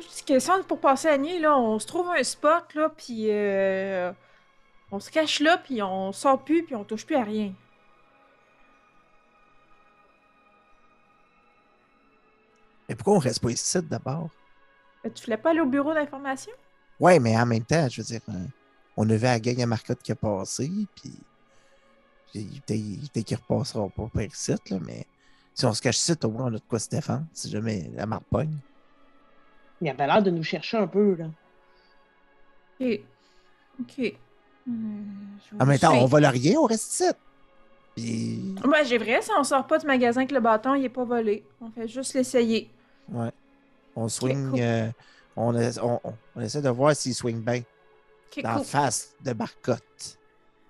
je 0.00 0.06
dis 0.08 0.24
que 0.24 0.38
si 0.38 0.50
on 0.50 0.58
est 0.58 0.62
pour 0.66 0.80
passer 0.80 1.08
la 1.08 1.18
nuit, 1.18 1.38
là, 1.38 1.56
on 1.56 1.78
se 1.78 1.86
trouve 1.86 2.08
un 2.10 2.22
spot, 2.22 2.74
là, 2.74 2.88
puis 2.96 3.26
euh, 3.30 4.12
on 4.90 5.00
se 5.00 5.10
cache 5.10 5.40
là, 5.40 5.58
puis 5.58 5.82
on 5.82 6.12
sort 6.12 6.44
plus, 6.44 6.64
puis 6.64 6.74
on 6.74 6.84
touche 6.84 7.06
plus 7.06 7.16
à 7.16 7.24
rien. 7.24 7.52
Mais 12.88 12.94
pourquoi 12.96 13.14
on 13.14 13.18
reste 13.18 13.40
pas 13.40 13.50
ici 13.50 13.78
d'abord? 13.82 14.30
Tu 15.14 15.24
voulais 15.24 15.38
pas 15.38 15.50
aller 15.50 15.60
au 15.60 15.66
bureau 15.66 15.94
d'information? 15.94 16.52
Ouais, 16.98 17.18
mais 17.18 17.36
en 17.38 17.46
même 17.46 17.64
temps, 17.64 17.88
je 17.88 18.00
veux 18.00 18.06
dire, 18.06 18.20
euh, 18.28 18.46
on 18.96 19.08
a 19.08 19.16
vu 19.16 19.22
la 19.22 19.40
gang 19.40 19.60
à 19.62 19.66
Marcotte 19.66 20.02
qui 20.02 20.12
a 20.12 20.16
passé, 20.16 20.68
puis 20.94 21.18
il- 22.34 22.60
peut-être 22.62 23.12
peut-être 23.12 23.26
qu'il 23.26 23.36
repassera 23.36 23.88
pas 23.88 24.08
par 24.12 24.22
ici, 24.22 24.52
là, 24.70 24.78
mais 24.80 25.06
si 25.54 25.64
on 25.66 25.72
se 25.72 25.80
cache 25.80 25.98
ici, 25.98 26.12
au 26.24 26.30
moins 26.30 26.46
on 26.46 26.54
a 26.54 26.58
de 26.58 26.62
quoi 26.68 26.78
se 26.78 26.88
défendre 26.88 27.26
si 27.32 27.48
jamais 27.50 27.90
la 27.94 28.06
marque 28.06 28.24
pogne. 28.30 28.56
Il 29.80 29.88
avait 29.88 30.06
l'air 30.06 30.22
de 30.22 30.30
nous 30.30 30.42
chercher 30.42 30.76
un 30.76 30.86
peu, 30.86 31.14
là. 31.14 31.26
Ok. 32.80 33.00
Ok. 33.80 34.14
Hmm, 34.66 35.02
même 35.66 35.78
temps, 35.78 35.90
suis- 35.92 36.00
on 36.02 36.06
vole 36.06 36.24
rien, 36.26 36.58
on 36.60 36.66
reste 36.66 36.92
ici. 36.92 37.04
Puis, 37.96 38.54
Ben, 38.62 38.84
j'ai 38.84 38.98
vrai, 38.98 39.20
si 39.22 39.30
on 39.36 39.42
sort 39.44 39.66
pas 39.66 39.78
du 39.78 39.86
magasin 39.86 40.20
avec 40.20 40.30
le 40.32 40.40
bâton, 40.40 40.74
il 40.74 40.84
est 40.84 40.88
pas 40.88 41.04
volé. 41.04 41.44
On 41.60 41.70
fait 41.70 41.88
juste 41.88 42.14
l'essayer. 42.14 42.70
ouais, 43.08 43.30
on 43.96 44.08
swing, 44.08 44.50
cool. 44.50 44.60
euh, 44.60 44.88
on, 45.36 45.54
essa- 45.56 45.84
on- 45.84 46.00
on- 46.04 46.14
on 46.36 46.40
essaie 46.40 46.62
de 46.62 46.68
voir 46.68 46.94
s'il 46.94 47.14
swing 47.14 47.40
bien 47.42 47.62
dans 48.44 48.56
cool. 48.56 48.64
face 48.64 49.14
de 49.24 49.32
Marcotte. 49.32 50.18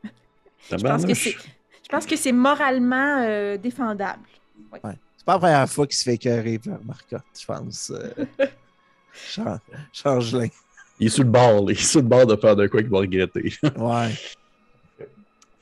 Je 0.71 0.77
pense 0.77 1.05
que 1.05 1.15
c'est, 1.15 1.33
je 1.33 1.89
pense 1.91 2.07
que 2.07 2.17
c'est 2.17 2.33
moralement 2.33 3.19
euh, 3.23 3.57
défendable. 3.57 4.23
C'est 4.73 5.25
pas 5.27 5.33
la 5.35 5.39
première 5.39 5.69
fois 5.69 5.87
qu'il 5.87 5.97
se 5.97 6.05
fait 6.05 6.15
écœurer 6.15 6.59
par 6.59 6.83
Marcotte, 6.85 7.25
je 7.39 7.45
pense. 7.47 7.91
euh. 7.91 8.13
Change, 9.13 9.59
change. 9.93 10.37
Il 11.01 11.07
est 11.07 11.11
sur 11.11 11.25
le 11.25 11.31
bord, 11.31 11.67
là. 11.67 11.73
il 11.73 11.79
est 11.79 11.83
sur 11.83 12.01
le 12.01 12.07
bord 12.07 12.27
de 12.27 12.37
faire 12.37 12.55
de 12.57 12.67
quoi 12.67 12.81
qu'il 12.83 12.91
va 12.91 12.99
regretter. 12.99 13.55
Ouais. 13.77 14.11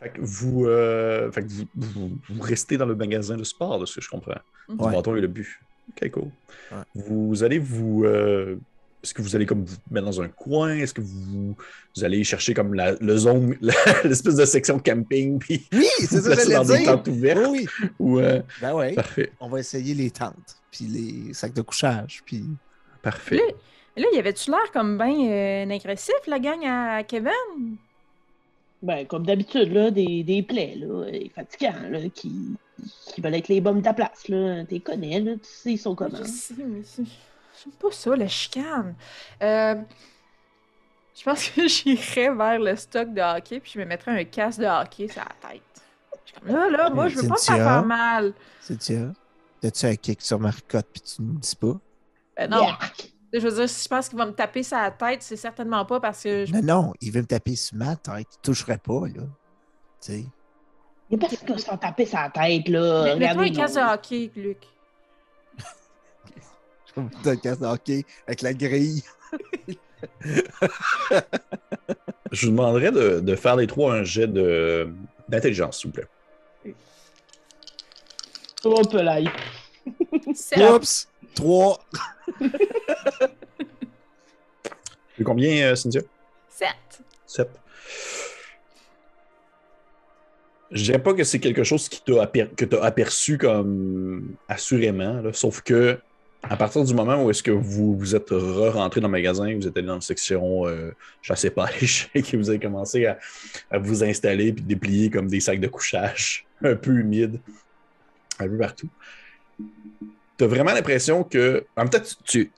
fait 0.01 0.11
que, 0.11 0.21
vous, 0.21 0.67
euh, 0.67 1.31
fait 1.33 1.43
que 1.43 1.49
vous, 1.49 1.65
vous- 1.75 2.19
vous 2.29 2.43
restez 2.43 2.77
dans 2.77 2.87
le 2.87 2.95
magasin 2.95 3.37
de 3.37 3.45
sport, 3.45 3.79
de 3.81 3.87
ce 3.87 3.97
que 3.97 4.01
je 4.01 4.09
comprends. 4.09 4.41
Mhm. 4.69 4.77
Du 4.77 4.85
Ouais. 4.85 4.93
bâton 4.93 5.17
et 5.17 5.21
le 5.21 5.27
but. 5.29 5.59
Ok, 5.91 6.11
cool. 6.11 6.25
Ouais. 6.71 6.79
Vous 6.95 7.43
allez 7.43 7.59
vous, 7.59 8.05
euh, 8.05 8.57
est-ce 9.03 9.15
que 9.15 9.23
vous 9.23 9.35
allez 9.35 9.47
comme 9.47 9.65
vous 9.65 9.77
mettre 9.91 10.07
dans 10.07 10.21
un 10.21 10.29
coin? 10.29 10.71
Est-ce 10.77 10.93
que 10.93 11.01
vous, 11.01 11.57
vous 11.97 12.05
allez 12.05 12.23
chercher 12.25 12.53
comme 12.55 12.75
la, 12.75 12.93
le 13.01 13.17
zone, 13.17 13.57
l'espèce 14.05 14.35
de 14.37 14.45
section 14.45 14.79
camping? 14.79 15.39
Puis 15.39 15.67
Oui, 15.73 15.87
c'est 16.01 16.21
ça 16.21 16.35
j'allais 16.35 16.59
des 16.65 16.77
dire. 16.79 16.93
tentes 16.93 17.09
ouvertes? 17.09 17.41
Oui, 17.49 17.67
oui. 17.81 17.89
Ou, 17.99 18.19
euh, 18.19 18.43
Ben 18.61 18.75
oui. 18.75 18.95
parfait, 18.95 19.33
On 19.41 19.49
va 19.49 19.61
essayer 19.61 19.95
les 19.95 20.11
tentes, 20.11 20.57
puis 20.71 20.85
les 20.85 21.33
sacs 21.35 21.55
de 21.55 21.63
couchage, 21.63 22.23
puis... 22.27 22.45
parfait. 23.03 23.41
Là, 23.99 24.07
y 24.13 24.19
avait-tu 24.19 24.51
l'air 24.51 24.73
comme 24.73 24.99
bien 24.99 25.69
agressif, 25.71 26.15
la 26.27 26.39
gang 26.39 26.65
à 26.65 27.03
Kevin? 27.03 27.77
Ben, 28.83 29.07
comme 29.07 29.27
d'habitude, 29.27 29.73
là, 29.73 29.91
des, 29.91 30.23
des 30.23 30.43
plaies, 30.43 30.77
là, 30.77 31.05
et 31.09 31.31
fatigants, 31.35 31.89
là, 31.91 32.01
qui, 32.15 32.57
qui 33.13 33.21
veulent 33.21 33.35
être 33.35 33.49
les 33.49 33.61
bombes 33.61 33.79
de 33.79 33.83
ta 33.83 33.93
place, 33.93 34.29
là. 34.29 34.65
T'es 34.65 34.79
connais, 34.79 35.19
là, 35.21 35.35
tu 35.35 35.41
sais, 35.43 35.73
ils 35.73 35.79
sont 35.79 35.95
comment. 35.95 36.19
Je 36.19 36.25
sais, 36.25 36.55
mais 36.59 36.83
c'est 36.85 37.03
j'aime 37.03 37.73
pas 37.73 37.91
ça, 37.91 38.17
la 38.17 38.29
chicane. 38.29 38.95
Euh, 39.43 39.75
je 41.15 41.25
pense 41.25 41.49
que 41.51 41.67
j'irais 41.67 42.35
vers 42.35 42.59
le 42.59 42.77
stock 42.77 43.13
de 43.13 43.21
hockey, 43.21 43.61
puis 43.61 43.73
je 43.75 43.81
me 43.81 43.85
mettrais 43.85 44.21
un 44.21 44.25
casque 44.25 44.61
de 44.61 44.67
hockey 44.67 45.09
sur 45.09 45.23
la 45.23 45.49
tête. 45.49 45.63
Je 46.25 46.33
suis 46.33 46.41
comme, 46.41 46.55
là, 46.55 46.69
là, 46.71 46.91
moi, 46.91 47.09
je 47.09 47.17
veux 47.17 47.29
pas 47.29 47.35
me 47.35 47.57
faire 47.57 47.85
mal. 47.85 48.33
C'est 48.61 48.81
ça. 48.81 49.13
T'as-tu 49.61 49.87
un 49.87 49.97
kick 49.97 50.23
sur 50.23 50.39
Marcotte, 50.39 50.87
puis 50.93 51.03
tu 51.03 51.23
ne 51.23 51.39
dis 51.39 51.57
pas? 51.57 51.75
Ben 52.37 52.49
non! 52.49 52.69
Je 53.33 53.39
veux 53.41 53.55
dire, 53.55 53.69
si 53.69 53.85
je 53.85 53.89
pense 53.89 54.09
qu'il 54.09 54.19
va 54.19 54.27
me 54.27 54.33
taper 54.33 54.63
sa 54.63 54.91
tête, 54.91 55.23
c'est 55.23 55.37
certainement 55.37 55.85
pas 55.85 56.01
parce 56.01 56.23
que 56.23 56.45
je 56.47 56.53
Non, 56.53 56.63
non, 56.63 56.93
il 57.01 57.13
veut 57.13 57.21
me 57.21 57.27
taper 57.27 57.57
sur 57.57 57.77
ma 57.77 57.97
tête. 57.97 58.27
Il 58.33 58.41
toucherait 58.43 58.79
pas, 58.79 59.07
là. 59.07 59.23
Tu 60.01 60.13
sais. 60.13 60.25
Y 61.11 61.15
a 61.15 61.19
personne 61.19 61.39
qui 61.39 61.53
va 61.53 61.59
se 61.59 61.65
faire 61.65 61.79
taper 61.81 62.07
sa 62.07 62.31
tête, 62.31 62.69
là. 62.69 63.05
Mais 63.05 63.17
Mets-toi 63.17 63.43
un 63.43 63.45
Regardez, 63.45 63.53
casque 63.53 63.75
de 63.77 63.81
hockey, 63.81 64.31
Luc. 64.37 64.59
Je 66.87 66.95
vais 66.97 67.03
me 67.03 67.09
mettre 67.09 67.29
un 67.29 67.37
casque 67.37 67.61
de 67.61 67.67
hockey 67.67 68.05
avec 68.27 68.43
la 68.43 68.55
grille. 68.55 69.03
Je 72.33 72.47
vous 72.47 72.53
demanderais 72.53 72.93
de, 72.93 73.21
de 73.21 73.37
faire 73.37 73.57
les 73.57 73.67
trois 73.67 73.95
un 73.95 74.05
jet 74.05 74.27
de, 74.27 74.93
d'intelligence, 75.29 75.79
s'il 75.79 75.91
vous 75.91 75.95
plaît. 75.95 76.75
Hop 78.65 78.93
là. 78.93 79.21
Oups! 80.75 81.09
Trois. 81.39 81.79
C'est 85.17 85.23
combien, 85.25 85.71
euh, 85.71 85.77
Cynthia? 85.77 86.01
Sept. 86.49 87.03
7. 87.27 87.49
Je 90.73 90.83
dirais 90.83 90.99
pas 91.03 91.15
que 91.15 91.23
c'est 91.23 91.39
quelque 91.39 91.63
chose 91.63 91.89
qui 91.89 92.03
t'a 92.03 92.23
aper- 92.25 92.53
que 92.57 92.65
tu 92.65 92.77
as 92.77 92.83
aperçu 92.83 93.39
comme 93.39 94.35
assurément, 94.49 95.23
là, 95.23 95.33
sauf 95.33 95.61
que 95.63 95.99
à 96.43 96.57
partir 96.57 96.83
du 96.85 96.93
moment 96.93 97.25
où 97.25 97.31
est-ce 97.31 97.43
que 97.45 97.53
vous, 97.53 97.97
vous 97.97 98.15
êtes 98.17 98.31
re-rentré 98.31 99.01
dans 99.01 99.07
le 99.09 99.13
magasin, 99.13 99.55
vous 99.57 99.67
êtes 99.69 99.77
allé 99.77 99.87
dans 99.87 99.95
la 99.95 100.01
section 100.01 100.67
euh, 100.67 100.91
chassé 101.23 101.51
pêche 101.51 102.11
et 102.17 102.23
que 102.23 102.37
vous 102.37 102.51
avez 102.51 102.59
commencé 102.59 103.07
à, 103.07 103.19
à 103.71 103.79
vous 103.79 104.03
installer 104.03 104.53
puis 104.53 104.63
déplier 104.65 105.09
comme 105.11 105.29
des 105.29 105.39
sacs 105.41 105.61
de 105.61 105.69
couchage 105.69 106.47
un 106.63 106.75
peu 106.75 106.91
humides 106.99 107.41
un 108.41 108.49
peu 108.49 108.59
partout. 108.59 108.89
Tu 110.39 110.45
as 110.45 110.47
vraiment 110.47 110.73
l'impression 110.73 111.25
que. 111.25 111.67
En 111.77 111.83
même 111.85 111.91
tu, 112.25 112.51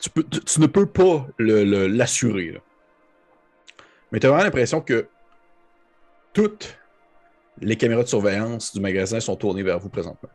ne 0.59 0.67
peux 0.67 0.87
pas 0.87 1.27
l'assurer. 1.39 2.61
Mais 4.13 4.21
tu 4.21 4.27
as 4.27 4.31
vraiment 4.31 4.45
l'impression 4.45 4.81
que 4.81 5.09
toutes 6.33 6.79
les 7.61 7.77
caméras 7.77 8.03
de 8.03 8.09
surveillance 8.09 8.73
du 8.75 8.81
magasin 8.81 9.19
sont 9.19 9.37
tournées 9.37 9.63
vers 9.63 9.79
vous 9.79 9.89
présentement. 9.89 10.29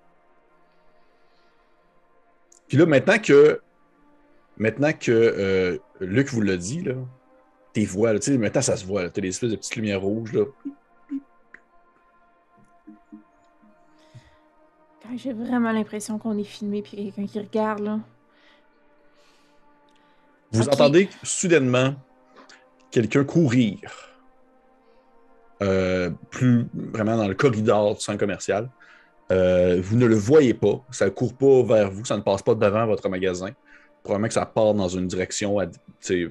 Puis 2.68 2.78
là, 2.78 2.86
maintenant 2.88 3.20
que 3.20 3.62
maintenant 4.58 4.94
que 4.94 5.12
euh, 5.12 5.78
Luc 6.00 6.30
vous 6.30 6.42
l'a 6.42 6.58
dit, 6.58 6.82
là, 6.82 6.96
tes 7.74 7.86
voix, 7.86 8.14
là, 8.14 8.20
maintenant 8.40 8.62
ça 8.62 8.78
se 8.78 8.86
voit, 8.86 9.10
tu 9.10 9.20
as 9.20 9.22
des 9.22 9.30
espèces 9.30 9.52
de 9.52 9.56
petites 9.56 9.76
lumières 9.76 10.02
rouges. 10.02 10.34
Là. 10.34 10.46
J'ai 15.16 15.34
vraiment 15.34 15.72
l'impression 15.72 16.18
qu'on 16.18 16.38
est 16.38 16.44
filmé 16.44 16.82
puis 16.82 16.92
qu'il 16.92 17.06
y 17.06 17.08
a 17.08 17.12
quelqu'un 17.12 17.32
qui 17.32 17.40
regarde, 17.40 17.80
là. 17.80 18.00
Vous 20.52 20.70
entendez 20.70 21.10
soudainement 21.24 21.96
quelqu'un 22.92 23.24
courir 23.26 23.80
euh, 25.62 26.12
plus 26.30 26.68
vraiment 26.74 27.18
dans 27.18 27.28
le 27.28 27.34
corridor 27.34 27.96
du 27.96 28.02
centre 28.02 28.20
commercial. 28.20 28.70
Euh, 29.32 29.82
vous 29.82 29.98
ne 29.98 30.06
le 30.06 30.16
voyez 30.16 30.54
pas, 30.54 30.84
ça 30.92 31.06
ne 31.06 31.10
court 31.10 31.34
pas 31.34 31.64
vers 31.64 31.92
vous, 31.92 32.06
ça 32.06 32.16
ne 32.16 32.22
passe 32.22 32.42
pas 32.42 32.56
devant 32.56 32.86
votre 32.86 33.10
magasin. 33.10 33.50
Probablement 34.04 34.28
que 34.28 34.34
ça 34.34 34.46
part 34.46 34.74
dans 34.76 34.88
une 34.88 35.08
direction 35.08 35.58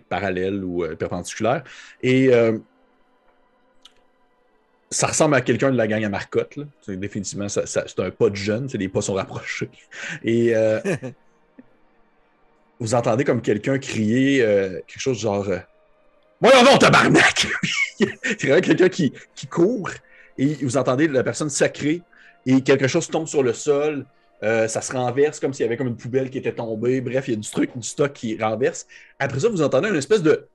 parallèle 0.08 0.62
ou 0.62 0.84
euh, 0.84 0.94
perpendiculaire. 0.94 1.64
Et 2.02 2.32
euh, 2.32 2.58
ça 4.94 5.08
ressemble 5.08 5.34
à 5.34 5.40
quelqu'un 5.40 5.70
de 5.70 5.76
la 5.76 5.86
gang 5.86 6.04
à 6.04 6.08
Marcotte. 6.08 6.56
là. 6.56 6.64
C'est 6.82 6.98
Définitivement, 6.98 7.48
ça- 7.48 7.66
ça- 7.66 7.84
c'est 7.86 7.98
un 8.00 8.10
pas 8.10 8.30
de 8.30 8.36
jeune, 8.36 8.68
c'est 8.68 8.78
les 8.78 8.88
pas 8.88 9.00
sont 9.02 9.14
rapprochés. 9.14 9.68
Et 10.22 10.54
euh, 10.54 10.80
vous 12.80 12.94
entendez 12.94 13.24
comme 13.24 13.42
quelqu'un 13.42 13.78
crier 13.78 14.42
euh, 14.42 14.80
quelque 14.86 15.00
chose 15.00 15.18
genre 15.18 15.48
euh, 15.48 15.58
Voyons 16.40 16.64
non, 16.64 16.76
tabarnak! 16.78 17.46
C'est 17.98 18.42
vraiment 18.42 18.60
quelqu'un 18.60 18.88
qui, 18.88 19.12
qui 19.34 19.46
court 19.46 19.88
et 20.36 20.54
vous 20.62 20.76
entendez 20.76 21.06
la 21.08 21.22
personne 21.22 21.48
sacrée 21.48 22.02
et 22.44 22.60
quelque 22.60 22.88
chose 22.88 23.08
tombe 23.08 23.28
sur 23.28 23.42
le 23.42 23.52
sol. 23.52 24.04
euh, 24.42 24.66
ça 24.68 24.80
se 24.82 24.92
renverse 24.92 25.38
comme 25.40 25.54
s'il 25.54 25.62
y 25.64 25.66
avait 25.66 25.76
comme 25.76 25.86
une 25.86 25.96
poubelle 25.96 26.28
qui 26.28 26.38
était 26.38 26.52
tombée. 26.52 27.00
Bref, 27.00 27.28
il 27.28 27.30
y 27.30 27.34
a 27.34 27.40
du 27.40 27.48
truc, 27.48 27.70
du 27.76 27.86
stock 27.86 28.12
qui 28.12 28.36
renverse. 28.36 28.86
Après 29.18 29.40
ça, 29.40 29.48
vous 29.48 29.62
entendez 29.62 29.88
une 29.88 29.96
espèce 29.96 30.22
de. 30.22 30.46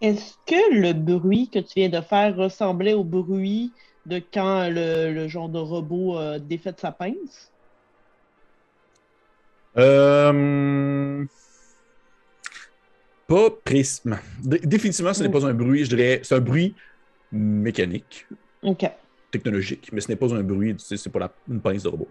Est-ce 0.00 0.34
que 0.46 0.74
le 0.80 0.92
bruit 0.92 1.50
que 1.50 1.58
tu 1.58 1.72
viens 1.76 1.88
de 1.88 2.00
faire 2.00 2.36
ressemblait 2.36 2.94
au 2.94 3.04
bruit 3.04 3.74
de 4.06 4.18
quand 4.32 4.68
le, 4.70 5.12
le 5.12 5.28
genre 5.28 5.48
de 5.48 5.58
robot 5.58 6.16
a 6.16 6.38
défait 6.38 6.74
sa 6.78 6.92
pince? 6.92 7.52
Euh, 9.76 11.24
Pas 13.26 13.50
précisément. 13.64 14.18
Dé- 14.42 14.60
Définitivement, 14.60 15.12
ce 15.12 15.22
n'est 15.22 15.28
pas 15.28 15.44
un 15.46 15.54
bruit, 15.54 15.84
je 15.84 15.94
dirais. 15.94 16.20
C'est 16.22 16.34
un 16.34 16.40
bruit 16.40 16.76
mécanique, 17.30 18.26
OK. 18.62 18.86
technologique, 19.30 19.90
mais 19.92 20.00
ce 20.00 20.08
n'est 20.08 20.16
pas 20.16 20.34
un 20.34 20.42
bruit, 20.42 20.74
tu 20.76 20.84
sais, 20.84 20.96
c'est 20.96 21.10
pas 21.10 21.18
la- 21.18 21.34
une 21.46 21.60
pince 21.60 21.82
de 21.82 21.88
robot. 21.88 22.08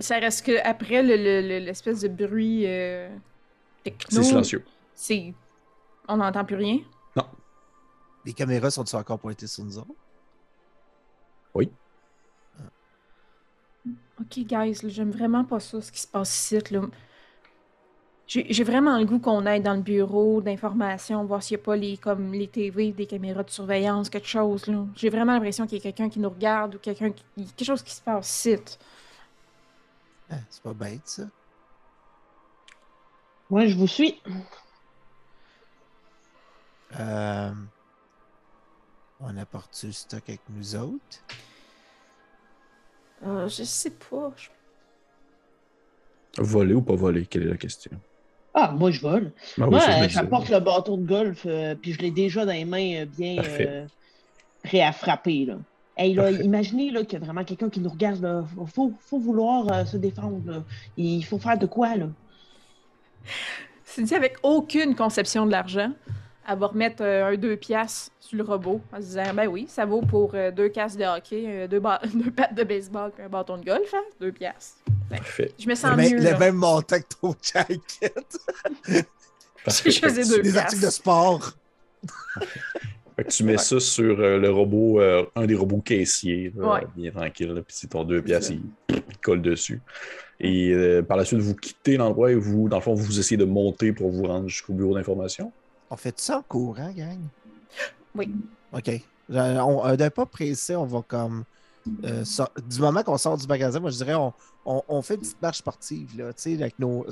Ça 0.00 0.18
reste 0.18 0.44
que 0.44 0.58
après 0.64 1.02
le- 1.02 1.16
le- 1.16 1.48
le- 1.48 1.64
l'espèce 1.64 2.00
de 2.02 2.08
bruit 2.08 2.66
euh, 2.66 3.08
techno. 3.84 4.20
C'est 4.22 4.28
silencieux. 4.28 4.64
C'est. 4.94 5.34
On 6.08 6.16
n'entend 6.16 6.44
plus 6.44 6.56
rien? 6.56 6.78
Les 8.24 8.32
caméras 8.34 8.70
sont-ils 8.70 8.96
encore 8.96 9.18
pointées 9.18 9.46
sur 9.46 9.64
nous 9.64 9.78
autres? 9.78 9.94
Ok, 14.20 14.40
guys, 14.40 14.82
là, 14.82 14.88
j'aime 14.88 15.12
vraiment 15.12 15.44
pas 15.44 15.60
ça, 15.60 15.80
ce 15.80 15.92
qui 15.92 16.00
se 16.00 16.06
passe 16.06 16.34
ici. 16.34 16.58
là. 16.72 16.82
J'ai 18.26 18.64
vraiment 18.64 18.98
le 18.98 19.06
goût 19.06 19.20
qu'on 19.20 19.46
aille 19.46 19.62
dans 19.62 19.74
le 19.74 19.80
bureau 19.80 20.42
d'information, 20.42 21.24
voir 21.24 21.42
s'il 21.42 21.56
n'y 21.56 21.62
a 21.62 21.64
pas 21.64 21.76
les, 21.76 21.96
comme 21.96 22.32
les 22.32 22.48
TV, 22.48 22.92
des 22.92 23.06
caméras 23.06 23.44
de 23.44 23.50
surveillance, 23.50 24.10
quelque 24.10 24.26
chose. 24.26 24.66
là. 24.66 24.84
J'ai 24.96 25.08
vraiment 25.08 25.32
l'impression 25.34 25.66
qu'il 25.66 25.78
y 25.78 25.80
a 25.80 25.82
quelqu'un 25.82 26.08
qui 26.10 26.18
nous 26.18 26.28
regarde 26.28 26.74
ou 26.74 26.78
quelqu'un 26.78 27.10
qui... 27.12 27.24
quelque 27.36 27.64
chose 27.64 27.82
qui 27.82 27.94
se 27.94 28.02
passe 28.02 28.28
ici. 28.28 28.56
Ah, 30.30 30.36
c'est 30.50 30.62
pas 30.62 30.74
bête, 30.74 31.00
ça. 31.04 31.22
Moi, 33.48 33.66
je 33.66 33.76
vous 33.76 33.86
suis. 33.86 34.20
Euh, 36.98 37.50
On 39.20 39.36
apporte 39.36 39.80
le 39.84 39.90
stock 39.92 40.22
avec 40.28 40.40
nous 40.48 40.76
autres? 40.76 41.24
Euh, 43.26 43.48
je 43.48 43.64
sais 43.64 43.90
pas. 43.90 44.32
je- 44.36 44.48
Voler 46.40 46.74
ou 46.74 46.82
pas 46.82 46.94
voler, 46.94 47.26
quelle 47.26 47.42
est 47.42 47.50
la 47.50 47.56
question? 47.56 47.90
Ah, 48.54 48.70
moi, 48.76 48.90
je 48.92 49.00
vole. 49.00 49.32
Ah 49.60 49.66
Moi, 49.66 49.80
euh, 49.80 50.08
j'apporte 50.08 50.48
le 50.50 50.60
bâton 50.60 50.96
de 50.98 51.04
golf, 51.06 51.42
euh, 51.46 51.74
puis 51.74 51.92
je 51.94 51.98
l'ai 52.00 52.10
déjà 52.12 52.46
dans 52.46 52.52
les 52.52 52.64
mains 52.64 53.02
euh, 53.02 53.06
bien 53.06 53.42
euh, 53.44 53.86
prêt 54.62 54.80
à 54.82 54.92
frapper. 54.92 55.46
Là. 55.46 55.56
Hey, 55.96 56.14
là, 56.14 56.24
Parfait. 56.30 56.44
imaginez 56.44 56.90
là, 56.92 57.02
qu'il 57.02 57.18
y 57.18 57.22
a 57.22 57.24
vraiment 57.24 57.42
quelqu'un 57.44 57.70
qui 57.70 57.80
nous 57.80 57.90
regarde. 57.90 58.46
Il 58.60 58.66
faut, 58.68 58.92
faut 59.00 59.18
vouloir 59.18 59.66
euh, 59.72 59.84
se 59.84 59.96
défendre. 59.96 60.40
là. 60.48 60.62
Il 60.96 61.24
faut 61.24 61.38
faire 61.40 61.58
de 61.58 61.66
quoi, 61.66 61.96
là? 61.96 62.06
C'est 63.84 64.02
dit 64.04 64.14
avec 64.14 64.36
aucune 64.44 64.94
conception 64.94 65.44
de 65.44 65.50
l'argent. 65.50 65.90
Elle 66.50 66.58
va 66.58 66.66
remettre 66.68 67.02
euh, 67.02 67.26
un 67.32 67.36
2 67.36 67.56
piastres 67.56 68.10
sur 68.20 68.38
le 68.38 68.42
robot 68.44 68.80
en 68.92 68.96
se 68.96 69.02
disant 69.06 69.34
Ben 69.34 69.46
oui, 69.48 69.66
ça 69.68 69.84
vaut 69.84 70.00
pour 70.00 70.30
euh, 70.34 70.50
deux 70.50 70.70
casques 70.70 70.98
de 70.98 71.04
hockey, 71.04 71.44
euh, 71.46 71.68
deux, 71.68 71.80
ba- 71.80 72.00
deux 72.14 72.30
pattes 72.30 72.54
de 72.54 72.64
baseball 72.64 73.12
et 73.18 73.22
un 73.22 73.28
bâton 73.28 73.58
de 73.58 73.64
golf, 73.66 73.92
hein? 73.94 74.02
Deux 74.20 74.32
piastres. 74.32 74.78
Parfait. 75.10 75.52
Je 75.58 75.68
me 75.68 75.74
sens 75.74 75.96
mieux. 75.96 76.16
le 76.16 76.22
là. 76.22 76.38
même 76.38 76.54
montant 76.54 76.98
que 76.98 77.04
ton 77.20 77.34
jacket. 77.42 78.38
J'ai 79.84 79.90
choisi 79.90 80.28
deux 80.28 80.40
Des 80.42 80.56
articles 80.56 80.84
de 80.84 80.90
sport. 80.90 81.52
Fait 83.16 83.24
que 83.24 83.30
tu 83.30 83.42
mets 83.42 83.58
ça 83.58 83.80
sur 83.80 84.20
euh, 84.20 84.38
le 84.38 84.48
robot, 84.50 85.00
euh, 85.00 85.24
un 85.34 85.44
des 85.44 85.56
robots 85.56 85.80
caissiers, 85.80 86.52
là, 86.56 86.74
Ouais. 86.74 86.80
bien 86.96 87.10
tranquille, 87.10 87.48
là, 87.52 87.62
puis 87.62 87.76
c'est 87.76 87.88
ton 87.88 88.04
deux 88.04 88.22
pièces, 88.22 88.50
il, 88.50 88.62
il 88.90 89.18
colle 89.20 89.42
dessus. 89.42 89.80
Et 90.38 90.70
euh, 90.72 91.02
par 91.02 91.16
la 91.16 91.24
suite, 91.24 91.40
vous 91.40 91.56
quittez 91.56 91.96
l'endroit 91.96 92.30
et 92.30 92.36
vous, 92.36 92.68
dans 92.68 92.76
le 92.76 92.82
fond, 92.82 92.94
vous 92.94 93.18
essayez 93.18 93.36
de 93.36 93.44
monter 93.44 93.92
pour 93.92 94.10
vous 94.10 94.22
rendre 94.22 94.46
jusqu'au 94.48 94.72
bureau 94.72 94.94
d'information? 94.94 95.52
On 95.90 95.96
fait 95.96 96.18
ça 96.20 96.38
en 96.38 96.42
courant, 96.42 96.90
gang? 96.94 97.18
Oui. 98.14 98.34
OK. 98.72 98.88
Euh, 99.30 99.58
on- 99.60 99.86
euh, 99.86 99.96
D'un 99.96 100.10
pas 100.10 100.26
pressé, 100.26 100.74
on 100.76 100.84
va 100.86 101.02
comme. 101.06 101.44
euh, 102.04 102.24
du 102.68 102.80
moment 102.80 103.02
qu'on 103.02 103.16
sort 103.18 103.36
du 103.38 103.46
magasin, 103.46 103.80
moi 103.80 103.90
je 103.90 103.96
dirais 103.96 104.14
on, 104.14 104.32
on- 104.66 104.82
on 104.88 105.00
fait 105.02 105.14
une 105.14 105.20
petite 105.20 105.40
marche 105.40 105.58
sportive, 105.58 106.16
là, 106.18 106.32
tu 106.32 106.42
sais, 106.42 106.54
avec 106.54 106.78
nos. 106.78 107.06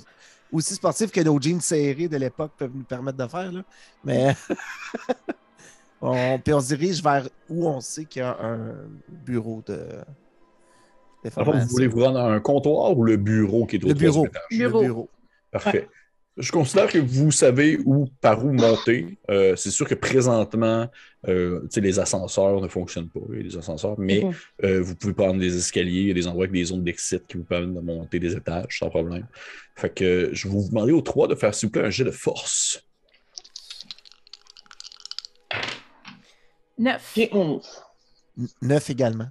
Aussi 0.52 0.74
sportive 0.74 1.10
que 1.10 1.20
nos 1.20 1.40
jeans 1.40 1.60
serrés 1.60 2.08
de 2.08 2.16
l'époque 2.16 2.52
peuvent 2.56 2.70
nous 2.74 2.84
permettre 2.84 3.18
de 3.18 3.26
faire, 3.26 3.50
là. 3.52 3.62
Mais. 4.04 4.34
on, 6.00 6.38
puis 6.38 6.52
on 6.52 6.60
se 6.60 6.74
dirige 6.74 7.02
vers 7.02 7.28
où 7.48 7.66
on 7.66 7.80
sait 7.80 8.04
qu'il 8.04 8.20
y 8.20 8.24
a 8.24 8.36
un 8.40 8.74
bureau 9.08 9.62
de. 9.66 9.88
Fond, 11.30 11.42
vous 11.42 11.66
voulez 11.70 11.88
vous 11.88 12.04
rendre 12.04 12.20
à 12.20 12.32
un 12.32 12.38
comptoir 12.38 12.96
ou 12.96 13.02
le 13.02 13.16
bureau 13.16 13.66
qui 13.66 13.76
est 13.76 13.84
au 13.84 13.88
Le 13.88 13.94
bureau. 13.94 14.28
Le 14.50 14.56
Bureau. 14.56 14.80
bureau. 14.82 15.08
Parfait. 15.50 15.88
Je 16.38 16.52
considère 16.52 16.88
que 16.88 16.98
vous 16.98 17.30
savez 17.30 17.78
où, 17.86 18.06
par 18.20 18.44
où 18.44 18.52
monter. 18.52 19.16
Euh, 19.30 19.56
c'est 19.56 19.70
sûr 19.70 19.88
que 19.88 19.94
présentement, 19.94 20.86
euh, 21.28 21.60
tu 21.62 21.66
sais, 21.70 21.80
les 21.80 21.98
ascenseurs 21.98 22.60
ne 22.60 22.68
fonctionnent 22.68 23.08
pas, 23.08 23.20
des 23.30 23.56
ascenseurs, 23.56 23.94
mais 23.98 24.22
Mhm. 24.22 24.32
euh, 24.64 24.80
vous 24.82 24.94
pouvez 24.96 25.14
prendre 25.14 25.40
des 25.40 25.56
escaliers, 25.56 26.00
il 26.02 26.08
y 26.08 26.10
a 26.10 26.14
des 26.14 26.26
endroits 26.26 26.44
avec 26.44 26.52
des 26.52 26.64
zones 26.64 26.84
d'exit 26.84 27.26
qui 27.26 27.38
vous 27.38 27.44
permettent 27.44 27.72
de 27.74 27.80
monter 27.80 28.18
des 28.20 28.34
étages 28.36 28.78
sans 28.78 28.90
problème. 28.90 29.26
Fait 29.76 29.88
que 29.94 30.28
je 30.32 30.46
vais 30.46 30.54
vous 30.54 30.68
demander 30.68 30.92
aux 30.92 31.00
trois 31.00 31.26
de 31.26 31.34
faire, 31.34 31.54
s'il 31.54 31.68
vous 31.68 31.72
plaît, 31.72 31.84
un 31.86 31.90
jet 31.90 32.04
de 32.04 32.10
force. 32.10 32.82
Neuf. 36.78 37.12
J'ai 37.16 37.30
11. 37.32 37.82
N- 38.38 38.48
Neuf 38.60 38.90
également. 38.90 39.28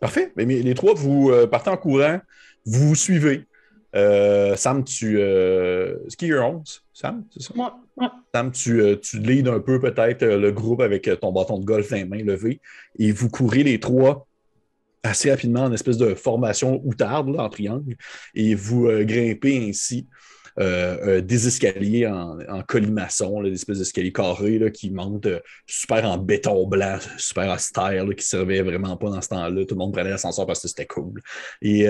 Parfait. 0.00 0.32
Mais, 0.36 0.44
les 0.44 0.74
trois, 0.74 0.94
vous 0.94 1.30
partez 1.50 1.70
en 1.70 1.76
courant, 1.76 2.18
vous 2.66 2.88
vous 2.88 2.94
suivez. 2.96 3.46
Euh, 3.94 4.56
Sam, 4.56 4.84
tu. 4.84 5.18
Euh... 5.18 5.96
Est 6.20 6.32
11? 6.32 6.82
Sam, 6.92 7.24
c'est 7.30 7.42
ça? 7.42 7.54
Sam, 8.34 8.52
tu, 8.52 8.80
euh, 8.80 8.96
tu 8.96 9.18
leads 9.18 9.48
un 9.48 9.60
peu 9.60 9.80
peut-être 9.80 10.22
euh, 10.22 10.38
le 10.38 10.52
groupe 10.52 10.80
avec 10.80 11.08
euh, 11.08 11.16
ton 11.16 11.32
bâton 11.32 11.58
de 11.58 11.64
golf 11.64 11.90
dans 11.90 11.96
les 11.96 12.04
mains 12.04 12.22
levé 12.22 12.60
et 12.98 13.12
vous 13.12 13.28
courez 13.28 13.62
les 13.62 13.80
trois 13.80 14.26
assez 15.02 15.30
rapidement 15.30 15.64
en 15.64 15.72
espèce 15.72 15.96
de 15.96 16.14
formation 16.14 16.80
outarde 16.84 17.28
là, 17.34 17.44
en 17.44 17.48
triangle 17.48 17.96
et 18.34 18.54
vous 18.54 18.88
grimpez 19.04 19.68
ainsi 19.68 20.08
euh, 20.60 20.96
euh, 21.06 21.20
des 21.20 21.46
escaliers 21.46 22.08
en, 22.08 22.62
colimaçon, 22.66 23.44
des 23.44 23.52
espèces 23.52 23.78
d'escaliers 23.78 24.12
carrés 24.12 24.58
là, 24.58 24.70
qui 24.70 24.90
montent 24.90 25.26
euh, 25.26 25.38
super 25.66 26.04
en 26.04 26.18
béton 26.18 26.66
blanc, 26.66 26.98
super 27.16 27.54
austère, 27.54 28.04
qui 28.16 28.24
servaient 28.24 28.62
vraiment 28.62 28.96
pas 28.96 29.08
dans 29.10 29.20
ce 29.20 29.28
temps-là. 29.28 29.64
Tout 29.64 29.76
le 29.76 29.78
monde 29.78 29.92
prenait 29.92 30.10
l'ascenseur 30.10 30.46
parce 30.46 30.60
que 30.60 30.66
c'était 30.66 30.86
cool. 30.86 31.22
Et 31.62 31.86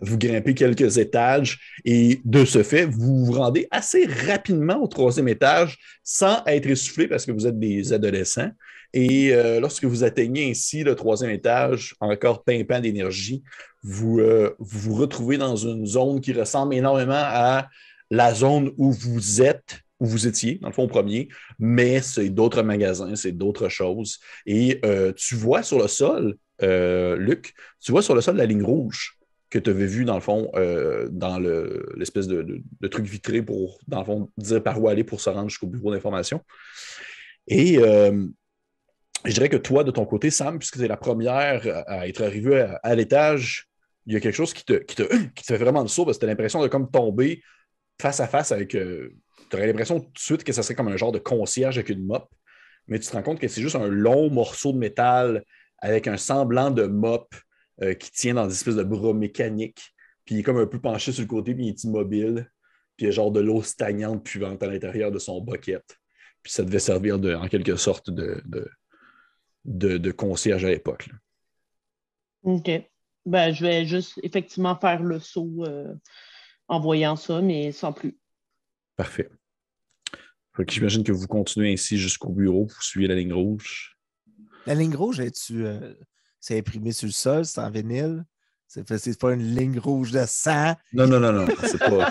vous 0.00 0.18
grimpez 0.18 0.54
quelques 0.54 0.98
étages 0.98 1.80
et 1.84 2.20
de 2.24 2.44
ce 2.44 2.62
fait, 2.62 2.84
vous 2.86 3.24
vous 3.24 3.32
rendez 3.32 3.66
assez 3.70 4.06
rapidement 4.06 4.80
au 4.80 4.86
troisième 4.86 5.28
étage 5.28 5.78
sans 6.04 6.44
être 6.46 6.66
essoufflé 6.66 7.08
parce 7.08 7.26
que 7.26 7.32
vous 7.32 7.46
êtes 7.46 7.58
des 7.58 7.92
adolescents. 7.92 8.50
Et 8.92 9.32
lorsque 9.60 9.84
vous 9.84 10.04
atteignez 10.04 10.50
ainsi 10.50 10.84
le 10.84 10.94
troisième 10.94 11.30
étage, 11.30 11.94
encore 12.00 12.44
pimpant 12.44 12.80
d'énergie, 12.80 13.42
vous 13.82 14.20
vous 14.58 14.94
retrouvez 14.94 15.38
dans 15.38 15.56
une 15.56 15.86
zone 15.86 16.20
qui 16.20 16.32
ressemble 16.32 16.74
énormément 16.74 17.14
à 17.14 17.68
la 18.12 18.34
zone 18.34 18.72
où 18.76 18.92
vous 18.92 19.40
êtes, 19.40 19.80
où 19.98 20.04
vous 20.06 20.26
étiez, 20.26 20.58
dans 20.60 20.68
le 20.68 20.74
fond, 20.74 20.82
au 20.84 20.88
premier, 20.88 21.28
mais 21.58 22.02
c'est 22.02 22.28
d'autres 22.28 22.62
magasins, 22.62 23.16
c'est 23.16 23.32
d'autres 23.32 23.70
choses. 23.70 24.20
Et 24.44 24.80
euh, 24.84 25.14
tu 25.16 25.34
vois 25.34 25.62
sur 25.62 25.78
le 25.78 25.88
sol, 25.88 26.36
euh, 26.62 27.16
Luc, 27.16 27.54
tu 27.80 27.90
vois 27.90 28.02
sur 28.02 28.14
le 28.14 28.20
sol 28.20 28.36
la 28.36 28.44
ligne 28.44 28.62
rouge 28.62 29.18
que 29.48 29.58
tu 29.58 29.70
avais 29.70 29.86
vue, 29.86 30.04
dans 30.04 30.14
le 30.14 30.20
fond, 30.20 30.50
euh, 30.56 31.08
dans 31.10 31.38
le- 31.38 31.90
l'espèce 31.96 32.26
de, 32.26 32.42
de- 32.42 32.60
de 32.80 32.88
truc 32.88 33.06
vitré 33.06 33.40
pour, 33.40 33.78
dans 33.88 34.00
le 34.00 34.04
fond, 34.04 34.30
dire 34.36 34.62
par 34.62 34.78
où 34.78 34.88
aller 34.88 35.04
pour 35.04 35.20
se 35.22 35.30
rendre 35.30 35.48
jusqu'au 35.48 35.66
bureau 35.66 35.90
d'information. 35.90 36.42
Et 37.46 37.78
je 39.24 39.32
dirais 39.32 39.48
que 39.48 39.56
toi, 39.56 39.84
de 39.84 39.90
ton 39.90 40.04
côté, 40.04 40.30
Sam, 40.30 40.58
puisque 40.58 40.76
tu 40.78 40.84
es 40.84 40.88
la 40.88 40.96
première 40.96 41.62
à 41.86 42.08
être 42.08 42.22
arrivée 42.22 42.60
à, 42.60 42.80
à 42.82 42.94
l'étage, 42.94 43.68
il 44.06 44.14
y 44.14 44.16
a 44.16 44.20
quelque 44.20 44.34
chose 44.34 44.52
qui 44.52 44.64
te, 44.64 44.74
qui 44.74 44.96
te, 44.96 45.02
qui 45.34 45.44
te 45.44 45.46
fait 45.46 45.58
vraiment 45.58 45.82
le 45.82 45.88
saut 45.88 46.04
parce 46.04 46.18
que 46.18 46.20
tu 46.22 46.26
as 46.26 46.28
l'impression 46.28 46.60
de 46.60 46.68
comme 46.68 46.90
tomber 46.90 47.42
face 48.00 48.20
à 48.20 48.26
face 48.26 48.52
avec. 48.52 48.70
tu 48.70 49.16
aurais 49.52 49.66
l'impression 49.66 50.00
tout 50.00 50.12
de 50.12 50.18
suite 50.18 50.44
que 50.44 50.52
ça 50.52 50.62
serait 50.62 50.74
comme 50.74 50.88
un 50.88 50.96
genre 50.96 51.12
de 51.12 51.18
concierge 51.18 51.78
avec 51.78 51.88
une 51.88 52.04
mop, 52.04 52.28
mais 52.88 52.98
tu 52.98 53.08
te 53.08 53.12
rends 53.12 53.22
compte 53.22 53.40
que 53.40 53.48
c'est 53.48 53.62
juste 53.62 53.76
un 53.76 53.88
long 53.88 54.30
morceau 54.30 54.72
de 54.72 54.78
métal 54.78 55.44
avec 55.78 56.06
un 56.06 56.16
semblant 56.16 56.70
de 56.70 56.84
mop 56.84 57.34
euh, 57.82 57.94
qui 57.94 58.10
tient 58.10 58.34
dans 58.34 58.46
des 58.46 58.54
espèces 58.54 58.76
de 58.76 58.84
bras 58.84 59.12
mécaniques. 59.12 59.92
Puis 60.24 60.36
il 60.36 60.38
est 60.38 60.42
comme 60.42 60.58
un 60.58 60.66
peu 60.66 60.80
penché 60.80 61.10
sur 61.12 61.22
le 61.22 61.28
côté, 61.28 61.54
puis 61.54 61.66
il 61.66 61.68
est 61.70 61.84
immobile. 61.84 62.50
Puis 62.96 63.04
il 63.04 63.06
y 63.06 63.08
a 63.08 63.12
genre 63.12 63.32
de 63.32 63.40
l'eau 63.40 63.62
stagnante 63.62 64.24
puante 64.24 64.62
à 64.62 64.66
l'intérieur 64.66 65.10
de 65.10 65.18
son 65.18 65.40
bucket. 65.40 65.82
Puis 66.42 66.52
ça 66.52 66.64
devait 66.64 66.78
servir 66.78 67.18
de, 67.18 67.34
en 67.34 67.48
quelque 67.48 67.76
sorte 67.76 68.10
de, 68.10 68.42
de, 69.64 69.98
de, 69.98 70.10
concierge 70.10 70.64
à 70.64 70.68
l'époque. 70.68 71.08
OK. 72.42 72.70
Ben, 73.24 73.52
je 73.52 73.64
vais 73.64 73.86
juste 73.86 74.18
effectivement 74.22 74.76
faire 74.76 75.02
le 75.02 75.20
saut 75.20 75.64
euh, 75.64 75.94
en 76.72 76.80
voyant 76.80 77.16
ça, 77.16 77.42
mais 77.42 77.70
sans 77.70 77.92
plus. 77.92 78.16
Parfait. 78.96 79.28
Fait 80.56 80.64
que 80.64 80.72
J'imagine 80.72 81.04
que 81.04 81.12
vous 81.12 81.26
continuez 81.26 81.72
ainsi 81.72 81.98
jusqu'au 81.98 82.30
bureau, 82.30 82.64
vous 82.64 82.80
suivez 82.82 83.08
la 83.08 83.14
ligne 83.14 83.34
rouge. 83.34 83.96
La 84.66 84.74
ligne 84.74 84.94
rouge, 84.96 85.20
euh, 85.50 85.94
c'est 86.40 86.58
imprimé 86.58 86.92
sur 86.92 87.06
le 87.06 87.12
sol, 87.12 87.44
c'est 87.44 87.60
en 87.60 87.70
vinyle? 87.70 88.24
C'est 88.66 89.18
pas 89.18 89.34
une 89.34 89.54
ligne 89.54 89.78
rouge 89.78 90.12
de 90.12 90.24
sang? 90.26 90.74
Non, 90.94 91.06
non, 91.06 91.20
non, 91.20 91.32
non, 91.32 91.46
c'est 91.60 91.78
pas 91.78 92.10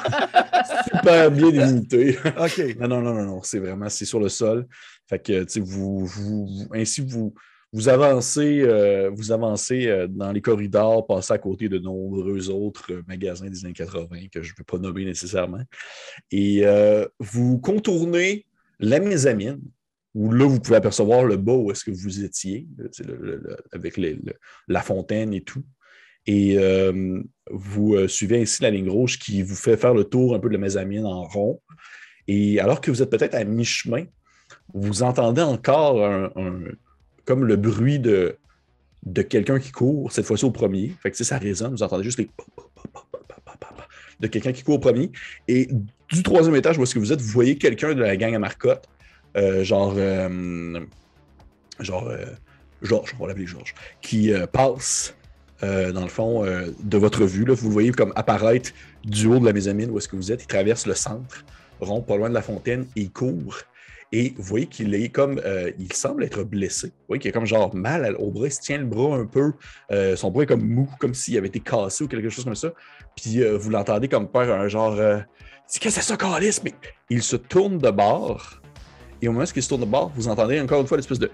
super 0.86 1.32
bien 1.32 1.50
délimité. 1.50 2.20
OK. 2.38 2.78
Non, 2.80 2.88
non, 2.88 3.02
non, 3.02 3.16
non, 3.16 3.26
non, 3.26 3.42
c'est 3.42 3.58
vraiment, 3.58 3.90
c'est 3.90 4.06
sur 4.06 4.20
le 4.20 4.30
sol. 4.30 4.68
Fait 5.10 5.18
que, 5.18 5.44
tu 5.44 5.54
sais, 5.54 5.60
vous, 5.60 6.06
vous, 6.06 6.46
vous- 6.46 6.68
ainsi, 6.72 7.02
vous, 7.02 7.34
vous 7.74 7.88
avancez, 7.88 8.62
euh, 8.62 9.10
vous 9.14 9.32
avancez 9.32 9.88
euh, 9.88 10.08
dans 10.08 10.32
les 10.32 10.42
corridors, 10.42 11.06
passez 11.08 11.34
à 11.34 11.38
côté 11.38 11.70
de 11.70 11.80
nombreux 11.80 12.50
autres 12.50 12.92
euh, 12.92 13.02
magasins 13.08 13.50
des 13.50 13.64
années 13.64 13.74
80 13.74 14.28
que 14.32 14.42
je 14.42 14.52
ne 14.52 14.58
vais 14.58 14.64
pas 14.66 14.78
nommer 14.78 15.06
nécessairement. 15.06 15.64
Et 16.32 16.64
vous 17.20 17.60
contournez 17.60 18.46
la 18.80 19.00
mezzanine, 19.00 19.62
où 20.14 20.32
là, 20.34 20.46
vous 20.46 20.60
pouvez 20.60 20.76
apercevoir 20.76 21.24
le 21.24 21.38
bas 21.38 21.54
où 21.54 21.72
est-ce 21.72 21.86
que 21.86 21.92
vous 21.92 22.24
étiez, 22.24 22.68
avec 23.72 24.00
la 24.68 24.82
fontaine 24.82 25.34
et 25.34 25.42
tout. 25.42 25.64
Et 26.28 26.58
vous 27.50 28.08
suivez 28.08 28.42
ainsi 28.42 28.62
la 28.64 28.72
ligne 28.72 28.90
rouge 28.90 29.18
qui 29.18 29.44
vous 29.44 29.56
fait 29.56 29.78
faire 29.78 29.94
le 29.94 30.04
tour 30.04 30.36
un 30.36 30.40
peu 30.40 30.50
de 30.50 30.54
la 30.54 30.60
mezzanine 30.60 31.06
en 31.06 31.24
rond. 31.24 31.62
Et 32.28 32.60
alors 32.60 32.82
que 32.82 32.92
vous 32.92 33.02
êtes 33.02 33.10
peut-être 33.10 33.36
à 33.36 33.44
mi-chemin, 33.46 34.06
vous 34.74 35.04
entendez 35.04 35.42
encore 35.42 36.06
un- 36.06 36.32
comme 37.32 37.46
le 37.46 37.56
bruit 37.56 37.98
de, 37.98 38.36
quelqu'un 39.30 39.58
qui 39.58 39.72
court, 39.72 40.12
cette 40.12 40.26
fois-ci 40.26 40.44
au 40.44 40.52
premier. 40.52 40.92
Fait 41.02 41.12
que 41.12 41.24
ça 41.24 41.38
résonne, 41.38 41.72
vous 41.72 41.82
entendez 41.82 42.04
juste 42.04 42.20
les 42.20 42.30
de 44.20 44.28
quelqu'un 44.28 44.52
qui 44.52 44.64
court 44.64 44.76
au 44.76 44.80
premier. 44.80 45.14
Et 45.48 45.70
du 46.12 46.24
troisième 46.24 46.58
étage 46.58 46.78
où 46.78 46.84
est-ce 46.84 46.94
que 46.94 47.00
vous 47.00 47.14
êtes, 47.14 47.22
vous 47.22 47.32
voyez 47.32 47.58
quelqu'un 47.58 47.94
de 47.94 48.02
la 48.02 48.18
gang 48.18 48.36
à 48.36 48.40
Marcotte, 48.40 48.90
euh, 49.38 49.64
genre, 49.64 49.94
euh, 49.96 50.82
genre, 51.80 52.10
euh, 52.10 52.26
Georges, 52.82 53.16
on 53.18 53.24
va 53.24 53.30
l'appeler 53.30 53.48
Georges, 53.48 53.74
qui 54.02 54.34
euh, 54.34 54.46
passe 54.46 55.16
euh, 55.64 55.94
dans 55.94 56.04
le 56.04 56.10
fond 56.10 56.44
de 56.44 56.98
votre 56.98 57.24
vue. 57.24 57.46
Là, 57.46 57.54
vous 57.54 57.72
voyez 57.72 57.94
comme 57.94 58.12
apparaître 58.18 58.72
du 59.06 59.28
haut 59.28 59.40
de 59.40 59.46
la 59.46 59.54
mezzanine 59.54 59.90
où 59.90 59.98
est-ce 60.00 60.10
que 60.10 60.18
vous 60.18 60.34
êtes. 60.34 60.44
Il 60.44 60.48
traverse 60.48 60.86
le 60.86 60.96
centre, 60.96 61.46
rond, 61.80 62.02
pas 62.02 62.18
loin 62.18 62.28
de 62.28 62.34
la 62.34 62.42
fontaine, 62.42 62.88
il 62.98 63.10
court. 63.10 63.56
Et 64.14 64.34
vous 64.36 64.44
voyez 64.44 64.66
qu'il 64.68 64.94
est 64.94 65.08
comme. 65.10 65.40
euh, 65.46 65.72
il 65.80 65.94
semble 65.94 66.24
être 66.26 66.44
blessé. 66.44 66.88
Vous 66.88 66.94
voyez 67.08 67.22
qu'il 67.22 67.30
a 67.30 67.32
comme 67.32 67.46
genre 67.46 67.74
mal 67.74 68.16
au 68.20 68.30
bras. 68.30 68.48
Il 68.48 68.52
se 68.52 68.60
tient 68.60 68.78
le 68.78 68.86
bras 68.86 69.16
un 69.16 69.26
peu. 69.26 69.54
euh, 69.92 70.16
son 70.18 70.32
bras 70.32 70.44
est 70.44 70.48
comme 70.48 70.68
mou, 70.68 70.90
comme 71.00 71.14
s'il 71.14 71.38
avait 71.38 71.48
été 71.48 71.62
cassé 71.62 72.04
ou 72.04 72.08
quelque 72.08 72.30
chose 72.30 72.44
comme 72.44 72.56
ça. 72.56 72.74
Puis 73.16 73.42
euh, 73.42 73.58
vous 73.58 73.70
l'entendez 73.70 74.10
comme 74.10 74.28
faire 74.30 74.54
un 74.54 74.68
genre. 74.68 74.98
c'est 75.66 75.82
que 75.82 75.90
c'est 75.90 76.02
ça, 76.02 76.18
Calice? 76.18 76.62
Mais 76.64 76.74
il 77.10 77.24
se 77.24 77.38
tourne 77.38 77.78
de 77.78 77.90
bord. 77.90 78.62
Et 79.22 79.28
au 79.30 79.32
moment 79.32 79.46
où 79.46 79.50
il 79.56 79.64
se 79.64 79.70
tourne 79.70 79.82
de 79.82 79.86
bord, 79.86 80.12
vous 80.16 80.28
entendez 80.28 80.60
encore 80.60 80.82
une 80.82 80.88
fois 80.88 80.98
l'espèce 80.98 81.20
de. 81.20 81.32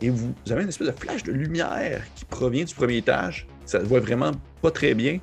Et 0.00 0.10
vous 0.10 0.32
avez 0.50 0.62
une 0.62 0.68
espèce 0.68 0.86
de 0.88 0.92
flash 0.92 1.22
de 1.22 1.32
lumière 1.32 2.02
qui 2.14 2.24
provient 2.24 2.64
du 2.64 2.74
premier 2.74 2.98
étage. 2.98 3.46
Ça 3.64 3.80
se 3.80 3.84
voit 3.84 4.00
vraiment 4.00 4.32
pas 4.62 4.70
très 4.70 4.94
bien. 4.94 5.18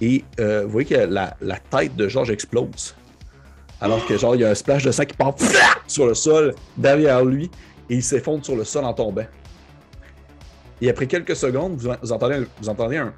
Et 0.00 0.24
vous 0.38 0.68
voyez 0.68 0.88
que 0.88 0.94
la, 0.94 1.36
la 1.40 1.58
tête 1.58 1.96
de 1.96 2.08
Georges 2.08 2.30
explose. 2.30 2.94
Alors 3.84 4.06
que 4.06 4.16
genre, 4.16 4.34
il 4.34 4.40
y 4.40 4.44
a 4.44 4.48
un 4.50 4.54
splash 4.54 4.82
de 4.82 4.90
sang 4.90 5.04
qui 5.04 5.14
part 5.14 5.34
sur 5.86 6.06
le 6.06 6.14
sol 6.14 6.54
derrière 6.78 7.22
lui 7.22 7.50
et 7.90 7.96
il 7.96 8.02
s'effondre 8.02 8.42
sur 8.42 8.56
le 8.56 8.64
sol 8.64 8.82
en 8.86 8.94
tombant. 8.94 9.26
Et 10.80 10.88
après 10.88 11.06
quelques 11.06 11.36
secondes, 11.36 11.76
vous, 11.76 11.90
entendez, 12.10 12.36
un- 12.36 12.46
vous 12.62 12.68
entendez 12.70 12.96
un... 12.96 13.12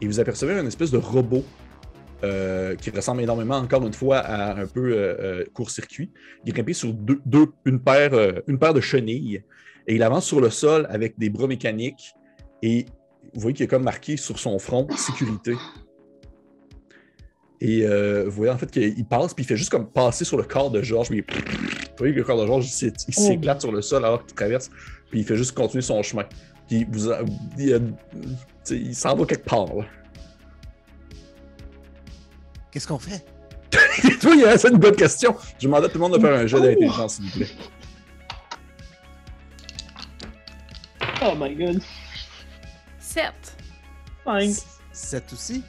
Et 0.00 0.06
vous 0.06 0.20
apercevez 0.20 0.56
une 0.56 0.68
espèce 0.68 0.92
de 0.92 0.98
robot 0.98 1.44
euh, 2.22 2.76
qui 2.76 2.90
ressemble 2.90 3.22
énormément, 3.22 3.56
encore 3.56 3.84
une 3.84 3.92
fois, 3.92 4.18
à 4.18 4.60
un 4.60 4.66
peu 4.66 4.92
euh, 4.92 5.16
euh, 5.18 5.44
court-circuit. 5.52 6.12
Grimpé 6.46 6.72
sur 6.72 6.94
une, 7.66 7.80
paire, 7.80 8.12
une 8.46 8.58
paire 8.58 8.72
de 8.72 8.80
chenilles 8.80 9.42
et 9.88 9.96
il 9.96 10.02
avance 10.04 10.26
sur 10.26 10.40
le 10.40 10.50
sol 10.50 10.86
avec 10.90 11.18
des 11.18 11.28
bras 11.28 11.48
mécaniques 11.48 12.14
et 12.62 12.86
vous 13.34 13.40
voyez 13.40 13.54
qu'il 13.54 13.64
est 13.64 13.68
comme 13.68 13.82
marqué 13.82 14.16
sur 14.16 14.38
son 14.38 14.60
front 14.60 14.86
sécurité. 14.96 15.54
Et 17.64 17.86
euh, 17.86 18.24
vous 18.24 18.32
voyez 18.32 18.50
en 18.52 18.58
fait 18.58 18.68
qu'il 18.70 19.04
passe, 19.04 19.34
puis 19.34 19.44
il 19.44 19.46
fait 19.46 19.56
juste 19.56 19.70
comme 19.70 19.86
passer 19.88 20.24
sur 20.24 20.36
le 20.36 20.42
corps 20.42 20.72
de 20.72 20.82
Georges. 20.82 21.08
puis 21.10 21.18
il- 21.28 21.34
Vous 21.92 21.98
voyez 21.98 22.12
que 22.12 22.18
le 22.18 22.24
corps 22.24 22.40
de 22.40 22.46
Georges 22.46 22.66
il 22.82 22.92
il 23.06 23.14
s'éclate 23.14 23.60
sur 23.60 23.70
le 23.70 23.80
sol 23.82 24.04
alors 24.04 24.24
qu'il 24.26 24.34
traverse, 24.34 24.68
puis 25.10 25.20
il 25.20 25.24
fait 25.24 25.36
juste 25.36 25.52
continuer 25.52 25.82
son 25.82 26.02
chemin. 26.02 26.24
Puis 26.66 26.84
vous, 26.90 27.10
a- 27.12 27.20
il, 27.56 28.94
s'en 28.96 29.14
va 29.14 29.24
quelque 29.26 29.44
part. 29.48 29.66
là. 29.74 29.84
Qu'est-ce 32.72 32.88
qu'on 32.88 32.98
fait? 32.98 33.24
Toi, 34.20 34.34
il 34.34 34.40
y 34.40 34.44
a- 34.44 34.58
c'est 34.58 34.70
une 34.70 34.78
bonne 34.78 34.96
question. 34.96 35.36
Je 35.60 35.66
demande 35.68 35.84
à 35.84 35.88
tout 35.88 35.98
le 35.98 36.00
monde 36.00 36.14
de 36.14 36.18
faire 36.20 36.34
un 36.34 36.46
jeu 36.46 36.60
d'intelligence, 36.60 37.16
s'il 37.16 37.26
vous 37.26 37.30
plaît. 37.38 37.48
Oh 41.22 41.34
my 41.38 41.54
god. 41.54 41.80
7. 42.98 43.32
5. 44.24 44.50
7 44.92 45.32
aussi? 45.32 45.62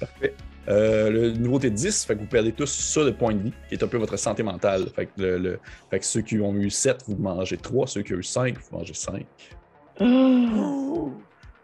Parfait. 0.00 0.34
Euh, 0.68 1.10
le 1.10 1.30
niveau 1.32 1.60
est 1.60 1.70
10, 1.70 2.04
fait 2.04 2.14
que 2.16 2.20
vous 2.20 2.26
perdez 2.26 2.52
tous 2.52 2.66
ça 2.66 3.04
de 3.04 3.10
points 3.10 3.34
de 3.34 3.42
vie, 3.42 3.52
qui 3.68 3.74
est 3.76 3.82
un 3.82 3.86
peu 3.86 3.98
votre 3.98 4.16
santé 4.16 4.42
mentale. 4.42 4.86
Fait 4.94 5.06
que, 5.06 5.12
le, 5.18 5.38
le- 5.38 5.58
fait 5.90 6.00
que 6.00 6.04
ceux 6.06 6.22
qui 6.22 6.40
ont 6.40 6.54
eu 6.54 6.70
7, 6.70 7.04
vous 7.06 7.16
mangez 7.16 7.56
3. 7.56 7.86
Ceux 7.86 8.02
qui 8.02 8.14
ont 8.14 8.18
eu 8.18 8.22
5, 8.22 8.56
vous 8.58 8.78
mangez 8.78 8.94
5. 8.94 9.24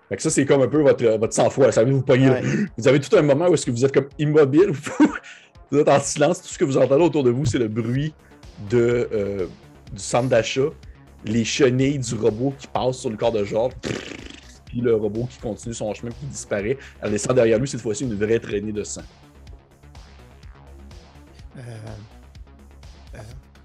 Fait 0.09 0.16
que 0.16 0.23
ça, 0.23 0.31
c'est 0.31 0.45
comme 0.45 0.62
un 0.62 0.69
peu 0.69 0.83
votre, 0.83 1.05
votre 1.19 1.33
sang-froid. 1.35 1.73
Ça 1.73 1.85
vous 1.85 2.03
pogner. 2.03 2.29
Ouais. 2.31 2.43
Vous 2.77 2.87
avez 2.89 3.01
tout 3.01 3.16
un 3.16 3.23
moment 3.23 3.49
où 3.49 3.55
est-ce 3.55 3.66
que 3.66 3.70
vous 3.70 3.85
êtes 3.85 3.93
comme 3.93 4.09
immobile. 4.19 4.70
vous 5.70 5.79
êtes 5.79 5.89
en 5.89 6.01
silence. 6.01 6.43
Tout 6.43 6.49
ce 6.49 6.59
que 6.59 6.65
vous 6.65 6.77
entendez 6.77 7.03
autour 7.03 7.24
de 7.24 7.31
vous, 7.31 7.45
c'est 7.47 7.59
le 7.59 7.69
bruit 7.69 8.15
de, 8.70 9.09
euh, 9.12 9.47
du 9.93 9.99
centre 10.03 10.29
d'achat, 10.29 10.69
les 11.24 11.45
chenilles 11.45 11.99
du 11.99 12.15
robot 12.15 12.53
qui 12.59 12.66
passe 12.66 12.99
sur 12.99 13.11
le 13.11 13.16
corps 13.16 13.33
de 13.33 13.43
Georges, 13.45 13.73
puis 14.73 14.81
le 14.81 14.94
robot 14.97 15.27
qui 15.31 15.39
continue 15.39 15.74
son 15.74 15.93
chemin 15.93 16.11
puis 16.12 16.20
qui 16.20 16.27
disparaît. 16.32 16.78
Elle 17.03 17.11
laissant 17.12 17.35
derrière 17.35 17.59
lui, 17.59 17.69
cette 17.69 17.82
fois-ci, 17.82 18.05
une 18.05 18.15
vraie 18.15 18.39
traînée 18.39 18.73
de 18.73 18.82
sang. 18.82 19.03
Euh, 21.59 21.61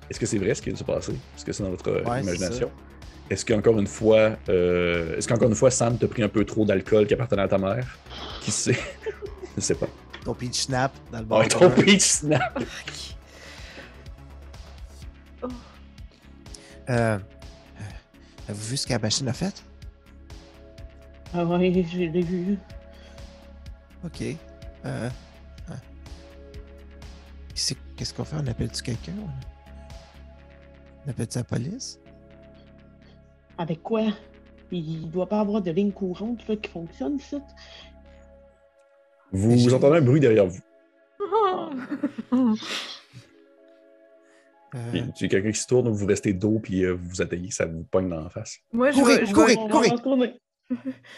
Est-ce 0.10 0.20
que 0.20 0.26
c'est 0.26 0.38
vrai 0.38 0.54
ce 0.54 0.62
qui 0.62 0.66
vient 0.66 0.74
de 0.74 0.80
se 0.80 0.84
passer? 0.84 1.14
Est-ce 1.36 1.46
que 1.46 1.54
c'est 1.54 1.64
dans 1.64 1.70
votre 1.70 1.88
euh, 1.90 2.04
Ouais, 2.04 2.22
imagination? 2.22 2.70
Est-ce 3.30 3.46
qu'encore 3.46 3.80
une 3.80 3.88
fois, 3.88 4.36
euh, 4.50 5.16
est-ce 5.18 5.30
qu'encore 5.30 5.48
une 5.48 5.56
fois, 5.56 5.72
Sam 5.72 5.98
t'a 5.98 6.08
pris 6.10 6.24
un 6.24 6.30
peu 6.30 6.44
trop 6.44 6.66
d'alcool 6.66 7.08
qui 7.08 7.14
appartenait 7.14 7.44
à 7.44 7.48
ta 7.48 7.58
mère? 7.58 7.98
Qui 8.42 8.52
sait? 8.52 8.78
Je 9.56 9.62
sais 9.62 9.76
pas. 9.76 9.88
ton 10.26 10.34
peach 10.34 10.56
snap 10.66 10.94
dans 11.10 11.20
le 11.20 11.26
bar. 11.26 11.40
Ouais, 11.40 11.48
ton 11.48 11.70
peach 11.70 12.02
snap. 12.02 12.62
Oh. 15.44 15.48
Euh, 16.90 16.94
euh, 17.20 17.20
Avez-vous 18.50 18.70
vu 18.70 18.78
ce 18.78 18.88
que 18.88 18.94
la 18.94 19.00
machine 19.00 19.28
a 19.28 19.34
fait? 19.34 19.64
Ah 21.34 21.46
ouais, 21.46 21.84
je 21.84 21.98
l'ai 22.00 22.22
vu. 22.22 22.58
Ok. 24.04 24.22
Euh, 24.86 25.10
hein. 25.70 25.76
C'est- 27.56 27.78
Qu'est-ce 27.96 28.14
qu'on 28.14 28.24
fait? 28.26 28.36
On 28.40 28.48
appelle-tu 28.48 28.82
quelqu'un? 28.84 29.14
On 31.06 31.10
appelle-tu 31.10 31.38
la 31.40 31.44
police? 31.44 32.00
Avec 33.58 33.82
quoi? 33.82 34.04
Il 34.72 35.10
doit 35.10 35.28
pas 35.28 35.40
avoir 35.40 35.62
de 35.62 35.72
ligne 35.72 35.92
courante 35.92 36.48
là, 36.48 36.56
qui 36.56 36.70
fonctionne, 36.70 37.20
ça. 37.20 37.38
Vous, 39.32 39.52
vous 39.58 39.74
entendez 39.74 39.98
un 39.98 40.02
bruit 40.02 40.20
derrière 40.20 40.46
vous. 40.46 40.60
Euh, 44.76 44.92
Puis, 44.92 45.00
Il 45.00 45.22
y 45.22 45.26
a 45.26 45.28
quelqu'un 45.30 45.52
qui 45.52 45.60
se 45.60 45.68
tourne, 45.68 45.90
vous 45.90 46.06
restez 46.06 46.34
dos, 46.34 46.60
puis 46.60 46.84
euh, 46.84 46.92
vous 46.94 47.10
vous 47.10 47.22
atteignez, 47.22 47.52
ça 47.52 47.66
vous 47.66 47.84
pogne 47.84 48.10
dans 48.10 48.22
la 48.22 48.30
face. 48.30 48.58
Moi, 48.74 48.92
je 48.92 49.00
Courez, 49.00 49.18
vais, 49.20 49.26
je 49.26 49.34
courez. 49.34 49.54
vais- 49.56 49.60
On 49.60 49.68
va 49.68 49.98
courez. 50.02 50.34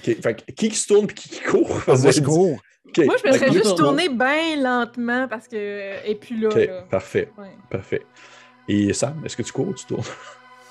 Fait 0.03 0.15
que 0.15 0.51
qui 0.51 0.69
qui 0.69 0.75
se 0.75 0.87
tourne 0.87 1.07
puis 1.07 1.15
qui 1.15 1.29
qui 1.29 1.41
court? 1.41 1.81
moi, 1.87 1.95
je 2.11 2.21
cours. 2.23 2.59
Ok, 2.87 3.05
Moi, 3.05 3.15
je 3.23 3.29
me 3.29 3.33
serais 3.37 3.51
juste 3.51 3.77
tourné 3.77 4.09
bien 4.09 4.55
lentement 4.61 5.27
parce 5.27 5.47
que. 5.47 6.07
Et 6.07 6.15
puis 6.15 6.39
là. 6.39 6.49
Ok, 6.49 6.55
là. 6.55 6.81
parfait, 6.89 7.29
Ouais. 7.37 7.47
parfait. 7.69 8.01
Et 8.67 8.93
Sam, 8.93 9.21
est-ce 9.25 9.35
que 9.37 9.43
tu 9.43 9.51
cours 9.51 9.67
ou 9.69 9.73
tu 9.73 9.85
tournes? 9.85 10.03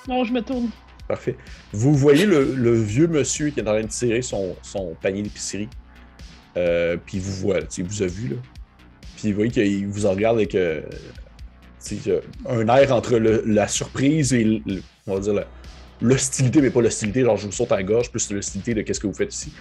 Non, 0.08 0.24
je 0.24 0.32
me 0.32 0.40
tourne. 0.40 0.70
Parfait. 1.06 1.36
Vous 1.72 1.92
voyez 1.94 2.24
le, 2.24 2.54
le 2.54 2.72
vieux 2.72 3.08
monsieur 3.08 3.50
qui 3.50 3.60
est 3.60 3.62
en 3.64 3.72
train 3.72 3.82
de 3.82 3.88
tirer 3.88 4.22
son, 4.22 4.56
son 4.62 4.94
panier 5.02 5.20
d'épicerie. 5.22 5.68
Euh, 6.56 6.96
puis 7.04 7.18
il 7.18 7.22
vous 7.22 7.32
voit, 7.32 7.58
il 7.76 7.84
vous 7.84 8.02
a 8.02 8.06
vu. 8.06 8.28
Là. 8.28 8.36
Puis 9.16 9.30
vous 9.30 9.36
voyez 9.36 9.50
qu'il 9.50 9.86
vous 9.86 10.06
en 10.06 10.12
regarde 10.12 10.36
avec 10.36 10.54
euh, 10.54 10.80
euh, 12.06 12.20
un 12.48 12.68
air 12.68 12.94
entre 12.94 13.18
le- 13.18 13.42
la 13.46 13.68
surprise 13.68 14.32
et 14.32 14.44
le- 14.44 14.60
le- 14.66 14.82
on 15.06 15.14
va 15.14 15.20
dire 15.20 15.34
l'hostilité, 16.00 16.60
mais 16.60 16.70
pas 16.70 16.80
l'hostilité, 16.82 17.22
genre 17.22 17.36
je 17.36 17.46
vous 17.46 17.52
saute 17.52 17.72
à 17.72 17.76
la 17.76 17.82
gorge, 17.82 18.10
plus 18.10 18.30
l'hostilité 18.30 18.74
de 18.74 18.82
qu'est-ce 18.82 19.00
que 19.00 19.06
vous 19.06 19.14
faites 19.14 19.34
ici. 19.34 19.52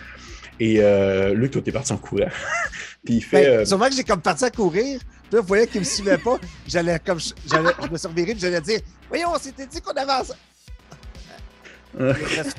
Et 0.60 0.78
euh, 0.82 1.34
Luc, 1.36 1.52
toi, 1.52 1.62
t'es 1.64 1.72
parti 1.72 1.94
en 1.94 1.98
courant. 1.98 2.26
puis 3.06 3.16
il 3.16 3.22
fait. 3.24 3.44
Ben, 3.44 3.60
euh, 3.60 3.66
Sûrement 3.66 3.88
que 3.90 3.96
j'ai 3.96 4.04
comme 4.04 4.22
parti 4.22 4.44
à 4.46 4.50
courir. 4.50 5.00
Puis 5.00 5.36
Là, 5.36 5.42
vous 5.42 5.48
voyez 5.48 5.68
qu'il 5.68 5.82
me 5.82 5.86
suivait 5.86 6.18
pas. 6.18 6.40
J'allais 6.68 7.00
comme. 7.06 7.20
j'allais- 7.20 7.70
Je 7.86 7.90
me 7.92 7.98
suis 7.98 8.08
reviré 8.08 8.32
puis 8.32 8.40
j'allais 8.42 8.62
dire 8.62 8.80
Voyons, 9.10 9.30
on 9.36 9.40
s'était 9.40 9.68
dit 9.68 9.80
qu'on 9.82 9.92
avance. 9.92 10.34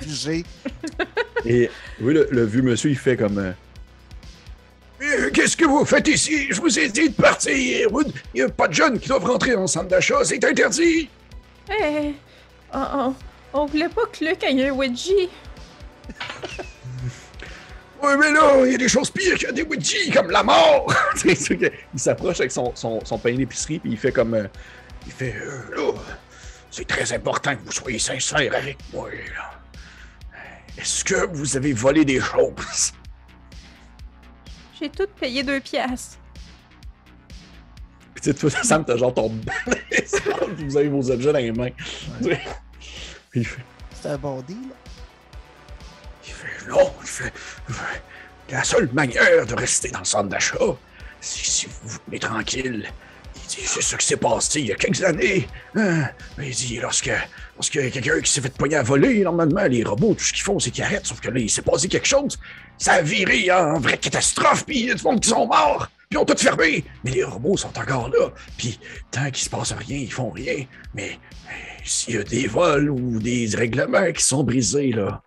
Figé. 0.01 0.45
Et 1.45 1.71
oui, 2.01 2.15
le, 2.15 2.29
le 2.31 2.45
vieux 2.45 2.63
monsieur, 2.63 2.91
il 2.91 2.97
fait 2.99 3.17
comme. 3.17 3.39
euh, 3.39 3.53
Euh, 5.03 5.31
Qu'est-ce 5.33 5.57
que 5.57 5.65
vous 5.65 5.85
faites 5.85 6.09
ici? 6.09 6.49
Je 6.51 6.61
vous 6.61 6.77
ai 6.79 6.89
dit 6.89 7.09
de 7.11 7.15
partir. 7.15 7.53
Il 7.53 8.13
n'y 8.35 8.43
a 8.43 8.49
pas 8.49 8.67
de 8.69 8.75
jeunes 8.75 8.99
qui 8.99 9.09
doivent 9.09 9.25
rentrer 9.25 9.55
en 9.55 9.67
centre 9.67 9.89
d'achat, 9.89 10.25
c'est 10.25 10.43
interdit. 10.45 11.09
Hey, 11.69 12.15
on, 12.73 12.79
on, 12.81 13.15
on 13.53 13.67
voulait 13.67 13.89
pas 13.89 14.03
que 14.13 14.25
Luc 14.25 14.43
aille 14.45 14.65
un 14.69 14.73
wedgie. 14.73 15.29
Oui, 18.01 18.13
mais 18.19 18.31
là, 18.31 18.65
il 18.65 18.71
y 18.73 18.75
a 18.77 18.79
des 18.79 18.89
choses 18.89 19.11
pires 19.11 19.37
que 19.37 19.51
des 19.51 19.63
Ouija, 19.63 20.13
comme 20.13 20.31
la 20.31 20.45
mort. 20.45 20.87
C'est 21.17 21.57
que 21.59 21.67
il 21.93 21.99
s'approche 21.99 22.39
avec 22.39 22.53
son, 22.53 22.73
son, 22.77 23.05
son 23.05 23.19
pain 23.19 23.35
d'épicerie, 23.35 23.81
puis 23.81 23.91
il 23.91 23.99
fait 23.99 24.13
comme. 24.13 24.35
euh, 24.35 24.47
il 25.05 25.13
fait. 25.13 25.35
euh, 25.35 25.75
là, 25.77 25.93
c'est 26.71 26.87
très 26.87 27.13
important 27.13 27.57
que 27.57 27.65
vous 27.65 27.73
soyez 27.73 27.99
sincère 27.99 28.55
avec 28.55 28.77
moi. 28.93 29.09
là. 29.11 29.51
Est-ce 30.77 31.03
que 31.03 31.27
vous 31.35 31.57
avez 31.57 31.73
volé 31.73 32.05
des 32.05 32.21
choses? 32.21 32.93
J'ai 34.81 34.91
tout 34.91 35.09
payé 35.19 35.43
deux 35.43 35.59
piastres. 35.59 36.19
Puis 38.15 38.23
tu 38.23 38.31
sais, 38.31 38.35
toi, 38.35 38.51
Sam, 38.63 38.85
t'as 38.85 38.97
genre 38.97 39.13
ton 39.15 39.31
puis 39.91 40.65
vous 40.67 40.77
avez 40.77 40.89
vos 40.89 41.11
objets 41.11 41.33
dans 41.33 41.39
les 41.39 41.51
mains. 41.53 41.71
Il 43.39 43.47
fait. 43.47 43.63
C'était 43.95 44.11
un 44.11 44.19
bon 44.19 44.41
deal. 44.43 44.57
Il 46.27 46.33
fait 46.33 46.69
non, 46.69 46.93
il 47.01 47.09
fait, 47.09 47.33
la 48.51 48.65
seule 48.65 48.89
manière 48.93 49.47
de 49.47 49.55
rester 49.55 49.91
dans 49.91 50.01
le 50.01 50.05
centre 50.05 50.29
d'achat, 50.29 50.57
c'est 51.21 51.45
si 51.45 51.67
vous 51.67 51.89
vous 51.89 51.99
tenez 52.07 52.19
tranquille. 52.19 52.91
Il 53.35 53.49
dit, 53.49 53.67
c'est 53.67 53.83
ça 53.83 53.97
qui 53.97 54.07
s'est 54.07 54.17
passé 54.17 54.61
il 54.61 54.67
y 54.67 54.73
a 54.73 54.75
quelques 54.75 55.03
années. 55.03 55.49
Hein? 55.75 56.09
Il 56.39 56.51
dit, 56.51 56.79
lorsque, 56.81 57.09
a 57.09 57.91
quelqu'un 57.91 58.21
qui 58.21 58.31
s'est 58.31 58.41
fait 58.41 58.55
poigner 58.55 58.77
à 58.77 58.83
voler, 58.83 59.23
normalement, 59.23 59.65
les 59.65 59.83
robots, 59.83 60.15
tout 60.15 60.25
ce 60.25 60.33
qu'ils 60.33 60.43
font, 60.43 60.59
c'est 60.59 60.71
qu'ils 60.71 60.85
arrêtent. 60.85 61.07
Sauf 61.07 61.21
que 61.21 61.31
là, 61.31 61.41
il 61.41 61.49
s'est 61.49 61.63
passé 61.63 61.89
quelque 61.89 62.07
chose. 62.07 62.39
Ça 62.77 62.95
a 62.95 63.03
viré 63.03 63.51
en 63.51 63.79
vraie 63.81 63.99
catastrophe, 63.99 64.65
puis 64.67 64.81
il 64.81 64.87
y 64.87 64.91
a 64.91 64.95
du 64.95 65.03
monde 65.03 65.21
qui 65.21 65.31
sont 65.31 65.47
morts, 65.47 65.89
puis 66.09 66.19
ils 66.19 66.19
ont 66.19 66.25
tout 66.25 66.37
fermé. 66.37 66.85
Mais 67.05 67.11
les 67.11 67.25
robots 67.25 67.57
sont 67.57 67.77
encore 67.79 68.09
là. 68.09 68.31
Puis 68.57 68.79
tant 69.11 69.27
qu'il 69.27 69.45
se 69.45 69.51
passe 69.51 69.73
rien, 69.73 69.99
ils 69.99 70.13
font 70.13 70.31
rien. 70.31 70.65
Mais 70.95 71.13
euh, 71.13 71.51
s'il 71.85 72.15
y 72.15 72.19
a 72.19 72.25
des 72.25 72.47
vols 72.47 72.91
ou 72.91 73.19
des 73.19 73.49
règlements 73.55 74.13
qui 74.13 74.23
sont 74.23 74.43
brisés, 74.43 74.93
là, 74.93 75.23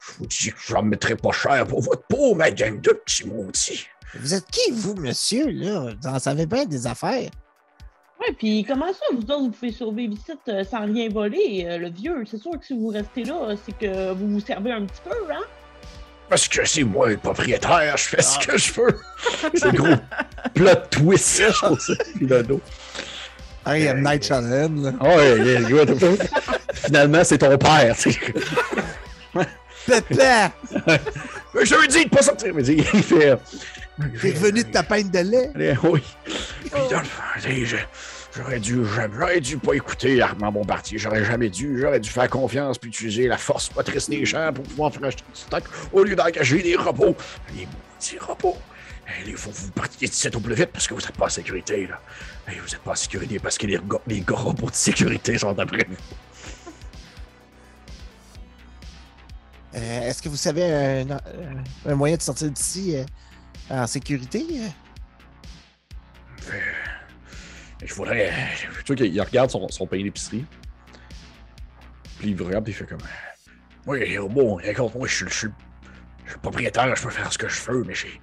je 0.00 0.18
vous 0.18 0.26
dis 0.26 0.50
que 0.50 0.58
j'en 0.66 0.82
mettrai 0.82 1.16
pas 1.16 1.32
cher 1.32 1.66
pour 1.66 1.80
votre 1.80 2.06
peau, 2.08 2.34
ma 2.34 2.50
gang 2.50 2.80
de 2.80 2.90
petits 2.90 3.26
maudits. 3.26 3.86
Vous 4.14 4.34
êtes 4.34 4.46
qui, 4.50 4.70
vous, 4.70 4.94
monsieur, 4.94 5.50
là? 5.50 5.94
Vous 6.00 6.08
en 6.08 6.18
savez 6.18 6.46
bien 6.46 6.64
des 6.64 6.86
affaires. 6.86 7.30
Ouais, 8.20 8.32
puis 8.36 8.64
comment 8.64 8.92
ça, 8.92 9.04
vous 9.12 9.22
autres, 9.22 9.38
vous 9.42 9.50
pouvez 9.50 9.70
survivre 9.70 10.14
ici 10.14 10.32
euh, 10.48 10.64
sans 10.64 10.86
rien 10.86 11.08
voler, 11.08 11.66
euh, 11.68 11.78
le 11.78 11.90
vieux? 11.90 12.24
C'est 12.26 12.38
sûr 12.38 12.52
que 12.58 12.66
si 12.66 12.72
vous 12.72 12.88
restez 12.88 13.24
là, 13.24 13.54
c'est 13.64 13.76
que 13.78 14.12
vous 14.12 14.28
vous 14.28 14.40
servez 14.40 14.72
un 14.72 14.84
petit 14.86 15.00
peu, 15.04 15.32
hein? 15.32 15.44
Parce 16.28 16.46
que 16.48 16.66
c'est 16.66 16.82
moi 16.84 17.08
le 17.08 17.16
propriétaire, 17.16 17.96
je 17.96 18.02
fais 18.04 18.22
ce 18.22 18.38
que 18.38 18.58
je 18.58 18.72
veux. 18.74 19.00
C'est 19.54 19.72
gros 19.74 19.94
plot 20.54 20.74
twist, 20.90 21.42
je 21.46 21.52
trouve 21.62 21.80
ça. 21.80 21.94
Le 22.20 22.42
dos. 22.42 22.60
Ah, 23.64 23.78
il 23.78 23.84
y 23.84 23.88
a 23.88 23.94
Night 23.94 24.24
Shyamalan, 24.26 24.82
là. 24.82 24.92
Ah 25.00 25.16
Ouais, 25.16 25.38
yeah, 25.40 25.60
good. 25.62 25.98
Finalement, 26.74 27.24
c'est 27.24 27.38
ton 27.38 27.56
père, 27.58 27.96
tu 27.96 28.12
sais. 28.12 28.18
Pépé! 29.86 30.48
Je 31.62 31.74
lui 31.80 31.88
dis 31.88 32.04
de 32.04 32.10
pas 32.10 32.22
sortir, 32.22 32.52
mais 32.54 32.64
il 32.66 32.84
fait. 32.84 33.36
T'es 34.20 34.30
revenu 34.30 34.62
de 34.64 34.70
ta 34.70 34.82
peine 34.82 35.10
de 35.10 35.18
lait? 35.18 35.76
Oui. 35.82 36.02
Et 36.66 36.70
puis, 36.70 36.80
dans 36.90 36.98
le 37.00 37.04
fond, 37.04 37.22
tu 37.36 37.40
sais, 37.42 37.64
je- 37.66 37.76
j'aurais 38.36 38.60
dû, 38.60 38.84
j'aurais 38.84 39.40
dû 39.40 39.58
pas 39.58 39.74
écouter 39.74 40.20
Armand 40.20 40.52
Bombardier. 40.52 40.98
J'aurais 40.98 41.24
jamais 41.24 41.48
dû. 41.48 41.78
J'aurais 41.80 42.00
dû 42.00 42.10
faire 42.10 42.28
confiance 42.28 42.78
puis 42.78 42.90
utiliser 42.90 43.26
la 43.26 43.38
force 43.38 43.74
motrice 43.74 44.08
des 44.08 44.24
gens 44.24 44.52
pour 44.52 44.64
pouvoir 44.64 44.92
faire 44.92 45.04
acheter 45.04 45.24
du 45.32 45.40
stock 45.40 45.64
au 45.92 46.02
lieu 46.02 46.16
d'engager 46.16 46.62
des 46.62 46.76
robots. 46.76 47.16
Les 47.56 47.66
petits 47.98 48.18
robots. 48.18 48.56
Il 49.26 49.36
faut 49.36 49.50
que 49.50 49.56
vous 49.56 49.70
partiez 49.70 50.06
d'ici 50.06 50.28
au 50.34 50.40
plus 50.40 50.54
vite 50.54 50.70
parce 50.72 50.86
que 50.86 50.94
vous 50.94 51.00
n'êtes 51.00 51.16
pas 51.16 51.26
en 51.26 51.30
sécurité, 51.30 51.86
là. 51.86 52.00
Hey, 52.46 52.58
vous 52.58 52.66
n'êtes 52.66 52.82
pas 52.82 52.92
en 52.92 52.94
sécurité 52.94 53.38
parce 53.38 53.56
que 53.56 53.66
les, 53.66 53.78
les 54.06 54.20
gars 54.20 54.36
robots 54.36 54.68
de 54.70 54.74
sécurité 54.74 55.38
sont 55.38 55.58
après 55.58 55.86
vous. 55.88 55.96
Euh, 59.74 60.08
Est-ce 60.08 60.22
que 60.22 60.28
vous 60.28 60.36
savez 60.36 61.06
un, 61.86 61.94
moyen 61.94 62.16
de 62.16 62.22
sortir 62.22 62.50
d'ici 62.50 62.96
euh, 62.96 63.04
en 63.70 63.86
sécurité? 63.86 64.44
Euh, 67.82 67.86
Je 67.86 67.94
voudrais. 67.94 68.32
Tu 68.84 68.94
vois 68.94 68.96
qu'il 68.96 69.20
regarde 69.22 69.50
son, 69.50 69.68
son 69.68 69.86
panier 69.86 70.04
d'épicerie. 70.04 70.44
Puis 72.18 72.28
il 72.30 72.36
vous 72.36 72.44
regarde 72.44 72.66
et 72.68 72.70
il 72.72 72.74
fait 72.74 72.86
comme. 72.86 72.98
Oui, 73.86 74.00
les 74.00 74.18
robots, 74.18 74.60
écoute, 74.60 74.94
moi, 74.94 75.06
je 75.06 75.14
suis, 75.14 75.24
je 75.28 75.34
suis- 75.34 75.48
je 76.24 76.30
suis 76.30 76.34
le 76.34 76.40
propriétaire, 76.42 76.94
je 76.94 77.02
peux 77.02 77.10
faire 77.10 77.32
ce 77.32 77.38
que 77.38 77.48
je 77.48 77.60
veux, 77.70 77.84
mais 77.84 77.94
j'ai- 77.94 78.20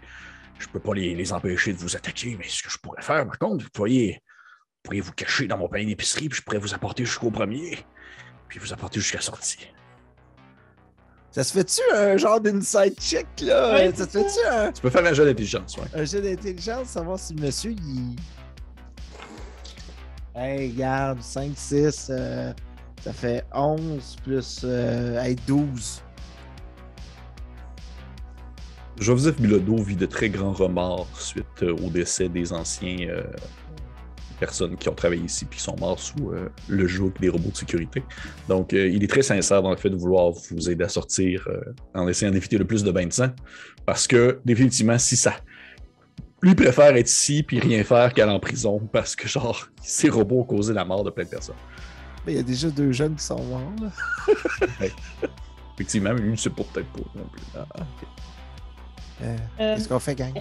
je 0.59 0.67
peux 0.67 0.79
pas 0.79 0.93
les, 0.93 1.15
les 1.15 1.33
empêcher 1.33 1.73
de 1.73 1.77
vous 1.77 1.95
attaquer. 1.95 2.35
Mais 2.37 2.47
ce 2.47 2.61
que 2.61 2.69
je 2.69 2.77
pourrais 2.77 3.01
faire, 3.01 3.25
par 3.25 3.39
contre, 3.39 3.63
vous 3.63 3.69
pourriez, 3.71 4.21
vous 4.21 4.81
pourriez 4.83 5.01
vous 5.01 5.13
cacher 5.13 5.47
dans 5.47 5.57
mon 5.57 5.67
panier 5.67 5.87
d'épicerie, 5.87 6.29
puis 6.29 6.37
je 6.37 6.43
pourrais 6.43 6.59
vous 6.59 6.73
apporter 6.75 7.03
jusqu'au 7.05 7.31
premier, 7.31 7.79
puis 8.47 8.59
vous 8.59 8.73
apporter 8.73 8.99
jusqu'à 8.99 9.17
la 9.17 9.23
sortie. 9.23 9.67
Ça 11.31 11.43
se 11.43 11.51
fait-tu 11.53 11.81
un 11.93 12.15
genre 12.15 12.39
d'inside 12.39 12.95
check, 12.99 13.27
là? 13.41 13.73
Ouais, 13.73 13.91
ça 13.93 14.05
se 14.05 14.11
fait-tu 14.11 14.47
un, 14.47 14.71
Tu 14.71 14.81
peux 14.81 14.89
faire 14.89 15.05
un 15.05 15.13
jeu 15.13 15.25
d'intelligence, 15.25 15.77
ouais. 15.77 15.87
un 15.93 16.05
jeu 16.05 16.21
d'intelligence, 16.21 16.89
savoir 16.89 17.17
si 17.19 17.33
le 17.33 17.41
monsieur, 17.41 17.71
il. 17.71 18.15
Hey, 20.37 20.71
regarde, 20.71 21.21
5, 21.21 21.53
6, 21.55 22.07
euh, 22.09 22.51
ça 23.01 23.13
fait 23.13 23.45
11 23.53 24.17
plus 24.21 24.61
euh, 24.65 25.17
hey, 25.21 25.37
12. 25.47 26.01
Joseph 28.99 29.39
Bilodeau 29.39 29.77
vit 29.77 29.95
de 29.95 30.05
très 30.05 30.29
grands 30.29 30.51
remords 30.51 31.07
suite 31.17 31.45
euh, 31.63 31.73
au 31.85 31.89
décès 31.89 32.27
des 32.27 32.51
anciens 32.51 33.07
euh, 33.07 33.23
personnes 34.37 34.75
qui 34.75 34.89
ont 34.89 34.93
travaillé 34.93 35.23
ici 35.23 35.45
puis 35.45 35.57
qui 35.57 35.63
sont 35.63 35.77
morts 35.79 35.99
sous 36.01 36.31
euh, 36.31 36.49
le 36.67 36.85
joug 36.85 37.13
des 37.21 37.29
robots 37.29 37.51
de 37.51 37.55
sécurité. 37.55 38.03
Donc, 38.49 38.73
il 38.73 39.01
est 39.01 39.07
très 39.07 39.21
sincère 39.21 39.61
dans 39.61 39.71
le 39.71 39.77
fait 39.77 39.89
de 39.89 39.95
vouloir 39.95 40.31
vous 40.31 40.69
aider 40.69 40.83
à 40.83 40.89
sortir 40.89 41.47
en 41.93 42.09
essayant 42.09 42.31
d'éviter 42.31 42.57
le 42.57 42.65
plus 42.65 42.83
de 42.83 42.91
bains 42.91 43.05
de 43.07 43.13
sang. 43.13 43.29
Parce 43.85 44.05
que, 44.05 44.41
définitivement, 44.43 44.97
si 44.97 45.15
ça. 45.15 45.35
Lui 46.41 46.53
préfère 46.55 46.95
être 46.95 47.09
ici 47.09 47.43
puis 47.43 47.59
rien 47.59 47.83
faire 47.83 48.13
qu'aller 48.13 48.31
en 48.31 48.39
prison 48.39 48.79
parce 48.91 49.15
que, 49.15 49.27
genre, 49.27 49.67
ces 49.81 50.09
robots 50.09 50.41
ont 50.41 50.43
causé 50.43 50.73
la 50.73 50.85
mort 50.85 51.03
de 51.03 51.09
plein 51.09 51.23
de 51.23 51.29
personnes. 51.29 51.55
Mais 52.25 52.33
il 52.33 52.35
y 52.37 52.39
a 52.39 52.43
déjà 52.43 52.69
deux 52.69 52.91
jeunes 52.91 53.15
qui 53.15 53.23
sont 53.23 53.41
morts, 53.43 53.61
là. 53.81 53.89
Effectivement, 55.75 56.11
mais 56.13 56.21
lui 56.21 56.31
ne 56.31 56.35
sait 56.35 56.49
pas 56.49 56.63
peut-être 56.73 56.87
pas 56.91 57.01
non 57.15 57.25
plus. 57.31 57.41
Ah, 57.55 57.65
ok. 57.75 58.07
Euh, 59.23 59.37
Euh, 59.59 59.75
Qu'est-ce 59.75 59.87
qu'on 59.89 59.99
fait, 59.99 60.15
gang? 60.15 60.33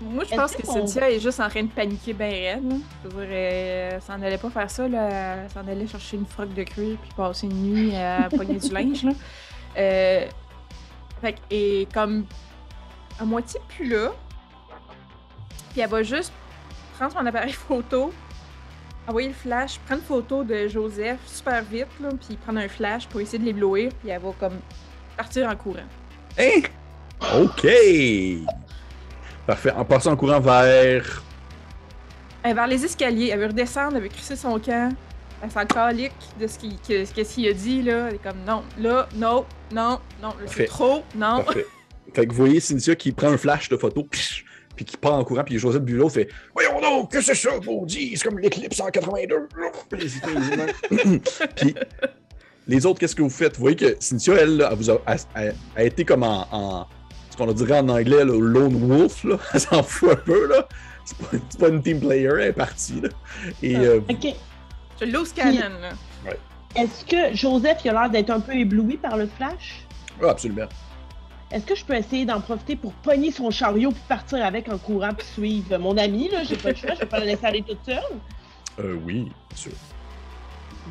Moi, 0.00 0.24
je 0.30 0.34
pense 0.36 0.54
que 0.54 0.64
Cynthia 0.64 1.10
est 1.10 1.18
juste 1.18 1.40
en 1.40 1.48
train 1.48 1.62
de 1.64 1.68
paniquer 1.70 2.12
bien 2.12 2.28
raide. 2.28 2.68
là. 2.70 2.76
Je 3.04 3.08
veux 3.08 3.26
dire, 3.26 3.28
euh, 3.32 4.00
ça 4.00 4.14
en 4.14 4.22
allait 4.22 4.38
pas 4.38 4.50
faire 4.50 4.70
ça, 4.70 4.86
là. 4.86 5.36
Elle 5.44 5.50
s'en 5.50 5.66
allait 5.66 5.86
chercher 5.88 6.16
une 6.18 6.26
froc 6.26 6.52
de 6.54 6.62
cuir 6.62 6.96
puis 7.02 7.10
passer 7.16 7.46
une 7.46 7.62
nuit 7.62 7.96
à 7.96 8.28
pogner 8.36 8.58
du 8.58 8.68
linge, 8.70 9.02
là. 9.04 9.12
Euh, 9.76 10.26
fait 11.20 11.32
que- 11.32 11.38
et 11.50 11.88
comme 11.92 12.24
à 13.18 13.24
moitié 13.24 13.58
plus 13.68 13.88
là, 13.88 14.12
puis 15.70 15.80
elle 15.80 15.90
va 15.90 16.02
juste 16.02 16.32
prendre 16.96 17.12
son 17.12 17.24
appareil 17.26 17.52
photo, 17.68 18.12
envoyer 19.06 19.28
le 19.28 19.34
flash, 19.34 19.78
prendre 19.86 20.02
une 20.02 20.06
photo 20.06 20.44
de 20.44 20.68
Joseph 20.68 21.18
super 21.26 21.62
vite, 21.62 21.86
là, 22.00 22.10
puis 22.10 22.36
prendre 22.36 22.58
un 22.60 22.68
flash 22.68 23.06
pour 23.06 23.20
essayer 23.20 23.38
de 23.38 23.44
l'éblouir, 23.44 23.90
puis 24.00 24.10
elle 24.10 24.20
va 24.20 24.32
comme 24.38 24.58
partir 25.16 25.48
en 25.48 25.56
courant. 25.56 25.78
Hein? 26.38 26.62
OK! 27.34 27.66
Parfait. 29.46 29.72
En 29.72 29.84
passant 29.84 30.12
en 30.12 30.16
courant 30.16 30.40
vers. 30.40 31.22
Elle 32.42 32.54
va 32.54 32.62
vers 32.62 32.66
les 32.66 32.84
escaliers, 32.84 33.30
elle 33.32 33.40
veut 33.40 33.46
redescendre, 33.46 33.96
elle 33.96 34.02
veut 34.02 34.08
crisser 34.08 34.36
son 34.36 34.58
camp. 34.58 34.94
Elle 35.42 35.50
s'en 35.50 35.64
calique 35.64 36.12
de 36.40 36.46
ce 36.46 36.58
qu'il 36.58 36.76
que, 36.80 37.04
ce 37.04 37.12
qu'il 37.12 37.48
a 37.48 37.52
dit, 37.52 37.82
là. 37.82 38.08
Elle 38.08 38.16
est 38.16 38.22
comme 38.22 38.38
non, 38.46 38.62
là, 38.78 39.08
non, 39.14 39.46
non, 39.72 40.00
non, 40.20 40.34
c'est 40.46 40.66
trop, 40.66 41.02
non. 41.14 41.44
Parfait. 41.44 41.66
Fait 42.12 42.26
que 42.26 42.32
vous 42.32 42.38
voyez 42.38 42.60
Cynthia 42.60 42.96
qui 42.96 43.12
prend 43.12 43.28
un 43.28 43.36
flash 43.36 43.68
de 43.68 43.76
photo, 43.76 44.02
psh, 44.04 44.44
puis 44.78 44.84
qui 44.84 44.96
part 44.96 45.14
en 45.14 45.24
courant, 45.24 45.42
puis 45.44 45.58
Joseph 45.58 45.82
Bulot 45.82 46.08
fait 46.08 46.28
Voyons 46.54 46.80
donc, 46.80 47.10
que 47.10 47.20
c'est 47.20 47.34
ça, 47.34 47.50
maudit? 47.66 48.16
C'est 48.16 48.28
comme 48.28 48.38
l'éclipse 48.38 48.78
en 48.80 48.86
82. 48.90 49.48
Puis 49.90 50.00
les 50.00 50.16
États-Unis. 50.16 51.20
Puis 51.56 51.74
les 52.68 52.86
autres, 52.86 53.00
qu'est-ce 53.00 53.16
que 53.16 53.22
vous 53.22 53.28
faites? 53.30 53.56
Vous 53.56 53.62
voyez 53.62 53.76
que 53.76 53.96
Cynthia, 53.98 54.34
elle, 54.34 54.58
là, 54.58 54.68
elle 54.70 54.76
vous 54.78 54.88
a, 54.90 55.00
a- 55.06 55.14
a- 55.34 55.52
a 55.76 55.82
été 55.82 56.04
comme 56.04 56.22
en, 56.22 56.46
en- 56.52 56.86
ce 57.30 57.36
qu'on 57.36 57.50
dirait 57.52 57.80
en 57.80 57.88
anglais, 57.88 58.24
le 58.24 58.38
lone 58.38 58.76
wolf, 58.88 59.24
là. 59.24 59.36
Elle 59.54 59.60
s'en 59.60 59.82
fout 59.82 60.10
un 60.12 60.16
peu, 60.16 60.46
là. 60.48 60.68
C'est 61.04 61.18
pas, 61.18 61.26
c'est 61.48 61.58
pas 61.60 61.68
une 61.68 61.82
team 61.82 61.98
player, 62.00 62.28
elle 62.34 62.40
est 62.48 62.52
partie, 62.52 63.00
là. 63.00 63.08
Et 63.62 63.76
euh, 63.76 64.00
OK. 64.08 64.26
Je 65.00 65.04
lose 65.06 65.32
cannon, 65.32 65.58
là. 65.80 65.90
Est-ce 66.76 67.04
que 67.04 67.34
Joseph 67.36 67.78
il 67.84 67.90
a 67.90 67.92
l'air 67.94 68.10
d'être 68.10 68.30
un 68.30 68.40
peu 68.40 68.52
ébloui 68.54 68.96
par 68.98 69.16
le 69.16 69.26
flash? 69.26 69.86
ah, 70.22 70.28
absolument. 70.30 70.68
Est-ce 71.50 71.64
que 71.64 71.74
je 71.74 71.84
peux 71.84 71.94
essayer 71.94 72.26
d'en 72.26 72.40
profiter 72.40 72.76
pour 72.76 72.92
pogner 72.92 73.32
son 73.32 73.50
chariot 73.50 73.90
puis 73.90 74.02
partir 74.06 74.44
avec 74.44 74.68
en 74.68 74.76
courant 74.76 75.14
puis 75.14 75.26
suivre 75.26 75.78
mon 75.78 75.96
ami? 75.96 76.28
Là, 76.28 76.44
j'ai 76.44 76.56
pas 76.56 76.70
le 76.70 76.76
choix, 76.76 76.94
je 76.94 77.00
vais 77.00 77.06
pas 77.06 77.18
la 77.20 77.24
laisser 77.26 77.46
aller 77.46 77.62
toute 77.62 77.78
seule. 77.86 78.02
Euh, 78.80 78.98
oui, 79.04 79.24
bien 79.24 79.56
sûr. 79.56 79.72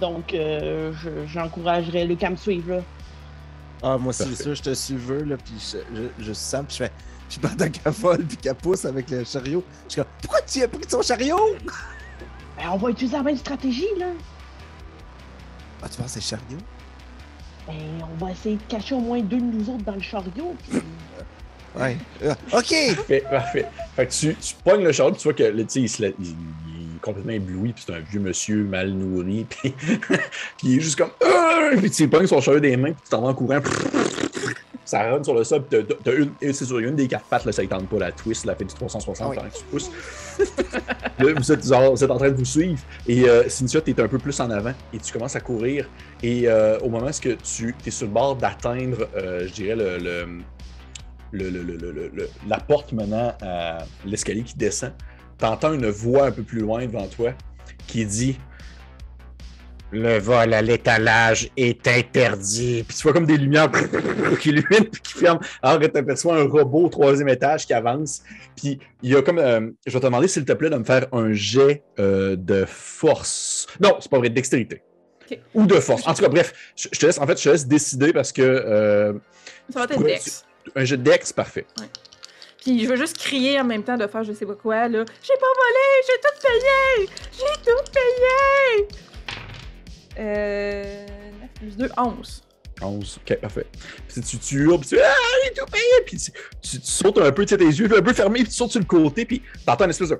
Donc, 0.01 0.33
euh, 0.33 0.91
je- 0.93 1.27
j'encouragerais 1.27 2.05
Luc 2.05 2.23
à 2.23 2.29
me 2.31 2.35
suivre. 2.35 2.75
Là. 2.75 2.81
Ah, 3.83 3.97
moi, 3.99 4.11
c'est 4.13 4.33
sûr, 4.35 4.55
je 4.55 4.61
te 4.63 4.73
suis 4.73 4.95
veux, 4.95 5.23
là, 5.23 5.37
puis 5.37 5.53
je, 5.59 5.77
je, 5.95 6.23
je 6.23 6.33
sens, 6.33 6.65
puis 6.67 6.77
je 6.77 6.83
fais. 6.83 6.91
Puis 7.29 7.39
pendant 7.39 7.69
qu'elle 7.69 7.91
vole, 7.93 8.25
puis 8.25 8.37
qu'elle 8.37 8.55
pousse 8.55 8.85
avec 8.85 9.09
le 9.11 9.23
chariot, 9.25 9.63
je 9.87 9.93
suis 9.93 10.01
comme, 10.01 10.09
pourquoi 10.21 10.41
tu 10.41 10.63
as 10.63 10.67
pris 10.67 10.81
son 10.89 11.01
chariot? 11.03 11.55
Ben, 12.57 12.69
on 12.71 12.77
va 12.77 12.89
utiliser 12.89 13.17
la 13.17 13.23
même 13.23 13.37
stratégie. 13.37 13.85
Là. 13.99 14.07
Ah, 15.83 15.89
tu 15.89 15.97
penses 16.01 16.11
c'est 16.13 16.19
le 16.19 16.25
chariot? 16.25 16.57
Ben, 17.67 17.75
on 18.01 18.25
va 18.25 18.31
essayer 18.31 18.55
de 18.55 18.61
cacher 18.69 18.95
au 18.95 18.99
moins 18.99 19.19
deux 19.19 19.37
de 19.37 19.43
nous 19.43 19.69
autres 19.69 19.83
dans 19.83 19.95
le 19.95 20.01
chariot. 20.01 20.55
puis- 20.69 20.79
Ouais. 21.79 21.95
Euh, 22.23 22.33
ok! 22.53 22.73
Parfait, 22.95 23.23
parfait. 23.29 23.65
Fait 23.95 24.07
que 24.07 24.11
tu, 24.11 24.35
tu 24.35 24.55
pognes 24.63 24.83
le 24.83 24.91
chariot, 24.91 25.13
tu 25.15 25.23
vois 25.23 25.33
que 25.33 25.43
le, 25.43 25.63
tu 25.65 25.87
sais, 25.87 26.03
il, 26.03 26.13
il- 26.19 26.25
il 26.29 26.95
est 26.95 26.99
complètement 27.01 27.33
ébloui, 27.33 27.73
puis 27.73 27.83
c'est 27.85 27.93
un 27.93 27.99
vieux 27.99 28.19
monsieur 28.19 28.63
mal 28.63 28.89
nourri, 28.91 29.45
puis, 29.49 29.71
puis 29.71 30.17
il 30.63 30.77
est 30.77 30.81
juste 30.81 30.97
comme. 30.97 31.11
Ah! 31.23 31.69
Puis 31.77 31.91
tu 31.91 32.07
pognes 32.07 32.25
son 32.25 32.41
chariot 32.41 32.59
des 32.61 32.75
mains, 32.77 32.93
puis 32.93 33.01
tu 33.03 33.09
t'en 33.09 33.21
vas 33.21 33.27
en 33.27 33.33
courant. 33.35 33.59
Ça 34.87 35.11
rentre 35.11 35.25
sur 35.25 35.35
le 35.35 35.43
sol, 35.43 35.63
t'as- 35.69 35.83
t'as 35.83 36.13
une, 36.15 36.31
c'est 36.53 36.71
a 36.71 36.79
une 36.79 36.95
des 36.95 37.09
quatre 37.09 37.25
pattes, 37.25 37.43
là, 37.43 37.51
ça 37.51 37.61
ne 37.61 37.67
tente 37.67 37.89
pas 37.89 37.99
la 37.99 38.11
twist, 38.13 38.45
la 38.45 38.55
fait 38.55 38.63
du 38.63 38.73
360 38.73 39.35
Ah 39.37 39.41
oui. 39.43 39.49
tu 39.53 39.63
pousses. 39.65 39.91
là, 41.19 41.33
vous 41.35 41.51
êtes, 41.51 41.67
genre, 41.67 41.91
vous 41.93 42.01
êtes 42.03 42.09
en 42.09 42.17
train 42.17 42.29
de 42.29 42.35
vous 42.37 42.45
suivre, 42.45 42.79
et 43.05 43.27
euh, 43.27 43.49
Cynthia, 43.49 43.81
tu 43.81 43.91
es 43.91 43.99
un 44.01 44.07
peu 44.07 44.17
plus 44.17 44.39
en 44.39 44.49
avant, 44.49 44.71
et 44.93 44.97
tu 44.97 45.11
commences 45.11 45.35
à 45.35 45.41
courir, 45.41 45.89
et 46.23 46.47
euh, 46.47 46.79
au 46.79 46.87
moment 46.89 47.07
où 47.07 47.11
tu 47.11 47.31
es 47.85 47.91
sur 47.91 48.07
le 48.07 48.13
bord 48.13 48.37
d'atteindre, 48.37 49.09
euh, 49.17 49.45
je 49.47 49.51
dirais, 49.53 49.75
le- 49.75 49.97
le 49.97 50.29
le- 52.15 52.29
la 52.47 52.57
porte 52.59 52.93
menant 52.93 53.33
à 53.41 53.79
l'escalier 54.05 54.43
qui 54.43 54.55
descend, 54.55 54.93
t'entends 55.37 55.73
une 55.73 55.89
voix 55.89 56.27
un 56.27 56.31
peu 56.31 56.43
plus 56.43 56.61
loin 56.61 56.85
devant 56.85 57.07
toi 57.07 57.31
qui 57.87 58.05
dit 58.05 58.39
Le 59.91 60.17
vol 60.19 60.53
à 60.53 60.61
l'étalage 60.61 61.49
est 61.55 61.87
interdit. 61.87 62.83
Puis 62.87 62.97
tu 62.97 63.03
vois 63.03 63.13
comme 63.13 63.25
des 63.25 63.37
lumières 63.37 63.69
qui 64.41 64.49
illuminent 64.49 64.85
puis 64.91 65.01
qui 65.01 65.13
ferment. 65.13 65.39
Alors 65.61 65.79
que 65.79 65.85
tu 65.85 65.97
aperçois 65.97 66.35
un 66.37 66.43
robot 66.47 66.85
au 66.85 66.89
troisième 66.89 67.29
étage 67.29 67.65
qui 67.65 67.73
avance. 67.73 68.21
Puis 68.57 68.79
il 69.01 69.11
y 69.11 69.15
a 69.15 69.21
comme. 69.21 69.39
euh, 69.39 69.69
je 69.85 69.93
vais 69.93 69.99
te 69.99 70.05
demander, 70.05 70.27
s'il 70.27 70.43
te 70.43 70.51
plaît, 70.51 70.69
de 70.69 70.75
me 70.75 70.83
faire 70.83 71.05
un 71.13 71.31
jet 71.31 71.83
euh, 71.99 72.35
de 72.37 72.65
force. 72.67 73.67
Non, 73.79 73.95
c'est 74.01 74.11
pas 74.11 74.17
vrai, 74.17 74.27
de 74.29 74.35
dextérité. 74.35 74.81
Ou 75.53 75.65
de 75.65 75.75
force. 75.79 76.05
En 76.07 76.13
tout 76.13 76.21
cas, 76.21 76.29
bref, 76.29 76.53
je 76.75 76.87
je 76.91 76.99
te 76.99 77.05
laisse, 77.05 77.17
en 77.19 77.25
fait, 77.27 77.37
je 77.37 77.43
te 77.43 77.49
laisse 77.49 77.65
décider 77.67 78.11
parce 78.13 78.31
que 78.33 78.41
euh, 78.41 79.13
Ça 79.71 79.79
va 79.79 79.85
être 79.85 80.03
Dex. 80.03 80.43
un 80.75 80.83
jet 80.85 80.97
de 80.97 81.03
dex, 81.03 81.31
parfait. 81.33 81.65
Puis 82.61 82.83
je 82.83 82.89
veux 82.89 82.95
juste 82.97 83.17
crier 83.17 83.59
en 83.59 83.63
même 83.63 83.83
temps 83.83 83.97
de 83.97 84.07
faire 84.07 84.23
je 84.25 84.33
sais 84.33 84.45
pas 84.45 84.55
quoi, 84.55 84.87
là. 84.89 85.05
J'ai 85.21 85.33
pas 85.33 85.53
volé, 85.55 85.87
j'ai 86.05 86.19
tout 86.21 86.47
payé! 86.47 87.09
J'ai 87.31 87.61
tout 87.63 87.91
payé! 87.93 88.87
Euh. 90.19 91.05
9 91.41 91.49
plus 91.55 91.77
2, 91.77 91.89
11. 91.97 92.43
11. 92.81 93.19
Ok, 93.21 93.37
parfait. 93.39 93.65
Puis 94.07 94.21
tu, 94.21 94.37
tu 94.37 94.67
puis 94.67 94.87
tu 94.87 94.99
Ah, 94.99 95.13
j'ai 95.43 95.53
tout 95.53 95.65
payé! 95.71 95.83
Puis 96.05 96.17
tu, 96.61 96.79
sautes 96.83 97.17
un 97.17 97.31
peu, 97.31 97.45
tu 97.45 97.49
sais, 97.49 97.57
tes 97.57 97.65
yeux 97.65 97.89
un 97.97 98.01
peu 98.01 98.13
fermés, 98.13 98.39
puis 98.39 98.49
tu 98.49 98.55
sautes 98.55 98.71
sur 98.71 98.79
le 98.79 98.85
côté, 98.85 99.25
puis 99.25 99.41
t'entends 99.65 99.85
une 99.85 99.89
espèce 99.91 100.09
de. 100.09 100.19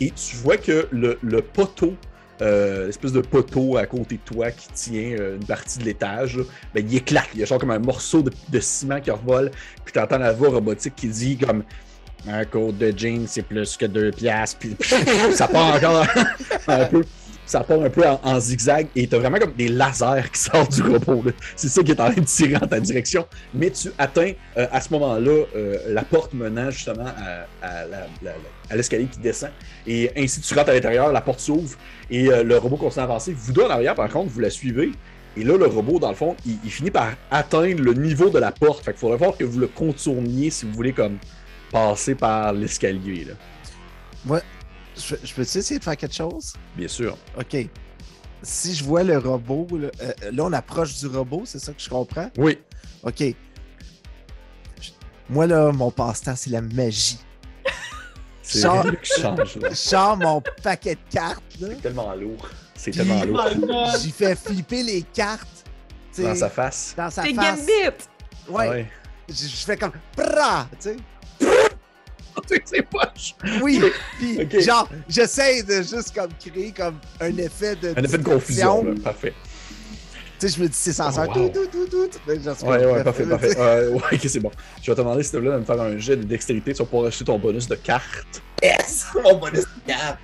Et 0.00 0.10
tu 0.10 0.36
vois 0.36 0.56
que 0.56 0.88
le, 0.90 1.18
le 1.22 1.42
poteau, 1.42 1.94
euh, 2.42 2.86
l'espèce 2.86 3.12
de 3.12 3.20
poteau 3.20 3.76
à 3.76 3.84
côté 3.86 4.16
de 4.16 4.34
toi 4.34 4.50
qui 4.50 4.68
tient 4.68 5.16
euh, 5.18 5.36
une 5.36 5.44
partie 5.44 5.78
de 5.78 5.84
l'étage, 5.84 6.38
ben, 6.74 6.84
il 6.88 6.96
éclate. 6.96 7.28
Il 7.34 7.40
y 7.40 7.42
a 7.42 7.46
genre 7.46 7.58
comme 7.58 7.70
un 7.70 7.78
morceau 7.78 8.22
de, 8.22 8.60
ciment 8.60 9.00
qui 9.00 9.10
revole, 9.10 9.50
puis 9.84 9.92
t'entends 9.92 10.18
la 10.18 10.32
voix 10.32 10.48
robotique 10.48 10.96
qui 10.96 11.08
dit 11.08 11.36
comme. 11.36 11.64
Un 12.28 12.44
code 12.44 12.76
de 12.76 12.92
jeans, 12.94 13.26
c'est 13.26 13.40
plus 13.40 13.78
que 13.78 13.86
deux 13.86 14.10
piastres, 14.10 14.58
puis 14.58 14.76
ça 15.32 15.48
part 15.48 15.76
encore 15.76 16.04
un 16.68 16.84
peu. 16.84 17.02
Ça 17.50 17.64
part 17.64 17.82
un 17.82 17.90
peu 17.90 18.04
en, 18.06 18.38
zigzag 18.38 18.86
et 18.94 19.08
tu 19.08 19.14
as 19.16 19.18
vraiment 19.18 19.38
comme 19.38 19.54
des 19.54 19.66
lasers 19.66 20.30
qui 20.32 20.40
sortent 20.40 20.72
du 20.72 20.82
robot. 20.82 21.24
C'est 21.56 21.68
ça 21.68 21.82
qui 21.82 21.90
est 21.90 22.00
en 22.00 22.12
train 22.12 22.20
de 22.20 22.26
tirer 22.26 22.56
en 22.56 22.66
ta 22.66 22.78
direction. 22.78 23.26
Mais 23.52 23.70
tu 23.70 23.90
atteins 23.98 24.32
euh, 24.56 24.68
à 24.70 24.80
ce 24.80 24.92
moment-là 24.92 25.44
euh, 25.56 25.78
la 25.88 26.02
porte 26.02 26.32
menant 26.32 26.70
justement 26.70 27.06
à, 27.60 28.76
l'escalier 28.76 29.06
qui 29.06 29.18
descend. 29.18 29.50
Et 29.84 30.12
ainsi, 30.16 30.40
tu 30.40 30.54
rentres 30.54 30.70
à 30.70 30.74
l'intérieur, 30.74 31.10
la 31.12 31.20
porte 31.20 31.40
s'ouvre 31.40 31.76
et 32.08 32.30
euh, 32.30 32.44
le 32.44 32.56
robot 32.56 32.76
continue 32.76 33.00
à 33.00 33.04
avancer. 33.04 33.34
Vous 33.36 33.52
deux 33.52 33.62
en 33.64 33.70
arrière, 33.70 33.96
par 33.96 34.08
contre, 34.08 34.30
vous 34.30 34.40
la 34.40 34.50
suivez. 34.50 34.92
Et 35.36 35.42
là, 35.42 35.56
le 35.56 35.66
robot, 35.66 35.98
dans 35.98 36.10
le 36.10 36.14
fond, 36.14 36.36
il, 36.46 36.70
finit 36.70 36.92
par 36.92 37.14
atteindre 37.32 37.82
le 37.82 37.94
niveau 37.94 38.30
de 38.30 38.38
la 38.38 38.52
porte. 38.52 38.84
Fait 38.84 38.92
qu'il 38.92 39.00
faudrait 39.00 39.18
voir 39.18 39.36
que 39.36 39.44
vous 39.44 39.58
le 39.58 39.66
contourniez 39.66 40.50
si 40.50 40.66
vous 40.66 40.72
voulez 40.72 40.92
comme 40.92 41.18
passer 41.72 42.14
par 42.14 42.52
l'escalier. 42.52 43.26
Ouais. 44.26 44.40
Je, 44.96 45.34
peux 45.34 45.42
essayer 45.42 45.78
de 45.78 45.84
faire 45.84 45.96
quelque 45.96 46.14
chose? 46.14 46.54
Bien 46.76 46.88
sûr. 46.88 47.16
OK. 47.38 47.56
Si 48.42 48.74
je 48.74 48.84
vois 48.84 49.02
le 49.02 49.18
robot, 49.18 49.66
là, 49.72 49.88
euh, 50.02 50.32
on 50.38 50.52
approche 50.52 50.98
du 50.98 51.06
robot, 51.06 51.42
c'est 51.44 51.58
ça 51.58 51.72
que 51.72 51.80
je 51.80 51.88
comprends? 51.88 52.30
Oui. 52.38 52.58
OK. 53.02 53.22
Moi, 55.28 55.46
là, 55.46 55.70
mon 55.72 55.90
passe-temps, 55.90 56.34
c'est 56.36 56.50
la 56.50 56.60
magie. 56.60 57.18
C'est 58.42 58.62
change, 58.62 58.96
change, 59.74 60.18
mon 60.18 60.42
paquet 60.60 60.96
de 60.96 61.00
cartes. 61.08 61.44
C'est 61.56 61.80
tellement 61.82 62.12
lourd. 62.14 62.48
C'est 62.74 62.90
tellement 62.90 63.22
lourd. 63.24 63.86
J'y 64.00 64.10
fais 64.10 64.34
flipper 64.34 64.82
les 64.82 65.02
cartes. 65.02 65.64
Dans 66.18 66.34
sa 66.34 66.50
face. 66.50 66.94
Dans 66.96 67.10
sa 67.10 67.22
face. 67.22 67.60
C'est 67.64 68.50
Ouais. 68.50 68.68
ouais. 68.68 68.90
Je, 69.28 69.64
fais 69.64 69.76
comme. 69.76 69.92
Bra! 70.16 70.66
Tu 70.80 70.90
sais. 70.90 70.96
c'est 72.64 72.82
poche. 72.82 73.34
Oui, 73.62 73.82
puis 74.18 74.60
genre, 74.62 74.88
j'essaie 75.08 75.62
de 75.62 75.82
juste 75.82 76.14
comme 76.14 76.30
créer 76.38 76.72
comme 76.72 76.98
un 77.20 77.36
effet 77.36 77.76
de. 77.76 77.94
Un 77.96 78.02
effet 78.02 78.18
de 78.18 78.24
confusion, 78.24 78.94
parfait. 79.02 79.34
Tu 80.38 80.48
sais, 80.48 80.56
je 80.56 80.62
me 80.62 80.68
dis, 80.68 80.74
c'est 80.74 80.94
censé 80.94 81.20
oh, 81.22 81.28
wow. 81.28 81.48
tout, 81.50 81.66
tout, 81.70 81.86
tout, 81.86 82.08
tout. 82.08 82.66
Ouais, 82.66 82.86
ouais, 82.86 83.04
parfait, 83.04 83.26
parfait. 83.26 83.58
ouais, 83.58 83.88
ok, 83.94 84.20
c'est 84.22 84.40
bon. 84.40 84.50
Je 84.80 84.90
vais 84.90 84.94
te 84.94 85.00
demander, 85.02 85.22
s'il 85.22 85.32
te 85.32 85.36
plaît, 85.36 85.50
de 85.50 85.58
me 85.58 85.64
faire 85.64 85.80
un 85.80 85.98
jet 85.98 86.16
de 86.16 86.22
dextérité. 86.22 86.72
Tu 86.72 86.78
vas 86.78 86.86
pouvoir 86.86 87.08
acheter 87.08 87.26
ton 87.26 87.38
bonus 87.38 87.68
de 87.68 87.74
carte. 87.74 88.42
Yes! 88.62 89.08
Mon 89.22 89.36
bonus 89.36 89.64
de 89.64 89.92
carte! 89.92 90.18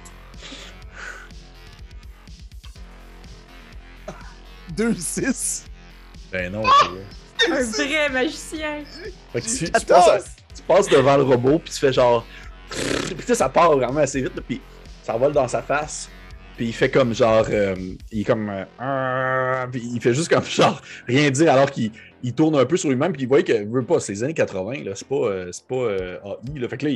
2-6. 4.74 5.64
Ben 6.32 6.52
non, 6.52 6.62
c'est 7.38 7.50
Un 7.50 7.62
vrai 7.62 8.08
magicien. 8.08 8.84
Fait 9.32 9.40
que 9.40 9.46
tu, 9.46 9.64
tu, 9.70 9.86
passes 9.86 10.35
tu, 10.56 10.62
passes 10.62 10.88
devant 10.88 11.16
le 11.16 11.22
robot, 11.22 11.58
puis 11.58 11.72
tu 11.72 11.78
fais 11.78 11.92
genre. 11.92 12.26
Puis 12.70 13.14
tu 13.16 13.22
sais, 13.22 13.34
ça 13.34 13.48
part 13.48 13.76
vraiment 13.76 14.00
assez 14.00 14.20
vite, 14.20 14.40
puis 14.46 14.60
ça 15.02 15.16
vole 15.16 15.32
dans 15.32 15.48
sa 15.48 15.62
face. 15.62 16.10
Puis 16.56 16.66
il 16.66 16.72
fait 16.72 16.90
comme 16.90 17.14
genre. 17.14 17.46
Euh, 17.50 17.74
il 18.10 18.20
est 18.20 18.24
comme. 18.24 18.50
Euh, 18.50 19.66
puis 19.70 19.82
il 19.94 20.00
fait 20.00 20.14
juste 20.14 20.32
comme 20.32 20.44
genre 20.44 20.80
rien 21.06 21.30
dire 21.30 21.52
alors 21.52 21.70
qu'il 21.70 21.90
il 22.22 22.32
tourne 22.32 22.56
un 22.56 22.64
peu 22.64 22.76
sur 22.76 22.88
lui-même. 22.88 23.12
Puis 23.12 23.22
il 23.22 23.28
voit 23.28 23.42
que 23.42 23.64
veut 23.64 23.84
pas, 23.84 24.00
c'est 24.00 24.12
les 24.12 24.24
années 24.24 24.34
80, 24.34 24.84
là. 24.84 24.92
C'est 24.94 25.06
pas, 25.06 25.14
euh, 25.14 25.48
c'est 25.52 25.66
pas 25.66 25.76
AI. 25.76 26.68
Fait 26.68 26.76
que 26.78 26.86
là, 26.86 26.92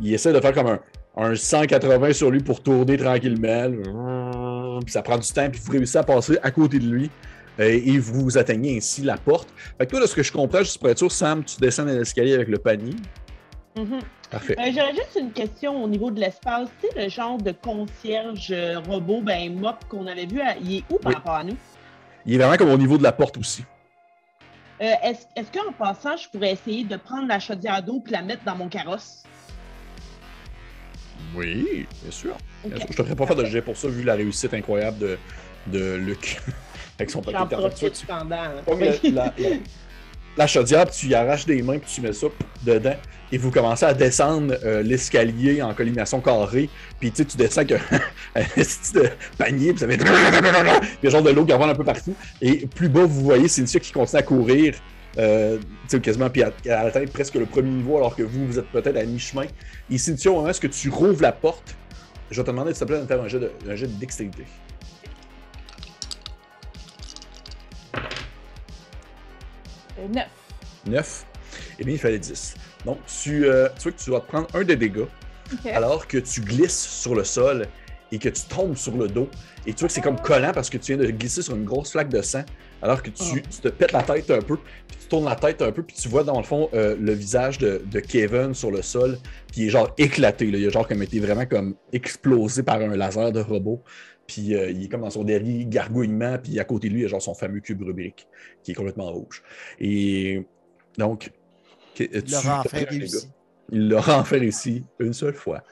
il, 0.00 0.14
essaie 0.14 0.32
de 0.32 0.40
faire 0.40 0.54
comme 0.54 0.68
un, 0.68 0.80
un 1.16 1.34
180 1.34 2.12
sur 2.12 2.30
lui 2.30 2.40
pour 2.40 2.62
tourner 2.62 2.96
tranquillement. 2.96 4.80
Puis 4.80 4.92
ça 4.92 5.02
prend 5.02 5.18
du 5.18 5.28
temps, 5.28 5.50
puis 5.50 5.60
vous 5.62 5.72
réussissez 5.72 5.98
à 5.98 6.04
passer 6.04 6.38
à 6.42 6.50
côté 6.50 6.78
de 6.78 6.86
lui. 6.86 7.10
Et 7.60 7.98
vous 7.98 8.38
atteignez 8.38 8.76
ainsi 8.76 9.02
la 9.02 9.16
porte. 9.16 9.48
Fait 9.78 9.86
que 9.86 9.90
toi, 9.90 10.00
de 10.00 10.06
ce 10.06 10.14
que 10.14 10.22
je 10.22 10.32
comprends, 10.32 10.60
juste 10.60 10.78
pour 10.78 10.88
être 10.88 10.98
sûr, 10.98 11.12
Sam, 11.12 11.44
tu 11.44 11.60
descends 11.60 11.84
l'escalier 11.84 12.34
avec 12.34 12.48
le 12.48 12.58
panier. 12.58 12.94
Mm-hmm. 13.76 14.00
Parfait. 14.30 14.56
Euh, 14.58 14.70
j'aurais 14.72 14.94
juste 14.94 15.18
une 15.18 15.32
question 15.32 15.82
au 15.82 15.88
niveau 15.88 16.10
de 16.10 16.20
l'espace. 16.20 16.68
Tu 16.80 16.88
sais, 16.88 17.04
le 17.04 17.08
genre 17.08 17.38
de 17.38 17.52
concierge 17.52 18.50
euh, 18.52 18.78
robot, 18.78 19.20
ben, 19.22 19.58
mop 19.58 19.76
qu'on 19.88 20.06
avait 20.06 20.26
vu, 20.26 20.40
il 20.62 20.76
est 20.78 20.84
où 20.90 20.98
par 20.98 21.14
rapport 21.14 21.34
à 21.34 21.44
nous? 21.44 21.56
Il 22.26 22.34
est 22.34 22.38
vraiment 22.38 22.56
comme 22.56 22.70
au 22.70 22.78
niveau 22.78 22.96
de 22.96 23.02
la 23.02 23.12
porte 23.12 23.36
aussi. 23.38 23.64
Euh, 24.80 24.92
est-ce 25.02 25.26
est 25.36 25.54
qu'en 25.54 25.72
passant, 25.72 26.16
je 26.16 26.28
pourrais 26.28 26.52
essayer 26.52 26.84
de 26.84 26.96
prendre 26.96 27.26
la 27.26 27.40
chaudière 27.40 27.82
d'eau 27.82 28.02
et 28.06 28.10
la 28.10 28.22
mettre 28.22 28.44
dans 28.44 28.56
mon 28.56 28.68
carrosse? 28.68 29.24
Oui, 31.34 31.86
bien 32.02 32.10
sûr. 32.10 32.36
Je 32.64 32.70
ne 32.70 32.78
te 32.78 32.92
ferais 32.92 33.14
pas 33.14 33.26
faire 33.26 33.36
de 33.36 33.44
jet 33.44 33.62
pour 33.62 33.76
ça, 33.76 33.88
vu 33.88 34.04
la 34.04 34.14
réussite 34.14 34.54
incroyable 34.54 34.98
de, 34.98 35.18
de 35.66 35.94
Luc 35.96 36.40
avec 37.00 37.10
son 37.10 37.22
paquet 37.22 37.38
de 37.48 37.54
la, 39.14 39.34
la, 40.36 40.46
chaudière, 40.46 40.88
tu 40.90 41.06
y 41.06 41.14
arraches 41.14 41.46
des 41.46 41.62
mains, 41.62 41.78
puis 41.78 41.90
tu 41.94 42.00
mets 42.00 42.12
ça 42.12 42.26
dedans, 42.62 42.94
et 43.32 43.38
vous 43.38 43.50
commencez 43.50 43.84
à 43.84 43.94
descendre 43.94 44.54
euh, 44.64 44.82
l'escalier 44.82 45.62
en 45.62 45.74
collimation 45.74 46.20
carrée, 46.20 46.68
puis 46.98 47.10
tu 47.10 47.24
descends 47.36 47.62
avec 47.62 47.72
un 47.72 48.42
petit 48.54 48.92
panier, 49.38 49.72
puis 49.72 49.80
ça 49.80 49.88
fait. 49.88 49.96
il 51.02 51.04
y 51.04 51.06
a 51.06 51.10
genre 51.10 51.22
de 51.22 51.30
l'eau 51.30 51.44
qui 51.44 51.52
envoie 51.52 51.68
un 51.68 51.74
peu 51.74 51.84
partout, 51.84 52.14
et 52.40 52.66
plus 52.66 52.88
bas, 52.88 53.04
vous 53.04 53.22
voyez 53.22 53.48
Cynthia 53.48 53.80
qui 53.80 53.92
continue 53.92 54.18
à 54.18 54.22
courir. 54.22 54.74
Euh, 55.18 55.58
quasiment 56.04 56.30
puis 56.30 56.44
à, 56.44 56.52
atteindre 56.82 57.10
presque 57.10 57.34
le 57.34 57.44
premier 57.44 57.70
niveau 57.70 57.96
alors 57.96 58.14
que 58.14 58.22
vous, 58.22 58.46
vous 58.46 58.60
êtes 58.60 58.68
peut-être 58.70 58.96
à 58.96 59.02
mi-chemin. 59.02 59.46
Et 59.90 59.98
Cynthia, 59.98 60.30
au 60.30 60.36
moment 60.36 60.50
où 60.50 60.68
tu 60.68 60.88
rouvres 60.88 61.20
la 61.20 61.32
porte, 61.32 61.74
je 62.30 62.36
vais 62.36 62.44
te 62.44 62.50
demander 62.50 62.72
s'il 62.72 62.86
te 62.86 62.92
plaît 62.92 63.00
de 63.00 63.06
faire 63.06 63.20
un 63.20 63.26
jet 63.26 63.40
de, 63.40 63.50
un 63.68 63.74
jet 63.74 63.88
de 63.88 63.98
dextérité. 63.98 64.44
9. 70.08 70.26
9. 70.86 71.26
Eh 71.78 71.84
bien, 71.84 71.94
il 71.94 71.98
fallait 71.98 72.18
10. 72.18 72.54
Donc, 72.84 72.98
tu, 73.06 73.44
euh, 73.44 73.68
tu 73.76 73.82
vois 73.82 73.92
que 73.92 74.02
tu 74.02 74.10
vas 74.10 74.20
te 74.20 74.26
prendre 74.26 74.46
un 74.54 74.64
des 74.64 74.76
dégâts 74.76 75.06
alors 75.72 76.06
que 76.06 76.18
tu 76.18 76.40
glisses 76.40 76.86
sur 76.86 77.14
le 77.14 77.24
sol 77.24 77.66
et 78.12 78.18
que 78.18 78.28
tu 78.28 78.42
tombes 78.42 78.76
sur 78.76 78.96
le 78.96 79.08
dos. 79.08 79.28
Et 79.66 79.72
tu 79.72 79.80
vois 79.80 79.88
que 79.88 79.94
c'est 79.94 80.00
comme 80.00 80.20
collant 80.20 80.52
parce 80.52 80.70
que 80.70 80.78
tu 80.78 80.94
viens 80.94 81.04
de 81.04 81.10
glisser 81.10 81.42
sur 81.42 81.54
une 81.54 81.64
grosse 81.64 81.92
flaque 81.92 82.08
de 82.08 82.22
sang 82.22 82.44
alors 82.82 83.02
que 83.02 83.10
tu, 83.10 83.22
ah. 83.36 83.48
tu 83.50 83.60
te 83.60 83.68
pètes 83.68 83.92
la 83.92 84.02
tête 84.02 84.30
un 84.30 84.40
peu, 84.40 84.56
puis 84.56 84.96
tu 84.98 85.06
tournes 85.06 85.26
la 85.26 85.36
tête 85.36 85.60
un 85.60 85.70
peu, 85.70 85.82
puis 85.82 85.94
tu 85.94 86.08
vois 86.08 86.24
dans 86.24 86.38
le 86.38 86.44
fond 86.44 86.70
euh, 86.72 86.96
le 86.98 87.12
visage 87.12 87.58
de, 87.58 87.82
de, 87.84 88.00
Kevin 88.00 88.54
sur 88.54 88.70
le 88.70 88.80
sol, 88.80 89.18
qui 89.52 89.66
est 89.66 89.68
genre 89.68 89.92
éclaté. 89.98 90.50
Là. 90.50 90.58
Il 90.58 90.66
a 90.66 90.70
genre 90.70 90.88
comme 90.88 91.02
été 91.02 91.20
vraiment 91.20 91.44
comme 91.44 91.74
explosé 91.92 92.62
par 92.62 92.76
un 92.76 92.96
laser 92.96 93.32
de 93.32 93.40
robot. 93.40 93.82
Puis 94.30 94.54
euh, 94.54 94.70
il 94.70 94.84
est 94.84 94.88
comme 94.88 95.00
dans 95.00 95.10
son 95.10 95.24
dernier 95.24 95.66
gargouillement, 95.66 96.38
puis 96.38 96.60
à 96.60 96.64
côté 96.64 96.88
de 96.88 96.94
lui, 96.94 97.00
il 97.00 97.02
y 97.02 97.06
a 97.06 97.08
genre 97.08 97.20
son 97.20 97.34
fameux 97.34 97.58
cube 97.58 97.82
rubrique 97.82 98.28
qui 98.62 98.70
est 98.70 98.74
complètement 98.74 99.10
rouge. 99.10 99.42
Et 99.80 100.46
donc, 100.98 101.32
tu, 101.94 102.08
il 102.12 102.30
l'aura 102.30 102.60
enfin 102.60 102.84
réussi. 102.88 103.28
Il 103.72 103.88
l'aura 103.88 104.20
enfin 104.20 104.38
réussi 104.38 104.84
une 105.00 105.12
seule 105.12 105.34
fois. 105.34 105.64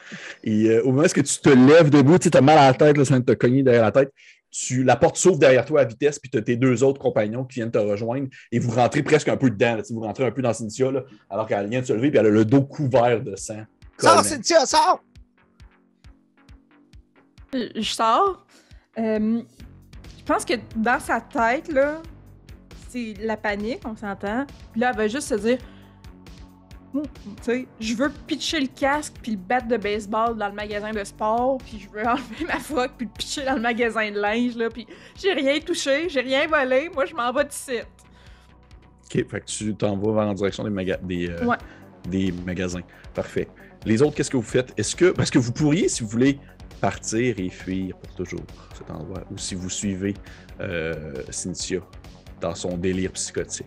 Et 0.43 0.70
euh, 0.70 0.82
au 0.82 0.90
moment 0.90 1.05
où 1.05 1.09
tu 1.09 1.22
te 1.22 1.48
lèves 1.51 1.90
debout, 1.90 2.18
tu 2.18 2.30
as 2.36 2.40
mal 2.40 2.59
à 2.59 2.66
la 2.66 2.74
tête, 2.74 2.98
là, 2.98 3.05
ça 3.05 3.20
te 3.20 3.32
cogner 3.32 3.62
derrière 3.62 3.85
la 3.85 3.93
tête. 3.93 4.12
Tu, 4.51 4.82
la 4.82 4.97
porte 4.97 5.16
s'ouvre 5.16 5.39
derrière 5.39 5.64
toi 5.64 5.82
à 5.82 5.85
vitesse, 5.85 6.18
puis 6.18 6.28
tu 6.28 6.39
as 6.39 6.43
tes 6.43 6.56
deux 6.56 6.82
autres 6.82 7.01
compagnons 7.01 7.44
qui 7.44 7.60
viennent 7.60 7.70
te 7.70 7.78
rejoindre 7.78 8.26
et 8.51 8.59
vous 8.59 8.72
rentrez 8.72 9.05
presque 9.05 9.28
un 9.28 9.36
peu 9.36 9.51
dedans. 9.51 9.76
Là, 9.76 9.82
vous 9.89 10.01
rentrez 10.01 10.24
un 10.24 10.32
peu 10.32 10.43
dans 10.43 10.52
Cynthia, 10.52 10.90
là, 10.90 11.05
alors 11.30 11.47
qu'elle 11.47 11.68
vient 11.68 11.80
de 11.80 11.86
se 11.86 11.93
lever, 11.93 12.10
puis 12.10 12.18
elle 12.18 12.26
a 12.26 12.30
le 12.30 12.44
dos 12.44 12.62
couvert 12.62 13.22
de 13.22 13.36
sang. 13.36 13.62
Sors, 13.98 14.24
Cynthia, 14.24 14.66
sors! 14.66 15.01
Je 17.52 17.82
sors. 17.82 18.44
Euh, 18.99 19.43
je 20.19 20.25
pense 20.25 20.45
que 20.45 20.55
dans 20.77 21.01
sa 21.01 21.20
tête, 21.20 21.73
là, 21.73 22.03
c'est 22.89 23.15
la 23.20 23.37
panique, 23.37 23.81
on 23.85 23.97
s'entend. 23.97 24.47
Puis 24.73 24.81
là, 24.81 24.91
elle 24.91 24.97
va 24.97 25.09
juste 25.09 25.29
se 25.29 25.35
dire 25.35 25.59
tu 26.93 27.03
sais, 27.43 27.66
je 27.81 27.95
veux 27.95 28.11
pitcher 28.27 28.61
le 28.61 28.66
casque 28.66 29.15
puis 29.23 29.33
le 29.33 29.39
bat 29.39 29.61
de 29.61 29.77
baseball 29.77 30.37
dans 30.37 30.49
le 30.49 30.55
magasin 30.55 30.91
de 30.91 31.05
sport, 31.05 31.59
puis 31.59 31.79
je 31.81 31.89
veux 31.91 32.03
enlever 32.07 32.47
ma 32.47 32.59
froc 32.59 32.93
puis 32.97 33.07
le 33.07 33.12
pitcher 33.12 33.45
dans 33.45 33.55
le 33.55 33.61
magasin 33.61 34.11
de 34.11 34.19
linge, 34.19 34.57
là, 34.57 34.70
puis 34.70 34.87
j'ai 35.16 35.33
rien 35.33 35.61
touché, 35.61 36.09
j'ai 36.09 36.20
rien 36.20 36.47
volé, 36.47 36.91
moi 36.93 37.05
je 37.05 37.15
m'en 37.15 37.33
vais 37.33 37.47
site. 37.51 37.87
Ok, 39.05 39.29
fait 39.29 39.41
que 39.41 39.47
tu 39.47 39.75
t'en 39.75 39.97
vas 39.97 40.27
en 40.27 40.35
direction 40.35 40.65
des, 40.65 40.97
des, 41.03 41.31
euh, 41.31 41.55
des 42.09 42.33
magasins. 42.45 42.83
Parfait. 43.15 43.49
Les 43.87 44.03
autres, 44.03 44.15
qu'est-ce 44.15 44.31
que 44.31 44.37
vous 44.37 44.43
faites? 44.43 44.75
Est-ce 44.77 44.95
que. 44.95 45.12
Parce 45.12 45.31
que 45.31 45.39
vous 45.39 45.53
pourriez, 45.53 45.89
si 45.89 46.03
vous 46.03 46.09
voulez, 46.09 46.39
partir 46.81 47.39
et 47.39 47.49
fuir 47.49 47.97
pour 47.97 48.15
toujours 48.15 48.45
cet 48.77 48.91
endroit, 48.91 49.25
ou 49.31 49.39
si 49.39 49.55
vous 49.55 49.71
suivez 49.71 50.15
euh, 50.61 51.15
Cynthia 51.31 51.81
dans 52.41 52.55
son 52.55 52.77
délire 52.77 53.13
psychotique. 53.13 53.67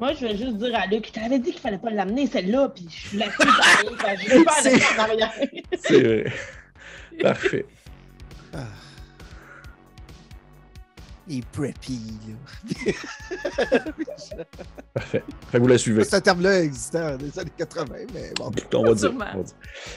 Moi, 0.00 0.12
je 0.14 0.26
vais 0.26 0.36
juste 0.36 0.56
dire 0.58 0.74
à 0.74 0.86
Luc, 0.86 1.06
tu 1.06 1.12
t'avais 1.12 1.40
dit 1.40 1.50
qu'il 1.50 1.60
fallait 1.60 1.78
pas 1.78 1.90
l'amener, 1.90 2.26
celle-là, 2.28 2.68
puis 2.68 2.86
je 2.88 3.08
suis 3.08 3.18
là 3.18 3.26
je 3.30 4.28
vais 4.28 4.44
pas 4.44 4.52
aller 4.64 4.82
en 4.96 5.02
arrière. 5.02 5.32
C'est 5.76 6.00
vrai. 6.00 6.32
Parfait. 7.20 7.66
Ah. 8.54 8.66
Il 11.28 11.38
est 11.38 11.46
preppy, 11.46 12.00
là. 12.26 12.34
Parfait. 14.94 15.22
Fait 15.50 15.58
que 15.58 15.62
vous 15.62 15.68
la 15.68 15.78
suivez. 15.78 16.04
Ce 16.04 16.16
terme-là 16.16 16.62
existait 16.62 16.98
dans 16.98 17.16
les 17.18 17.38
années 17.38 17.52
80, 17.56 17.94
mais 18.14 18.32
bon. 18.36 18.50
On 18.74 18.82
va 18.84 18.94
dire. 18.94 19.12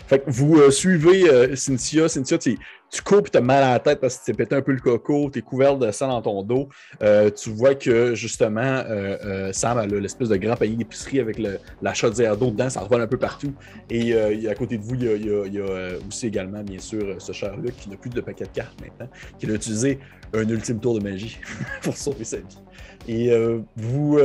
Fait 0.08 0.20
que 0.20 0.30
vous 0.30 0.58
euh, 0.58 0.72
suivez 0.72 1.30
euh, 1.30 1.56
Cynthia. 1.56 2.10
Cynthia, 2.10 2.38
tu 2.38 2.58
tu 2.92 3.02
cours 3.02 3.20
et 3.20 3.30
tu 3.30 3.38
as 3.38 3.42
mal 3.42 3.64
à 3.64 3.72
la 3.72 3.80
tête 3.80 4.02
parce 4.02 4.18
que 4.18 4.26
tu 4.26 4.32
t'es 4.32 4.38
pété 4.38 4.56
un 4.56 4.62
peu 4.62 4.74
le 4.74 4.80
coco, 4.82 5.30
tu 5.32 5.40
es 5.40 5.42
couvert 5.42 5.78
de 5.78 5.90
sang 5.92 6.10
dans 6.10 6.22
ton 6.22 6.44
dos. 6.44 6.68
Euh, 7.02 7.30
tu 7.32 7.50
vois 7.50 7.74
que 7.74 8.14
justement, 8.16 8.62
euh, 8.62 9.18
euh, 9.26 9.54
Sam 9.54 9.78
a 9.78 9.86
l'espèce 9.86 10.28
de 10.28 10.36
grand 10.36 10.58
panier 10.58 10.76
d'épicerie 10.76 11.22
avec 11.22 11.40
le, 11.40 11.58
la 11.82 11.94
chaudière 11.94 12.36
d'eau 12.36 12.52
dedans, 12.52 12.70
ça 12.70 12.82
revole 12.82 13.02
un 13.02 13.08
peu 13.08 13.18
partout. 13.18 13.54
Et 13.90 14.14
à 14.14 14.56
côté 14.56 14.78
de 14.78 14.84
vous, 14.84 14.96
il 14.96 15.54
y 15.54 15.60
a, 15.60 15.98
aussi 16.08 16.28
également, 16.28 16.64
bien 16.64 16.80
sûr, 16.80 17.16
ce 17.20 17.32
cher-là 17.32 17.72
qui 17.72 17.90
n'a 17.90 17.96
plus 17.96 18.10
de 18.10 18.20
paquet 18.20 18.44
de 18.44 18.50
cartes 18.50 18.80
maintenant, 18.82 19.10
qui 19.40 19.50
a 19.50 19.54
utilisé 19.54 20.00
un 20.34 20.48
ultime 20.48 20.80
tour 20.80 21.00
de 21.00 21.04
magie 21.04 21.40
pour 21.82 21.96
sauver 21.96 22.26
sa 22.26 22.38
vie. 22.38 22.60
Et 23.08 23.32
vous, 23.78 24.20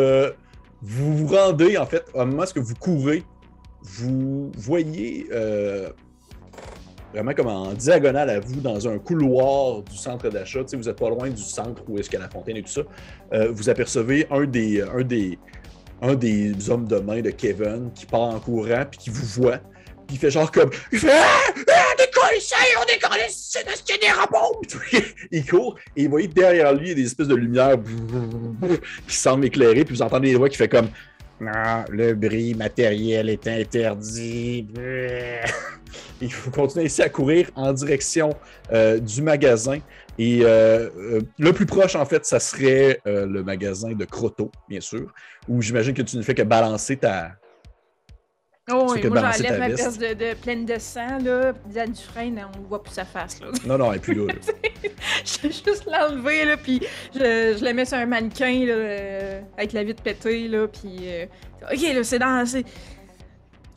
vous 0.82 1.16
vous 1.16 1.26
rendez, 1.28 1.76
en 1.76 1.86
fait, 1.86 2.04
au 2.14 2.24
moment 2.26 2.44
où 2.56 2.62
vous 2.62 2.74
courez, 2.74 3.22
vous 3.82 4.50
voyez 4.56 5.28
vraiment 7.12 7.32
comme 7.32 7.48
en 7.48 7.72
diagonale 7.72 8.30
à 8.30 8.40
vous, 8.40 8.60
dans 8.60 8.88
un 8.88 8.98
couloir 8.98 9.82
du 9.82 9.96
centre 9.96 10.28
d'achat. 10.28 10.60
vous 10.72 10.82
n'êtes 10.82 10.98
pas 10.98 11.08
loin 11.08 11.28
du 11.30 11.42
centre 11.42 11.82
où 11.88 11.98
est-ce 11.98 12.10
qu'il 12.10 12.18
y 12.18 12.22
a 12.22 12.24
la 12.26 12.30
fontaine 12.30 12.56
et 12.56 12.62
tout 12.62 12.68
ça. 12.68 12.82
Euh, 13.32 13.50
vous 13.52 13.68
apercevez 13.68 14.26
un 14.30 14.44
des, 14.44 14.82
un, 14.82 15.02
des, 15.02 15.38
un 16.02 16.14
des 16.14 16.70
hommes 16.70 16.86
de 16.86 16.98
main 16.98 17.20
de 17.20 17.30
Kevin 17.30 17.90
qui 17.94 18.06
part 18.06 18.20
en 18.20 18.38
courant 18.38 18.84
puis 18.90 18.98
qui 18.98 19.10
vous 19.10 19.26
voit. 19.42 19.58
Puis 20.06 20.16
il 20.16 20.18
fait 20.18 20.30
genre 20.30 20.50
comme. 20.52 20.70
Il 20.92 20.98
fait 20.98 21.10
Ah! 21.10 21.24
ah 21.68 21.82
on 21.92 21.96
décolle 21.96 22.36
ici! 22.38 22.54
On 22.80 22.84
décolle 22.84 23.18
ici! 23.28 23.58
C'est 23.84 24.00
des 24.00 24.12
robots! 24.12 24.60
il 25.32 25.44
court 25.46 25.76
et 25.96 26.04
vous 26.04 26.10
voyez 26.10 26.28
derrière 26.28 26.72
lui, 26.74 26.86
il 26.86 26.88
y 26.90 26.92
a 26.92 26.94
des 26.94 27.06
espèces 27.06 27.28
de 27.28 27.34
lumières 27.34 27.76
qui 29.08 29.16
semblent 29.16 29.44
éclairer. 29.44 29.84
Puis 29.84 29.94
vous 29.94 30.02
entendez 30.02 30.30
des 30.30 30.36
voix 30.36 30.48
qui 30.48 30.56
fait 30.56 30.68
comme. 30.68 30.88
Non, 31.40 31.84
le 31.90 32.14
bris 32.14 32.54
matériel 32.54 33.28
est 33.28 33.46
interdit. 33.46 34.66
Il 36.20 36.32
faut 36.32 36.50
continuer 36.50 36.86
ici 36.86 37.02
à 37.02 37.08
courir 37.08 37.50
en 37.54 37.72
direction 37.72 38.30
euh, 38.72 38.98
du 38.98 39.20
magasin. 39.20 39.78
Et 40.18 40.40
euh, 40.42 40.88
euh, 40.96 41.20
le 41.38 41.52
plus 41.52 41.66
proche, 41.66 41.94
en 41.94 42.06
fait, 42.06 42.24
ça 42.24 42.40
serait 42.40 43.00
le 43.04 43.42
magasin 43.42 43.92
de 43.92 44.04
Croto, 44.06 44.50
bien 44.68 44.80
sûr, 44.80 45.12
où 45.46 45.60
j'imagine 45.60 45.92
que 45.92 46.02
tu 46.02 46.16
ne 46.16 46.22
fais 46.22 46.34
que 46.34 46.42
balancer 46.42 46.96
ta. 46.96 47.32
Oh, 48.68 48.88
oui, 48.90 49.06
moi 49.08 49.32
j'enlève 49.32 49.58
ma 49.60 49.70
pièce 49.70 49.96
de, 49.96 50.14
de, 50.14 50.34
pleine 50.34 50.64
de 50.64 50.76
sang, 50.78 51.18
là. 51.22 51.52
Diane 51.66 51.92
Dufresne, 51.92 52.44
on 52.56 52.68
voit 52.68 52.82
plus 52.82 52.94
sa 52.94 53.04
face, 53.04 53.40
là. 53.40 53.48
Non, 53.64 53.78
non, 53.78 53.92
et 53.92 53.98
puis 54.00 54.14
là. 54.14 54.32
je 55.24 55.42
vais 55.42 55.52
juste 55.52 55.86
l'enlever, 55.86 56.44
là, 56.44 56.56
puis 56.56 56.80
je, 57.14 57.56
je 57.58 57.64
la 57.64 57.72
mets 57.72 57.84
sur 57.84 57.98
un 57.98 58.06
mannequin, 58.06 58.64
là, 58.66 59.42
avec 59.56 59.72
la 59.72 59.84
vitre 59.84 60.02
pétée, 60.02 60.48
là, 60.48 60.66
puis. 60.66 61.08
ok, 61.62 61.94
là, 61.94 62.02
c'est 62.02 62.18
dans. 62.18 62.44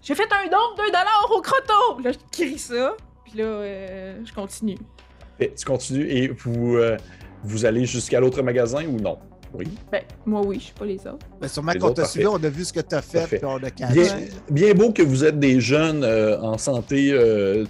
J'ai 0.09 0.15
fait 0.15 0.23
un 0.23 0.49
don 0.49 0.57
de 0.75 0.85
2 0.85 0.87
dollars 0.87 1.31
au 1.35 1.41
croto! 1.41 2.01
Là, 2.03 2.11
je 2.11 2.17
crie 2.31 2.57
ça. 2.57 2.95
Puis 3.25 3.37
là, 3.37 3.43
euh, 3.43 4.15
je 4.25 4.33
continue. 4.33 4.77
Et 5.39 5.53
tu 5.53 5.65
continues 5.65 6.07
et 6.09 6.27
vous, 6.29 6.77
euh, 6.77 6.97
vous 7.43 7.65
allez 7.65 7.85
jusqu'à 7.85 8.19
l'autre 8.19 8.41
magasin 8.41 8.85
ou 8.85 8.99
non? 8.99 9.19
Oui. 9.53 9.67
Ben, 9.91 10.01
moi, 10.25 10.41
oui, 10.45 10.57
je 10.59 10.65
suis 10.65 10.73
pas 10.73 10.85
les 10.85 10.99
autres. 10.99 11.25
Ben, 11.41 11.47
sûrement 11.47 11.73
qu'on 11.73 11.91
t'a 11.91 12.05
suivi, 12.05 12.27
on 12.27 12.35
a 12.35 12.49
vu 12.49 12.65
ce 12.65 12.73
que 12.73 12.81
tu 12.81 12.95
as 12.95 13.01
fait, 13.01 13.25
puis 13.27 13.39
on 13.43 13.57
a 13.57 13.69
bien, 13.69 14.17
bien, 14.49 14.73
beau 14.73 14.91
que 14.91 15.01
vous 15.01 15.25
êtes 15.25 15.39
des 15.39 15.59
jeunes 15.59 16.03
euh, 16.03 16.39
en 16.41 16.57
santé 16.57 17.15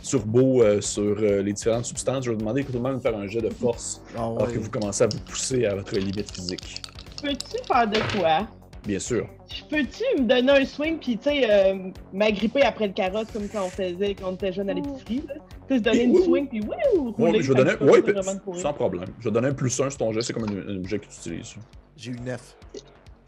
turbo 0.03 0.63
sur 0.81 1.15
les 1.15 1.53
différentes 1.53 1.85
substances. 1.85 2.25
Je 2.25 2.29
vais 2.29 2.35
vous 2.35 2.41
demander 2.41 2.63
tout 2.63 2.73
le 2.73 2.79
monde 2.79 2.97
de 2.97 3.01
faire 3.01 3.17
un 3.17 3.27
jet 3.27 3.41
de 3.41 3.49
force 3.49 4.01
ah 4.15 4.23
alors 4.23 4.51
que 4.51 4.59
vous 4.59 4.69
commencez 4.69 5.03
à 5.03 5.07
vous 5.07 5.19
pousser 5.19 5.65
à 5.65 5.75
votre 5.75 5.95
limite 5.97 6.31
physique. 6.31 6.81
Peux-tu 7.21 7.63
faire 7.65 7.87
de 7.87 7.99
quoi? 8.17 8.47
Bien 8.85 8.99
sûr. 8.99 9.27
Peux-tu 9.69 10.21
me 10.21 10.25
donner 10.25 10.61
un 10.61 10.65
swing 10.65 10.99
puis, 10.99 11.17
tu 11.17 11.23
sais, 11.23 11.49
euh, 11.49 11.91
m'agripper 12.13 12.61
après 12.63 12.87
le 12.87 12.93
carotte 12.93 13.31
comme 13.31 13.47
quand 13.49 13.65
on 13.65 13.69
faisait 13.69 14.15
quand 14.15 14.29
on 14.29 14.35
était 14.35 14.53
jeune 14.53 14.69
à 14.69 14.73
l'épicerie, 14.73 15.21
Tu 15.21 15.27
sais, 15.67 15.77
se 15.77 15.83
donner 15.83 16.03
une 16.03 16.23
swing 16.23 16.47
puis, 16.47 16.61
wouh, 16.61 17.13
Oui, 17.17 17.41
je 17.41 17.53
vais 17.53 17.63
donner. 17.63 17.73
Oui, 17.81 18.59
sans 18.59 18.73
problème. 18.73 19.09
Je 19.19 19.25
vais 19.25 19.31
donner 19.31 19.49
un 19.49 19.53
plus 19.53 19.79
1 19.79 19.89
sur 19.89 19.99
ton 19.99 20.13
jet, 20.13 20.21
c'est 20.21 20.33
comme 20.33 20.45
un, 20.45 20.77
objet 20.77 20.99
que 20.99 21.05
tu 21.05 21.11
utilises. 21.29 21.55
J'ai 21.97 22.11
eu 22.11 22.19
9. 22.19 22.57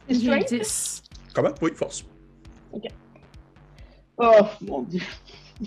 J'ai 0.09 0.27
eu 0.27 0.43
10. 0.43 1.03
Comment? 1.33 1.53
Oui, 1.61 1.71
force. 1.75 2.05
Ok. 2.71 2.83
Oh, 4.17 4.45
mon 4.61 4.83
dieu. 4.83 5.01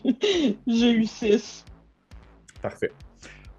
J'ai 0.67 0.93
eu 0.93 1.05
6. 1.05 1.65
Parfait 2.63 2.91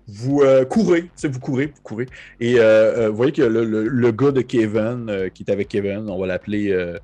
vous 0.08 0.42
euh, 0.42 0.66
courez, 0.66 1.10
vous 1.24 1.40
courez, 1.40 1.68
vous 1.68 1.82
courez. 1.82 2.08
Et 2.40 2.60
euh, 2.60 3.06
euh, 3.06 3.10
vous 3.10 3.16
voyez 3.18 3.32
que 3.32 3.42
le, 3.42 4.12
gars 4.12 4.32
de 4.32 4.42
Kevin, 4.42 5.30
qui 5.34 5.44
est 5.44 5.52
avec 5.52 5.70
Kevin, 5.70 6.10
on 6.10 6.20
va 6.20 6.28
l'appeler 6.28 6.96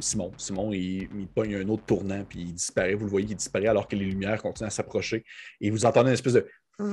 Simon. 0.00 0.32
Simon, 0.36 0.72
il, 0.72 1.08
il 1.18 1.28
pogne 1.32 1.56
un 1.56 1.68
autre 1.68 1.84
tournant, 1.84 2.24
puis 2.28 2.40
il 2.40 2.54
disparaît. 2.54 2.94
Vous 2.94 3.04
le 3.04 3.10
voyez, 3.10 3.28
il 3.30 3.36
disparaît 3.36 3.68
alors 3.68 3.88
que 3.88 3.96
les 3.96 4.04
lumières 4.04 4.42
continuent 4.42 4.68
à 4.68 4.70
s'approcher. 4.70 5.24
Et 5.60 5.70
vous 5.70 5.84
entendez 5.84 6.08
une 6.08 6.14
espèce 6.14 6.34
de. 6.34 6.46
A 6.78 6.84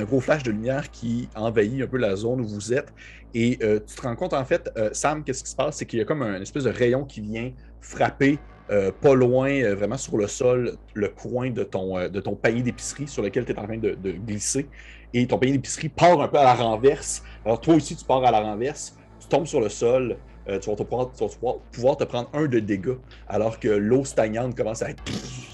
un 0.00 0.04
gros 0.04 0.20
flash 0.20 0.44
de 0.44 0.52
lumière 0.52 0.90
qui 0.90 1.28
envahit 1.34 1.82
un 1.82 1.86
peu 1.86 1.98
la 1.98 2.14
zone 2.14 2.40
où 2.40 2.46
vous 2.46 2.72
êtes. 2.72 2.92
Et 3.34 3.58
tu 3.58 3.96
te 3.96 4.02
rends 4.02 4.16
compte, 4.16 4.34
en 4.34 4.44
fait, 4.44 4.70
Sam, 4.92 5.24
qu'est-ce 5.24 5.42
qui 5.42 5.50
se 5.50 5.56
passe? 5.56 5.76
C'est 5.78 5.86
qu'il 5.86 5.98
y 5.98 6.02
a 6.02 6.04
comme 6.04 6.22
un 6.22 6.40
espèce 6.40 6.64
de 6.64 6.70
rayon 6.70 7.04
qui 7.04 7.20
vient 7.20 7.52
frapper 7.80 8.38
euh, 8.70 8.90
pas 8.92 9.14
loin, 9.14 9.50
euh, 9.50 9.74
vraiment 9.74 9.98
sur 9.98 10.16
le 10.16 10.26
sol, 10.26 10.76
le 10.94 11.08
coin 11.08 11.50
de 11.50 11.64
ton, 11.64 11.98
euh, 11.98 12.08
panier 12.40 12.62
d'épicerie 12.62 13.06
sur 13.06 13.22
lequel 13.22 13.44
tu 13.44 13.52
es 13.52 13.58
en 13.58 13.64
train 13.64 13.76
de, 13.76 13.96
glisser. 14.26 14.68
Et 15.12 15.26
ton 15.26 15.38
panier 15.38 15.52
d'épicerie 15.52 15.90
part 15.90 16.20
un 16.20 16.28
peu 16.28 16.38
à 16.38 16.44
la 16.44 16.54
renverse. 16.54 17.22
Alors 17.44 17.60
toi 17.60 17.74
aussi, 17.74 17.94
tu 17.94 18.04
pars 18.04 18.24
à 18.24 18.30
la 18.30 18.40
renverse, 18.40 18.96
tu 19.20 19.28
tombes 19.28 19.46
sur 19.46 19.60
le 19.60 19.68
sol, 19.68 20.16
tu, 20.46 20.70
vas 20.70 20.76
pouvoir, 20.76 21.96
te 21.96 22.04
prendre 22.04 22.28
un 22.32 22.46
de 22.46 22.58
dégâts, 22.58 22.96
alors 23.28 23.60
que 23.60 23.68
l'eau 23.68 24.04
stagnante 24.04 24.56
commence 24.56 24.82
à, 24.82 24.88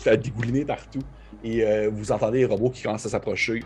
à 0.06 0.16
dégouliner 0.16 0.64
partout 0.64 1.02
et 1.42 1.64
euh, 1.64 1.90
vous 1.92 2.12
entendez 2.12 2.38
les 2.38 2.44
robots 2.44 2.70
qui 2.70 2.82
commencent 2.82 3.06
à 3.06 3.08
s'approcher. 3.08 3.62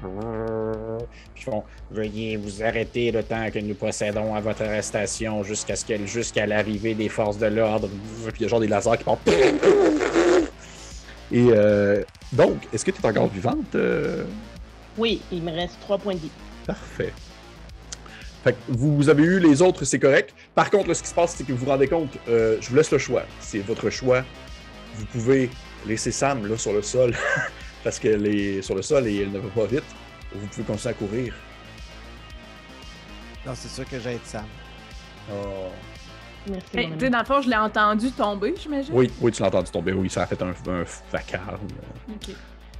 Puis 1.35 1.45
font 1.45 1.65
Veuillez 1.91 2.37
vous 2.37 2.63
arrêter 2.63 3.11
le 3.11 3.23
temps 3.23 3.51
que 3.53 3.59
nous 3.59 3.75
procédons 3.75 4.35
à 4.35 4.41
votre 4.41 4.63
arrestation 4.63 5.43
jusqu'à 5.43 5.77
ce 5.77 5.85
jusqu'à 6.07 6.47
l'arrivée 6.47 6.95
des 6.95 7.09
forces 7.09 7.39
de 7.39 7.47
l'ordre. 7.47 7.89
Puis 8.29 8.33
il 8.41 8.43
y 8.43 8.45
a 8.47 8.49
genre 8.49 8.61
des 8.61 8.69
lasers 8.69 8.99
qui 8.99 9.05
partent. 9.05 9.29
Et 11.33 11.47
euh, 11.51 12.03
donc, 12.33 12.69
est-ce 12.73 12.85
que 12.85 12.91
tu 12.91 13.01
es 13.01 13.07
encore 13.07 13.29
vivante? 13.29 13.75
Euh? 13.75 14.25
Oui, 14.97 15.21
il 15.33 15.43
me 15.43 15.51
reste 15.51 15.81
trois 15.81 15.99
points 15.99 16.15
de 16.15 16.21
vie. 16.21 16.31
Parfait. 16.67 17.13
Fait 18.45 18.53
que 18.53 18.59
vous 18.69 19.09
avez 19.09 19.25
eu 19.25 19.41
les 19.41 19.63
autres, 19.63 19.85
c'est 19.85 19.99
correct. 19.99 20.35
Par 20.55 20.71
contre, 20.71 20.93
ce 20.95 21.03
qui 21.03 21.09
se 21.09 21.15
passe, 21.15 21.35
c'est 21.35 21.45
que 21.45 21.53
vous 21.53 21.65
vous 21.65 21.71
rendez 21.71 21.89
compte, 21.89 22.11
je 22.27 22.69
vous 22.69 22.77
laisse 22.77 22.91
le 22.93 22.99
choix. 22.99 23.23
C'est 23.41 23.61
votre 23.61 23.89
choix. 23.91 24.23
Vous 24.97 25.07
pouvez 25.07 25.51
laisser 25.87 26.13
Sam 26.13 26.47
là, 26.47 26.57
sur 26.57 26.73
le 26.73 26.83
sol 26.83 27.15
parce 27.85 27.99
qu'elle 27.99 28.27
est 28.27 28.63
sur 28.63 28.75
le 28.75 28.83
sol 28.83 29.07
et 29.07 29.21
elle 29.21 29.31
ne 29.31 29.39
va 29.39 29.49
pas 29.51 29.67
vite, 29.67 29.85
vous 30.35 30.47
pouvez 30.47 30.65
continuer 30.65 30.91
à 30.91 30.95
courir. 30.95 31.35
Non, 33.47 33.53
c'est 33.55 33.69
sûr 33.69 33.87
que 33.87 34.01
j'ai 34.01 34.15
été 34.15 34.25
Sam. 34.25 34.47
Oh. 35.31 35.69
Merci. 36.47 37.11
dans 37.11 37.19
le 37.19 37.25
fond, 37.25 37.41
je 37.43 37.49
l'ai 37.49 37.57
entendu 37.57 38.11
tomber, 38.11 38.55
j'imagine? 38.61 38.93
Oui, 38.95 39.11
oui, 39.21 39.33
tu 39.33 39.43
l'as 39.43 39.49
entendu 39.49 39.71
tomber. 39.71 39.93
Oui, 39.93 40.11
ça 40.11 40.23
a 40.23 40.27
fait 40.27 40.41
un, 40.43 40.49
un 40.49 40.85
vacarme. 41.13 41.69
Ok. 42.11 42.35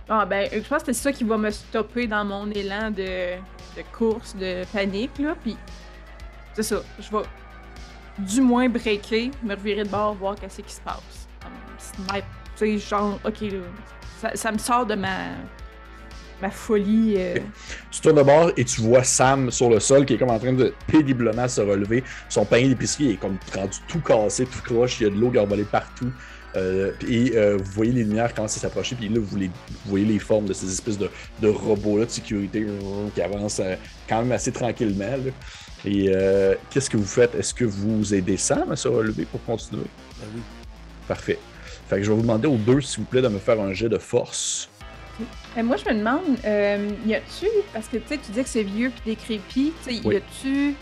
Ah, 0.09 0.27
ben, 0.27 0.49
je 0.53 0.61
pense 0.61 0.83
que 0.83 0.93
c'est 0.93 1.03
ça 1.03 1.13
qui 1.13 1.25
va 1.25 1.39
me 1.39 1.51
stopper 1.51 2.07
dans 2.07 2.25
mon 2.25 2.51
élan 2.51 2.91
de, 2.91 3.37
de 3.37 3.83
course, 3.97 4.35
de 4.37 4.65
panique, 4.71 5.19
là. 5.19 5.35
Puis, 5.43 5.57
c'est 6.55 6.63
ça. 6.63 6.83
Je 6.99 7.11
vais 7.11 7.25
du 8.19 8.41
moins 8.41 8.69
breaker, 8.69 9.31
me 9.43 9.55
revirer 9.55 9.85
de 9.85 9.89
bord, 9.89 10.15
voir 10.15 10.35
qu'est-ce 10.37 10.61
qui 10.61 10.73
se 10.73 10.81
passe. 10.81 11.29
Snipe, 11.79 12.25
tu 12.57 12.79
sais, 12.79 12.79
genre, 12.79 13.19
ok, 13.25 13.41
là, 13.41 13.59
ça, 14.35 14.53
me 14.53 14.59
sort 14.59 14.87
de 14.87 14.95
ma, 14.95 15.29
ma 16.41 16.51
folie. 16.51 17.15
Euh. 17.19 17.39
Tu 17.91 18.01
tournes 18.01 18.17
de 18.17 18.23
bord 18.23 18.51
et 18.57 18.65
tu 18.65 18.81
vois 18.81 19.05
Sam 19.05 19.51
sur 19.51 19.71
le 19.71 19.81
sol 19.81 20.05
qui 20.05 20.15
est 20.15 20.19
comme 20.19 20.31
en 20.31 20.39
train 20.39 20.53
de 20.53 20.73
péniblement 20.87 21.49
se 21.49 21.61
relever. 21.61 22.05
Son 22.29 22.45
panier 22.45 22.69
d'épicerie 22.69 23.13
est 23.13 23.17
comme 23.17 23.39
rendu 23.55 23.79
tout 23.89 24.01
cassé, 24.01 24.47
tout 24.47 24.63
croche. 24.63 25.01
Il 25.01 25.05
y 25.05 25.07
a 25.07 25.11
de 25.11 25.17
l'eau 25.17 25.31
qui 25.31 25.39
a 25.39 25.45
volé 25.45 25.65
partout. 25.65 26.11
Euh, 26.57 26.93
et 27.09 27.33
euh, 27.35 27.57
vous 27.57 27.73
voyez 27.73 27.93
les 27.93 28.05
lumières 28.05 28.33
commencer 28.33 28.59
à 28.59 28.63
s'approcher, 28.63 28.95
puis 28.95 29.09
là, 29.09 29.19
vous, 29.19 29.39
voyez 29.87 30.05
les 30.05 30.21
formes 30.21 30.47
de 30.47 30.53
ces 30.53 30.71
espèces 30.71 30.97
de, 30.97 31.49
robots-là 31.49 32.05
de 32.05 32.11
sécurité 32.11 32.65
qui 33.13 33.23
avancent 33.23 33.61
quand 34.09 34.21
même 34.21 34.31
assez 34.31 34.53
tranquillement. 34.53 35.17
Et 35.85 36.13
qu'est-ce 36.71 36.89
que 36.89 36.97
vous 36.97 37.07
faites? 37.07 37.35
Est-ce 37.35 37.53
que 37.53 37.65
vous 37.65 38.15
aidez 38.15 38.37
Sam 38.37 38.71
à 38.71 38.77
se 38.77 38.87
relever 38.87 39.25
pour 39.25 39.43
continuer? 39.45 39.87
Ben 40.21 40.29
oui. 40.33 40.43
Parfait. 41.09 41.39
Fait 41.89 41.97
que 41.97 42.03
je 42.03 42.11
vais 42.11 42.17
vous 42.17 42.23
demander 42.23 42.49
aux 42.49 42.57
deux, 42.57 42.81
s'il 42.81 43.01
vous 43.01 43.09
plaît, 43.09 43.23
de 43.23 43.29
me 43.29 43.39
faire 43.39 43.61
un 43.61 43.73
jet 43.73 43.89
de 43.89 43.99
force. 43.99 44.69
Euh, 45.57 45.63
moi, 45.63 45.77
je 45.77 45.89
me 45.89 45.99
demande, 45.99 46.23
euh, 46.45 46.91
y 47.07 47.15
a-tu, 47.15 47.47
parce 47.73 47.89
que 47.89 47.99
tu 47.99 48.33
dis 48.33 48.43
que 48.43 48.49
c'est 48.49 48.63
vieux 48.63 48.91
puis 48.91 49.15
décrépit, 49.15 49.73
y 49.89 50.17
a-tu 50.17 50.75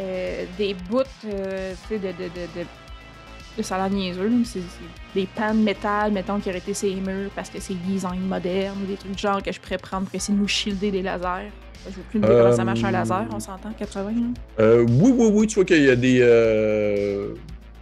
euh, 0.00 0.44
des 0.56 0.74
bouts 0.74 1.00
euh, 1.26 1.74
de, 1.90 1.96
de, 1.96 2.02
de, 3.58 3.94
niaiseux, 3.94 4.30
c'est 4.44 4.60
des 5.14 5.26
pannes 5.26 5.58
de 5.58 5.64
métal, 5.64 6.12
mettons, 6.12 6.38
qui 6.38 6.48
auraient 6.48 6.58
été 6.58 6.74
ces 6.74 6.94
murs 6.94 7.30
parce 7.34 7.50
que 7.50 7.60
c'est 7.60 7.74
design 7.74 8.20
moderne 8.20 8.78
ou 8.82 8.86
des 8.86 8.96
trucs 8.96 9.18
genre 9.18 9.42
que 9.42 9.52
je 9.52 9.60
pourrais 9.60 9.78
prendre 9.78 10.06
pour 10.06 10.14
essayer 10.14 10.34
de 10.34 10.40
nous 10.40 10.48
shielder 10.48 10.90
des 10.90 11.02
lasers? 11.02 11.50
Je 11.84 11.96
veux 11.96 12.02
plus 12.08 12.20
me 12.20 12.26
dire 12.26 12.36
comment 12.36 12.56
ça 12.56 12.64
marche 12.64 12.84
un 12.84 12.92
laser, 12.92 13.26
on 13.32 13.40
s'entend, 13.40 13.72
80, 13.76 14.12
oui, 14.58 14.86
oui, 14.88 15.30
oui, 15.32 15.46
tu 15.48 15.56
vois 15.56 15.64
qu'il 15.64 15.82
y 15.82 15.90
a 15.90 15.96
des. 15.96 16.18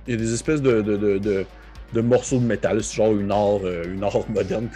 Il 0.07 0.15
y 0.15 0.17
a 0.17 0.17
des 0.17 0.33
espèces 0.33 0.63
de 0.63 1.47
de, 1.93 2.01
morceaux 2.01 2.39
de 2.39 2.45
métal, 2.45 2.83
c'est 2.83 2.97
genre 2.97 3.13
une 3.17 3.33
or, 3.33 3.61
euh, 3.65 3.85
une 3.85 4.05
or 4.05 4.25
moderne 4.29 4.69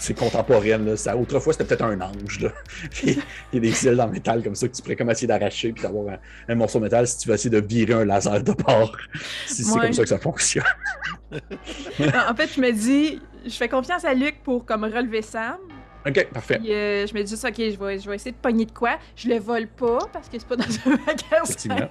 c'est 0.00 0.14
contemporaine. 0.14 0.86
Là. 0.86 0.96
Ça, 0.96 1.16
autrefois, 1.16 1.52
c'était 1.52 1.64
peut-être 1.64 1.84
un 1.84 2.00
ange. 2.00 2.40
Là. 2.40 2.50
Il 3.02 3.16
y 3.52 3.56
a 3.56 3.60
des 3.60 3.88
ailes 3.88 4.00
en 4.00 4.08
métal 4.08 4.42
comme 4.42 4.54
ça 4.54 4.68
que 4.68 4.74
tu 4.74 4.82
pourrais 4.82 4.96
comme 4.96 5.10
essayer 5.10 5.26
d'arracher 5.26 5.72
puis 5.72 5.82
d'avoir 5.82 6.18
un, 6.48 6.54
morceau 6.54 6.78
de 6.78 6.84
métal 6.84 7.06
si 7.06 7.18
tu 7.18 7.28
veux 7.28 7.34
essayer 7.34 7.50
de 7.50 7.64
virer 7.66 7.94
un 7.94 8.04
laser 8.04 8.42
de 8.42 8.52
bord. 8.52 8.96
Si 9.46 9.64
c'est 9.64 9.78
comme 9.78 9.92
ça 9.92 10.02
que 10.02 10.08
ça 10.08 10.18
fonctionne. 10.18 10.64
en 11.30 12.34
fait, 12.34 12.50
je 12.54 12.60
me 12.60 12.72
dis, 12.72 13.20
je 13.44 13.54
fais 13.54 13.68
confiance 13.68 14.04
à 14.04 14.14
Luc 14.14 14.42
pour 14.42 14.64
comme 14.64 14.84
relever 14.84 15.22
Sam. 15.22 15.58
OK, 16.06 16.28
parfait. 16.32 16.58
Puis, 16.58 16.72
euh, 16.72 17.06
je 17.06 17.14
me 17.14 17.22
dis 17.22 17.30
juste, 17.30 17.44
OK, 17.44 17.56
je 17.56 17.78
vais, 17.78 17.98
je 17.98 18.08
vais 18.08 18.16
essayer 18.16 18.32
de 18.32 18.36
pogner 18.36 18.64
de 18.64 18.72
quoi. 18.72 18.98
Je 19.14 19.28
le 19.28 19.38
vole 19.38 19.68
pas 19.68 19.98
parce 20.12 20.28
que 20.28 20.38
c'est 20.38 20.48
pas 20.48 20.56
dans 20.56 20.64
un 20.64 20.90
magasin. 21.06 21.42
Effectivement. 21.44 21.88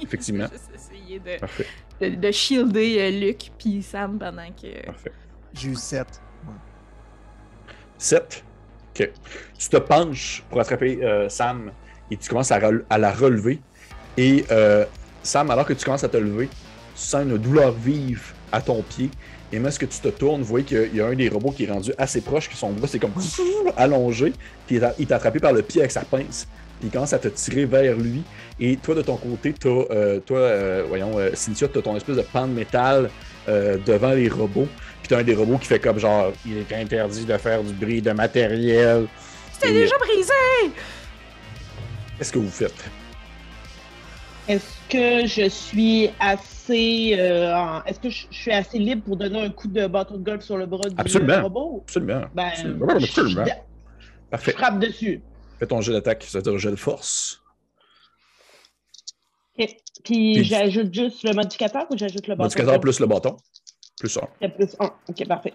Effectivement. 0.00 0.46
je 0.46 0.72
vais 0.72 0.74
essayer 0.74 1.18
de, 1.18 1.46
de, 2.00 2.08
de, 2.08 2.30
shielder 2.30 2.98
euh, 2.98 3.26
Luc 3.26 3.50
puis 3.58 3.82
Sam 3.82 4.18
pendant 4.18 4.48
que. 4.50 4.84
Parfait. 4.86 5.12
J'ai 5.54 5.68
eu 5.70 5.74
7. 5.74 6.06
7. 7.98 8.44
OK. 8.90 9.10
Tu 9.58 9.68
te 9.68 9.76
penches 9.76 10.44
pour 10.50 10.60
attraper 10.60 10.98
euh, 11.02 11.28
Sam 11.28 11.72
et 12.10 12.16
tu 12.16 12.28
commences 12.28 12.52
à, 12.52 12.60
à 12.90 12.98
la 12.98 13.12
relever. 13.12 13.60
Et 14.16 14.44
euh, 14.50 14.84
Sam, 15.22 15.50
alors 15.50 15.66
que 15.66 15.72
tu 15.72 15.84
commences 15.84 16.04
à 16.04 16.08
te 16.08 16.16
lever, 16.16 16.48
tu 16.48 16.56
sens 16.94 17.22
une 17.22 17.36
douleur 17.38 17.72
vive 17.72 18.32
à 18.52 18.60
ton 18.60 18.82
pied. 18.82 19.10
Et 19.52 19.58
même 19.58 19.72
que 19.72 19.86
tu 19.86 20.00
te 20.00 20.08
tournes, 20.08 20.40
vous 20.40 20.48
voyez 20.48 20.64
qu'il 20.64 20.96
y 20.96 21.00
a 21.00 21.06
un 21.06 21.14
des 21.14 21.28
robots 21.28 21.52
qui 21.52 21.64
est 21.64 21.70
rendu 21.70 21.92
assez 21.98 22.20
proche, 22.20 22.48
que 22.48 22.56
son 22.56 22.72
bras 22.72 22.88
c'est 22.88 22.98
comme 22.98 23.12
allongé, 23.76 24.32
puis 24.66 24.80
il 24.98 25.06
t'a 25.06 25.16
attrapé 25.16 25.38
par 25.38 25.52
le 25.52 25.62
pied 25.62 25.82
avec 25.82 25.92
sa 25.92 26.00
pince. 26.00 26.48
Puis 26.78 26.88
il 26.88 26.90
commence 26.90 27.12
à 27.12 27.18
te 27.18 27.28
tirer 27.28 27.64
vers 27.64 27.96
lui. 27.96 28.22
Et 28.60 28.76
toi, 28.76 28.94
de 28.94 29.02
ton 29.02 29.16
côté, 29.16 29.54
as, 29.64 29.68
euh, 29.68 30.20
toi, 30.20 30.38
euh, 30.38 30.84
voyons, 30.88 31.18
euh, 31.18 31.30
Cynthia, 31.34 31.68
tu 31.68 31.78
as 31.78 31.82
ton 31.82 31.96
espèce 31.96 32.16
de 32.16 32.22
pan 32.22 32.46
de 32.46 32.52
métal 32.52 33.10
euh, 33.48 33.78
devant 33.86 34.12
les 34.12 34.28
robots. 34.28 34.68
Puis 35.00 35.08
tu 35.08 35.14
as 35.14 35.18
un 35.18 35.22
des 35.22 35.34
robots 35.34 35.58
qui 35.58 35.66
fait 35.66 35.78
comme 35.78 35.98
genre, 35.98 36.32
il 36.44 36.58
est 36.58 36.72
interdit 36.74 37.24
de 37.24 37.36
faire 37.38 37.62
du 37.62 37.72
bruit 37.72 38.02
de 38.02 38.12
matériel. 38.12 39.06
C'était 39.52 39.72
déjà 39.72 39.96
brisé! 39.98 40.72
Qu'est-ce 42.18 42.32
que 42.32 42.38
vous 42.38 42.50
faites? 42.50 42.84
Est-ce 44.48 44.76
que 44.88 45.26
je 45.26 45.48
suis 45.48 46.10
assez. 46.20 47.16
Est-ce 47.86 48.00
que 48.00 48.10
je 48.10 48.26
suis 48.30 48.52
assez 48.52 48.78
libre 48.78 49.02
pour 49.04 49.16
donner 49.16 49.40
un 49.40 49.50
coup 49.50 49.68
de 49.68 49.86
bâton 49.86 50.18
de 50.18 50.24
golf 50.24 50.42
sur 50.42 50.56
le 50.56 50.66
bras 50.66 50.88
du 50.88 50.94
absolument. 50.96 51.42
robot? 51.42 51.82
Absolument. 51.84 52.22
Ben, 52.34 52.46
absolument. 52.46 52.86
absolument. 52.88 53.44
Parfait. 54.30 54.52
Je 54.52 54.56
frappe 54.56 54.78
dessus. 54.78 55.20
Fais 55.58 55.66
ton 55.66 55.80
jet 55.80 55.92
d'attaque, 55.92 56.24
c'est-à-dire 56.26 56.54
un 56.54 56.58
jet 56.58 56.70
de 56.70 56.76
force. 56.76 57.42
OK. 59.58 59.76
Puis, 60.04 60.44
j'ajoute 60.44 60.92
juste 60.92 61.24
le 61.24 61.32
modificateur 61.32 61.86
ou 61.90 61.96
j'ajoute 61.96 62.26
le 62.28 62.34
bâton? 62.34 62.44
Modificateur 62.44 62.80
plus 62.80 63.00
le 63.00 63.06
bâton. 63.06 63.36
Plus 63.98 64.16
1. 64.16 64.20
C'est 64.40 64.48
plus 64.54 64.76
1. 64.78 64.90
OK, 65.08 65.28
parfait. 65.28 65.54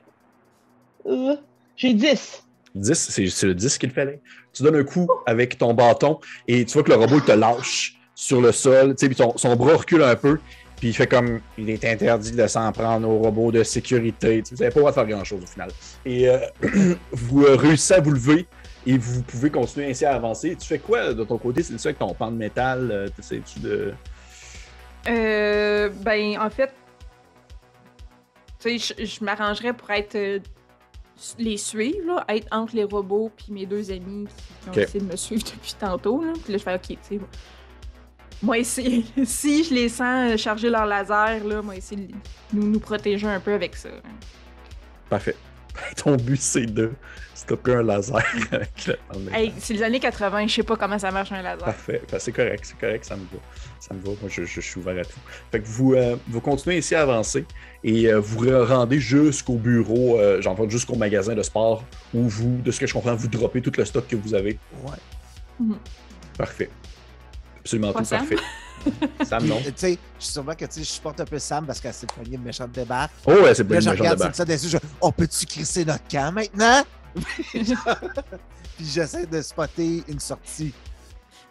Euh, 1.05 1.35
J'ai 1.77 1.93
10. 1.93 2.43
10, 2.73 3.29
c'est 3.29 3.47
le 3.47 3.53
10 3.53 3.77
qu'il 3.77 3.91
fallait. 3.91 4.21
Tu 4.53 4.63
donnes 4.63 4.75
un 4.75 4.83
coup 4.83 5.07
avec 5.25 5.57
ton 5.57 5.73
bâton 5.73 6.19
et 6.47 6.65
tu 6.65 6.73
vois 6.73 6.83
que 6.83 6.89
le 6.89 6.95
robot 6.95 7.19
te 7.21 7.31
lâche 7.31 7.97
sur 8.15 8.41
le 8.41 8.51
sol. 8.51 8.95
Puis 8.95 9.15
son, 9.15 9.37
son 9.37 9.55
bras 9.55 9.75
recule 9.75 10.03
un 10.03 10.15
peu. 10.15 10.39
Puis 10.77 10.89
il 10.89 10.93
fait 10.93 11.07
comme 11.07 11.41
il 11.57 11.69
est 11.69 11.85
interdit 11.85 12.31
de 12.31 12.47
s'en 12.47 12.71
prendre 12.71 13.07
aux 13.07 13.19
robots 13.19 13.51
de 13.51 13.63
sécurité. 13.63 14.41
Vous 14.49 14.57
n'avez 14.57 14.71
pas 14.71 14.79
le 14.79 14.81
droit 14.81 14.91
de 14.91 14.95
faire 14.95 15.07
grand-chose 15.07 15.43
au 15.43 15.47
final. 15.47 15.69
Et 16.05 16.27
euh, 16.27 16.39
vous 17.11 17.43
euh, 17.43 17.55
réussissez 17.55 17.95
à 17.95 18.01
vous 18.01 18.11
lever 18.11 18.47
et 18.85 18.97
vous 18.97 19.21
pouvez 19.23 19.49
continuer 19.49 19.89
ainsi 19.89 20.05
à 20.05 20.15
avancer. 20.15 20.55
Tu 20.55 20.67
fais 20.67 20.79
quoi 20.79 21.13
de 21.13 21.23
ton 21.23 21.37
côté? 21.37 21.61
C'est 21.63 21.77
ça 21.77 21.89
avec 21.89 21.99
ton 21.99 22.13
pan 22.13 22.31
de 22.31 22.37
métal? 22.37 22.89
Euh, 22.91 23.07
T'essayes-tu 23.09 23.59
de. 23.59 23.93
Euh, 25.09 25.89
ben, 26.01 26.37
en 26.39 26.49
fait, 26.49 26.71
tu 28.59 28.79
sais, 28.79 28.95
je, 28.97 29.05
je 29.05 29.23
m'arrangerais 29.23 29.73
pour 29.73 29.89
être. 29.91 30.15
Euh, 30.15 30.39
les 31.37 31.57
suivre, 31.57 31.99
là, 32.07 32.25
être 32.29 32.47
entre 32.51 32.75
les 32.75 32.83
robots 32.83 33.29
puis 33.37 33.47
mes 33.51 33.67
deux 33.67 33.91
amis 33.91 34.27
qui 34.63 34.69
ont 34.69 34.73
essayé 34.73 35.01
de 35.01 35.05
me 35.11 35.15
suivre 35.15 35.43
depuis 35.55 35.75
tantôt. 35.79 36.23
Là. 36.23 36.33
Puis 36.43 36.51
là, 36.53 36.57
je 36.57 36.63
fais 36.63 36.73
OK, 36.73 36.87
tu 36.87 36.97
sais. 37.03 37.19
Moi, 38.41 38.57
essayer- 38.57 39.05
si 39.25 39.63
je 39.63 39.71
les 39.71 39.87
sens 39.87 40.35
charger 40.41 40.69
leur 40.71 40.87
laser, 40.87 41.43
là, 41.45 41.61
moi, 41.61 41.75
essayer 41.75 42.07
de 42.07 42.13
nous, 42.53 42.67
nous 42.71 42.79
protéger 42.79 43.27
un 43.27 43.39
peu 43.39 43.53
avec 43.53 43.75
ça. 43.75 43.89
Parfait. 45.09 45.35
Ton 45.95 46.15
but, 46.15 46.39
c'est 46.41 46.65
de 46.65 46.91
stopper 47.33 47.73
un 47.75 47.83
laser 47.83 48.15
avec 48.51 48.85
le. 48.87 48.95
Hey, 49.33 49.53
c'est 49.59 49.73
les 49.73 49.83
années 49.83 49.99
80, 49.99 50.47
je 50.47 50.53
sais 50.55 50.63
pas 50.63 50.75
comment 50.75 50.99
ça 50.99 51.11
marche 51.11 51.31
un 51.31 51.41
laser. 51.41 51.65
Parfait. 51.65 52.01
Enfin, 52.05 52.17
c'est 52.19 52.31
correct, 52.31 52.63
c'est 52.63 52.77
correct, 52.79 53.05
ça 53.05 53.15
me 53.15 53.21
va. 53.21 53.37
Ça 53.79 53.93
me 53.95 53.99
va. 53.99 54.09
Moi, 54.21 54.29
je, 54.29 54.43
je 54.43 54.61
suis 54.61 54.79
ouvert 54.79 54.99
à 54.99 55.03
tout. 55.05 55.19
Fait 55.51 55.59
que 55.59 55.65
vous, 55.67 55.93
euh, 55.95 56.15
vous 56.27 56.39
continuez 56.41 56.77
ici 56.77 56.93
à 56.93 57.01
avancer 57.01 57.45
et 57.83 58.07
euh, 58.13 58.19
vous 58.19 58.45
re- 58.45 58.63
rendez 58.65 58.99
jusqu'au 58.99 59.55
bureau, 59.55 60.19
euh, 60.19 60.39
j'en 60.41 60.53
parle 60.55 60.69
jusqu'au 60.69 60.95
magasin 60.95 61.33
de 61.33 61.41
sport 61.43 61.83
où 62.13 62.27
vous, 62.29 62.59
de 62.61 62.71
ce 62.71 62.79
que 62.79 62.85
je 62.87 62.93
comprends, 62.93 63.15
vous 63.15 63.27
droppez 63.27 63.61
tout 63.61 63.71
le 63.75 63.85
stock 63.85 64.07
que 64.07 64.15
vous 64.15 64.33
avez. 64.35 64.59
Ouais. 64.83 65.65
Parfait. 66.37 66.69
Absolument 67.59 67.93
Pas 67.93 68.03
tout, 68.03 68.09
parfait. 68.09 68.35
Sam, 69.25 69.45
non. 69.45 69.57
Tu 69.63 69.71
sais, 69.75 69.97
je 70.19 70.23
suis 70.23 70.33
sûrement 70.33 70.53
que 70.53 70.65
tu 70.65 70.71
sais, 70.71 70.79
je 70.81 70.85
supporte 70.89 71.19
un 71.19 71.25
peu 71.25 71.39
Sam 71.39 71.65
parce 71.65 71.79
qu'elle 71.79 71.93
s'est 71.93 72.07
pognée 72.07 72.35
une 72.35 72.43
méchante 72.43 72.71
débarque. 72.71 73.11
Oh, 73.25 73.31
ouais, 73.33 73.53
c'est 73.53 73.63
Puis 73.63 73.73
là, 73.73 73.79
bien 73.79 73.81
je 73.81 73.85
une 73.85 73.91
méchante 73.91 73.99
regarde 73.99 74.17
débarque. 74.17 74.35
ça 74.35 74.45
dessus, 74.45 74.69
je 74.69 74.77
On 75.01 75.11
peut-tu 75.11 75.45
crisser 75.45 75.85
notre 75.85 76.07
camp 76.07 76.31
maintenant? 76.33 76.83
Puis 77.51 78.85
j'essaie 78.85 79.25
de 79.25 79.41
spotter 79.41 80.03
une 80.07 80.19
sortie. 80.19 80.73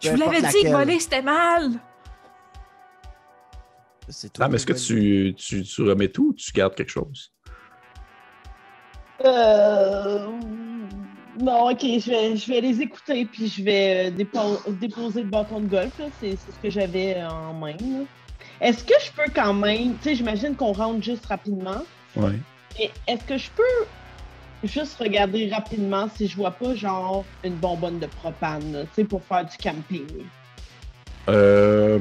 Je 0.01 0.11
vous 0.11 0.16
l'avais 0.16 0.40
dit 0.40 0.62
que 0.62 0.69
voler, 0.69 0.98
c'était 0.98 1.23
mal! 1.23 1.73
C'est 4.09 4.32
toi 4.32 4.47
Sam, 4.47 4.51
qui 4.51 4.57
est-ce 4.57 4.66
que 4.66 4.73
tu, 4.73 5.35
tu, 5.36 5.62
tu 5.62 5.82
remets 5.82 6.09
tout 6.09 6.31
ou 6.31 6.35
tu 6.35 6.51
gardes 6.52 6.74
quelque 6.74 6.90
chose? 6.90 7.32
Euh... 9.24 10.27
Non, 11.39 11.70
ok, 11.70 11.81
je 11.81 12.11
vais, 12.11 12.36
je 12.36 12.47
vais 12.51 12.61
les 12.61 12.81
écouter, 12.81 13.24
puis 13.24 13.48
je 13.48 13.62
vais 13.62 14.09
euh, 14.09 14.11
dépo- 14.11 14.61
déposer 14.78 15.23
le 15.23 15.28
bâton 15.28 15.61
de 15.61 15.66
golf. 15.69 15.93
C'est 16.20 16.36
ce 16.36 16.59
que 16.62 16.70
j'avais 16.70 17.16
euh, 17.19 17.28
en 17.28 17.52
main. 17.55 17.74
Est-ce 18.61 18.85
que 18.85 18.94
je 19.05 19.11
peux 19.12 19.31
quand 19.35 19.55
même, 19.55 19.97
tu 19.98 20.11
sais, 20.11 20.15
j'imagine 20.16 20.55
qu'on 20.57 20.73
rentre 20.73 21.02
juste 21.02 21.24
rapidement, 21.27 21.82
Oui. 22.16 22.32
est-ce 23.07 23.24
que 23.24 23.39
je 23.39 23.48
peux 23.55 24.66
juste 24.69 24.98
regarder 24.98 25.48
rapidement 25.51 26.09
si 26.15 26.27
je 26.27 26.36
vois 26.36 26.51
pas, 26.51 26.74
genre, 26.74 27.24
une 27.44 27.55
bonbonne 27.55 27.98
de 27.98 28.07
propane, 28.07 28.86
tu 28.94 28.94
sais, 28.97 29.05
pour 29.05 29.23
faire 29.24 29.44
du 29.47 29.57
camping? 29.57 30.07
Euh... 31.28 31.98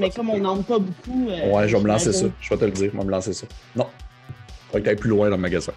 Mais 0.00 0.10
comme 0.10 0.30
on 0.30 0.38
n'en 0.38 0.62
pas 0.62 0.78
beaucoup. 0.78 1.28
euh, 1.28 1.50
Ouais, 1.50 1.68
je 1.68 1.76
vais 1.76 1.82
me 1.82 1.88
lancer 1.88 2.12
ça. 2.12 2.26
Je 2.40 2.50
vais 2.50 2.56
te 2.56 2.64
le 2.64 2.70
dire. 2.72 2.90
Je 2.92 2.98
vais 2.98 3.04
me 3.04 3.10
lancer 3.10 3.32
ça. 3.32 3.46
Non. 3.76 3.86
Faut 4.70 4.78
que 4.78 4.82
tu 4.82 4.88
ailles 4.88 4.96
plus 4.96 5.10
loin 5.10 5.28
dans 5.30 5.36
le 5.36 5.42
magasin. 5.42 5.72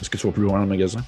Est-ce 0.00 0.10
que 0.10 0.16
tu 0.16 0.26
vas 0.26 0.32
plus 0.32 0.42
loin 0.42 0.54
dans 0.58 0.64
le 0.64 0.68
magasin? 0.68 1.00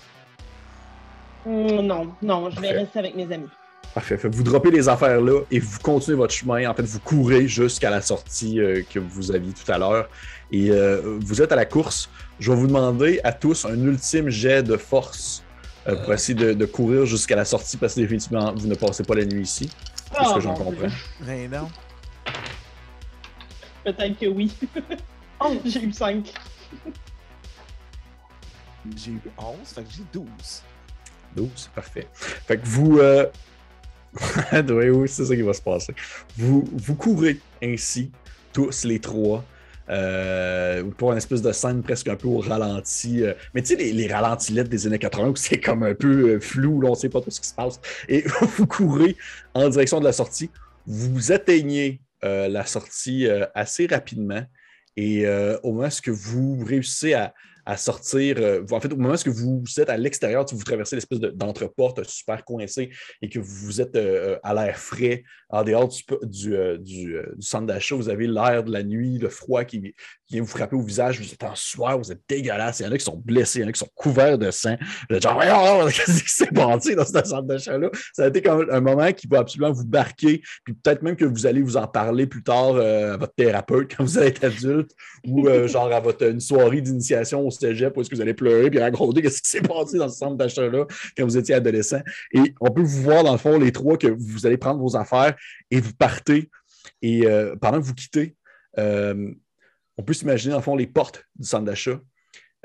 Hmm, 1.47 1.81
non, 1.81 2.13
non, 2.23 2.51
je 2.51 2.57
vais 2.61 2.69
Parfait. 2.69 2.79
rester 2.79 2.99
avec 2.99 3.17
mes 3.17 3.33
amis. 3.33 3.49
Parfait. 3.95 4.17
Fait 4.17 4.29
vous 4.29 4.43
droppez 4.43 4.71
les 4.71 4.89
affaires 4.89 5.21
là 5.21 5.41
et 5.51 5.59
vous 5.59 5.79
continuez 5.81 6.17
votre 6.17 6.33
chemin. 6.33 6.69
En 6.71 6.75
fait, 6.75 6.83
vous 6.85 7.01
courez 7.01 7.47
jusqu'à 7.49 7.91
la 7.91 8.01
sortie 8.01 8.59
euh, 8.61 8.83
que 8.89 8.99
vous 8.99 9.33
aviez 9.33 9.53
tout 9.53 9.71
à 9.71 9.77
l'heure. 9.79 10.09
Et 10.51 10.71
euh, 10.71 11.19
vous 11.21 11.43
êtes 11.43 11.53
à 11.53 11.57
la 11.57 11.67
course. 11.67 12.09
Je 12.39 12.51
vais 12.51 12.57
vous 12.57 12.67
demander 12.69 13.21
à 13.25 13.33
tous 13.33 13.65
un 13.67 13.79
ultime 13.79 14.29
jet 14.31 14.63
de 14.63 14.77
force 14.77 15.43
euh, 15.89 15.97
pour 16.05 16.15
essayer 16.15 16.35
de, 16.35 16.53
de 16.53 16.65
courir 16.65 17.05
jusqu'à 17.07 17.37
la 17.37 17.45
sortie 17.45 17.77
parce 17.77 17.95
que 17.95 18.01
définitivement, 18.01 18.55
vous 18.55 18.67
ne 18.67 18.75
passez 18.75 19.03
pas 19.03 19.15
la 19.15 19.25
nuit 19.25 19.43
ici. 19.43 19.69
C'est 20.15 20.25
ce 20.25 20.29
Oh, 20.31 20.35
que 20.35 20.41
j'en 20.41 20.55
comprends. 20.55 20.73
Non. 21.51 21.69
Peut-être 23.85 24.19
que 24.19 24.27
oui. 24.27 24.53
oh, 25.41 25.55
j'ai 25.65 25.83
eu 25.83 25.93
5. 25.93 26.33
J'ai 28.97 29.13
eu 29.13 29.21
11, 29.39 29.57
fait 29.65 29.83
que 29.83 29.91
j'ai 29.91 30.05
12. 30.13 30.27
12, 31.37 31.71
parfait. 31.75 32.09
Fait 32.13 32.59
que 32.59 32.67
vous. 32.67 32.99
Euh... 32.99 33.27
oui, 34.53 34.91
oui, 34.91 35.09
c'est 35.09 35.25
ça 35.25 35.35
qui 35.35 35.43
va 35.43 35.53
se 35.53 35.63
passer. 35.63 35.95
Vous, 36.37 36.69
vous 36.73 36.95
courez 36.95 37.39
ainsi, 37.63 38.11
tous 38.53 38.85
les 38.85 38.99
trois, 38.99 39.43
euh, 39.89 40.85
pour 40.97 41.13
une 41.13 41.19
espèce 41.19 41.43
de 41.43 41.51
scène 41.53 41.83
presque 41.83 42.09
un 42.09 42.17
peu 42.17 42.29
au 42.29 42.39
ralenti. 42.39 43.23
euh, 43.23 43.35
mais 43.55 43.63
tu 43.63 43.69
sais, 43.69 43.77
les, 43.77 43.93
les 43.93 44.07
ralentis 44.07 44.53
des 44.53 44.87
années 44.87 44.99
80 44.99 45.29
où 45.29 45.37
c'est 45.37 45.61
comme 45.61 45.83
un 45.83 45.95
peu 45.95 46.35
euh, 46.35 46.41
flou, 46.41 46.81
là, 46.81 46.89
on 46.89 46.93
ne 46.93 46.97
sait 46.97 47.09
pas 47.09 47.21
tout 47.21 47.31
ce 47.31 47.41
qui 47.41 47.49
se 47.49 47.55
passe. 47.55 47.81
Et 48.09 48.25
vous 48.41 48.67
courez 48.67 49.17
en 49.55 49.69
direction 49.69 49.99
de 49.99 50.05
la 50.05 50.13
sortie. 50.13 50.51
Vous 50.87 51.33
atteignez 51.33 52.01
la 52.23 52.65
sortie 52.65 53.27
assez 53.53 53.87
rapidement. 53.87 54.43
Et 54.97 55.27
au 55.65 55.73
moment 55.73 55.89
où 55.89 56.13
vous 56.13 56.65
réussissez 56.65 57.15
à, 57.15 57.35
à 57.65 57.77
sortir, 57.77 58.37
euh, 58.39 58.63
en 58.71 58.81
fait, 58.81 58.93
au 58.93 58.97
moment 58.97 59.15
où 59.27 59.63
vous 59.65 59.81
êtes 59.81 59.89
à 59.89 59.97
l'extérieur, 59.97 60.45
sais, 60.49 60.57
vous 60.57 60.65
traversez 60.65 60.97
l'espèce 60.97 61.21
de- 61.21 61.31
d'entreport 61.31 61.95
super 62.05 62.45
coincé 62.45 62.91
et 63.21 63.29
que 63.29 63.39
vous 63.39 63.81
êtes 63.81 63.97
euh, 63.97 64.33
euh, 64.35 64.39
à 64.43 64.55
l'air 64.55 64.77
frais, 64.77 65.23
en 65.53 65.65
dehors 65.65 65.87
du, 65.87 66.03
du, 66.23 66.57
euh, 66.57 66.79
du, 66.79 67.17
euh, 67.17 67.27
du 67.37 67.47
centre 67.47 67.67
d'achat, 67.67 67.95
vous 67.95 68.09
avez 68.09 68.27
l'air 68.27 68.65
de 68.65 68.73
la 68.73 68.83
nuit, 68.83 69.19
le 69.19 69.29
froid 69.29 69.65
qui, 69.65 69.81
qui 69.81 69.95
vient 70.31 70.41
vous 70.41 70.49
frapper 70.49 70.77
au 70.77 70.81
visage, 70.81 71.21
vous 71.21 71.31
êtes 71.31 71.45
en 71.45 71.55
sueur, 71.55 71.99
vous 71.99 72.11
êtes 72.11 72.23
dégueulasse, 72.27 72.81
il 72.81 72.87
y 72.87 72.89
en 72.89 72.93
a 72.93 72.97
qui 72.97 73.05
sont 73.05 73.23
blessés, 73.23 73.59
il 73.59 73.63
y 73.63 73.65
en 73.67 73.69
a 73.69 73.73
qui 73.73 73.79
sont 73.79 73.91
couverts 73.95 74.39
de 74.39 74.51
sang. 74.51 74.77
Vous 75.11 75.17
êtes 75.17 75.23
genre, 75.23 75.35
Voyons, 75.35 75.87
qu'est-ce 75.91 76.23
qui 76.23 76.31
s'est 76.31 76.47
passé 76.47 76.95
dans 76.95 77.05
ce 77.05 77.13
centre 77.13 77.43
d'achat-là? 77.43 77.91
Ça 78.15 78.25
a 78.25 78.29
été 78.29 78.41
comme 78.41 78.67
un 78.71 78.81
moment 78.81 79.13
qui 79.13 79.27
va 79.27 79.41
absolument 79.41 79.73
vous 79.73 79.87
marquer, 79.87 80.41
puis 80.65 80.73
peut-être 80.75 81.03
même 81.03 81.17
que 81.17 81.27
vous 81.27 81.47
allez 81.47 81.61
vous 81.61 81.77
en 81.77 81.87
parler 81.87 82.27
plus 82.27 82.43
tard 82.43 82.77
euh, 82.77 83.15
à 83.15 83.17
votre 83.19 83.35
thérapeute 83.35 83.95
quand 83.95 84.05
vous 84.05 84.17
allez 84.17 84.29
être 84.29 84.45
adulte, 84.45 84.91
ou 85.27 85.47
genre 85.67 85.93
à 85.93 86.01
votre 86.01 86.23
une 86.23 86.41
soirée 86.41 86.81
d'initiation 86.81 87.47
au 87.47 87.51
cégep 87.51 87.95
où 87.95 88.01
est-ce 88.01 88.09
que 88.09 88.15
vous 88.15 88.23
allez 88.23 88.33
pleurer 88.33 88.71
puis 88.71 88.79
raconter 88.79 89.29
ce 89.29 89.43
qui 89.43 89.51
s'est 89.51 89.61
passé 89.61 89.99
dans 89.99 90.09
ce 90.09 90.17
centre 90.17 90.37
d'achat-là 90.37 90.87
quand 91.17 91.25
vous 91.25 91.37
étiez 91.37 91.57
adolescent. 91.57 92.01
Et 92.33 92.55
on 92.61 92.71
peut 92.71 92.83
vous 92.83 93.03
voir, 93.03 93.23
dans 93.23 93.33
le 93.33 93.39
fond, 93.39 93.59
les 93.59 93.73
trois, 93.73 93.99
que 93.99 94.07
vous 94.07 94.47
allez 94.47 94.57
prendre 94.57 94.81
vos 94.81 94.97
affaires 94.97 95.35
et 95.71 95.81
vous 95.81 95.95
partez. 95.95 96.51
Et 97.01 97.27
euh, 97.27 97.57
pendant 97.57 97.81
que 97.81 97.85
vous 97.85 97.95
quittez, 97.95 98.37
euh, 98.79 99.33
on 99.97 100.03
peut 100.03 100.13
s'imaginer, 100.13 100.55
le 100.55 100.61
fond, 100.61 100.77
les 100.77 100.87
portes 100.87 101.25
du 101.37 101.47
centre 101.47 101.65
d'achat 101.65 102.01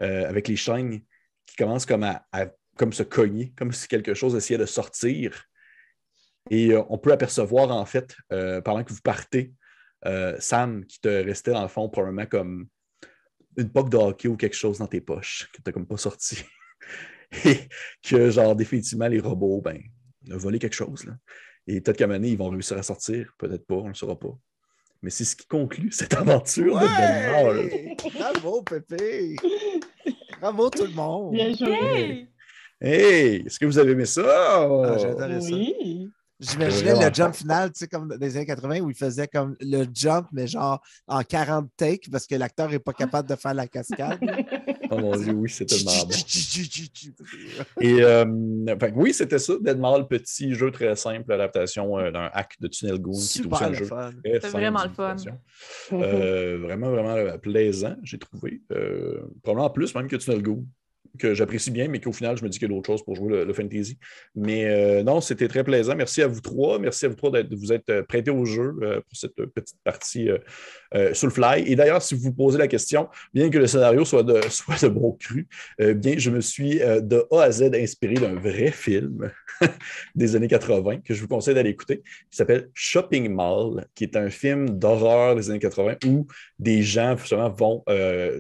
euh, 0.02 0.28
avec 0.28 0.48
les 0.48 0.56
chaînes 0.56 1.02
qui 1.46 1.56
commencent 1.56 1.86
comme 1.86 2.04
à, 2.04 2.26
comme 2.78 2.94
se 2.94 3.04
cogner, 3.04 3.54
comme 3.58 3.72
si 3.72 3.88
quelque 3.88 4.14
chose 4.14 4.36
essayait 4.36 4.60
de 4.60 4.66
sortir. 4.66 5.46
Et 6.50 6.74
on 6.90 6.98
peut 6.98 7.12
apercevoir, 7.12 7.72
en 7.72 7.86
fait, 7.86 8.16
pendant 8.30 8.82
que 8.84 8.94
vous 8.94 9.02
partez, 9.04 9.54
Sam 10.40 10.86
qui 10.86 11.02
te 11.02 11.10
restait, 11.10 11.52
dans 11.52 11.62
le 11.62 11.68
fond, 11.68 11.90
probablement 11.90 12.26
comme 12.26 12.68
une 13.58 13.70
poque 13.70 13.90
de 13.90 13.98
hockey 13.98 14.30
ou 14.30 14.38
quelque 14.38 14.56
chose 14.56 14.78
dans 14.78 14.88
tes 14.88 15.02
poches 15.02 15.50
que 15.52 15.58
tu 15.58 15.64
n'as 15.66 15.74
comme 15.74 15.88
pas 15.88 15.98
sorti. 15.98 16.46
Et 17.46 17.68
que, 18.02 18.30
genre, 18.30 18.56
définitivement, 18.56 19.08
les 19.08 19.20
robots, 19.20 19.62
ben, 19.62 19.82
ont 20.32 20.38
volé 20.38 20.60
quelque 20.60 20.76
chose. 20.76 21.04
Là. 21.06 21.18
Et 21.68 21.82
peut-être 21.82 21.98
qu'à 21.98 22.06
un 22.06 22.08
moment 22.08 22.20
donné, 22.20 22.32
ils 22.32 22.38
vont 22.38 22.50
réussir 22.50 22.78
à 22.78 22.84
sortir. 22.84 23.34
Peut-être 23.38 23.66
pas, 23.66 23.76
on 23.76 23.84
ne 23.84 23.90
le 23.90 23.94
saura 23.94 24.18
pas. 24.18 24.36
Mais 25.02 25.10
c'est 25.10 25.26
ce 25.26 25.36
qui 25.36 25.46
conclut 25.46 25.92
cette 25.92 26.14
aventure 26.16 26.76
ouais! 26.76 27.96
de 27.96 28.18
Bravo, 28.18 28.64
Pépé! 28.64 29.36
Bravo 30.42 30.70
tout 30.70 30.86
le 30.86 30.94
monde! 30.94 31.34
Bien 31.34 31.54
joué! 31.54 32.28
Hey! 32.82 33.44
Est-ce 33.46 33.60
que 33.60 33.66
vous 33.66 33.78
avez 33.78 33.92
aimé 33.92 34.06
ça? 34.06 34.24
Ah, 34.28 34.98
Oui. 35.42 36.10
J'imaginais 36.40 36.94
le 36.94 37.14
jump 37.14 37.34
final, 37.34 37.72
tu 37.72 37.80
sais, 37.80 37.88
comme 37.88 38.08
dans 38.08 38.18
les 38.20 38.38
années 38.38 38.46
80 38.46 38.82
où 38.82 38.90
il 38.90 38.96
faisait 38.96 39.28
comme 39.28 39.56
le 39.60 39.86
jump, 39.94 40.28
mais 40.32 40.46
genre 40.46 40.82
en 41.08 41.24
40 41.24 41.70
takes 41.76 42.10
parce 42.12 42.28
que 42.28 42.36
l'acteur 42.36 42.70
n'est 42.70 42.80
pas 42.80 42.94
capable 42.94 43.28
de 43.28 43.36
faire 43.36 43.54
la 43.54 43.68
cascade. 43.68 44.20
oh 44.92 44.98
mon 45.00 45.16
Dieu, 45.16 45.34
oui, 45.34 45.50
c'est 45.50 45.66
tellement 45.66 45.92
bon. 46.04 46.16
Et 47.82 48.04
euh, 48.04 48.26
enfin, 48.70 48.92
oui, 48.96 49.14
c'était 49.14 49.40
ça, 49.40 49.54
Deadmall, 49.60 50.08
petit 50.08 50.54
jeu 50.54 50.70
très 50.72 50.96
simple, 50.96 51.32
adaptation 51.32 51.98
euh, 51.98 52.12
d'un 52.12 52.30
hack 52.34 52.56
de 52.60 52.68
Tunnel 52.68 53.00
Goon. 53.00 53.14
Super 53.14 53.72
qui 53.72 53.80
le 53.80 53.86
fun. 53.86 54.12
simple 54.24 54.48
vraiment 54.50 54.84
le 54.84 54.90
fun. 54.90 55.16
Euh, 55.94 56.60
vraiment, 56.62 56.90
vraiment 56.90 57.16
euh, 57.16 57.38
plaisant, 57.38 57.96
j'ai 58.04 58.20
trouvé. 58.20 58.62
Euh, 58.72 59.22
probablement 59.44 59.70
plus 59.70 59.96
même 59.96 60.08
que 60.08 60.16
Tunnel 60.16 60.44
Goon 60.44 60.66
que 61.18 61.34
j'apprécie 61.34 61.72
bien, 61.72 61.88
mais 61.88 62.00
qu'au 62.00 62.12
final, 62.12 62.38
je 62.38 62.44
me 62.44 62.50
dis 62.50 62.60
qu'il 62.60 62.70
y 62.70 62.72
a 62.72 62.76
d'autres 62.76 62.88
choses 62.88 63.04
pour 63.04 63.16
jouer 63.16 63.44
le, 63.46 63.54
fantasy. 63.54 63.98
Mais 64.36 64.66
euh, 64.66 65.04
non, 65.04 65.22
c'était 65.22 65.48
très 65.48 65.64
plaisant. 65.64 65.96
Merci 65.96 66.22
à 66.22 66.28
vous 66.28 66.42
trois. 66.42 66.80
Merci 66.80 67.06
à 67.06 67.10
vous 67.10 67.16
trois 67.16 67.32
de 67.32 67.56
vous 67.56 67.74
être 67.74 67.90
euh, 67.90 68.04
prêtés 68.04 68.32
au 68.32 68.46
jeu 68.46 68.76
euh, 68.82 69.02
pour 69.02 69.18
cette 69.18 69.36
petite 69.36 69.78
partie 69.84 70.30
euh, 70.30 71.14
sur 71.14 71.28
le 71.28 71.34
fly. 71.34 71.64
Et 71.66 71.76
d'ailleurs, 71.76 72.02
si 72.02 72.16
vous 72.16 72.22
vous 72.22 72.34
posez 72.34 72.58
la 72.58 72.68
question, 72.68 73.08
bien 73.34 73.50
que 73.50 73.58
le 73.58 73.68
scénario 73.68 74.06
soit 74.06 74.24
de, 74.24 74.40
bon 74.88 75.14
cru, 75.14 75.48
bien, 75.80 76.16
je 76.18 76.30
me 76.30 76.42
suis 76.42 76.80
de 76.80 77.26
A 77.32 77.44
à 77.44 77.52
Z 77.52 77.74
inspiré 77.74 78.16
d'un 78.16 78.36
vrai 78.36 78.72
film 78.72 79.32
des 80.16 80.36
années 80.36 80.48
80 80.48 81.00
que 81.02 81.14
je 81.14 81.22
vous 81.22 81.28
conseille 81.28 81.56
d'aller 81.56 81.72
écouter, 81.72 82.02
qui 82.30 82.38
s'appelle 82.38 82.70
Shopping 82.74 83.30
Mall, 83.30 83.86
qui 83.96 84.06
est 84.06 84.16
un 84.16 84.30
film 84.30 84.70
d'horreur 84.78 85.36
des 85.36 85.50
années 85.50 85.60
80 85.60 85.98
où 86.06 86.28
des 86.60 86.82
gens 86.84 87.18
justement 87.18 87.50
vont 87.50 87.84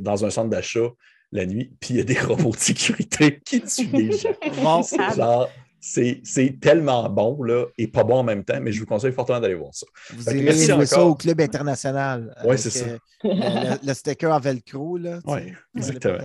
dans 0.01 0.25
un 0.25 0.29
centre 0.29 0.49
d'achat 0.49 0.89
la 1.31 1.45
nuit, 1.45 1.71
puis 1.79 1.95
il 1.95 1.97
y 1.97 2.01
a 2.01 2.03
des 2.03 2.19
robots 2.19 2.51
de 2.51 2.57
sécurité 2.57 3.39
qui 3.45 3.61
tuent 3.61 3.87
des 3.87 4.11
gens. 4.11 4.29
Bon, 4.61 4.81
C'est 4.83 5.15
genre, 5.15 5.49
c'est 5.79 6.21
c'est 6.23 6.59
tellement 6.59 7.09
bon 7.09 7.43
là, 7.43 7.65
et 7.77 7.87
pas 7.87 8.03
bon 8.03 8.15
en 8.17 8.23
même 8.23 8.43
temps, 8.43 8.59
mais 8.61 8.71
je 8.71 8.79
vous 8.79 8.85
conseille 8.85 9.11
fortement 9.11 9.39
d'aller 9.39 9.55
voir 9.55 9.73
ça. 9.73 9.85
vous 10.11 10.23
Fait 10.23 10.37
irez 10.39 10.65
jouer 10.65 10.85
ça 10.85 11.03
au 11.03 11.15
club 11.15 11.39
international. 11.41 12.33
Ouais, 12.43 12.49
avec, 12.49 12.59
c'est 12.59 12.69
ça. 12.71 12.85
euh, 12.85 12.97
le, 13.23 13.87
le 13.87 13.93
sticker 13.93 14.31
en 14.31 14.39
velcro, 14.39 14.97
sais. 14.97 15.53
exactement. 15.75 16.17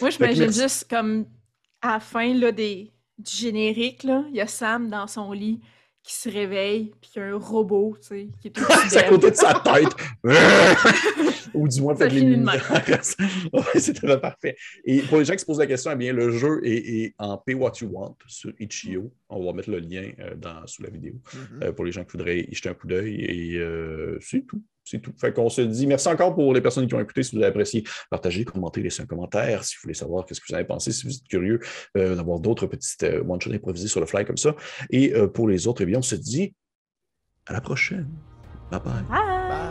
Moi, 0.00 0.10
j'imagine 0.10 0.52
juste 0.52 0.88
comme 0.88 1.26
à 1.82 1.94
la 1.94 2.00
fin 2.00 2.32
là, 2.34 2.52
des, 2.52 2.92
du 3.18 3.30
générique, 3.32 4.02
là, 4.04 4.24
il 4.30 4.36
y 4.36 4.40
a 4.40 4.46
Sam 4.46 4.88
dans 4.88 5.06
son 5.06 5.32
lit 5.32 5.60
qui 6.02 6.14
se 6.14 6.28
réveille, 6.30 6.92
puis 7.00 7.10
il 7.14 7.18
y 7.18 7.22
a 7.22 7.26
un 7.26 7.36
robot, 7.36 7.96
tu 8.00 8.08
sais, 8.08 8.28
qui 8.40 8.48
est 8.48 8.50
tout 8.50 8.64
C'est 8.88 9.04
à 9.04 9.08
côté 9.08 9.30
de 9.30 9.36
sa 9.36 9.54
tête. 9.60 9.94
Ou 11.54 11.66
du 11.68 11.80
moins, 11.82 11.94
Ça 11.94 12.06
peut-être 12.06 12.14
les 12.14 12.20
lumières. 12.20 12.70
ouais, 13.52 14.16
parfait. 14.18 14.56
Et 14.84 15.00
pour 15.02 15.18
les 15.18 15.24
gens 15.24 15.32
qui 15.34 15.40
se 15.40 15.44
posent 15.46 15.58
la 15.58 15.66
question, 15.66 15.90
eh 15.92 15.96
bien, 15.96 16.12
le 16.12 16.30
jeu 16.30 16.60
est, 16.64 17.02
est 17.04 17.14
en 17.18 17.36
Pay 17.38 17.54
What 17.54 17.72
You 17.80 17.88
Want 17.92 18.16
sur 18.26 18.52
Itch.io. 18.58 19.12
On 19.28 19.44
va 19.44 19.52
mettre 19.52 19.70
le 19.70 19.78
lien 19.80 20.10
euh, 20.20 20.34
dans, 20.36 20.66
sous 20.66 20.82
la 20.82 20.90
vidéo 20.90 21.14
Mhm. 21.34 21.62
euh, 21.62 21.72
pour 21.72 21.84
les 21.84 21.92
gens 21.92 22.04
qui 22.04 22.12
voudraient 22.12 22.40
y 22.40 22.54
jeter 22.54 22.68
un 22.68 22.74
coup 22.74 22.86
d'œil. 22.86 23.20
Et 23.24 23.56
euh, 23.58 24.16
c'est 24.20 24.46
tout. 24.46 24.62
C'est 24.84 25.00
tout. 25.00 25.12
Fait 25.18 25.32
qu'on 25.32 25.48
se 25.48 25.60
dit 25.60 25.86
merci 25.86 26.08
encore 26.08 26.34
pour 26.34 26.52
les 26.54 26.60
personnes 26.60 26.86
qui 26.86 26.94
ont 26.94 27.00
écouté. 27.00 27.22
Si 27.22 27.36
vous 27.36 27.42
avez 27.42 27.50
apprécié, 27.50 27.84
partagez, 28.10 28.44
commentez, 28.44 28.82
laissez 28.82 29.02
un 29.02 29.06
commentaire. 29.06 29.64
Si 29.64 29.76
vous 29.76 29.82
voulez 29.82 29.94
savoir 29.94 30.26
qu'est-ce 30.26 30.40
que 30.40 30.46
vous 30.48 30.54
avez 30.54 30.64
pensé, 30.64 30.92
si 30.92 31.06
vous 31.06 31.14
êtes 31.14 31.28
curieux 31.28 31.60
euh, 31.96 32.16
d'avoir 32.16 32.40
d'autres 32.40 32.66
petites 32.66 33.02
euh, 33.02 33.22
one-shots 33.28 33.52
improvisés 33.52 33.88
sur 33.88 34.00
le 34.00 34.06
fly 34.06 34.24
comme 34.24 34.38
ça. 34.38 34.54
Et 34.90 35.14
euh, 35.14 35.26
pour 35.26 35.48
les 35.48 35.66
autres, 35.66 35.82
eh 35.82 35.86
bien, 35.86 35.98
on 35.98 36.02
se 36.02 36.16
dit 36.16 36.54
à 37.46 37.52
la 37.52 37.60
prochaine. 37.60 38.08
Bye 38.70 38.80
bye. 38.80 39.02
Bye. 39.08 39.48
Bye. 39.48 39.69